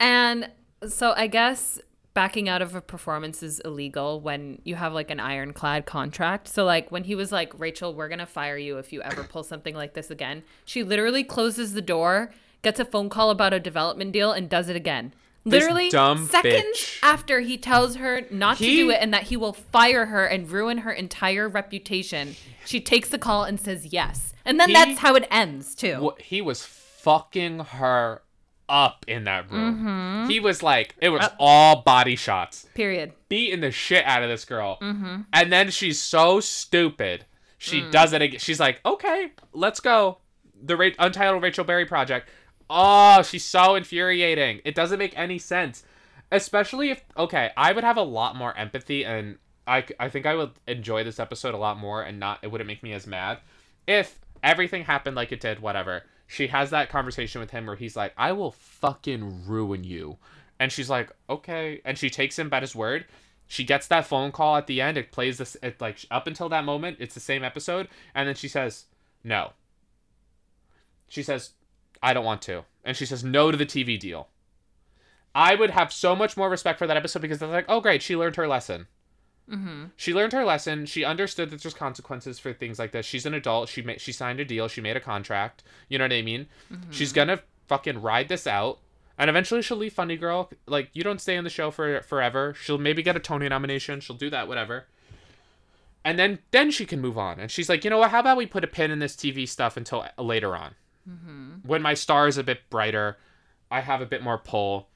And 0.00 0.50
so 0.88 1.12
I 1.16 1.26
guess 1.26 1.78
backing 2.14 2.48
out 2.48 2.60
of 2.60 2.74
a 2.74 2.80
performance 2.80 3.42
is 3.42 3.60
illegal 3.60 4.20
when 4.20 4.60
you 4.64 4.74
have 4.74 4.92
like 4.92 5.10
an 5.10 5.20
ironclad 5.20 5.86
contract. 5.86 6.48
So 6.48 6.64
like 6.64 6.90
when 6.90 7.04
he 7.04 7.14
was 7.14 7.32
like, 7.32 7.58
Rachel, 7.58 7.94
we're 7.94 8.08
gonna 8.08 8.26
fire 8.26 8.56
you 8.56 8.78
if 8.78 8.92
you 8.92 9.02
ever 9.02 9.24
pull 9.24 9.44
something 9.44 9.74
like 9.74 9.94
this 9.94 10.10
again. 10.10 10.42
She 10.64 10.82
literally 10.82 11.24
closes 11.24 11.74
the 11.74 11.82
door, 11.82 12.32
gets 12.62 12.80
a 12.80 12.84
phone 12.84 13.08
call 13.08 13.30
about 13.30 13.52
a 13.54 13.60
development 13.60 14.12
deal, 14.12 14.32
and 14.32 14.48
does 14.48 14.68
it 14.68 14.76
again. 14.76 15.14
Literally 15.44 15.90
seconds 15.90 16.30
bitch. 16.30 16.98
after 17.02 17.40
he 17.40 17.58
tells 17.58 17.96
her 17.96 18.22
not 18.30 18.58
to 18.58 18.64
do 18.64 18.90
it 18.90 18.98
and 19.00 19.12
that 19.12 19.24
he 19.24 19.36
will 19.36 19.52
fire 19.52 20.06
her 20.06 20.24
and 20.24 20.50
ruin 20.50 20.78
her 20.78 20.92
entire 20.92 21.48
reputation, 21.48 22.36
she 22.64 22.80
takes 22.80 23.08
the 23.08 23.18
call 23.18 23.44
and 23.44 23.58
says 23.60 23.86
yes. 23.86 24.32
And 24.44 24.58
then 24.60 24.68
He- 24.68 24.74
that's 24.74 25.00
how 25.00 25.14
it 25.16 25.26
ends 25.30 25.74
too. 25.74 26.12
He 26.20 26.40
was 26.40 26.64
fucking 26.64 27.58
her 27.60 28.22
up 28.68 29.04
in 29.08 29.24
that 29.24 29.50
room. 29.50 29.74
Mm-hmm. 29.76 30.30
He 30.30 30.38
was 30.40 30.62
like, 30.62 30.94
it 31.00 31.08
Uh, 31.08 31.12
was 31.12 31.28
all 31.38 31.82
body 31.82 32.16
shots, 32.16 32.66
Period. 32.74 33.12
beating 33.28 33.60
the 33.60 33.70
shit 33.72 34.04
out 34.06 34.22
of 34.22 34.28
this 34.28 34.44
girl. 34.44 34.78
Mm-hmm. 34.80 35.22
And 35.32 35.52
then 35.52 35.70
she's 35.70 36.00
so 36.00 36.40
stupid. 36.40 37.26
She 37.58 37.80
Mm. 37.82 37.90
does 37.90 38.12
it 38.12 38.22
again. 38.22 38.40
She's 38.40 38.58
like, 38.60 38.80
okay, 38.86 39.32
let's 39.52 39.80
go. 39.80 40.18
The 40.64 40.76
Ra- 40.76 40.90
Untitled 40.98 41.42
Rachel 41.42 41.64
Berry 41.64 41.84
Project. 41.84 42.28
Oh, 42.74 43.22
she's 43.22 43.44
so 43.44 43.74
infuriating. 43.74 44.62
It 44.64 44.74
doesn't 44.74 44.98
make 44.98 45.16
any 45.16 45.38
sense. 45.38 45.84
Especially 46.30 46.90
if, 46.90 47.04
okay, 47.18 47.50
I 47.56 47.72
would 47.72 47.84
have 47.84 47.98
a 47.98 48.02
lot 48.02 48.34
more 48.34 48.56
empathy 48.56 49.04
and 49.04 49.36
I, 49.66 49.84
I 50.00 50.08
think 50.08 50.24
I 50.24 50.34
would 50.34 50.52
enjoy 50.66 51.04
this 51.04 51.20
episode 51.20 51.54
a 51.54 51.58
lot 51.58 51.78
more 51.78 52.02
and 52.02 52.18
not, 52.18 52.38
it 52.42 52.50
wouldn't 52.50 52.66
make 52.66 52.82
me 52.82 52.94
as 52.94 53.06
mad 53.06 53.38
if 53.86 54.18
everything 54.42 54.84
happened 54.84 55.14
like 55.14 55.32
it 55.32 55.40
did, 55.40 55.60
whatever. 55.60 56.04
She 56.26 56.46
has 56.46 56.70
that 56.70 56.88
conversation 56.88 57.42
with 57.42 57.50
him 57.50 57.66
where 57.66 57.76
he's 57.76 57.94
like, 57.94 58.14
I 58.16 58.32
will 58.32 58.52
fucking 58.52 59.46
ruin 59.46 59.84
you. 59.84 60.16
And 60.58 60.72
she's 60.72 60.88
like, 60.88 61.12
okay. 61.28 61.82
And 61.84 61.98
she 61.98 62.08
takes 62.08 62.38
him 62.38 62.48
at 62.52 62.62
his 62.62 62.74
word. 62.74 63.04
She 63.52 63.64
gets 63.64 63.86
that 63.88 64.06
phone 64.06 64.32
call 64.32 64.56
at 64.56 64.66
the 64.66 64.80
end. 64.80 64.96
It 64.96 65.12
plays 65.12 65.36
this 65.36 65.58
it 65.62 65.78
like 65.78 65.98
up 66.10 66.26
until 66.26 66.48
that 66.48 66.64
moment, 66.64 66.96
it's 67.00 67.12
the 67.12 67.20
same 67.20 67.44
episode, 67.44 67.86
and 68.14 68.26
then 68.26 68.34
she 68.34 68.48
says, 68.48 68.86
"No." 69.22 69.52
She 71.08 71.22
says, 71.22 71.50
"I 72.02 72.12
don't 72.12 72.24
want 72.24 72.42
to." 72.42 72.64
And 72.84 72.96
she 72.96 73.06
says 73.06 73.22
no 73.22 73.50
to 73.50 73.56
the 73.56 73.66
TV 73.66 73.98
deal. 73.98 74.28
I 75.34 75.54
would 75.54 75.70
have 75.70 75.92
so 75.92 76.14
much 76.14 76.36
more 76.36 76.50
respect 76.50 76.78
for 76.78 76.86
that 76.86 76.96
episode 76.96 77.22
because 77.22 77.38
they're 77.38 77.48
like, 77.48 77.66
"Oh 77.68 77.80
great, 77.80 78.02
she 78.02 78.16
learned 78.16 78.36
her 78.36 78.48
lesson." 78.48 78.86
Mm-hmm. 79.50 79.84
She 79.96 80.14
learned 80.14 80.32
her 80.32 80.44
lesson. 80.44 80.86
She 80.86 81.04
understood 81.04 81.50
that 81.50 81.62
there's 81.62 81.74
consequences 81.74 82.38
for 82.38 82.52
things 82.52 82.78
like 82.78 82.92
this. 82.92 83.04
She's 83.04 83.26
an 83.26 83.34
adult. 83.34 83.68
She 83.68 83.82
made 83.82 84.00
she 84.00 84.12
signed 84.12 84.40
a 84.40 84.44
deal. 84.44 84.68
She 84.68 84.80
made 84.80 84.96
a 84.96 85.00
contract. 85.00 85.62
You 85.88 85.98
know 85.98 86.04
what 86.04 86.12
I 86.12 86.22
mean? 86.22 86.46
She's 86.90 87.12
gonna 87.12 87.40
fucking 87.66 88.00
ride 88.00 88.28
this 88.28 88.46
out, 88.46 88.78
and 89.18 89.28
eventually 89.28 89.62
she'll 89.62 89.76
leave 89.76 89.92
Funny 89.92 90.16
Girl. 90.16 90.50
Like 90.66 90.90
you 90.92 91.02
don't 91.02 91.20
stay 91.20 91.36
in 91.36 91.44
the 91.44 91.50
show 91.50 91.70
for 91.70 92.02
forever. 92.02 92.54
She'll 92.54 92.78
maybe 92.78 93.02
get 93.02 93.16
a 93.16 93.20
Tony 93.20 93.48
nomination. 93.48 94.00
She'll 94.00 94.16
do 94.16 94.30
that, 94.30 94.48
whatever. 94.48 94.86
And 96.04 96.18
then 96.18 96.40
then 96.50 96.70
she 96.70 96.86
can 96.86 97.00
move 97.00 97.18
on. 97.18 97.38
And 97.38 97.50
she's 97.50 97.68
like, 97.68 97.84
you 97.84 97.90
know 97.90 97.98
what? 97.98 98.10
How 98.10 98.20
about 98.20 98.36
we 98.36 98.46
put 98.46 98.64
a 98.64 98.68
pin 98.68 98.90
in 98.90 98.98
this 98.98 99.16
TV 99.16 99.48
stuff 99.48 99.76
until 99.76 100.06
later 100.18 100.56
on, 100.56 100.74
Mm-hmm. 101.08 101.66
when 101.66 101.82
my 101.82 101.94
star 101.94 102.28
is 102.28 102.38
a 102.38 102.44
bit 102.44 102.60
brighter, 102.70 103.18
I 103.70 103.80
have 103.80 104.00
a 104.00 104.06
bit 104.06 104.22
more 104.22 104.38
pull 104.38 104.88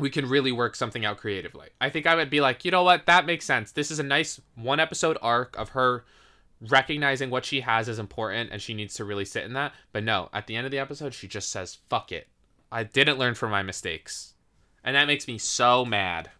we 0.00 0.10
can 0.10 0.28
really 0.28 0.52
work 0.52 0.74
something 0.74 1.04
out 1.04 1.18
creatively. 1.18 1.68
I 1.80 1.90
think 1.90 2.06
I 2.06 2.14
would 2.14 2.30
be 2.30 2.40
like, 2.40 2.64
you 2.64 2.70
know 2.70 2.82
what, 2.82 3.06
that 3.06 3.26
makes 3.26 3.44
sense. 3.44 3.72
This 3.72 3.90
is 3.90 3.98
a 3.98 4.04
nice 4.04 4.40
one 4.54 4.80
episode 4.80 5.18
arc 5.22 5.56
of 5.58 5.70
her 5.70 6.04
recognizing 6.60 7.30
what 7.30 7.44
she 7.44 7.60
has 7.60 7.88
is 7.88 7.98
important 7.98 8.50
and 8.52 8.60
she 8.60 8.74
needs 8.74 8.94
to 8.94 9.04
really 9.04 9.24
sit 9.24 9.44
in 9.44 9.52
that. 9.54 9.72
But 9.92 10.04
no, 10.04 10.28
at 10.32 10.46
the 10.46 10.56
end 10.56 10.66
of 10.66 10.70
the 10.70 10.78
episode, 10.78 11.14
she 11.14 11.28
just 11.28 11.50
says, 11.50 11.78
fuck 11.88 12.12
it. 12.12 12.28
I 12.72 12.84
didn't 12.84 13.18
learn 13.18 13.34
from 13.34 13.50
my 13.50 13.62
mistakes. 13.62 14.34
And 14.82 14.96
that 14.96 15.06
makes 15.06 15.28
me 15.28 15.38
so 15.38 15.84
mad. 15.84 16.30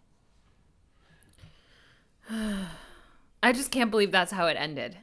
I 3.43 3.53
just 3.53 3.70
can't 3.70 3.91
believe 3.91 4.12
that's 4.12 4.33
how 4.33 4.47
it 4.47 4.57
ended. 4.59 4.97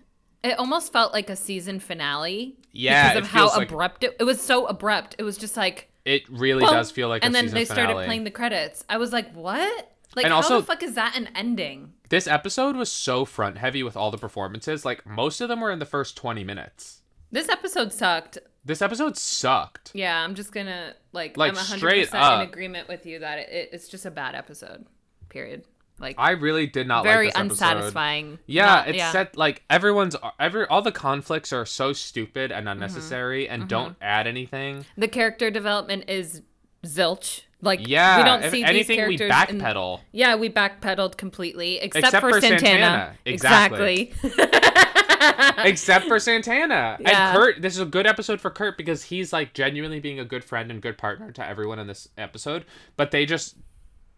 It 0.43 0.57
almost 0.59 0.93
felt 0.93 1.13
like 1.13 1.29
a 1.29 1.35
season 1.35 1.79
finale. 1.79 2.57
Yeah, 2.71 3.13
because 3.13 3.27
of 3.27 3.31
how 3.31 3.47
like- 3.49 3.69
abrupt 3.71 4.03
it, 4.03 4.15
it 4.19 4.23
was. 4.23 4.41
So 4.41 4.65
abrupt. 4.67 5.15
It 5.17 5.23
was 5.23 5.37
just 5.37 5.57
like. 5.57 5.89
It 6.05 6.23
really 6.29 6.63
boom, 6.63 6.73
does 6.73 6.89
feel 6.91 7.09
like 7.09 7.25
and 7.25 7.35
a 7.35 7.37
then 7.41 7.53
they 7.53 7.65
started 7.65 7.87
finale. 7.87 8.05
playing 8.05 8.23
the 8.23 8.31
credits. 8.31 8.83
I 8.87 8.95
was 8.97 9.11
like, 9.11 9.33
what? 9.33 9.91
Like, 10.15 10.25
And 10.25 10.31
how 10.31 10.37
also- 10.37 10.61
the 10.61 10.65
fuck 10.65 10.81
is 10.83 10.95
that 10.95 11.17
an 11.17 11.27
ending? 11.35 11.93
This 12.09 12.27
episode 12.27 12.77
was 12.77 12.89
so 12.89 13.25
front 13.25 13.57
heavy 13.57 13.83
with 13.83 13.97
all 13.97 14.09
the 14.09 14.17
performances. 14.17 14.85
Like 14.85 15.05
most 15.05 15.41
of 15.41 15.49
them 15.49 15.59
were 15.59 15.69
in 15.71 15.79
the 15.79 15.85
first 15.85 16.15
20 16.15 16.45
minutes. 16.45 17.01
This 17.29 17.49
episode 17.49 17.91
sucked. 17.91 18.37
This 18.63 18.81
episode 18.81 19.17
sucked. 19.17 19.91
Yeah, 19.93 20.23
I'm 20.23 20.33
just 20.35 20.53
gonna 20.53 20.93
like. 21.11 21.35
Like, 21.35 21.49
I'm 21.49 21.55
100 21.55 21.77
straight 21.77 22.05
percent 22.05 22.23
up. 22.23 22.41
in 22.43 22.47
agreement 22.49 22.87
with 22.87 23.05
you 23.05 23.19
that 23.19 23.39
it, 23.39 23.49
it, 23.49 23.69
it's 23.73 23.89
just 23.89 24.05
a 24.05 24.11
bad 24.11 24.33
episode. 24.35 24.85
Period. 25.27 25.65
Like 25.99 26.15
I 26.17 26.31
really 26.31 26.67
did 26.67 26.87
not 26.87 27.03
very 27.03 27.25
like 27.27 27.33
this 27.33 27.41
episode. 27.41 27.59
Very 27.59 27.71
unsatisfying. 27.75 28.39
Yeah, 28.45 28.65
Not- 28.65 28.87
it's 28.89 28.97
yeah. 28.97 29.11
set 29.11 29.35
like 29.37 29.63
everyone's 29.69 30.15
every 30.39 30.65
all 30.67 30.81
the 30.81 30.91
conflicts 30.91 31.51
are 31.53 31.65
so 31.65 31.93
stupid 31.93 32.51
Mm-hmm. 32.51 32.57
and 32.59 32.69
unnecessary 32.69 33.49
and 33.49 33.67
don't 33.67 33.95
add 34.01 34.27
anything. 34.27 34.85
The 34.97 35.07
character 35.07 35.49
development 35.49 36.05
is 36.09 36.41
zilch. 36.85 37.41
Like 37.61 37.87
Yeah, 37.87 38.17
we 38.19 38.23
don't 38.23 38.51
see 38.51 38.63
anything 38.63 38.99
we 39.07 39.17
these 39.17 39.27
characters. 39.27 39.55
in- 39.55 39.59
backpedal. 39.61 40.01
yeah, 40.11 40.35
we 40.35 40.47
backpedaled 40.49 41.17
completely, 41.17 41.79
except, 41.79 42.05
Except 42.05 42.21
for, 42.21 42.29
for 42.33 42.41
Santana. 42.41 42.59
Santana. 42.59 43.17
Exactly. 43.25 44.13
Exactly. 44.23 44.43
Except 45.63 46.05
for 46.05 46.19
Santana. 46.19 46.97
Yeah. 46.99 47.29
And 47.31 47.37
Kurt, 47.37 47.61
this 47.61 47.73
is 47.73 47.79
a 47.81 47.85
good 47.85 48.05
episode 48.05 48.39
for 48.39 48.49
Kurt 48.51 48.77
because 48.77 49.03
he's 49.03 49.33
like 49.33 49.53
genuinely 49.53 49.99
being 49.99 50.19
a 50.19 50.25
good 50.25 50.43
friend 50.43 50.69
and 50.69 50.81
good 50.81 50.97
partner 50.97 51.31
to 51.31 51.45
everyone 51.45 51.79
in 51.79 51.87
this 51.87 52.07
episode, 52.17 52.65
but 52.95 53.09
they 53.11 53.25
just 53.25 53.55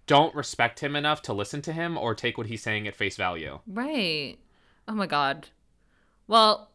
don't 0.10 0.34
respect 0.36 0.80
him 0.82 0.96
enough 0.96 1.22
to 1.22 1.34
listen 1.34 1.62
to 1.62 1.72
him 1.72 1.98
or 1.98 2.16
take 2.16 2.38
what 2.38 2.48
he's 2.48 2.64
saying 2.64 2.88
at 2.88 2.96
face 2.96 3.16
value. 3.16 3.60
right. 3.68 4.36
Oh 4.88 4.94
my 4.96 5.06
god. 5.06 5.50
Well, 6.28 6.70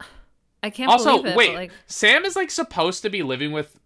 I 0.62 0.70
can't 0.70 0.90
Also, 0.90 1.18
believe 1.18 1.26
it. 1.26 1.36
wait, 1.36 1.54
like, 1.54 1.70
Sam 1.86 2.24
is 2.24 2.34
like 2.34 2.50
supposed 2.50 3.02
to 3.02 3.10
be 3.10 3.22
living 3.22 3.52
with 3.52 3.78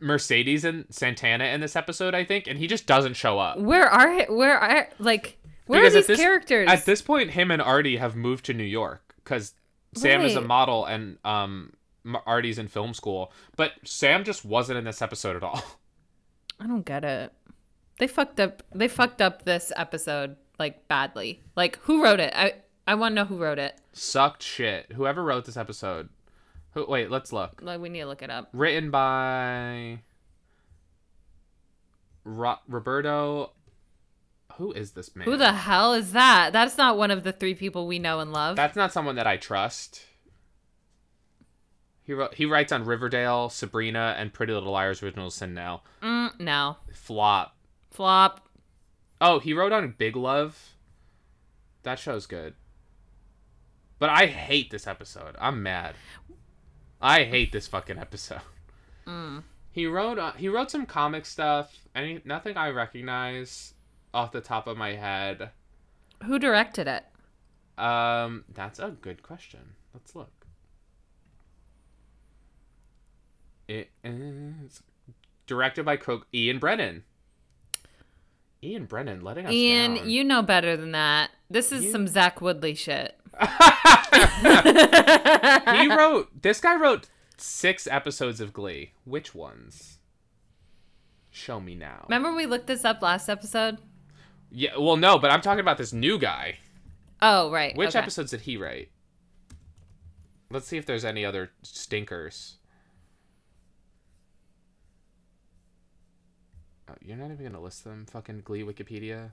Mercedes 0.00 0.64
and 0.64 0.84
Santana 0.90 1.44
in 1.44 1.60
this 1.60 1.76
episode, 1.76 2.14
I 2.14 2.24
think, 2.24 2.46
and 2.46 2.58
he 2.58 2.66
just 2.66 2.86
doesn't 2.86 3.14
show 3.14 3.38
up. 3.38 3.58
where 3.58 3.86
are 3.88 4.24
where 4.26 4.58
are 4.58 4.88
like 4.98 5.38
where 5.66 5.80
Because 5.80 5.94
are 5.94 5.98
these 6.00 6.06
this- 6.08 6.20
characters? 6.20 6.68
At 6.68 6.84
this 6.84 7.00
point, 7.00 7.30
him 7.30 7.50
and 7.50 7.62
Artie 7.62 7.96
have 7.96 8.14
moved 8.16 8.44
to 8.46 8.52
New 8.54 8.64
York 8.64 9.14
because 9.24 9.54
Sam 9.94 10.20
is 10.22 10.36
a 10.36 10.40
model 10.42 10.84
and 10.84 11.18
um 11.24 11.72
Artie's 12.26 12.58
in 12.58 12.68
film 12.68 12.92
school. 12.92 13.32
But 13.56 13.72
Sam 13.84 14.22
just 14.24 14.44
wasn't 14.44 14.78
in 14.78 14.84
this 14.84 15.00
episode 15.00 15.34
at 15.36 15.42
all. 15.42 15.62
I 16.60 16.66
don't 16.66 16.84
get 16.84 17.04
it. 17.04 17.32
They 17.98 18.06
fucked 18.06 18.40
up. 18.40 18.62
They 18.74 18.88
fucked 18.88 19.22
up 19.22 19.44
this 19.44 19.72
episode 19.76 20.36
like 20.58 20.86
badly. 20.88 21.42
Like 21.56 21.78
who 21.82 22.02
wrote 22.02 22.20
it? 22.20 22.32
I 22.34 22.54
I 22.86 22.94
want 22.94 23.12
to 23.12 23.16
know 23.16 23.24
who 23.24 23.38
wrote 23.38 23.58
it. 23.58 23.78
Sucked 23.92 24.42
shit. 24.42 24.92
Whoever 24.92 25.22
wrote 25.24 25.44
this 25.44 25.56
episode. 25.56 26.08
Who, 26.72 26.84
wait, 26.86 27.10
let's 27.10 27.32
look. 27.32 27.60
Like 27.62 27.80
we 27.80 27.88
need 27.88 28.00
to 28.00 28.06
look 28.06 28.22
it 28.22 28.30
up. 28.30 28.48
Written 28.52 28.90
by 28.90 30.00
Ro- 32.24 32.58
Roberto. 32.68 33.52
Who 34.56 34.72
is 34.72 34.92
this 34.92 35.14
man? 35.14 35.26
Who 35.26 35.36
the 35.36 35.52
hell 35.52 35.92
is 35.94 36.12
that? 36.12 36.50
That's 36.52 36.78
not 36.78 36.96
one 36.96 37.10
of 37.10 37.24
the 37.24 37.32
three 37.32 37.54
people 37.54 37.86
we 37.86 37.98
know 37.98 38.20
and 38.20 38.32
love. 38.32 38.56
That's 38.56 38.76
not 38.76 38.92
someone 38.92 39.16
that 39.16 39.26
I 39.26 39.36
trust. 39.36 40.02
He 42.02 42.12
wrote, 42.12 42.34
he 42.34 42.46
writes 42.46 42.70
on 42.72 42.84
Riverdale, 42.84 43.48
Sabrina, 43.48 44.14
and 44.16 44.32
Pretty 44.32 44.52
Little 44.52 44.72
Liars 44.72 45.02
original 45.02 45.28
sin 45.30 45.54
now. 45.54 45.82
mm, 46.02 46.38
no 46.38 46.76
Flop. 46.92 47.55
Flop. 47.96 48.46
Oh, 49.20 49.38
he 49.38 49.54
wrote 49.54 49.72
on 49.72 49.94
Big 49.96 50.14
Love. 50.14 50.74
That 51.82 51.98
show's 51.98 52.26
good. 52.26 52.54
But 53.98 54.10
I 54.10 54.26
hate 54.26 54.70
this 54.70 54.86
episode. 54.86 55.34
I'm 55.40 55.62
mad. 55.62 55.94
I 57.00 57.24
hate 57.24 57.52
this 57.52 57.66
fucking 57.66 57.98
episode. 57.98 58.42
He 59.70 59.86
wrote 59.86 60.18
uh, 60.18 60.32
he 60.32 60.48
wrote 60.48 60.70
some 60.70 60.84
comic 60.84 61.24
stuff. 61.24 61.88
Any 61.94 62.20
nothing 62.24 62.56
I 62.56 62.68
recognize 62.68 63.74
off 64.12 64.32
the 64.32 64.40
top 64.40 64.66
of 64.66 64.76
my 64.76 64.94
head. 64.94 65.50
Who 66.24 66.38
directed 66.38 66.88
it? 66.88 67.04
Um, 67.82 68.44
that's 68.52 68.78
a 68.78 68.90
good 68.90 69.22
question. 69.22 69.60
Let's 69.94 70.14
look. 70.14 70.46
It 73.68 73.90
is 74.04 74.82
directed 75.46 75.84
by 75.84 75.98
Ian 76.34 76.58
Brennan. 76.58 77.04
Ian 78.66 78.84
Brennan 78.86 79.20
letting 79.22 79.46
us 79.46 79.52
Ian, 79.52 79.94
down. 79.94 80.10
you 80.10 80.24
know 80.24 80.42
better 80.42 80.76
than 80.76 80.92
that. 80.92 81.30
This 81.48 81.72
is 81.72 81.84
You- 81.84 81.92
some 81.92 82.08
Zach 82.08 82.40
Woodlee 82.40 82.76
shit. 82.76 83.18
he 85.80 85.94
wrote 85.94 86.42
this 86.42 86.60
guy 86.60 86.74
wrote 86.74 87.08
six 87.36 87.86
episodes 87.86 88.40
of 88.40 88.52
Glee. 88.52 88.92
Which 89.04 89.34
ones? 89.34 89.98
Show 91.30 91.60
me 91.60 91.74
now. 91.74 92.06
Remember 92.08 92.34
we 92.34 92.46
looked 92.46 92.66
this 92.66 92.84
up 92.84 93.02
last 93.02 93.28
episode? 93.28 93.78
Yeah, 94.50 94.76
well, 94.78 94.96
no, 94.96 95.18
but 95.18 95.30
I'm 95.30 95.42
talking 95.42 95.60
about 95.60 95.76
this 95.76 95.92
new 95.92 96.18
guy. 96.18 96.58
Oh, 97.20 97.50
right. 97.50 97.76
Which 97.76 97.90
okay. 97.90 97.98
episodes 97.98 98.30
did 98.30 98.42
he 98.42 98.56
write? 98.56 98.90
Let's 100.50 100.66
see 100.66 100.78
if 100.78 100.86
there's 100.86 101.04
any 101.04 101.24
other 101.24 101.50
stinkers. 101.62 102.56
Oh, 106.88 106.94
you're 107.00 107.16
not 107.16 107.30
even 107.30 107.46
gonna 107.46 107.60
list 107.60 107.84
them, 107.84 108.06
fucking 108.06 108.42
Glee 108.44 108.62
Wikipedia. 108.62 109.32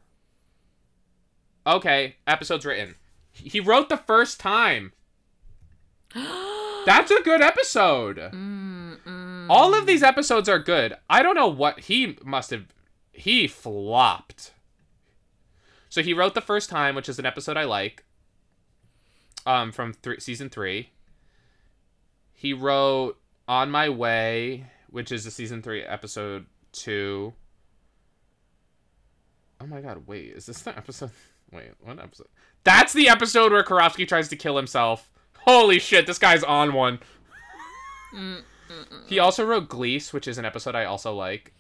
Okay, 1.66 2.16
episodes 2.28 2.66
written. 2.66 2.96
He 3.32 3.60
wrote 3.60 3.90
the 3.90 3.98
first 3.98 4.40
time. 4.40 4.94
That's 6.86 7.12
a 7.12 7.22
good 7.24 7.42
episode. 7.42 8.20
All 9.50 9.74
of 9.74 9.86
these 9.86 10.04
episodes 10.04 10.50
are 10.50 10.60
good. 10.60 10.96
I 11.10 11.24
don't 11.24 11.36
know 11.36 11.48
what 11.48 11.82
he 11.82 12.18
must 12.24 12.52
have. 12.52 12.66
He 13.12 13.48
flopped. 13.48 14.52
So 15.90 16.02
he 16.02 16.14
wrote 16.14 16.34
the 16.34 16.42
first 16.42 16.70
time, 16.70 16.96
which 16.96 17.08
is 17.08 17.20
an 17.20 17.26
episode 17.26 17.56
I 17.56 17.64
like. 17.66 18.04
Um, 19.46 19.72
from 19.72 19.94
three, 19.94 20.20
season 20.20 20.50
three. 20.50 20.90
He 22.34 22.54
wrote 22.54 23.20
"On 23.48 23.70
My 23.72 23.90
Way," 23.90 24.68
which 24.90 25.12
is 25.12 25.26
a 25.26 25.32
season 25.32 25.62
three 25.62 25.84
episode 25.84 26.46
two. 26.72 27.34
Oh 29.64 29.68
my 29.68 29.80
god! 29.82 30.06
Wait, 30.08 30.34
is 30.36 30.46
this 30.46 30.62
the 30.64 30.76
episode? 30.78 31.12
Wait, 31.52 31.72
what 31.80 32.00
episode? 32.00 32.28
That's 32.64 32.92
the 32.94 33.08
episode 33.10 33.52
where 33.52 33.64
Karofsky 33.64 34.08
tries 34.08 34.28
to 34.30 34.36
kill 34.36 34.58
himself. 34.58 35.10
Holy 35.46 35.80
shit! 35.80 36.06
This 36.08 36.18
guy's 36.20 36.44
on 36.44 36.74
one. 36.74 37.00
He 39.08 39.20
also 39.20 39.46
wrote 39.46 39.70
Glease, 39.70 40.14
which 40.14 40.28
is 40.28 40.38
an 40.38 40.46
episode 40.46 40.76
I 40.76 40.86
also 40.86 41.14
like. 41.14 41.54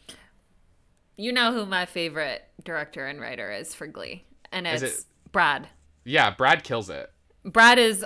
You 1.15 1.31
know 1.31 1.51
who 1.53 1.65
my 1.65 1.85
favorite 1.85 2.43
director 2.63 3.05
and 3.05 3.21
writer 3.21 3.51
is 3.51 3.73
for 3.75 3.87
Glee, 3.87 4.25
and 4.51 4.65
it's 4.67 4.81
it- 4.83 5.05
Brad. 5.31 5.67
Yeah, 6.05 6.31
Brad 6.31 6.63
kills 6.63 6.89
it. 6.89 7.11
Brad 7.45 7.77
is 7.79 8.03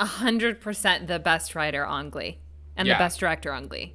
hundred 0.00 0.60
percent 0.60 1.06
the 1.06 1.18
best 1.18 1.54
writer 1.54 1.84
on 1.84 2.10
Glee 2.10 2.38
and 2.76 2.88
Yeah. 2.88 2.94
the 2.94 3.04
best 3.04 3.20
director 3.20 3.52
on 3.52 3.68
Glee. 3.68 3.94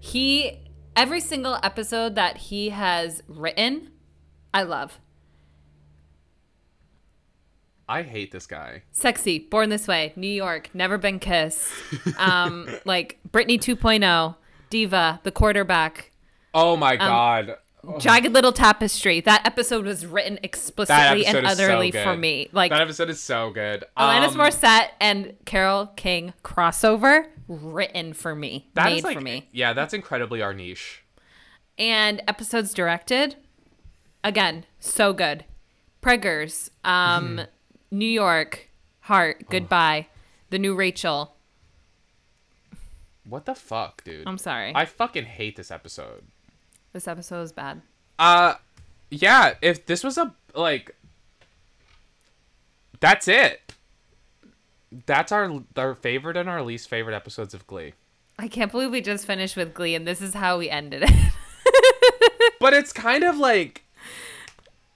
He 0.00 0.58
every 0.96 1.20
single 1.20 1.58
episode 1.62 2.14
that 2.16 2.36
he 2.36 2.70
has 2.70 3.22
written, 3.28 3.91
I 4.54 4.62
love. 4.64 4.98
I 7.88 8.02
hate 8.02 8.32
this 8.32 8.46
guy. 8.46 8.82
Sexy, 8.92 9.38
born 9.38 9.68
this 9.68 9.86
way, 9.88 10.12
New 10.16 10.28
York, 10.28 10.70
never 10.72 10.96
been 10.98 11.18
kissed. 11.18 11.70
Um, 12.16 12.68
like 12.84 13.18
Britney 13.30 13.58
2.0, 13.58 14.36
diva, 14.70 15.20
the 15.24 15.32
quarterback, 15.32 16.10
Oh 16.54 16.74
Um, 16.74 16.80
my 16.80 16.96
god. 16.96 17.56
jagged 17.98 18.32
little 18.32 18.52
tapestry. 18.52 19.20
That 19.20 19.46
episode 19.46 19.84
was 19.86 20.06
written 20.06 20.38
explicitly 20.42 21.26
and 21.26 21.38
is 21.38 21.44
so 21.44 21.64
utterly 21.64 21.90
for 21.90 22.16
me. 22.16 22.48
Like 22.52 22.70
that 22.70 22.80
episode 22.80 23.10
is 23.10 23.20
so 23.22 23.50
good. 23.50 23.84
Alanis 23.96 24.28
Um, 24.28 24.34
Morissette 24.36 24.88
and 25.00 25.34
Carole 25.44 25.86
King 25.96 26.32
crossover, 26.44 27.26
written 27.48 28.12
for 28.12 28.34
me, 28.34 28.70
made 28.76 29.02
like, 29.02 29.16
for 29.16 29.22
me. 29.22 29.48
Yeah, 29.52 29.72
that's 29.72 29.92
incredibly 29.94 30.40
our 30.42 30.54
niche. 30.54 31.02
and 31.78 32.22
episodes 32.28 32.72
directed 32.74 33.36
again 34.24 34.64
so 34.80 35.12
good 35.12 35.44
preggers 36.02 36.70
um 36.84 37.36
Mm-hmm. 37.36 37.42
new 37.98 38.06
york 38.06 38.68
heart 39.00 39.44
goodbye 39.50 40.06
the 40.50 40.58
new 40.58 40.74
rachel 40.74 41.34
What 43.24 43.46
the 43.46 43.54
fuck, 43.54 44.02
dude? 44.04 44.26
i'm 44.26 44.38
sorry 44.38 44.72
I 44.74 44.84
fucking 44.84 45.24
hate 45.24 45.56
this 45.56 45.70
episode. 45.70 46.22
this 46.92 47.06
episode 47.08 47.42
is 47.42 47.52
bad 47.52 47.82
Uh 48.18 48.54
yeah, 49.10 49.54
if 49.60 49.84
this 49.86 50.02
was 50.02 50.16
a 50.16 50.34
like 50.54 50.94
That's 53.00 53.28
it. 53.28 53.74
That's 55.06 55.32
our 55.32 55.62
our 55.76 55.94
favorite 55.94 56.36
and 56.36 56.48
our 56.48 56.62
least 56.62 56.88
favorite 56.88 57.14
episodes 57.14 57.52
of 57.54 57.66
Glee. 57.66 57.92
i 58.38 58.48
can't 58.48 58.70
believe 58.72 58.90
we 58.90 59.00
just 59.00 59.26
finished 59.26 59.56
with 59.56 59.74
glee 59.74 59.94
and 59.94 60.06
this 60.06 60.20
is 60.22 60.34
how 60.34 60.58
we 60.58 60.68
ended 60.70 61.02
it 61.04 61.10
But 62.60 62.74
it's 62.74 62.92
kind 62.92 63.24
of 63.24 63.38
like 63.38 63.81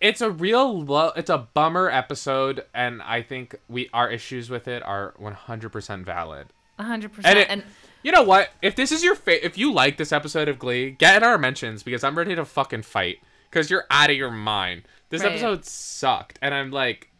it's 0.00 0.20
a 0.20 0.30
real 0.30 0.82
lo- 0.84 1.12
it's 1.16 1.30
a 1.30 1.38
bummer 1.38 1.88
episode 1.90 2.64
and 2.74 3.00
I 3.02 3.22
think 3.22 3.56
we 3.68 3.88
our 3.92 4.10
issues 4.10 4.50
with 4.50 4.68
it 4.68 4.82
are 4.82 5.14
100% 5.20 6.04
valid. 6.04 6.48
100% 6.78 7.20
And, 7.24 7.38
it, 7.38 7.48
and 7.50 7.62
you 8.02 8.12
know 8.12 8.22
what? 8.22 8.50
If 8.62 8.76
this 8.76 8.92
is 8.92 9.02
your 9.02 9.14
fa- 9.14 9.44
if 9.44 9.56
you 9.56 9.72
like 9.72 9.96
this 9.96 10.12
episode 10.12 10.48
of 10.48 10.58
Glee, 10.58 10.90
get 10.90 11.16
in 11.16 11.22
our 11.24 11.38
mentions 11.38 11.82
because 11.82 12.04
I'm 12.04 12.16
ready 12.18 12.34
to 12.34 12.44
fucking 12.44 12.82
fight 12.82 13.18
because 13.50 13.70
you're 13.70 13.86
out 13.90 14.10
of 14.10 14.16
your 14.16 14.30
mind. 14.30 14.82
This 15.08 15.22
Right. 15.22 15.32
episode 15.32 15.64
sucked, 15.64 16.38
and 16.42 16.52
I'm 16.54 16.70
like, 16.70 17.10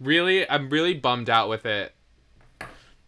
really, 0.00 0.48
I'm 0.48 0.68
really 0.70 0.94
bummed 0.94 1.30
out 1.30 1.48
with 1.48 1.66
it. 1.66 1.94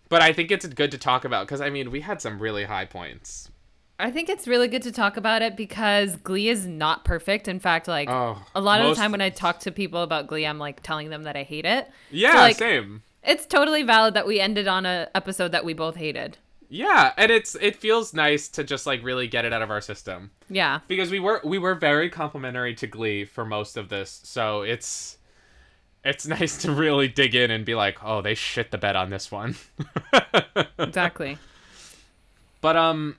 But 0.08 0.22
I 0.22 0.32
think 0.32 0.50
it's 0.52 0.66
good 0.66 0.92
to 0.92 0.98
talk 0.98 1.24
about 1.24 1.46
because 1.46 1.60
I 1.60 1.68
mean 1.70 1.90
we 1.90 2.00
had 2.02 2.22
some 2.22 2.38
really 2.38 2.64
high 2.64 2.84
points. 2.84 3.50
I 3.98 4.10
think 4.10 4.28
it's 4.28 4.46
really 4.46 4.68
good 4.68 4.82
to 4.82 4.92
talk 4.92 5.16
about 5.16 5.40
it 5.42 5.56
because 5.56 6.16
Glee 6.16 6.48
is 6.48 6.66
not 6.66 7.04
perfect. 7.04 7.48
In 7.48 7.58
fact, 7.60 7.88
like 7.88 8.10
Oh, 8.10 8.38
a 8.54 8.60
lot 8.60 8.80
of 8.82 8.88
the 8.90 8.94
time 8.94 9.10
when 9.12 9.20
I 9.22 9.30
talk 9.30 9.60
to 9.60 9.72
people 9.72 10.02
about 10.02 10.26
Glee, 10.26 10.44
I'm 10.46 10.58
like 10.58 10.82
telling 10.82 11.08
them 11.10 11.22
that 11.22 11.34
I 11.36 11.42
hate 11.44 11.64
it. 11.64 11.88
Yeah, 12.10 12.32
So, 12.32 12.38
like, 12.38 12.56
same. 12.56 13.02
It's 13.22 13.46
totally 13.46 13.82
valid 13.82 14.14
that 14.14 14.26
we 14.26 14.38
ended 14.38 14.68
on 14.68 14.84
a 14.86 15.08
episode 15.14 15.52
that 15.52 15.64
we 15.64 15.72
both 15.72 15.96
hated. 15.96 16.36
Yeah, 16.68 17.12
and 17.16 17.30
it's 17.30 17.54
it 17.60 17.76
feels 17.76 18.12
nice 18.12 18.48
to 18.48 18.64
just 18.64 18.86
like 18.86 19.02
really 19.02 19.28
get 19.28 19.44
it 19.44 19.52
out 19.52 19.62
of 19.62 19.70
our 19.70 19.80
system 19.80 20.30
Yeah. 20.50 20.80
because 20.88 21.10
we 21.10 21.20
were 21.20 21.40
we 21.44 21.58
were 21.58 21.74
very 21.76 22.10
complimentary 22.10 22.74
to 22.74 22.86
Glee 22.86 23.24
for 23.24 23.44
most 23.44 23.76
of 23.76 23.88
this, 23.88 24.20
so 24.24 24.62
it's 24.62 25.16
it's 26.04 26.26
nice 26.38 26.58
to 26.62 26.72
really 26.72 27.08
dig 27.08 27.34
in 27.34 27.50
and 27.50 27.64
be 27.64 27.74
like, 27.74 27.98
oh, 28.04 28.20
they 28.20 28.34
shit 28.34 28.70
the 28.72 28.78
bed 28.78 28.94
on 28.96 29.10
this 29.10 29.30
one. 29.32 29.54
Exactly. 30.78 31.38
but 32.60 32.76
um, 32.76 33.16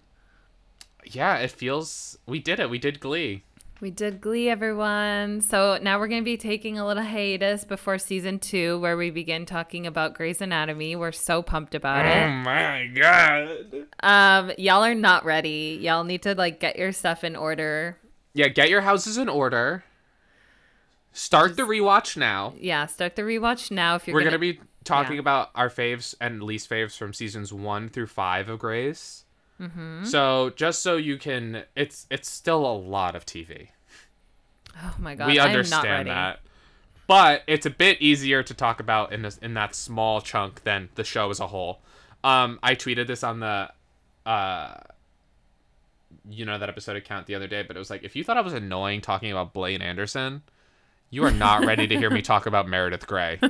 yeah, 1.16 1.38
it 1.38 1.52
feels 1.52 2.18
we 2.26 2.40
did 2.40 2.60
it. 2.60 2.70
We 2.70 2.80
did 2.80 3.00
Glee. 3.00 3.44
We 3.80 3.92
did 3.92 4.22
Glee, 4.22 4.50
everyone. 4.50 5.42
So 5.42 5.78
now 5.80 6.00
we're 6.00 6.08
going 6.08 6.22
to 6.22 6.26
be 6.26 6.38
taking 6.38 6.80
a 6.80 6.88
little 6.88 7.04
hiatus 7.04 7.64
before 7.64 8.00
season 8.00 8.40
two, 8.40 8.80
where 8.80 8.98
we 8.98 9.12
begin 9.12 9.46
talking 9.46 9.86
about 9.86 10.16
Grey's 10.16 10.42
Anatomy. 10.42 10.96
We're 10.96 11.12
so 11.12 11.44
pumped 11.44 11.76
about 11.76 12.06
Oh 12.06 12.10
it. 12.10 12.24
Oh 12.24 12.30
my 12.32 12.88
god. 12.88 13.86
Um, 14.02 14.52
y'all 14.58 14.84
are 14.84 14.96
not 14.96 15.26
ready. 15.26 15.78
Y'all 15.80 16.04
need 16.04 16.24
to 16.24 16.34
like 16.34 16.60
get 16.60 16.78
your 16.78 16.92
stuff 16.92 17.24
in 17.24 17.36
order. 17.36 17.98
Yeah, 18.34 18.48
get 18.48 18.70
your 18.70 18.82
houses 18.82 19.18
in 19.18 19.30
order. 19.30 19.84
Start 21.14 21.56
the 21.56 21.64
rewatch 21.64 22.18
now. 22.18 22.54
Yeah, 22.58 22.88
start 22.88 23.16
the 23.16 23.24
rewatch 23.24 23.70
now 23.70 23.96
if 23.96 24.08
you're 24.08 24.14
We're 24.16 24.22
gonna, 24.22 24.32
gonna 24.32 24.54
be 24.54 24.60
talking 24.84 25.16
yeah. 25.16 25.22
about 25.22 25.50
our 25.54 25.70
faves 25.70 26.16
and 26.20 26.42
least 26.42 26.70
faves 26.70 26.98
from 26.98 27.14
seasons 27.14 27.54
one 27.54 27.90
through 27.90 28.08
five 28.08 28.50
of 28.50 28.60
Grey's. 28.60 29.26
Mm-hmm. 29.62 30.06
So 30.06 30.52
just 30.56 30.82
so 30.84 30.98
you 30.98 31.18
can, 31.18 31.64
it's 31.76 32.06
it's 32.12 32.30
still 32.30 32.66
a 32.66 32.76
lot 32.78 33.16
of 33.16 33.26
TV. 33.26 33.70
Oh 34.84 34.96
my 35.00 35.16
god, 35.16 35.28
we 35.28 35.34
I'm 35.40 35.46
not 35.48 35.48
understand 35.50 36.08
that, 36.10 36.40
but 37.08 37.42
it's 37.48 37.66
a 37.66 37.72
bit 37.72 38.00
easier 38.02 38.44
to 38.44 38.54
talk 38.54 38.80
about 38.80 39.12
in 39.12 39.24
this 39.24 39.38
in 39.40 39.56
that 39.56 39.74
small 39.74 40.22
chunk 40.22 40.64
than 40.64 40.90
the 40.96 41.04
show 41.04 41.30
as 41.32 41.40
a 41.40 41.48
whole. 41.48 41.80
Um, 42.24 42.60
I 42.62 42.76
tweeted 42.76 43.08
this 43.08 43.24
on 43.24 43.40
the, 43.40 43.70
uh, 44.26 44.76
you 46.30 46.46
know 46.46 46.60
that 46.60 46.70
episode 46.70 46.96
account 46.96 47.26
the 47.26 47.36
other 47.36 47.48
day, 47.48 47.64
but 47.64 47.76
it 47.76 47.80
was 47.80 47.90
like 47.90 48.04
if 48.04 48.16
you 48.16 48.24
thought 48.24 48.38
I 48.38 48.42
was 48.42 48.54
annoying 48.54 49.02
talking 49.02 49.32
about 49.32 49.54
Blaine 49.54 49.82
Anderson, 49.82 50.44
you 51.10 51.24
are 51.24 51.32
not 51.32 51.66
ready 51.66 51.88
to 51.88 51.98
hear 51.98 52.10
me 52.12 52.22
talk 52.22 52.46
about 52.46 52.68
Meredith 52.68 53.08
Grey. 53.08 53.40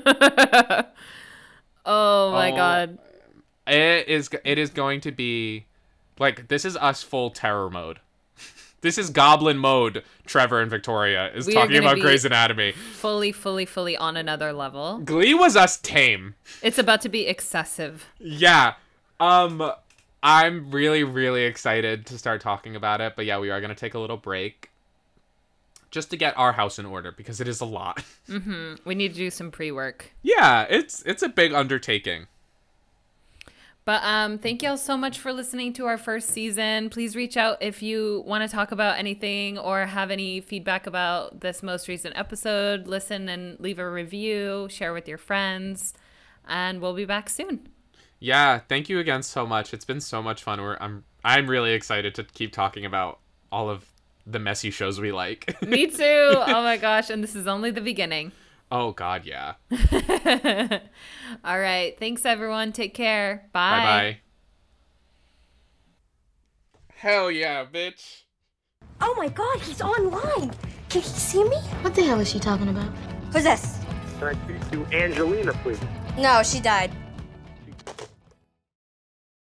Oh 1.89 2.31
my 2.31 2.51
Oh. 2.51 2.55
god. 2.55 2.97
It 3.65 4.07
is 4.07 4.29
it 4.43 4.57
is 4.57 4.69
going 4.69 5.01
to 5.01 5.11
be 5.11 5.65
like 6.19 6.47
this 6.47 6.65
is 6.65 6.75
us 6.77 7.03
full 7.03 7.29
terror 7.29 7.69
mode. 7.69 7.99
This 8.81 8.99
is 8.99 9.09
goblin 9.09 9.57
mode. 9.57 10.03
Trevor 10.27 10.61
and 10.61 10.69
Victoria 10.69 11.33
is 11.33 11.47
We 11.47 11.53
talking 11.53 11.77
about 11.77 11.97
Grey's 11.99 12.25
Anatomy. 12.25 12.73
Fully, 12.73 13.31
fully, 13.31 13.65
fully 13.65 13.97
on 13.97 14.15
another 14.15 14.53
level. 14.53 14.99
Glee 15.03 15.33
was 15.33 15.55
us 15.55 15.77
tame. 15.77 16.35
It's 16.61 16.77
about 16.77 17.01
to 17.01 17.09
be 17.09 17.25
excessive. 17.25 18.05
Yeah. 18.19 18.75
Um 19.19 19.71
I'm 20.21 20.69
really 20.69 21.03
really 21.03 21.43
excited 21.45 22.05
to 22.05 22.19
start 22.19 22.39
talking 22.39 22.75
about 22.75 23.01
it, 23.01 23.13
but 23.15 23.25
yeah, 23.25 23.39
we 23.39 23.49
are 23.49 23.59
going 23.59 23.69
to 23.69 23.75
take 23.75 23.95
a 23.95 23.99
little 23.99 24.15
break 24.17 24.69
just 25.89 26.11
to 26.11 26.17
get 26.17 26.37
our 26.37 26.53
house 26.53 26.77
in 26.77 26.85
order 26.85 27.11
because 27.11 27.41
it 27.41 27.47
is 27.47 27.59
a 27.61 27.65
lot. 27.65 28.03
Mhm. 28.29 28.77
We 28.85 28.93
need 28.93 29.13
to 29.13 29.17
do 29.17 29.31
some 29.31 29.49
pre-work. 29.51 30.11
yeah, 30.21 30.67
it's 30.69 31.01
it's 31.05 31.23
a 31.23 31.29
big 31.29 31.51
undertaking. 31.51 32.27
But 33.87 34.03
um, 34.03 34.37
thank 34.37 34.63
y'all 34.63 34.75
so 34.75 34.97
much 34.97 35.17
for 35.17 35.31
listening 35.31 35.71
to 35.75 35.85
our 35.85 35.97
first 35.97 36.31
season. 36.31 36.89
Please 36.89 37.15
reach 37.15 37.37
out 37.37 37.59
if 37.61 37.81
you 37.81 38.21
want 38.27 38.43
to 38.43 38.53
talk 38.53 38.73
about 38.73 38.99
anything 38.99 39.57
or 39.57 39.85
have 39.85 40.11
any 40.11 40.41
feedback 40.41 40.87
about 40.87 41.39
this 41.39 41.63
most 41.63 41.87
recent 41.87 42.17
episode. 42.17 42.85
Listen 42.85 43.29
and 43.29 43.57
leave 43.61 43.79
a 43.79 43.89
review, 43.89 44.67
share 44.69 44.91
with 44.91 45.07
your 45.07 45.17
friends, 45.17 45.93
and 46.49 46.81
we'll 46.81 46.95
be 46.95 47.05
back 47.05 47.29
soon. 47.29 47.69
Yeah, 48.19 48.59
thank 48.67 48.89
you 48.89 48.99
again 48.99 49.23
so 49.23 49.45
much. 49.45 49.73
It's 49.73 49.85
been 49.85 50.01
so 50.01 50.21
much 50.21 50.43
fun. 50.43 50.61
We're, 50.61 50.75
I'm 50.81 51.05
I'm 51.23 51.49
really 51.49 51.71
excited 51.71 52.13
to 52.15 52.25
keep 52.25 52.51
talking 52.51 52.83
about 52.83 53.19
all 53.53 53.69
of 53.69 53.85
the 54.25 54.39
messy 54.39 54.69
shows 54.69 54.99
we 54.99 55.13
like. 55.13 55.61
Me 55.65 55.87
too. 55.87 55.95
oh 56.01 56.61
my 56.61 56.75
gosh, 56.75 57.09
and 57.09 57.23
this 57.23 57.37
is 57.37 57.47
only 57.47 57.71
the 57.71 57.79
beginning. 57.79 58.33
Oh 58.71 58.91
god, 58.91 59.25
yeah. 59.25 59.53
All 61.43 61.59
right. 61.59 61.97
Thanks 61.99 62.25
everyone. 62.25 62.71
Take 62.71 62.93
care. 62.93 63.49
Bye 63.53 63.83
bye. 63.83 64.17
Hell 66.95 67.29
yeah, 67.29 67.65
bitch. 67.65 68.23
Oh 69.01 69.13
my 69.17 69.27
god, 69.29 69.59
he's 69.61 69.81
online. 69.81 70.51
Can 70.89 71.01
he 71.01 71.07
see 71.07 71.43
me? 71.43 71.57
What 71.81 71.93
the 71.93 72.03
hell 72.03 72.19
is 72.19 72.29
she 72.29 72.39
talking 72.39 72.69
about? 72.69 72.91
Who's 73.31 73.43
this? 73.43 73.79
Can 74.19 74.29
I 74.29 74.33
speak 74.45 74.71
to 74.71 74.85
Angelina, 74.95 75.53
please? 75.61 75.79
No, 76.17 76.41
she 76.41 76.59
died. 76.59 76.91